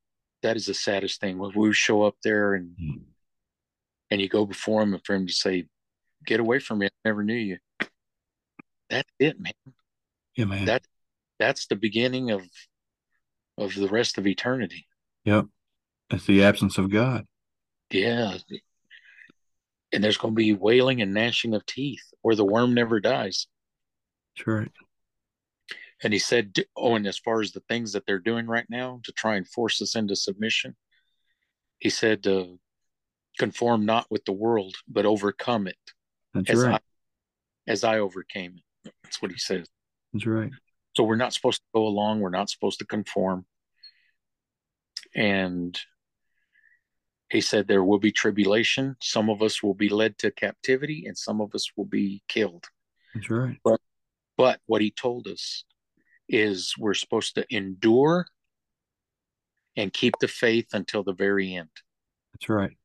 That 0.42 0.56
is 0.56 0.66
the 0.66 0.74
saddest 0.74 1.20
thing. 1.20 1.38
When 1.38 1.52
we 1.56 1.74
show 1.74 2.04
up 2.04 2.16
there 2.24 2.54
and 2.56 2.76
Mm. 2.78 3.02
and 4.12 4.22
you 4.22 4.30
go 4.30 4.46
before 4.46 4.82
him 4.82 4.94
and 4.94 5.06
for 5.06 5.16
him 5.16 5.28
to 5.28 5.34
say, 5.34 5.68
Get 6.26 6.40
away 6.40 6.60
from 6.60 6.80
me, 6.80 6.88
I 6.88 6.90
never 7.06 7.24
knew 7.24 7.34
you. 7.34 7.58
That's 8.90 9.10
it, 9.20 9.40
man. 9.40 9.54
Yeah, 10.36 10.46
man. 10.46 10.66
That 10.66 10.84
that's 11.40 11.68
the 11.68 11.76
beginning 11.76 12.32
of 12.32 12.48
of 13.58 13.74
the 13.76 13.88
rest 13.88 14.18
of 14.18 14.26
eternity. 14.28 14.88
yep. 15.26 15.46
It's 16.10 16.26
the 16.26 16.44
absence 16.44 16.78
of 16.78 16.90
God. 16.90 17.26
Yeah. 17.92 18.38
And 19.91 20.03
there's 20.03 20.18
gonna 20.18 20.34
be 20.34 20.53
wailing 20.53 21.02
and 21.02 21.14
gnashing 21.14 21.53
of 21.53 21.66
teeth, 21.66 22.03
or 22.24 22.36
the 22.36 22.45
worm 22.45 22.74
never 22.74 22.99
dies. 22.99 23.48
That's 24.36 24.48
right. 24.48 24.72
And 26.03 26.14
he 26.14 26.20
said, 26.20 26.53
Oh, 26.76 26.95
and 26.95 27.06
as 27.07 27.18
far 27.18 27.41
as 27.41 27.52
the 27.52 27.64
things 27.68 27.94
that 27.94 28.06
they're 28.06 28.20
doing 28.20 28.48
right 28.48 28.66
now 28.70 29.02
to 29.03 29.11
try 29.11 29.36
and 29.36 29.48
force 29.48 29.82
us 29.82 29.95
into 29.95 30.16
submission, 30.16 30.76
he 31.80 31.90
said, 31.90 32.26
uh, 32.28 32.45
conform 33.38 33.86
not 33.86 34.06
with 34.10 34.24
the 34.26 34.34
world, 34.34 34.76
but 34.88 35.06
overcome 35.06 35.68
it 35.68 35.78
That's 36.34 36.49
as 36.52 36.64
right. 36.64 36.76
I 36.76 36.80
as 37.72 37.84
I 37.84 37.99
overcame 37.99 38.56
it. 38.86 38.94
That's 39.03 39.22
what 39.22 39.32
he 39.32 39.38
says. 39.38 39.68
That's 40.14 40.26
right. 40.26 40.52
So 40.95 41.03
we're 41.03 41.16
not 41.16 41.34
supposed 41.34 41.61
to 41.61 41.68
go 41.74 41.86
along, 41.86 42.20
we're 42.20 42.30
not 42.30 42.49
supposed 42.49 42.80
to 42.80 42.86
conform. 42.86 43.45
And 45.16 45.80
he 47.30 47.42
said 47.42 47.68
there 47.68 47.84
will 47.84 48.00
be 48.00 48.12
tribulation. 48.12 48.96
Some 49.02 49.30
of 49.30 49.42
us 49.42 49.62
will 49.62 49.76
be 49.76 49.90
led 49.90 50.18
to 50.20 50.32
captivity 50.32 51.06
and 51.06 51.18
some 51.18 51.42
of 51.42 51.54
us 51.54 51.72
will 51.76 51.86
be 51.86 52.24
killed. 52.28 52.66
That's 53.14 53.30
right. 53.30 53.58
But 54.38 54.60
what 54.66 54.82
he 54.82 54.90
told 54.90 55.28
us 55.28 55.66
is 56.28 56.76
we're 56.78 56.94
supposed 56.94 57.36
to 57.36 57.46
endure 57.50 58.26
and 59.76 59.94
keep 59.94 60.14
the 60.20 60.28
faith 60.28 60.68
until 60.74 61.04
the 61.04 61.14
very 61.14 61.56
end. 61.56 61.70
That's 62.34 62.50
right. 62.50 62.78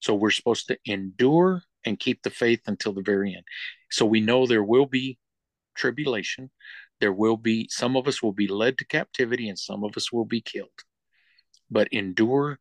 So 0.00 0.14
we're 0.14 0.30
supposed 0.30 0.68
to 0.68 0.78
endure 0.84 1.62
and 1.84 1.98
keep 1.98 2.22
the 2.22 2.30
faith 2.30 2.62
until 2.66 2.92
the 2.92 3.02
very 3.02 3.34
end. 3.34 3.44
So 3.90 4.04
we 4.06 4.20
know 4.20 4.46
there 4.46 4.64
will 4.64 4.86
be 4.86 5.18
tribulation. 5.76 6.50
There 7.00 7.12
will 7.12 7.36
be, 7.36 7.68
some 7.70 7.96
of 7.96 8.08
us 8.08 8.22
will 8.22 8.32
be 8.32 8.48
led 8.48 8.78
to 8.78 8.86
captivity 8.86 9.48
and 9.48 9.58
some 9.58 9.84
of 9.84 9.96
us 9.96 10.12
will 10.12 10.24
be 10.24 10.40
killed. 10.40 10.70
But 11.70 11.88
endure 11.92 12.58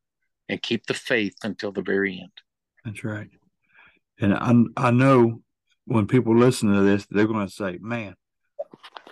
and 0.54 0.62
keep 0.62 0.86
the 0.86 0.94
faith 0.94 1.36
until 1.44 1.72
the 1.72 1.82
very 1.82 2.20
end. 2.20 2.32
That's 2.86 3.04
right. 3.04 3.30
And 4.20 4.34
I 4.34 4.88
I 4.88 4.92
know 4.92 5.42
when 5.86 6.08
people 6.08 6.38
listen 6.38 6.74
to 6.74 6.82
this, 6.82 7.06
they're 7.10 7.28
going 7.28 7.46
to 7.46 7.54
say, 7.54 7.80
"Man, 7.82 8.16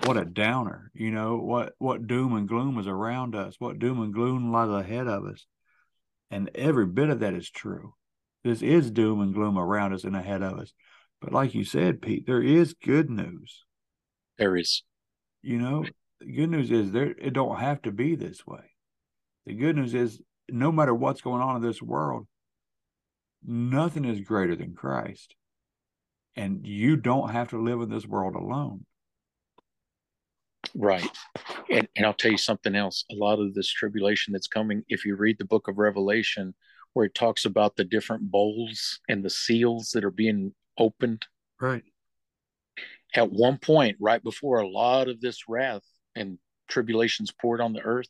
what 0.06 0.18
a 0.18 0.24
downer!" 0.24 0.92
You 0.94 1.12
know 1.12 1.38
what 1.38 1.74
what 1.80 2.08
doom 2.08 2.34
and 2.36 2.48
gloom 2.48 2.78
is 2.78 2.88
around 2.88 3.36
us. 3.36 3.56
What 3.60 3.80
doom 3.80 4.02
and 4.02 4.14
gloom 4.14 4.52
lies 4.52 4.70
ahead 4.70 5.08
of 5.08 5.26
us. 5.26 5.46
And 6.30 6.50
every 6.56 6.86
bit 6.86 7.10
of 7.10 7.20
that 7.20 7.34
is 7.34 7.50
true. 7.50 7.96
This 8.44 8.62
is 8.62 8.92
doom 8.92 9.20
and 9.20 9.34
gloom 9.34 9.58
around 9.58 9.94
us 9.94 10.04
and 10.04 10.16
ahead 10.16 10.42
of 10.44 10.60
us. 10.60 10.74
But 11.20 11.34
like 11.34 11.54
you 11.54 11.66
said, 11.66 12.02
Pete, 12.02 12.26
there 12.26 12.42
is 12.42 12.74
good 12.74 13.10
news. 13.10 13.66
There 14.38 14.56
is. 14.56 14.84
You 15.42 15.58
know, 15.58 15.86
the 16.20 16.32
good 16.32 16.50
news 16.50 16.72
is 16.72 16.92
there 16.92 17.16
it 17.20 17.34
don't 17.34 17.60
have 17.60 17.82
to 17.82 17.92
be 17.92 18.16
this 18.16 18.46
way. 18.46 18.72
The 19.46 19.56
good 19.56 19.76
news 19.76 19.94
is 19.94 20.22
no 20.52 20.72
matter 20.72 20.94
what's 20.94 21.22
going 21.22 21.42
on 21.42 21.56
in 21.56 21.62
this 21.62 21.82
world, 21.82 22.28
nothing 23.46 24.06
is 24.06 24.20
greater 24.22 24.56
than 24.56 24.74
Christ. 24.74 25.36
And 26.36 26.66
you 26.66 26.96
don't 26.96 27.30
have 27.30 27.50
to 27.50 27.62
live 27.62 27.82
in 27.82 27.90
this 27.90 28.06
world 28.06 28.36
alone. 28.36 28.86
Right. 30.76 31.10
And, 31.70 31.88
and 31.96 32.06
I'll 32.06 32.14
tell 32.14 32.32
you 32.32 32.38
something 32.38 32.76
else. 32.76 33.04
A 33.12 33.16
lot 33.16 33.40
of 33.40 33.54
this 33.54 33.70
tribulation 33.70 34.32
that's 34.32 34.48
coming, 34.48 34.84
if 34.88 35.06
you 35.06 35.16
read 35.16 35.38
the 35.38 35.46
book 35.46 35.68
of 35.68 35.78
Revelation, 35.78 36.54
where 36.94 37.06
it 37.06 37.16
talks 37.16 37.46
about 37.46 37.76
the 37.76 37.84
different 37.84 38.32
bowls 38.32 39.00
and 39.10 39.24
the 39.24 39.30
seals 39.30 39.92
that 39.92 40.04
are 40.04 40.12
being 40.12 40.54
opened, 40.78 41.26
Right. 41.60 41.84
at 43.16 43.32
one 43.32 43.58
point, 43.58 43.98
right 44.00 44.24
before 44.24 44.60
a 44.60 44.68
lot 44.68 45.10
of 45.10 45.20
this 45.22 45.48
wrath 45.48 45.84
and 46.16 46.38
tribulations 46.68 47.32
poured 47.32 47.62
on 47.62 47.74
the 47.74 47.82
earth, 47.82 48.10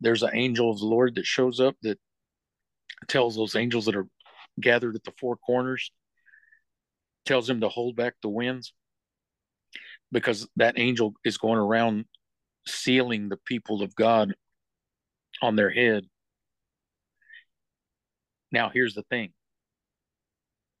there's 0.00 0.22
an 0.22 0.30
angel 0.34 0.70
of 0.70 0.78
the 0.78 0.86
Lord 0.86 1.16
that 1.16 1.26
shows 1.26 1.60
up 1.60 1.76
that 1.82 1.98
tells 3.08 3.36
those 3.36 3.56
angels 3.56 3.86
that 3.86 3.96
are 3.96 4.06
gathered 4.60 4.96
at 4.96 5.04
the 5.04 5.12
four 5.18 5.36
corners, 5.36 5.90
tells 7.24 7.46
them 7.46 7.60
to 7.60 7.68
hold 7.68 7.96
back 7.96 8.14
the 8.22 8.28
winds 8.28 8.72
because 10.10 10.48
that 10.56 10.78
angel 10.78 11.14
is 11.24 11.38
going 11.38 11.58
around 11.58 12.04
sealing 12.66 13.28
the 13.28 13.36
people 13.36 13.82
of 13.82 13.94
God 13.94 14.34
on 15.42 15.56
their 15.56 15.70
head. 15.70 16.04
Now, 18.50 18.70
here's 18.72 18.94
the 18.94 19.04
thing 19.04 19.32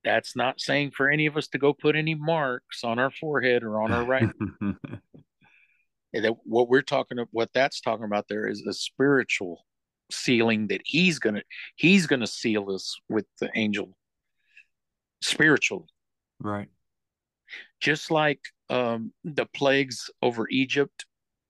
that's 0.04 0.36
not 0.36 0.60
saying 0.60 0.92
for 0.96 1.10
any 1.10 1.26
of 1.26 1.36
us 1.36 1.48
to 1.48 1.58
go 1.58 1.72
put 1.72 1.96
any 1.96 2.14
marks 2.14 2.84
on 2.84 2.98
our 2.98 3.10
forehead 3.10 3.62
or 3.62 3.80
on 3.82 3.92
our 3.92 4.04
right. 4.04 4.30
that 6.12 6.34
what 6.44 6.68
we're 6.68 6.82
talking 6.82 7.18
about, 7.18 7.28
what 7.32 7.50
that's 7.52 7.80
talking 7.80 8.04
about 8.04 8.26
there 8.28 8.46
is 8.46 8.64
a 8.66 8.72
spiritual 8.72 9.64
sealing 10.10 10.68
that 10.68 10.80
he's 10.84 11.18
gonna 11.18 11.42
he's 11.76 12.06
gonna 12.06 12.26
seal 12.26 12.70
us 12.70 12.96
with 13.08 13.26
the 13.40 13.50
angel 13.54 13.94
spiritually 15.20 15.88
right. 16.40 16.68
just 17.80 18.10
like 18.10 18.40
um, 18.70 19.12
the 19.24 19.46
plagues 19.46 20.10
over 20.22 20.48
Egypt 20.50 21.04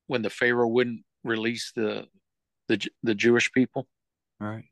when 0.07 0.23
the 0.23 0.31
Pharaoh 0.31 0.69
wouldn't 0.69 1.03
release 1.25 1.73
the 1.75 2.07
the 2.69 2.85
the 3.03 3.15
Jewish 3.15 3.51
people. 3.53 3.87
Right. 4.41 4.65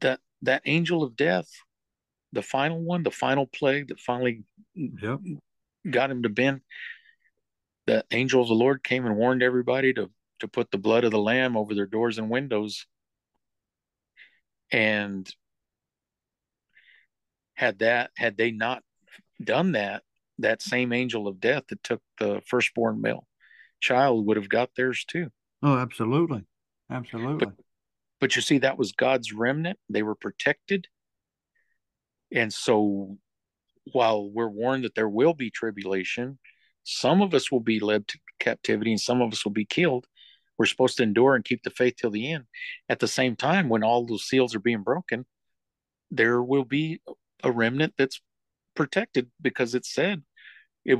That 0.00 0.20
that 0.42 0.62
angel 0.66 1.02
of 1.02 1.16
death, 1.16 1.48
the 2.32 2.42
final 2.42 2.80
one, 2.80 3.02
the 3.02 3.10
final 3.10 3.46
plague 3.46 3.88
that 3.88 4.00
finally 4.00 4.44
Yep. 4.74 5.20
got 5.90 6.10
him 6.10 6.22
to 6.22 6.28
bend. 6.28 6.60
The 7.86 8.04
angel 8.10 8.42
of 8.42 8.48
the 8.48 8.54
Lord 8.54 8.82
came 8.82 9.06
and 9.06 9.16
warned 9.16 9.42
everybody 9.42 9.92
to 9.94 10.10
to 10.40 10.48
put 10.48 10.70
the 10.70 10.78
blood 10.78 11.04
of 11.04 11.10
the 11.10 11.18
lamb 11.18 11.56
over 11.56 11.74
their 11.74 11.86
doors 11.86 12.18
and 12.18 12.28
windows. 12.28 12.86
And 14.72 15.28
had 17.54 17.78
that 17.78 18.10
had 18.16 18.36
they 18.36 18.50
not 18.50 18.82
done 19.42 19.72
that, 19.72 20.02
that 20.38 20.62
same 20.62 20.92
angel 20.92 21.28
of 21.28 21.40
death 21.40 21.64
that 21.68 21.82
took 21.82 22.02
the 22.18 22.42
firstborn 22.46 23.00
male 23.00 23.26
child 23.80 24.26
would 24.26 24.36
have 24.36 24.48
got 24.48 24.70
theirs 24.76 25.04
too. 25.04 25.30
Oh, 25.62 25.76
absolutely. 25.76 26.44
Absolutely. 26.90 27.52
But 28.20 28.36
you 28.36 28.42
see, 28.42 28.58
that 28.58 28.78
was 28.78 28.92
God's 28.92 29.32
remnant. 29.32 29.78
They 29.90 30.02
were 30.02 30.14
protected. 30.14 30.88
And 32.32 32.52
so 32.52 33.18
while 33.92 34.30
we're 34.30 34.48
warned 34.48 34.84
that 34.84 34.94
there 34.94 35.08
will 35.08 35.34
be 35.34 35.50
tribulation, 35.50 36.38
some 36.84 37.22
of 37.22 37.34
us 37.34 37.50
will 37.50 37.60
be 37.60 37.80
led 37.80 38.06
to 38.08 38.18
captivity 38.38 38.92
and 38.92 39.00
some 39.00 39.20
of 39.22 39.32
us 39.32 39.44
will 39.44 39.52
be 39.52 39.64
killed. 39.64 40.06
we're 40.56 40.66
supposed 40.66 40.96
to 40.98 41.02
endure 41.02 41.34
and 41.34 41.44
keep 41.44 41.62
the 41.64 41.70
faith 41.70 41.94
till 41.96 42.10
the 42.10 42.30
end. 42.30 42.44
At 42.88 43.00
the 43.00 43.08
same 43.08 43.34
time, 43.34 43.68
when 43.68 43.82
all 43.82 44.06
those 44.06 44.24
seals 44.24 44.54
are 44.54 44.60
being 44.60 44.82
broken, 44.82 45.26
there 46.10 46.40
will 46.42 46.64
be 46.64 47.00
a 47.42 47.50
remnant 47.50 47.94
that's 47.98 48.20
protected 48.76 49.30
because 49.40 49.74
it 49.74 49.84
said 49.84 50.22
it. 50.84 50.98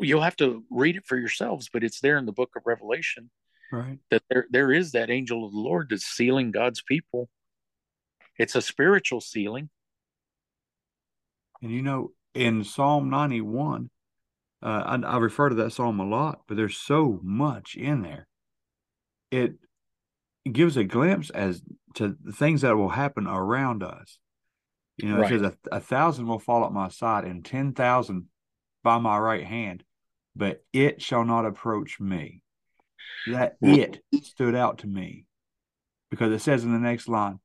You'll 0.00 0.22
have 0.22 0.36
to 0.36 0.64
read 0.70 0.96
it 0.96 1.06
for 1.06 1.16
yourselves, 1.16 1.68
but 1.72 1.84
it's 1.84 2.00
there 2.00 2.18
in 2.18 2.26
the 2.26 2.32
book 2.32 2.50
of 2.56 2.62
Revelation 2.66 3.30
Right. 3.70 3.98
that 4.10 4.22
there 4.28 4.46
there 4.50 4.72
is 4.72 4.92
that 4.92 5.10
angel 5.10 5.44
of 5.46 5.52
the 5.52 5.58
Lord 5.58 5.88
that's 5.90 6.04
sealing 6.04 6.50
God's 6.50 6.82
people. 6.82 7.28
It's 8.38 8.56
a 8.56 8.62
spiritual 8.62 9.20
sealing. 9.20 9.70
And 11.62 11.70
you 11.70 11.82
know, 11.82 12.12
in 12.34 12.64
Psalm 12.64 13.10
91, 13.10 13.90
uh, 14.64 14.98
I, 15.02 15.06
I 15.06 15.18
refer 15.18 15.50
to 15.50 15.54
that 15.56 15.72
psalm 15.72 16.00
a 16.00 16.06
lot, 16.06 16.40
but 16.48 16.56
there's 16.56 16.76
so 16.76 17.20
much 17.22 17.76
in 17.76 18.02
there. 18.02 18.26
It 19.30 19.54
gives 20.50 20.76
a 20.76 20.84
glimpse 20.84 21.30
as 21.30 21.62
to 21.94 22.16
the 22.22 22.32
things 22.32 22.62
that 22.62 22.76
will 22.76 22.88
happen 22.88 23.26
around 23.26 23.82
us. 23.82 24.18
You 24.96 25.08
know, 25.08 25.18
Right. 25.18 25.32
it 25.32 25.40
says 25.40 25.52
a, 25.70 25.76
a 25.76 25.80
thousand 25.80 26.26
will 26.26 26.38
fall 26.38 26.64
at 26.64 26.72
my 26.72 26.88
side 26.88 27.24
and 27.24 27.44
10,000 27.44 28.26
by 28.82 28.98
my 28.98 29.18
right 29.18 29.44
hand, 29.44 29.84
but 30.36 30.62
it 30.72 31.02
shall 31.02 31.24
not 31.24 31.46
approach 31.46 32.00
me. 32.00 32.40
That 33.26 33.56
it 33.62 34.00
stood 34.22 34.54
out 34.54 34.78
to 34.78 34.86
me 34.86 35.24
because 36.10 36.32
it 36.32 36.40
says 36.40 36.64
in 36.64 36.72
the 36.72 36.78
next 36.78 37.08
line, 37.08 37.40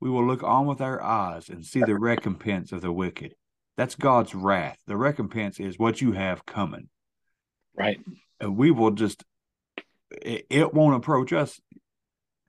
we 0.00 0.10
will 0.10 0.26
look 0.26 0.42
on 0.42 0.66
with 0.66 0.80
our 0.80 1.02
eyes 1.02 1.48
and 1.48 1.64
see 1.64 1.80
the 1.80 1.98
recompense 1.98 2.72
of 2.72 2.80
the 2.80 2.92
wicked. 2.92 3.34
That's 3.80 3.94
God's 3.94 4.34
wrath. 4.34 4.76
The 4.86 4.98
recompense 4.98 5.58
is 5.58 5.78
what 5.78 6.02
you 6.02 6.12
have 6.12 6.44
coming. 6.44 6.90
Right. 7.74 7.98
And 8.38 8.54
we 8.54 8.70
will 8.70 8.90
just, 8.90 9.24
it, 10.10 10.44
it 10.50 10.74
won't 10.74 10.96
approach 10.96 11.32
us 11.32 11.62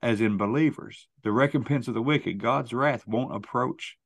as 0.02 0.20
in 0.20 0.36
believers. 0.36 1.08
The 1.22 1.32
recompense 1.32 1.88
of 1.88 1.94
the 1.94 2.02
wicked, 2.02 2.38
God's 2.38 2.74
wrath 2.74 3.06
won't 3.06 3.34
approach 3.34 3.96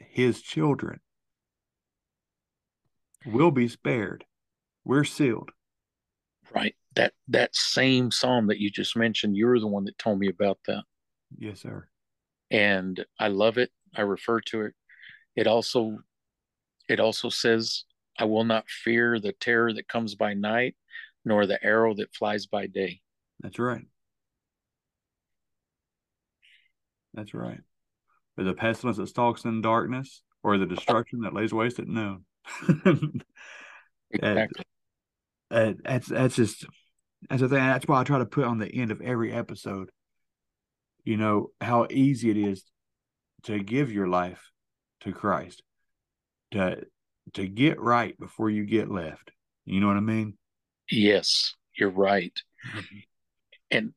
his 0.00 0.42
children. 0.42 0.98
We'll 3.24 3.52
be 3.52 3.68
spared. 3.68 4.24
We're 4.84 5.04
sealed. 5.04 5.50
Right. 6.52 6.74
That 6.96 7.12
that 7.28 7.54
same 7.54 8.10
psalm 8.10 8.48
that 8.48 8.58
you 8.58 8.68
just 8.68 8.96
mentioned, 8.96 9.36
you're 9.36 9.60
the 9.60 9.68
one 9.68 9.84
that 9.84 9.96
told 9.96 10.18
me 10.18 10.28
about 10.28 10.58
that. 10.66 10.82
Yes, 11.38 11.60
sir. 11.60 11.86
And 12.50 13.06
I 13.16 13.28
love 13.28 13.58
it. 13.58 13.70
I 13.94 14.00
refer 14.00 14.40
to 14.40 14.62
it. 14.62 14.74
It 15.36 15.46
also 15.46 15.98
it 16.88 17.00
also 17.00 17.28
says, 17.28 17.84
I 18.18 18.24
will 18.24 18.44
not 18.44 18.68
fear 18.68 19.18
the 19.18 19.32
terror 19.32 19.72
that 19.72 19.88
comes 19.88 20.14
by 20.14 20.34
night, 20.34 20.76
nor 21.24 21.46
the 21.46 21.62
arrow 21.64 21.94
that 21.94 22.14
flies 22.14 22.46
by 22.46 22.66
day. 22.66 23.00
That's 23.40 23.58
right. 23.58 23.84
That's 27.14 27.34
right. 27.34 27.60
Or 28.38 28.44
the 28.44 28.54
pestilence 28.54 28.96
that 28.96 29.08
stalks 29.08 29.44
in 29.44 29.60
darkness, 29.60 30.22
or 30.42 30.58
the 30.58 30.66
destruction 30.66 31.20
that 31.20 31.34
lays 31.34 31.52
waste 31.52 31.78
at 31.78 31.88
noon. 31.88 32.24
Exactly. 34.12 34.64
Uh, 35.50 35.72
that's 35.82 36.06
that's 36.06 36.36
just 36.36 36.66
that's 37.28 37.42
the 37.42 37.48
thing. 37.48 37.58
That's 37.58 37.86
why 37.86 38.00
I 38.00 38.04
try 38.04 38.18
to 38.18 38.26
put 38.26 38.44
on 38.44 38.58
the 38.58 38.72
end 38.72 38.90
of 38.90 39.00
every 39.00 39.32
episode. 39.32 39.90
You 41.04 41.16
know 41.16 41.50
how 41.60 41.86
easy 41.90 42.30
it 42.30 42.36
is 42.36 42.64
to 43.44 43.58
give 43.58 43.92
your 43.92 44.08
life 44.08 44.50
to 45.00 45.12
Christ, 45.12 45.62
to 46.52 46.84
to 47.34 47.46
get 47.46 47.80
right 47.80 48.18
before 48.18 48.50
you 48.50 48.64
get 48.64 48.90
left. 48.90 49.30
You 49.64 49.80
know 49.80 49.86
what 49.86 49.96
I 49.96 50.00
mean? 50.00 50.36
Yes, 50.90 51.54
you're 51.76 51.90
right. 51.90 52.36
And 53.70 53.94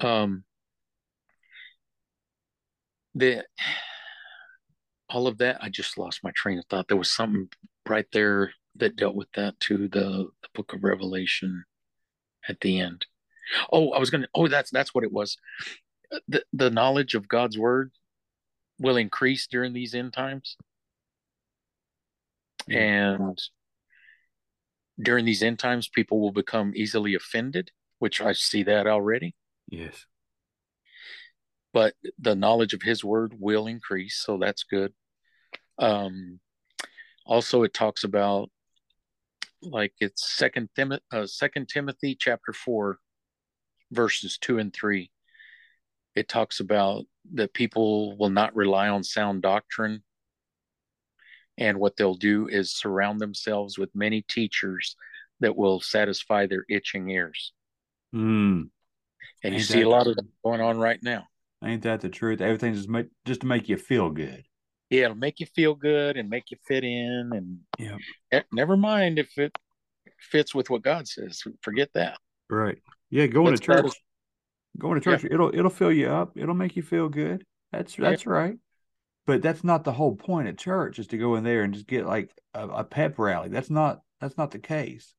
um 0.00 0.44
the 3.14 3.44
all 5.10 5.26
of 5.26 5.38
that 5.38 5.58
I 5.62 5.68
just 5.68 5.98
lost 5.98 6.22
my 6.22 6.30
train 6.34 6.58
of 6.58 6.66
thought. 6.66 6.88
There 6.88 6.96
was 6.96 7.10
something 7.10 7.48
right 7.88 8.06
there 8.12 8.52
that 8.76 8.96
dealt 8.96 9.16
with 9.16 9.28
that 9.32 9.58
too, 9.60 9.88
the, 9.88 10.28
the 10.42 10.48
book 10.54 10.72
of 10.72 10.84
Revelation 10.84 11.64
at 12.48 12.60
the 12.60 12.78
end. 12.78 13.06
Oh, 13.72 13.90
I 13.90 13.98
was 13.98 14.10
gonna 14.10 14.28
oh 14.34 14.48
that's 14.48 14.70
that's 14.70 14.94
what 14.94 15.04
it 15.04 15.12
was. 15.12 15.36
The 16.28 16.44
the 16.52 16.70
knowledge 16.70 17.14
of 17.14 17.28
God's 17.28 17.58
word 17.58 17.92
will 18.78 18.96
increase 18.96 19.46
during 19.46 19.72
these 19.72 19.94
end 19.94 20.12
times. 20.12 20.56
And 22.76 23.38
during 25.00 25.24
these 25.24 25.42
end 25.42 25.58
times, 25.58 25.88
people 25.88 26.20
will 26.20 26.32
become 26.32 26.72
easily 26.74 27.14
offended, 27.14 27.70
which 27.98 28.20
I 28.20 28.32
see 28.32 28.62
that 28.64 28.86
already. 28.86 29.34
Yes. 29.68 30.06
But 31.72 31.94
the 32.18 32.34
knowledge 32.34 32.74
of 32.74 32.82
His 32.82 33.04
word 33.04 33.34
will 33.38 33.66
increase, 33.66 34.22
so 34.24 34.38
that's 34.38 34.64
good. 34.64 34.92
Um, 35.78 36.40
also, 37.24 37.62
it 37.62 37.74
talks 37.74 38.04
about 38.04 38.50
like 39.62 39.92
it's 40.00 40.36
Second 40.36 40.70
Timothy, 40.74 41.02
uh, 41.12 41.26
Second 41.26 41.68
Timothy 41.68 42.16
chapter 42.18 42.52
four, 42.52 42.98
verses 43.90 44.38
two 44.38 44.58
and 44.58 44.72
three. 44.72 45.10
It 46.14 46.28
talks 46.28 46.60
about 46.60 47.04
that 47.34 47.54
people 47.54 48.16
will 48.16 48.30
not 48.30 48.56
rely 48.56 48.88
on 48.88 49.04
sound 49.04 49.42
doctrine, 49.42 50.02
and 51.58 51.78
what 51.78 51.96
they'll 51.96 52.14
do 52.14 52.48
is 52.48 52.72
surround 52.72 53.20
themselves 53.20 53.78
with 53.78 53.94
many 53.94 54.22
teachers 54.22 54.96
that 55.40 55.56
will 55.56 55.80
satisfy 55.80 56.46
their 56.46 56.64
itching 56.68 57.10
ears. 57.10 57.52
Mm, 58.14 58.70
And 59.44 59.54
you 59.54 59.60
see 59.60 59.82
a 59.82 59.88
lot 59.88 60.06
of 60.06 60.16
that 60.16 60.26
going 60.44 60.60
on 60.60 60.78
right 60.78 61.02
now. 61.02 61.24
ain't 61.64 61.82
that 61.82 62.00
the 62.00 62.08
truth? 62.08 62.40
Everything's 62.40 62.78
just 62.78 62.88
make 62.88 63.08
just 63.24 63.42
to 63.42 63.46
make 63.46 63.68
you 63.68 63.76
feel 63.76 64.10
good. 64.10 64.44
Yeah, 64.90 65.04
it'll 65.04 65.16
make 65.16 65.38
you 65.40 65.46
feel 65.46 65.74
good 65.74 66.16
and 66.16 66.30
make 66.30 66.50
you 66.50 66.56
fit 66.66 66.82
in, 66.84 67.30
and 67.34 67.58
Yep. 67.78 67.98
eh, 68.32 68.42
never 68.52 68.76
mind 68.76 69.18
if 69.18 69.36
it 69.36 69.52
fits 70.18 70.54
with 70.54 70.70
what 70.70 70.82
God 70.82 71.06
says. 71.06 71.42
Forget 71.60 71.90
that. 71.94 72.18
Right. 72.48 72.78
Yeah, 73.10 73.26
going 73.26 73.52
to 73.52 73.58
church. 73.58 74.02
Going 74.78 75.00
to 75.00 75.04
church, 75.04 75.24
it'll 75.24 75.50
it'll 75.52 75.70
fill 75.70 75.92
you 75.92 76.08
up. 76.08 76.32
It'll 76.36 76.54
make 76.54 76.76
you 76.76 76.82
feel 76.82 77.08
good. 77.08 77.44
That's 77.72 77.98
Yeah. 77.98 78.10
that's 78.10 78.26
right. 78.26 78.56
But 79.28 79.42
that's 79.42 79.62
not 79.62 79.84
the 79.84 79.92
whole 79.92 80.16
point 80.16 80.48
of 80.48 80.56
church 80.56 80.98
is 80.98 81.06
to 81.08 81.18
go 81.18 81.34
in 81.34 81.44
there 81.44 81.62
and 81.62 81.74
just 81.74 81.86
get 81.86 82.06
like 82.06 82.34
a, 82.54 82.66
a 82.66 82.82
pep 82.82 83.18
rally. 83.18 83.50
That's 83.50 83.68
not 83.68 84.00
that's 84.22 84.38
not 84.38 84.52
the 84.52 84.58
case. 84.58 85.12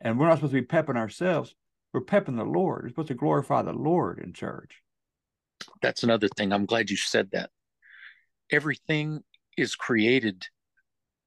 And 0.00 0.18
we're 0.18 0.28
not 0.28 0.36
supposed 0.36 0.54
to 0.54 0.62
be 0.62 0.66
pepping 0.66 0.96
ourselves. 0.96 1.54
We're 1.92 2.00
pepping 2.00 2.36
the 2.36 2.44
Lord. 2.44 2.84
We're 2.84 2.88
supposed 2.88 3.08
to 3.08 3.14
glorify 3.14 3.60
the 3.60 3.74
Lord 3.74 4.18
in 4.18 4.32
church. 4.32 4.80
That's 5.82 6.02
another 6.02 6.28
thing. 6.28 6.54
I'm 6.54 6.64
glad 6.64 6.88
you 6.88 6.96
said 6.96 7.32
that. 7.32 7.50
Everything 8.50 9.22
is 9.58 9.74
created. 9.74 10.46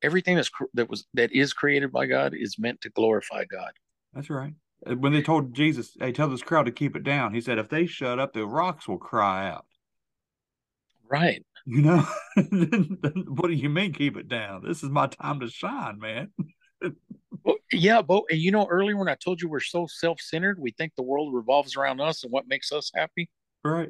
Everything 0.01 0.37
that's 0.37 0.49
that 0.73 0.89
was 0.89 1.05
that 1.13 1.31
is 1.33 1.53
created 1.53 1.91
by 1.91 2.07
God 2.07 2.33
is 2.33 2.57
meant 2.57 2.81
to 2.81 2.89
glorify 2.89 3.45
God. 3.45 3.73
That's 4.15 4.31
right. 4.31 4.55
Uh, 4.87 4.95
When 4.95 5.13
they 5.13 5.21
told 5.21 5.53
Jesus, 5.53 5.95
"Hey, 5.99 6.13
tell 6.13 6.29
this 6.29 6.41
crowd 6.41 6.65
to 6.65 6.71
keep 6.71 6.95
it 6.95 7.03
down," 7.03 7.35
he 7.35 7.41
said, 7.41 7.59
"If 7.59 7.69
they 7.69 7.85
shut 7.85 8.17
up, 8.17 8.33
the 8.33 8.47
rocks 8.47 8.87
will 8.87 8.97
cry 8.97 9.47
out." 9.47 9.67
Right. 11.07 11.45
You 11.69 11.81
know, 11.81 12.07
what 13.27 13.47
do 13.47 13.53
you 13.53 13.67
mean 13.69 13.91
keep 13.91 14.15
it 14.15 14.29
down? 14.29 14.63
This 14.65 14.83
is 14.83 14.89
my 14.89 15.07
time 15.07 15.41
to 15.41 15.49
shine, 15.49 15.99
man. 15.99 16.31
Well, 17.43 17.57
yeah, 17.73 18.01
but 18.01 18.23
and 18.29 18.39
you 18.39 18.51
know, 18.51 18.65
earlier 18.67 18.95
when 18.95 19.09
I 19.09 19.15
told 19.15 19.41
you 19.41 19.49
we're 19.49 19.59
so 19.59 19.85
self-centered, 19.85 20.59
we 20.61 20.71
think 20.71 20.93
the 20.95 21.03
world 21.03 21.33
revolves 21.33 21.75
around 21.75 21.99
us 21.99 22.23
and 22.23 22.31
what 22.31 22.47
makes 22.47 22.71
us 22.71 22.89
happy. 22.95 23.29
Right. 23.65 23.89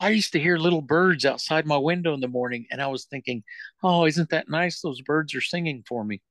I 0.00 0.10
used 0.10 0.32
to 0.32 0.40
hear 0.40 0.56
little 0.56 0.80
birds 0.80 1.26
outside 1.26 1.66
my 1.66 1.76
window 1.76 2.14
in 2.14 2.20
the 2.20 2.28
morning, 2.28 2.64
and 2.70 2.80
I 2.80 2.86
was 2.86 3.04
thinking, 3.04 3.44
"Oh, 3.82 4.06
isn't 4.06 4.30
that 4.30 4.48
nice? 4.48 4.80
Those 4.80 5.02
birds 5.02 5.34
are 5.34 5.42
singing 5.42 5.84
for 5.86 6.02
me." 6.04 6.22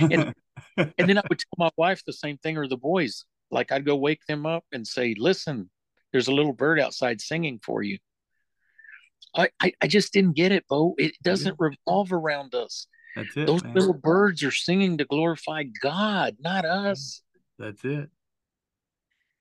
And- 0.00 0.34
And 0.76 1.08
then 1.08 1.18
I 1.18 1.22
would 1.28 1.38
tell 1.38 1.56
my 1.58 1.70
wife 1.76 2.02
the 2.04 2.12
same 2.12 2.38
thing 2.38 2.56
or 2.56 2.66
the 2.66 2.76
boys. 2.76 3.24
Like 3.52 3.70
I'd 3.70 3.84
go 3.84 3.96
wake 3.96 4.26
them 4.26 4.46
up 4.46 4.64
and 4.72 4.86
say, 4.86 5.14
"Listen, 5.16 5.70
there's 6.10 6.28
a 6.28 6.32
little 6.32 6.52
bird 6.52 6.80
outside 6.80 7.20
singing 7.20 7.60
for 7.62 7.82
you." 7.82 7.98
I 9.34 9.48
I, 9.60 9.72
I 9.80 9.86
just 9.86 10.12
didn't 10.12 10.36
get 10.36 10.52
it, 10.52 10.64
Bo. 10.68 10.94
It 10.98 11.12
doesn't 11.22 11.56
revolve 11.58 12.12
around 12.12 12.54
us. 12.54 12.86
That's 13.16 13.36
it. 13.36 13.46
Those 13.46 13.62
man. 13.62 13.74
little 13.74 13.94
birds 13.94 14.42
are 14.42 14.50
singing 14.50 14.98
to 14.98 15.04
glorify 15.04 15.64
God, 15.64 16.36
not 16.40 16.64
us. 16.64 17.22
That's 17.58 17.84
it. 17.84 18.08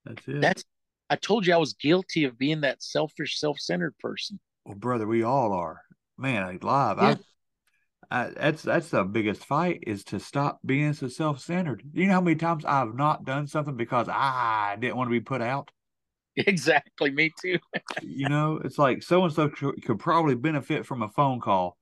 That's 0.05 0.27
it. 0.27 0.41
That's 0.41 0.63
I 1.09 1.15
told 1.15 1.45
you 1.45 1.53
I 1.53 1.57
was 1.57 1.73
guilty 1.73 2.23
of 2.23 2.37
being 2.37 2.61
that 2.61 2.81
selfish, 2.81 3.39
self-centered 3.39 3.97
person. 3.99 4.39
well, 4.65 4.75
brother, 4.75 5.05
we 5.07 5.23
all 5.23 5.51
are. 5.53 5.81
Man, 6.17 6.43
I 6.43 6.57
live. 6.61 6.97
Yeah. 7.01 7.15
I, 8.09 8.25
I 8.25 8.29
that's 8.29 8.63
that's 8.63 8.89
the 8.89 9.03
biggest 9.03 9.45
fight 9.45 9.83
is 9.87 10.03
to 10.05 10.19
stop 10.19 10.59
being 10.65 10.93
so 10.93 11.07
self-centered. 11.07 11.83
You 11.93 12.07
know 12.07 12.13
how 12.13 12.21
many 12.21 12.35
times 12.35 12.65
I've 12.65 12.93
not 12.93 13.25
done 13.25 13.47
something 13.47 13.75
because 13.75 14.07
I 14.09 14.77
didn't 14.79 14.97
want 14.97 15.07
to 15.07 15.11
be 15.11 15.21
put 15.21 15.41
out. 15.41 15.71
Exactly, 16.37 17.11
me 17.11 17.29
too. 17.41 17.59
you 18.01 18.29
know, 18.29 18.61
it's 18.63 18.77
like 18.77 19.03
so 19.03 19.25
and 19.25 19.33
so 19.33 19.49
could 19.49 19.99
probably 19.99 20.33
benefit 20.33 20.85
from 20.85 21.01
a 21.01 21.09
phone 21.09 21.41
call. 21.41 21.77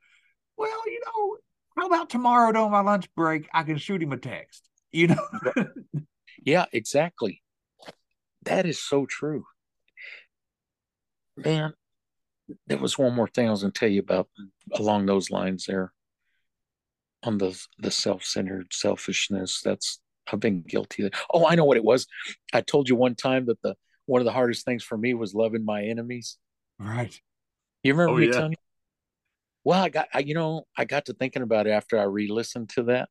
Well, 0.57 0.89
you 0.89 0.99
know, 1.05 1.37
how 1.77 1.87
about 1.87 2.09
tomorrow 2.09 2.51
during 2.51 2.71
my 2.71 2.81
lunch 2.81 3.13
break, 3.15 3.47
I 3.53 3.61
can 3.63 3.77
shoot 3.77 4.01
him 4.01 4.11
a 4.11 4.17
text. 4.17 4.67
You 4.91 5.09
know, 5.09 5.27
Yeah, 6.43 6.65
exactly. 6.71 7.41
That 8.43 8.65
is 8.65 8.81
so 8.81 9.05
true. 9.05 9.45
Man, 11.37 11.73
there 12.67 12.77
was 12.77 12.97
one 12.97 13.13
more 13.13 13.27
thing 13.27 13.47
I 13.47 13.51
was 13.51 13.61
going 13.61 13.71
to 13.71 13.79
tell 13.79 13.89
you 13.89 13.99
about 13.99 14.29
along 14.73 15.05
those 15.05 15.29
lines 15.29 15.65
there 15.65 15.93
on 17.23 17.37
the 17.37 17.59
the 17.77 17.91
self-centered 17.91 18.67
selfishness 18.71 19.61
that's 19.63 19.99
I've 20.31 20.39
been 20.39 20.61
guilty 20.61 21.03
of. 21.03 21.11
Oh, 21.33 21.47
I 21.47 21.55
know 21.55 21.65
what 21.65 21.77
it 21.77 21.83
was. 21.83 22.07
I 22.53 22.61
told 22.61 22.87
you 22.87 22.95
one 22.95 23.15
time 23.15 23.45
that 23.47 23.61
the 23.61 23.75
one 24.09 24.21
of 24.21 24.25
the 24.25 24.31
hardest 24.31 24.65
things 24.65 24.83
for 24.83 24.97
me 24.97 25.13
was 25.13 25.35
loving 25.35 25.63
my 25.63 25.83
enemies. 25.83 26.37
Right. 26.79 27.17
You 27.83 27.93
remember 27.93 28.15
Oh, 28.15 28.17
me 28.17 28.25
yeah. 28.25 28.31
telling 28.31 28.51
you? 28.53 28.57
Well, 29.63 29.83
I 29.83 29.89
got 29.89 30.07
I, 30.13 30.19
you 30.19 30.33
know 30.33 30.65
I 30.75 30.85
got 30.85 31.05
to 31.05 31.13
thinking 31.13 31.43
about 31.43 31.67
it 31.67 31.71
after 31.71 31.99
I 31.99 32.03
re-listened 32.03 32.69
to 32.69 32.83
that, 32.83 33.09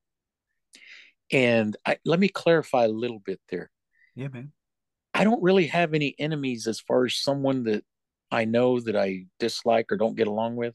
and 1.31 1.77
I, 1.87 1.99
let 2.05 2.19
me 2.19 2.29
clarify 2.29 2.85
a 2.85 2.89
little 2.89 3.21
bit 3.25 3.41
there. 3.49 3.71
Yeah, 4.17 4.29
man. 4.29 4.53
I 5.15 5.25
don't 5.25 5.43
really 5.43 5.69
have 5.69 5.95
any 5.95 6.17
enemies 6.19 6.67
as 6.67 6.81
far 6.81 7.05
as 7.05 7.17
someone 7.17 7.65
that 7.65 7.85
I 8.31 8.45
know 8.45 8.81
that 8.81 8.97
I 8.97 9.27
dislike 9.39 9.93
or 9.93 9.97
don't 9.97 10.17
get 10.17 10.27
along 10.27 10.57
with. 10.57 10.75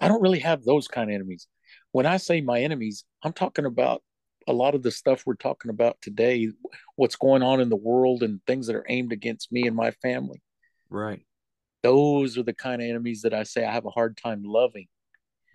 I 0.00 0.08
don't 0.08 0.22
really 0.22 0.40
have 0.40 0.64
those 0.64 0.86
kind 0.86 1.10
of 1.10 1.14
enemies. 1.14 1.46
When 1.92 2.04
I 2.06 2.18
say 2.18 2.40
my 2.40 2.60
enemies, 2.60 3.04
I'm 3.22 3.32
talking 3.32 3.64
about 3.64 4.02
a 4.48 4.52
lot 4.52 4.74
of 4.74 4.82
the 4.82 4.90
stuff 4.90 5.24
we're 5.26 5.34
talking 5.34 5.70
about 5.70 5.98
today, 6.00 6.50
what's 6.96 7.16
going 7.16 7.42
on 7.42 7.60
in 7.60 7.68
the 7.68 7.76
world 7.76 8.22
and 8.22 8.40
things 8.46 8.66
that 8.66 8.76
are 8.76 8.86
aimed 8.88 9.12
against 9.12 9.52
me 9.52 9.66
and 9.66 9.76
my 9.76 9.90
family. 9.92 10.42
Right. 10.90 11.22
Those 11.82 12.36
are 12.38 12.42
the 12.42 12.54
kind 12.54 12.82
of 12.82 12.88
enemies 12.88 13.22
that 13.22 13.34
I 13.34 13.44
say 13.44 13.64
I 13.64 13.72
have 13.72 13.84
a 13.86 13.90
hard 13.90 14.16
time 14.16 14.42
loving 14.42 14.88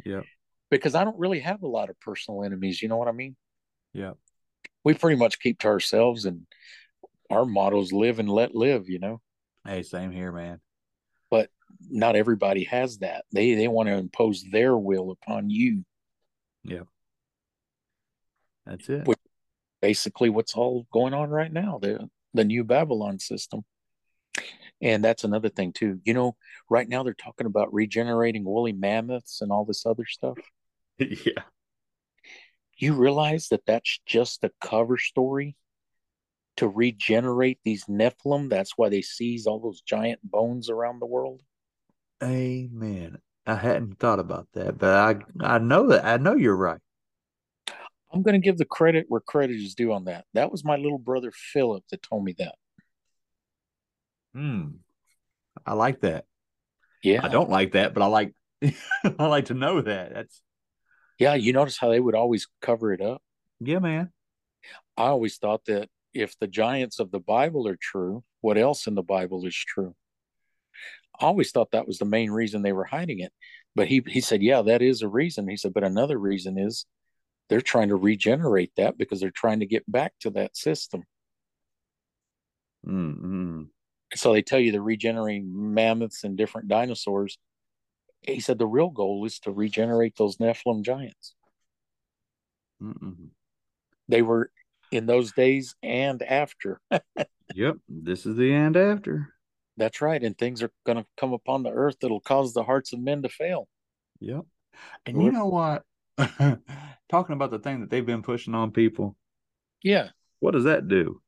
Yeah. 0.05 0.21
because 0.71 0.95
I 0.95 1.03
don't 1.03 1.19
really 1.19 1.39
have 1.41 1.63
a 1.63 1.67
lot 1.67 1.89
of 1.89 1.99
personal 1.99 2.43
enemies. 2.43 2.81
You 2.81 2.87
know 2.87 2.97
what 2.97 3.07
I 3.09 3.11
mean? 3.13 3.35
Yeah. 3.93 4.13
We 4.85 4.93
pretty 4.93 5.17
much 5.17 5.39
keep 5.39 5.59
to 5.59 5.67
ourselves 5.67 6.25
and 6.25 6.45
our 7.29 7.45
motto 7.45 7.81
is 7.81 7.91
live 7.91 8.19
and 8.19 8.29
let 8.29 8.53
live, 8.55 8.89
you 8.89 8.99
know? 8.99 9.21
Hey, 9.65 9.81
same 9.83 10.11
here, 10.11 10.31
man. 10.31 10.59
but 11.31 11.49
not 11.89 12.15
everybody 12.15 12.65
has 12.65 12.99
that. 12.99 13.25
They 13.33 13.55
they 13.55 13.67
want 13.67 13.87
to 13.87 13.95
impose 13.95 14.43
their 14.51 14.77
will 14.77 15.09
upon 15.11 15.49
you. 15.49 15.83
That's 18.65 18.89
it. 18.89 19.07
Which- 19.07 19.19
Basically, 19.81 20.29
what's 20.29 20.55
all 20.55 20.87
going 20.93 21.13
on 21.13 21.29
right 21.29 21.51
now 21.51 21.77
the 21.81 22.09
the 22.33 22.45
new 22.45 22.63
Babylon 22.63 23.19
system, 23.19 23.65
and 24.81 25.03
that's 25.03 25.25
another 25.25 25.49
thing 25.49 25.73
too. 25.73 25.99
You 26.05 26.13
know, 26.13 26.37
right 26.69 26.87
now 26.87 27.03
they're 27.03 27.13
talking 27.13 27.47
about 27.47 27.73
regenerating 27.73 28.45
woolly 28.45 28.71
mammoths 28.71 29.41
and 29.41 29.51
all 29.51 29.65
this 29.65 29.85
other 29.85 30.05
stuff. 30.05 30.37
yeah. 30.99 31.43
You 32.77 32.93
realize 32.93 33.49
that 33.49 33.65
that's 33.65 33.99
just 34.05 34.45
a 34.45 34.51
cover 34.61 34.97
story 34.97 35.57
to 36.57 36.67
regenerate 36.67 37.59
these 37.65 37.83
Nephilim. 37.85 38.49
That's 38.49 38.77
why 38.77 38.87
they 38.87 39.01
seize 39.01 39.47
all 39.47 39.59
those 39.59 39.81
giant 39.81 40.21
bones 40.23 40.69
around 40.69 40.99
the 40.99 41.07
world. 41.07 41.41
Amen. 42.23 43.17
I 43.45 43.55
hadn't 43.55 43.99
thought 43.99 44.19
about 44.19 44.47
that, 44.53 44.77
but 44.77 44.95
I 45.41 45.55
I 45.55 45.57
know 45.57 45.87
that 45.87 46.05
I 46.05 46.17
know 46.17 46.35
you're 46.35 46.55
right. 46.55 46.79
I'm 48.13 48.21
going 48.21 48.39
to 48.39 48.45
give 48.45 48.57
the 48.57 48.65
credit 48.65 49.05
where 49.09 49.21
credit 49.21 49.55
is 49.55 49.73
due 49.75 49.91
on 49.91 50.05
that. 50.05 50.25
That 50.33 50.51
was 50.51 50.63
my 50.63 50.75
little 50.75 50.99
brother 50.99 51.31
Philip 51.33 51.83
that 51.89 52.03
told 52.03 52.23
me 52.23 52.35
that. 52.37 52.55
Hmm. 54.33 54.67
I 55.65 55.73
like 55.73 56.01
that. 56.01 56.25
Yeah. 57.03 57.21
I 57.23 57.27
don't 57.29 57.49
like 57.49 57.73
that, 57.73 57.93
but 57.93 58.03
I 58.03 58.07
like 58.07 58.33
I 58.63 59.25
like 59.25 59.45
to 59.45 59.53
know 59.53 59.81
that. 59.81 60.13
That's 60.13 60.41
Yeah, 61.19 61.33
you 61.35 61.53
notice 61.53 61.77
how 61.77 61.89
they 61.89 61.99
would 61.99 62.15
always 62.15 62.47
cover 62.61 62.93
it 62.93 63.01
up? 63.01 63.21
yeah, 63.59 63.79
man. 63.79 64.11
I 64.97 65.05
always 65.07 65.37
thought 65.37 65.65
that 65.65 65.89
if 66.13 66.37
the 66.39 66.47
giants 66.47 66.99
of 66.99 67.11
the 67.11 67.19
Bible 67.19 67.67
are 67.67 67.77
true, 67.81 68.23
what 68.41 68.57
else 68.57 68.85
in 68.87 68.95
the 68.95 69.03
Bible 69.03 69.45
is 69.45 69.55
true? 69.55 69.95
I 71.19 71.25
always 71.25 71.51
thought 71.51 71.71
that 71.71 71.87
was 71.87 71.97
the 71.97 72.05
main 72.05 72.31
reason 72.31 72.61
they 72.61 72.73
were 72.73 72.83
hiding 72.83 73.19
it. 73.19 73.33
But 73.75 73.87
he 73.87 74.03
he 74.07 74.21
said, 74.21 74.41
Yeah, 74.43 74.61
that 74.63 74.81
is 74.81 75.01
a 75.01 75.07
reason. 75.07 75.47
He 75.47 75.57
said, 75.57 75.73
but 75.73 75.83
another 75.83 76.17
reason 76.17 76.57
is 76.57 76.85
they're 77.49 77.61
trying 77.61 77.89
to 77.89 77.95
regenerate 77.95 78.71
that 78.77 78.97
because 78.97 79.19
they're 79.19 79.31
trying 79.31 79.59
to 79.59 79.65
get 79.65 79.89
back 79.91 80.13
to 80.21 80.29
that 80.31 80.55
system. 80.55 81.03
Mm-hmm. 82.87 83.63
So 84.15 84.33
they 84.33 84.41
tell 84.41 84.59
you 84.59 84.71
they're 84.71 84.81
regenerating 84.81 85.73
mammoths 85.73 86.23
and 86.23 86.37
different 86.37 86.67
dinosaurs. 86.67 87.37
He 88.21 88.39
said 88.39 88.57
the 88.57 88.67
real 88.67 88.89
goal 88.89 89.25
is 89.25 89.39
to 89.39 89.51
regenerate 89.51 90.15
those 90.17 90.37
Nephilim 90.37 90.83
giants. 90.83 91.35
Mm-mm. 92.81 93.29
They 94.07 94.21
were 94.21 94.51
in 94.91 95.05
those 95.05 95.31
days 95.31 95.75
and 95.81 96.21
after. 96.21 96.79
Yep. 97.55 97.75
This 97.87 98.25
is 98.25 98.35
the 98.35 98.53
end 98.53 98.77
after. 98.77 99.33
That's 99.77 100.01
right. 100.01 100.23
And 100.23 100.37
things 100.37 100.63
are 100.63 100.71
going 100.85 100.97
to 100.97 101.05
come 101.17 101.33
upon 101.33 101.63
the 101.63 101.71
earth 101.71 101.97
that'll 102.01 102.19
cause 102.19 102.53
the 102.53 102.63
hearts 102.63 102.93
of 102.93 102.99
men 102.99 103.21
to 103.23 103.29
fail. 103.29 103.67
Yep. 104.19 104.45
And 105.05 105.21
you 105.21 105.31
know 105.31 105.47
what? 105.47 105.83
Talking 107.09 107.33
about 107.33 107.51
the 107.51 107.59
thing 107.59 107.81
that 107.81 107.89
they've 107.89 108.05
been 108.05 108.23
pushing 108.23 108.55
on 108.55 108.71
people, 108.71 109.15
Yeah. 109.83 110.09
what 110.39 110.51
does 110.51 110.63
that 110.65 110.87
do? 110.87 111.21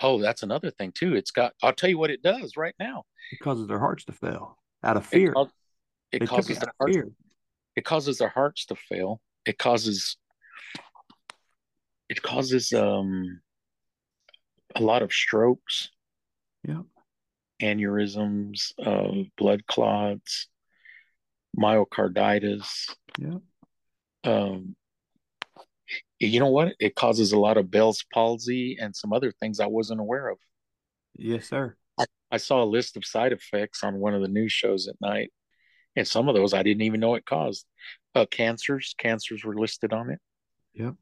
Oh, 0.00 0.20
that's 0.20 0.42
another 0.42 0.70
thing, 0.70 0.92
too. 0.92 1.14
It's 1.14 1.30
got, 1.30 1.52
I'll 1.62 1.72
tell 1.72 1.88
you 1.88 1.98
what 1.98 2.10
it 2.10 2.22
does 2.22 2.56
right 2.56 2.74
now. 2.78 3.04
It 3.32 3.40
causes 3.40 3.68
their 3.68 3.78
hearts 3.78 4.04
to 4.06 4.12
fail 4.12 4.58
out 4.82 4.96
of 4.96 5.04
It, 5.04 5.08
fear. 5.08 5.32
cau- 5.32 5.50
it 6.12 6.26
causes 6.26 6.56
it 6.56 6.60
their 6.60 6.72
hearts, 6.80 6.96
fear. 6.96 7.10
it 7.76 7.84
causes 7.84 8.18
their 8.18 8.28
hearts 8.28 8.66
to 8.66 8.76
fail. 8.76 9.20
It 9.46 9.58
causes, 9.58 10.16
it 12.08 12.22
causes, 12.22 12.72
um, 12.72 13.40
a 14.74 14.80
lot 14.82 15.02
of 15.02 15.12
strokes, 15.12 15.90
Yep. 16.66 16.84
aneurysms, 17.62 18.72
uh, 18.84 19.28
blood 19.36 19.66
clots, 19.66 20.48
myocarditis. 21.56 22.94
Yeah. 23.18 23.38
Um, 24.24 24.76
you 26.18 26.40
know 26.40 26.48
what? 26.48 26.74
It 26.78 26.94
causes 26.94 27.32
a 27.32 27.38
lot 27.38 27.56
of 27.56 27.70
Bell's 27.70 28.04
palsy 28.12 28.78
and 28.80 28.94
some 28.94 29.12
other 29.12 29.32
things 29.32 29.60
I 29.60 29.66
wasn't 29.66 30.00
aware 30.00 30.28
of. 30.28 30.38
Yes, 31.16 31.48
sir. 31.48 31.76
I 32.30 32.38
saw 32.38 32.62
a 32.62 32.66
list 32.66 32.96
of 32.96 33.04
side 33.04 33.32
effects 33.32 33.84
on 33.84 34.00
one 34.00 34.14
of 34.14 34.20
the 34.20 34.28
news 34.28 34.50
shows 34.50 34.88
at 34.88 35.00
night, 35.00 35.32
and 35.94 36.06
some 36.06 36.28
of 36.28 36.34
those 36.34 36.52
I 36.52 36.64
didn't 36.64 36.82
even 36.82 36.98
know 36.98 37.14
it 37.14 37.26
caused. 37.26 37.64
Uh, 38.14 38.26
cancers, 38.28 38.94
cancers 38.98 39.44
were 39.44 39.54
listed 39.54 39.92
on 39.92 40.10
it. 40.10 40.18
Yep. 40.74 40.94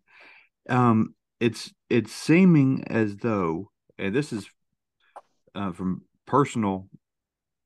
Um, 0.68 1.14
it's 1.40 1.72
it's 1.88 2.12
seeming 2.12 2.84
as 2.88 3.16
though, 3.16 3.70
and 3.98 4.14
this 4.14 4.32
is 4.32 4.46
uh, 5.54 5.72
from 5.72 6.02
personal 6.26 6.88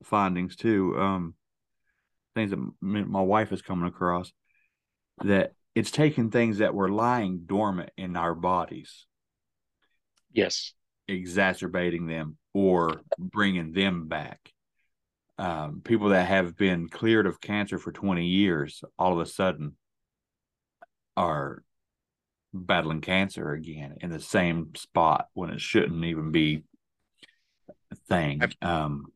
findings 0.04 0.54
too, 0.54 0.94
um, 0.98 1.34
things 2.36 2.50
that 2.50 2.58
my 2.80 3.22
wife 3.22 3.50
is 3.50 3.62
coming 3.62 3.88
across, 3.88 4.30
that 5.24 5.54
it's 5.74 5.90
taking 5.90 6.30
things 6.30 6.58
that 6.58 6.74
were 6.74 6.90
lying 6.90 7.40
dormant 7.46 7.90
in 7.96 8.14
our 8.16 8.34
bodies, 8.34 9.06
Yes, 10.32 10.74
exacerbating 11.08 12.06
them 12.06 12.36
or 12.52 13.02
bringing 13.18 13.72
them 13.72 14.06
back. 14.06 14.52
Um, 15.38 15.80
people 15.82 16.10
that 16.10 16.28
have 16.28 16.56
been 16.56 16.88
cleared 16.88 17.26
of 17.26 17.40
cancer 17.40 17.78
for 17.78 17.90
20 17.92 18.26
years 18.26 18.82
all 18.98 19.12
of 19.14 19.18
a 19.20 19.30
sudden 19.30 19.76
are 21.16 21.62
battling 22.52 23.00
cancer 23.00 23.52
again 23.52 23.96
in 24.00 24.10
the 24.10 24.20
same 24.20 24.74
spot 24.74 25.28
when 25.34 25.50
it 25.50 25.60
shouldn't 25.60 26.04
even 26.04 26.32
be 26.32 26.64
a 27.90 27.96
thing. 28.08 28.42
I've- 28.42 28.56
Um, 28.60 29.06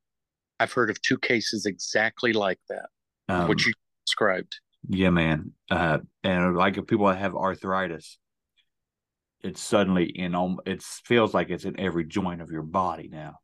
I've 0.59 0.72
heard 0.72 0.90
of 0.90 1.01
two 1.01 1.16
cases 1.18 1.64
exactly 1.64 2.34
like 2.34 2.60
that, 2.68 2.90
um, 3.31 3.48
which 3.48 3.66
you 3.66 3.73
described. 4.07 4.59
Yeah, 4.89 5.11
man. 5.11 5.52
Uh, 5.70 5.98
and 6.24 6.57
like 6.57 6.78
if 6.78 6.86
people 6.86 7.07
that 7.07 7.19
have 7.19 7.35
arthritis, 7.35 8.19
it's 9.43 9.61
suddenly 9.61 10.05
in 10.05 10.35
it 10.66 10.82
feels 10.82 11.32
like 11.35 11.51
it's 11.51 11.65
in 11.65 11.78
every 11.78 12.05
joint 12.05 12.43
of 12.43 12.51
your 12.51 12.62
body 12.62 13.09
now. 13.11 13.36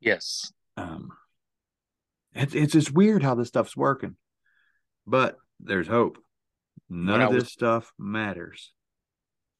Yes, 0.00 0.52
Um, 0.76 1.10
it's 2.34 2.54
it's 2.54 2.72
just 2.72 2.92
weird 2.92 3.22
how 3.22 3.34
this 3.34 3.48
stuff's 3.48 3.76
working, 3.76 4.16
but 5.06 5.36
there's 5.58 5.88
hope. 5.88 6.18
None 6.88 7.20
of 7.20 7.32
was- 7.34 7.44
this 7.44 7.52
stuff 7.52 7.92
matters. 7.98 8.72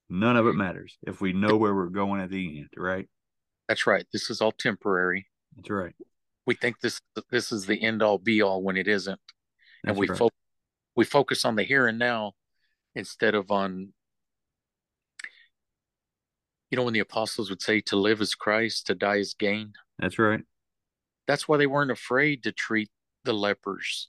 None 0.09 0.37
of 0.37 0.47
it 0.47 0.55
matters 0.55 0.97
if 1.03 1.21
we 1.21 1.33
know 1.35 1.57
where 1.59 1.75
we're 1.75 1.91
going 1.91 2.21
at 2.23 2.31
the 2.31 2.61
end, 2.61 2.69
right? 2.77 3.09
that's 3.69 3.87
right. 3.87 4.07
This 4.13 4.31
is 4.31 4.41
all 4.41 4.53
temporary. 4.53 5.27
That's 5.57 5.69
right. 5.69 5.95
We 6.49 6.55
think 6.55 6.81
this 6.81 7.03
this 7.31 7.53
is 7.53 7.67
the 7.67 7.83
end 7.83 8.03
all 8.03 8.17
be 8.17 8.41
all 8.41 8.63
when 8.63 8.79
it 8.79 8.89
isn't, 8.89 9.21
and 9.85 9.91
That's 9.91 9.99
we 9.99 10.09
right. 10.09 10.19
fo- 10.19 10.31
we 10.97 11.05
focus 11.05 11.45
on 11.45 11.57
the 11.57 11.63
here 11.63 11.87
and 11.87 11.99
now 11.99 12.33
instead 12.95 13.35
of 13.35 13.51
on. 13.51 13.93
You 16.71 16.77
know, 16.77 16.85
when 16.85 16.95
the 16.95 17.01
apostles 17.01 17.51
would 17.51 17.61
say, 17.61 17.83
"To 17.83 17.97
live 17.97 18.23
is 18.23 18.35
Christ, 18.35 18.87
to 18.87 18.95
die 18.95 19.17
is 19.17 19.35
gain." 19.35 19.75
That's 19.99 20.19
right. 20.19 20.41
That's 21.27 21.47
why 21.47 21.59
they 21.59 21.67
weren't 21.67 21.91
afraid 21.91 22.45
to 22.45 22.53
treat 22.53 22.89
the 23.25 23.35
lepers. 23.35 24.09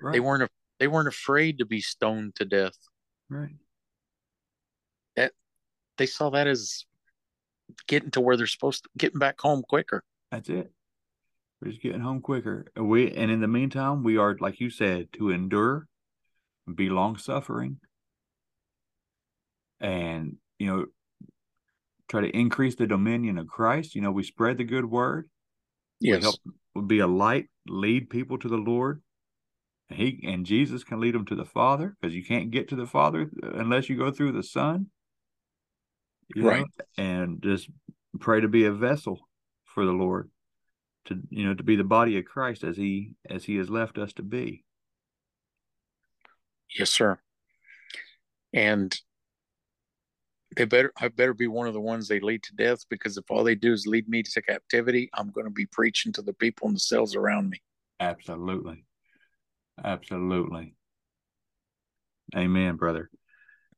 Right. 0.00 0.14
They 0.14 0.20
weren't. 0.20 0.50
They 0.78 0.88
weren't 0.88 1.08
afraid 1.08 1.58
to 1.58 1.66
be 1.66 1.82
stoned 1.82 2.36
to 2.36 2.46
death. 2.46 2.78
right. 3.28 3.56
That 5.16 5.32
they 5.98 6.06
saw 6.06 6.30
that 6.30 6.46
as 6.46 6.86
getting 7.86 8.10
to 8.12 8.22
where 8.22 8.38
they're 8.38 8.46
supposed 8.46 8.84
to 8.84 8.90
getting 8.96 9.18
back 9.18 9.38
home 9.38 9.62
quicker. 9.68 10.02
That's 10.30 10.48
it. 10.48 10.72
We're 11.60 11.70
just 11.70 11.82
getting 11.82 12.00
home 12.00 12.20
quicker. 12.20 12.66
And 12.76 12.88
we 12.88 13.10
and 13.10 13.30
in 13.30 13.40
the 13.40 13.48
meantime, 13.48 14.02
we 14.04 14.16
are, 14.16 14.36
like 14.38 14.60
you 14.60 14.70
said, 14.70 15.08
to 15.14 15.30
endure, 15.30 15.86
be 16.72 16.88
long 16.88 17.16
suffering, 17.16 17.78
and 19.80 20.36
you 20.58 20.66
know, 20.66 20.86
try 22.08 22.20
to 22.20 22.36
increase 22.36 22.76
the 22.76 22.86
dominion 22.86 23.38
of 23.38 23.48
Christ. 23.48 23.94
You 23.94 24.02
know, 24.02 24.12
we 24.12 24.22
spread 24.22 24.58
the 24.58 24.64
good 24.64 24.84
word. 24.84 25.28
Yes. 26.00 26.18
We 26.18 26.22
help 26.22 26.36
we 26.74 26.82
be 26.82 26.98
a 27.00 27.06
light, 27.08 27.46
lead 27.66 28.08
people 28.10 28.38
to 28.38 28.48
the 28.48 28.56
Lord. 28.56 29.02
He 29.88 30.22
and 30.28 30.44
Jesus 30.46 30.84
can 30.84 31.00
lead 31.00 31.14
them 31.14 31.24
to 31.26 31.34
the 31.34 31.46
Father 31.46 31.96
because 32.00 32.14
you 32.14 32.24
can't 32.24 32.50
get 32.50 32.68
to 32.68 32.76
the 32.76 32.86
Father 32.86 33.30
uh, 33.42 33.52
unless 33.54 33.88
you 33.88 33.96
go 33.96 34.10
through 34.10 34.32
the 34.32 34.42
Son. 34.42 34.86
you 36.34 36.42
know, 36.42 36.48
Right. 36.48 36.64
and 36.98 37.42
just 37.42 37.70
pray 38.20 38.40
to 38.42 38.48
be 38.48 38.64
a 38.64 38.72
vessel 38.72 39.18
for 39.64 39.86
the 39.86 39.92
Lord, 39.92 40.30
to 41.08 41.18
you 41.30 41.44
know, 41.44 41.54
to 41.54 41.62
be 41.62 41.76
the 41.76 41.84
body 41.84 42.18
of 42.18 42.24
Christ 42.24 42.64
as 42.64 42.76
He 42.76 43.12
as 43.28 43.44
He 43.44 43.56
has 43.56 43.68
left 43.68 43.98
us 43.98 44.12
to 44.14 44.22
be. 44.22 44.64
Yes, 46.76 46.90
sir. 46.90 47.18
And 48.52 48.98
they 50.56 50.64
better 50.64 50.92
I 50.98 51.08
better 51.08 51.34
be 51.34 51.46
one 51.46 51.66
of 51.66 51.74
the 51.74 51.80
ones 51.80 52.08
they 52.08 52.20
lead 52.20 52.42
to 52.44 52.54
death 52.54 52.84
because 52.88 53.16
if 53.16 53.24
all 53.30 53.44
they 53.44 53.54
do 53.54 53.72
is 53.72 53.86
lead 53.86 54.08
me 54.08 54.22
to 54.22 54.42
captivity, 54.42 55.10
I'm 55.14 55.30
going 55.30 55.46
to 55.46 55.50
be 55.50 55.66
preaching 55.66 56.12
to 56.14 56.22
the 56.22 56.32
people 56.32 56.68
in 56.68 56.74
the 56.74 56.80
cells 56.80 57.14
around 57.14 57.50
me. 57.50 57.60
Absolutely, 58.00 58.84
absolutely. 59.84 60.74
Amen, 62.36 62.76
brother. 62.76 63.10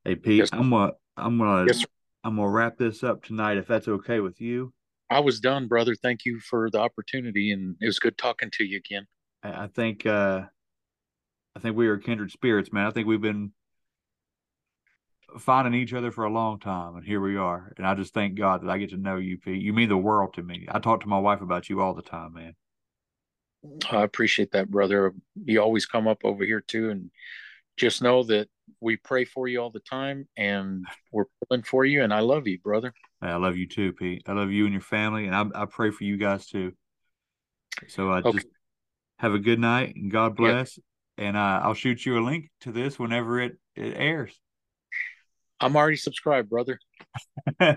Hey 0.03 0.15
Pete, 0.15 0.39
Yes. 0.39 0.49
I'm 0.51 0.69
gonna 0.69 0.93
I'm 1.15 1.37
gonna 1.37 1.67
Yes. 1.67 1.85
I'm 2.23 2.35
gonna 2.35 2.49
wrap 2.49 2.77
this 2.77 3.03
up 3.03 3.23
tonight 3.23 3.57
if 3.57 3.67
that's 3.67 3.87
okay 3.87 4.19
with 4.19 4.41
you. 4.41 4.73
I 5.11 5.19
was 5.19 5.41
done, 5.41 5.67
brother. 5.67 5.93
Thank 5.93 6.25
you 6.25 6.39
for 6.39 6.69
the 6.69 6.79
opportunity 6.79 7.51
and 7.51 7.75
it 7.81 7.85
was 7.85 7.99
good 7.99 8.17
talking 8.17 8.49
to 8.53 8.63
you 8.63 8.77
again. 8.77 9.05
I, 9.43 9.67
think 9.67 10.05
uh 10.05 10.43
I 11.53 11.59
think 11.59 11.75
we 11.75 11.87
are 11.87 11.97
kindred 11.97 12.31
spirits, 12.31 12.71
man. 12.71 12.87
I 12.87 12.91
think 12.91 13.07
we've 13.07 13.21
been 13.21 13.51
finding 15.37 15.73
each 15.73 15.93
other 15.93 16.11
for 16.11 16.23
a 16.23 16.31
long 16.31 16.59
time 16.59 16.95
and 16.95 17.05
here 17.05 17.19
we 17.19 17.35
are. 17.35 17.73
And 17.75 17.85
I 17.85 17.93
just 17.93 18.13
thank 18.13 18.35
God 18.35 18.63
that 18.63 18.69
I 18.69 18.77
get 18.77 18.91
to 18.91 18.97
know 18.97 19.17
you, 19.17 19.37
Pete. 19.37 19.61
You 19.61 19.73
mean 19.73 19.89
the 19.89 19.97
world 19.97 20.33
to 20.35 20.43
me. 20.43 20.65
I 20.71 20.79
talk 20.79 21.01
to 21.01 21.07
my 21.07 21.19
wife 21.19 21.41
about 21.41 21.69
you 21.69 21.81
all 21.81 21.93
the 21.93 22.01
time, 22.01 22.33
man. 22.33 22.55
I 23.91 24.03
appreciate 24.03 24.53
that, 24.53 24.71
brother. 24.71 25.13
You 25.43 25.61
always 25.61 25.85
come 25.85 26.07
up 26.07 26.21
over 26.23 26.45
here 26.45 26.61
too 26.61 26.89
and 26.89 27.11
just 27.75 28.01
know 28.01 28.23
that 28.23 28.47
we 28.79 28.97
pray 28.97 29.25
for 29.25 29.47
you 29.47 29.59
all 29.59 29.69
the 29.69 29.79
time 29.81 30.27
and 30.37 30.85
we're 31.11 31.25
pulling 31.47 31.63
for 31.63 31.85
you 31.85 32.03
and 32.03 32.13
I 32.13 32.19
love 32.19 32.47
you, 32.47 32.59
brother. 32.59 32.93
I 33.21 33.35
love 33.35 33.57
you 33.57 33.67
too, 33.67 33.93
Pete. 33.93 34.23
I 34.27 34.33
love 34.33 34.51
you 34.51 34.65
and 34.65 34.73
your 34.73 34.81
family 34.81 35.27
and 35.27 35.35
I 35.35 35.63
I 35.63 35.65
pray 35.65 35.91
for 35.91 36.03
you 36.03 36.17
guys 36.17 36.47
too. 36.47 36.73
So 37.87 38.11
I 38.11 38.19
Okay. 38.19 38.37
just 38.37 38.47
have 39.19 39.33
a 39.33 39.39
good 39.39 39.59
night 39.59 39.95
and 39.95 40.11
God 40.11 40.37
Yeah. 40.39 40.51
bless. 40.51 40.79
And 41.17 41.37
uh, 41.37 41.61
I'll 41.63 41.73
shoot 41.73 42.05
you 42.05 42.17
a 42.17 42.23
link 42.23 42.49
to 42.61 42.71
this 42.71 42.97
whenever 42.97 43.39
it, 43.39 43.57
it 43.75 43.93
airs. 43.95 44.39
I'm 45.59 45.75
already 45.75 45.97
subscribed, 45.97 46.49
brother. 46.49 46.79
oh 47.59 47.71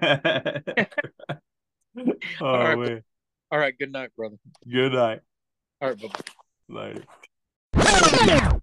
All 2.41 2.65
right. 2.65 2.79
man. 2.79 3.03
All 3.51 3.59
right, 3.59 3.77
good 3.79 3.93
night, 3.93 4.11
brother. 4.17 4.37
Good 4.71 4.93
night. 4.93 5.21
All 5.81 5.91
right, 5.91 6.01
bye. 6.01 6.09
Later. 6.69 8.61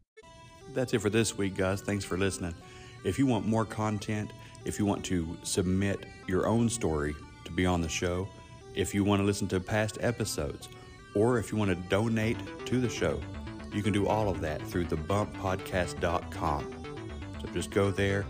That's 0.74 0.94
it 0.94 1.00
for 1.00 1.10
this 1.10 1.38
week, 1.38 1.56
guys. 1.56 1.82
Thanks 1.82 2.06
for 2.06 2.18
listening. 2.18 2.56
If 3.04 3.20
you 3.20 3.26
want 3.26 3.46
more 3.46 3.66
content, 3.66 4.32
if 4.64 4.80
you 4.80 4.86
want 4.86 5.04
to 5.06 5.38
submit 5.44 6.06
your 6.28 6.48
own 6.48 6.70
story 6.70 7.16
to 7.46 7.52
be 7.52 7.66
on 7.66 7.82
the 7.82 7.90
show, 7.90 8.30
if 8.74 8.94
you 8.94 9.04
want 9.04 9.20
to 9.22 9.26
listen 9.26 9.48
to 9.50 9.60
past 9.60 9.98
episodes, 10.02 10.70
or 11.14 11.38
if 11.40 11.52
you 11.52 11.58
want 11.58 11.72
to 11.72 11.90
donate 11.90 12.38
to 12.66 12.80
the 12.80 12.88
show, 12.88 13.20
you 13.74 13.84
can 13.84 13.92
do 13.92 14.08
all 14.08 14.30
of 14.30 14.40
that 14.42 14.62
through 14.62 14.86
thebumppodcast.com. 14.86 16.72
So 17.42 17.48
just 17.54 17.72
go 17.72 17.92
there, 17.92 18.26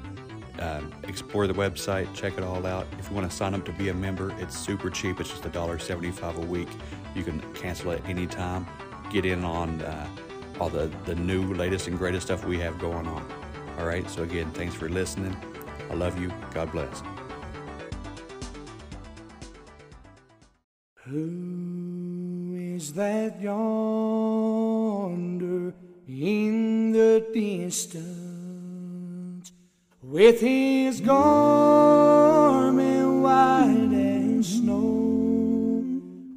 um, 0.60 0.92
explore 1.04 1.46
the 1.46 1.54
website, 1.54 2.12
check 2.16 2.38
it 2.38 2.44
all 2.44 2.66
out. 2.66 2.88
If 2.98 3.10
you 3.10 3.16
want 3.16 3.30
to 3.30 3.36
sign 3.36 3.54
up 3.54 3.66
to 3.66 3.72
be 3.74 3.90
a 3.90 3.94
member, 3.94 4.34
it's 4.40 4.58
super 4.58 4.90
cheap. 4.90 5.20
It's 5.20 5.30
just 5.30 5.44
$1.75 5.44 6.38
a 6.38 6.46
week. 6.48 6.70
You 7.14 7.24
can 7.24 7.40
cancel 7.54 7.92
at 7.92 8.04
any 8.08 8.26
time. 8.26 8.66
Get 9.12 9.26
in 9.26 9.44
on 9.44 9.82
uh, 9.82 10.08
all 10.62 10.70
the, 10.70 10.92
the 11.06 11.16
new, 11.16 11.54
latest, 11.56 11.88
and 11.88 11.98
greatest 11.98 12.28
stuff 12.28 12.46
we 12.46 12.60
have 12.60 12.78
going 12.78 13.08
on. 13.08 13.26
All 13.80 13.88
right. 13.88 14.08
So, 14.08 14.22
again, 14.22 14.52
thanks 14.52 14.76
for 14.76 14.88
listening. 14.90 15.36
I 15.90 15.96
love 15.96 16.22
you. 16.22 16.32
God 16.54 16.72
bless. 16.72 17.02
Who 21.08 22.54
is 22.76 22.94
that 22.94 23.42
yonder 23.42 23.74
in 26.08 26.92
the 26.92 27.26
distance 27.34 28.32
with 30.04 30.42
his 30.42 31.02
garment 31.02 32.12
white 33.24 33.90
as 33.94 34.46
snow, 34.48 35.01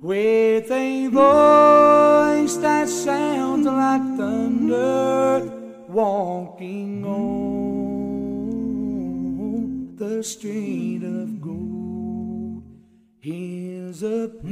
with 0.05 0.71
a 0.71 1.07
voice 1.07 2.57
that 2.59 2.87
sounds 2.91 3.65
like 3.65 4.03
thunder, 4.19 5.51
walking 5.89 7.03
on 7.07 8.37
the 9.97 10.23
street 10.23 11.03
of 11.03 11.41
gold? 11.41 12.63
His 13.19 14.03
appearance 14.03 14.45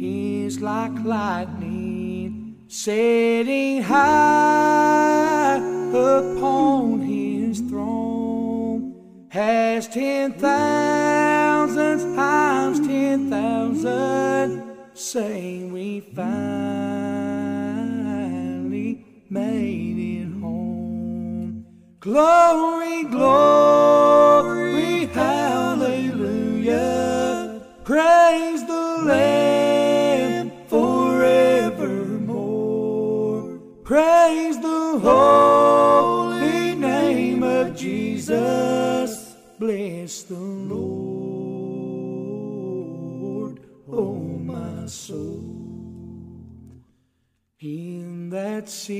is 0.00 0.62
like 0.62 1.04
lightning 1.04 2.56
setting 2.68 3.82
high 3.82 5.56
upon 5.92 7.00
his 7.00 7.60
throne. 7.60 8.15
Has 9.36 9.84
ten 9.88 10.32
thousands 10.32 12.02
times 12.16 12.80
ten 12.80 13.28
thousand 13.28 14.62
say 14.94 15.64
we 15.64 16.00
finally 16.00 16.24
made 19.28 20.22
it 20.22 20.28
home. 20.40 21.66
Glory, 22.00 23.04
glory, 23.04 25.04
hallelujah. 25.04 26.80
Praise 27.84 28.66
the 28.66 29.02
Lamb 29.04 30.50
forevermore. 30.66 33.60
Praise 33.84 34.58
the 34.62 34.98
holy 34.98 36.74
name 36.74 37.42
of 37.42 37.76
Jesus. 37.76 38.95
Bless 39.58 40.24
the 40.24 40.34
Lord, 40.34 40.80
oh 43.90 44.14
my 44.14 44.84
soul. 44.84 45.42
In 47.58 48.28
that 48.28 48.68
city, 48.68 48.98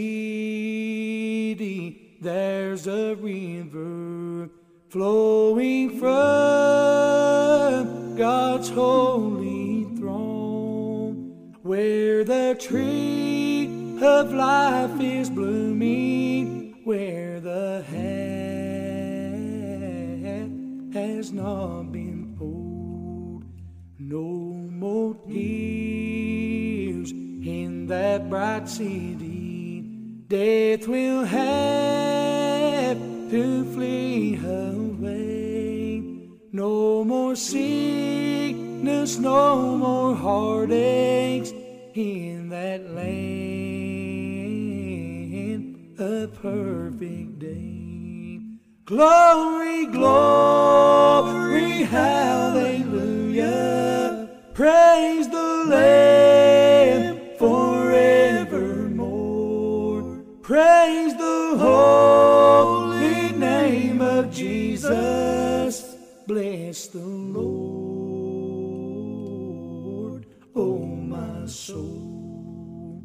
there's 2.23 2.87
a 2.87 3.17
river 3.17 4.49
flowing 4.89 6.01
from 6.01 6.17
God's 8.17 8.71
holy 8.71 9.85
throne, 9.99 11.55
where 11.65 12.25
the 12.25 12.57
tree 12.59 13.99
of 14.01 14.33
life 14.33 14.99
is 15.03 15.29
blooming, 15.29 16.81
where 16.85 17.26
has 21.27 21.33
not 21.33 21.91
been 21.91 22.37
pulled. 22.39 23.43
No 23.99 24.23
more 24.71 25.17
tears 25.27 27.11
in 27.11 27.89
that 27.89 28.31
bright 28.31 28.69
city. 28.69 29.81
Death 30.29 30.87
will 30.87 31.25
have 31.25 32.97
to 33.31 33.65
flee 33.75 34.37
away. 34.37 36.05
No 36.53 37.03
more 37.03 37.35
sickness, 37.35 39.19
no 39.19 39.77
more 39.79 40.15
heartaches 40.15 41.53
in 41.95 42.51
that 42.51 42.89
land 42.95 43.57
A 45.99 46.29
perfect 46.29 47.41
day. 47.41 47.76
Glory, 48.87 49.87
glory, 49.87 51.83
hallelujah. 51.83 53.51
Praise 54.55 55.29
the 55.29 55.65
Lamb 55.67 57.19
forevermore. 57.37 59.03
Praise 60.41 61.17
the 61.17 61.57
holy 61.59 63.33
name 63.33 64.01
of 64.01 64.31
Jesus. 64.33 65.97
Bless 66.29 66.87
the 66.87 67.01
Lord, 67.01 67.49
oh 70.55 70.79
my 70.79 71.45
soul. 71.47 73.03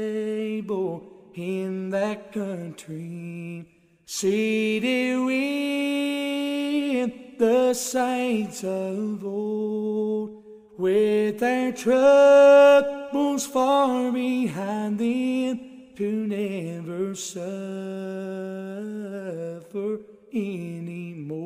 in 1.36 1.90
that 1.90 2.32
country, 2.32 3.66
seated 4.06 5.18
with 5.24 7.12
the 7.38 7.74
saints 7.74 8.64
of 8.64 9.24
old, 9.24 10.42
with 10.78 11.38
their 11.38 11.72
troubles 11.72 13.46
far 13.46 14.10
behind 14.10 14.98
them 14.98 15.60
to 15.96 16.26
never 16.26 17.14
suffer 17.14 17.36
anymore. 20.32 21.45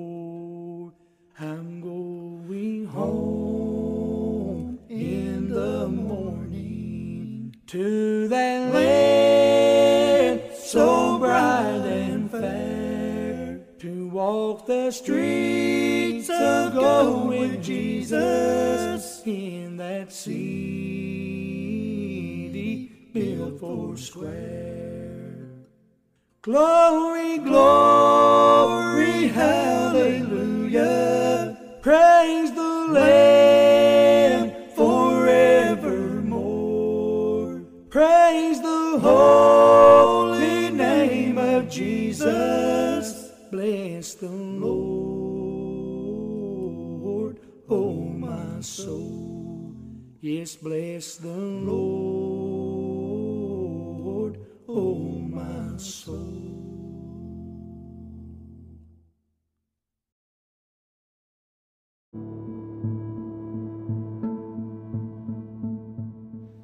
Streets 14.92 16.28
of 16.30 16.74
gold 16.74 17.28
with 17.28 17.62
Jesus 17.62 19.22
in 19.26 19.76
that 19.76 20.12
city 20.12 20.90
built 23.12 23.60
for 23.60 23.96
square. 23.96 25.48
Glory, 26.42 27.38
glory, 27.38 29.28
hallelujah. 29.28 30.19
Yes, 50.40 50.56
bless 50.56 51.16
the 51.16 51.28
Lord, 51.28 51.76
oh 54.66 54.94
my 54.94 55.76
soul. 55.76 56.16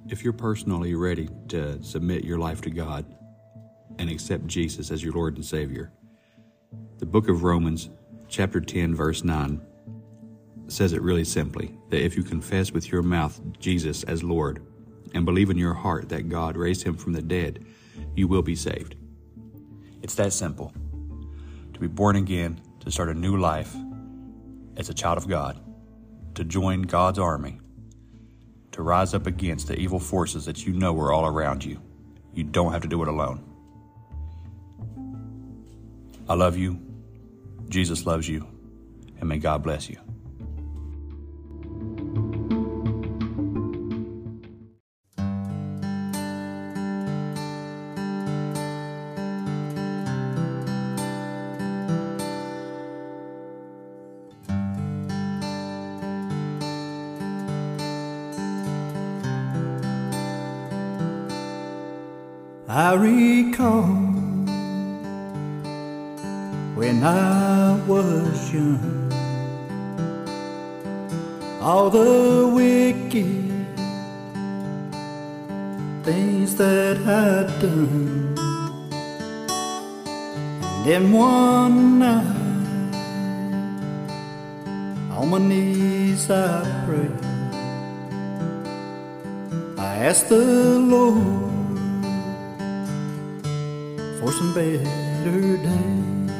If 0.09 0.25
you're 0.25 0.33
personally 0.33 0.95
ready 0.95 1.29
to 1.49 1.83
submit 1.83 2.25
your 2.25 2.39
life 2.39 2.63
to 2.63 2.71
God 2.71 3.05
and 3.99 4.09
accept 4.09 4.47
Jesus 4.47 4.91
as 4.91 5.05
your 5.05 5.13
Lord 5.13 5.37
and 5.37 5.45
Savior, 5.45 5.93
the 6.97 7.05
book 7.05 7.29
of 7.29 7.43
Romans, 7.43 7.91
chapter 8.27 8.63
10, 8.63 8.95
verse 8.95 9.23
9, 9.23 9.61
says 10.69 10.93
it 10.93 11.03
really 11.03 11.25
simply 11.25 11.77
that 11.91 12.05
if 12.05 12.17
you 12.17 12.23
confess 12.23 12.73
with 12.73 12.91
your 12.91 13.03
mouth 13.03 13.41
Jesus 13.59 14.03
as 14.05 14.23
Lord 14.23 14.65
and 15.15 15.25
believe 15.25 15.51
in 15.51 15.57
your 15.57 15.75
heart 15.75 16.09
that 16.09 16.29
God 16.29 16.57
raised 16.57 16.83
him 16.83 16.97
from 16.97 17.13
the 17.13 17.23
dead, 17.23 17.65
you 18.15 18.29
will 18.29 18.43
be 18.43 18.57
saved. 18.57 18.97
It's 20.03 20.15
that 20.17 20.33
simple. 20.33 20.73
To 21.73 21.81
be 21.81 21.87
born 21.87 22.17
again, 22.17 22.61
to 22.81 22.91
start 22.91 23.09
a 23.09 23.15
new 23.15 23.37
life 23.37 23.75
as 24.77 24.89
a 24.89 24.95
child 24.95 25.19
of 25.19 25.29
God, 25.29 25.61
to 26.35 26.45
join 26.45 26.83
God's 26.83 27.19
army, 27.19 27.59
to 28.73 28.83
rise 28.83 29.15
up 29.15 29.27
against 29.27 29.69
the 29.69 29.77
evil 29.77 29.99
forces 29.99 30.45
that 30.45 30.67
you 30.67 30.73
know 30.73 30.99
are 31.01 31.13
all 31.13 31.27
around 31.27 31.65
you. 31.65 31.81
You 32.35 32.45
don't 32.45 32.73
have 32.73 32.83
to 32.83 32.89
do 32.89 33.03
it 33.03 33.09
alone. 33.09 33.43
I 36.29 36.35
love 36.35 36.57
you. 36.57 36.81
Jesus 37.69 38.05
loves 38.05 38.29
you. 38.29 38.47
And 39.19 39.29
may 39.29 39.39
God 39.39 39.63
bless 39.63 39.89
you. 39.89 39.99
I 90.17 90.19
asked 90.19 90.29
the 90.31 90.79
Lord 90.79 91.75
for 94.19 94.33
some 94.33 94.55
better 94.55 95.59
days. 95.59 96.31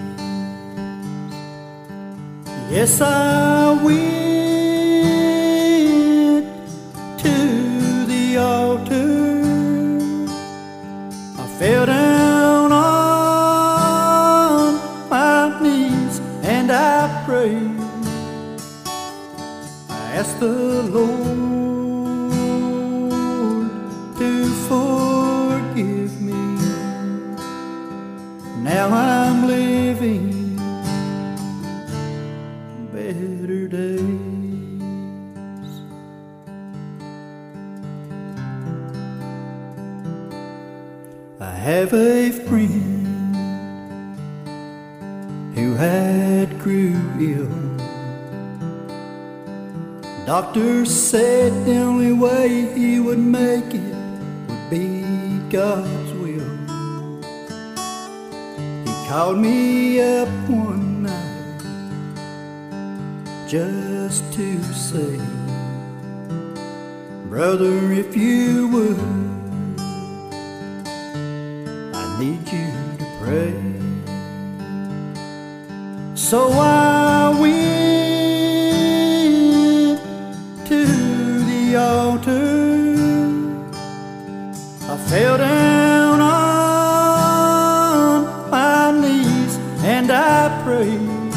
Yes, 2.71 3.01
I 3.03 3.83
went 3.85 4.36
have 41.67 41.93
a 41.95 42.31
friend 42.31 43.35
who 45.53 45.75
had 45.75 46.61
grew 46.61 46.95
ill. 47.19 47.51
Doctors 50.25 50.95
said 50.95 51.53
the 51.67 51.79
only 51.79 52.13
way 52.13 52.73
he 52.73 53.01
would 53.01 53.19
make 53.19 53.75
it 53.75 53.97
would 54.47 54.71
be 54.71 55.03
God's 55.51 56.13
will. 56.13 56.57
He 58.85 59.09
called 59.09 59.39
me 59.39 60.01
up 60.01 60.29
one 60.49 61.03
night 61.03 61.63
just 63.49 64.23
to 64.35 64.63
say, 64.73 65.19
Brother, 67.29 67.91
if 67.91 68.17
you 68.17 68.69
would, 68.69 69.26
need 72.19 72.49
you 72.51 72.73
to 72.99 73.05
pray. 73.21 73.55
So 76.15 76.51
I 76.51 77.29
went 77.39 77.61
to 80.67 80.87
the 81.51 81.77
altar. 81.77 82.57
I 84.93 84.97
fell 85.09 85.37
down 85.37 86.21
on 86.21 86.51
my 88.51 88.91
knees 88.93 89.59
and 89.85 90.11
I 90.11 90.63
prayed. 90.65 91.35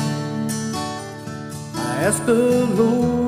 I 1.76 2.03
asked 2.06 2.26
the 2.26 2.65
Lord 2.80 3.19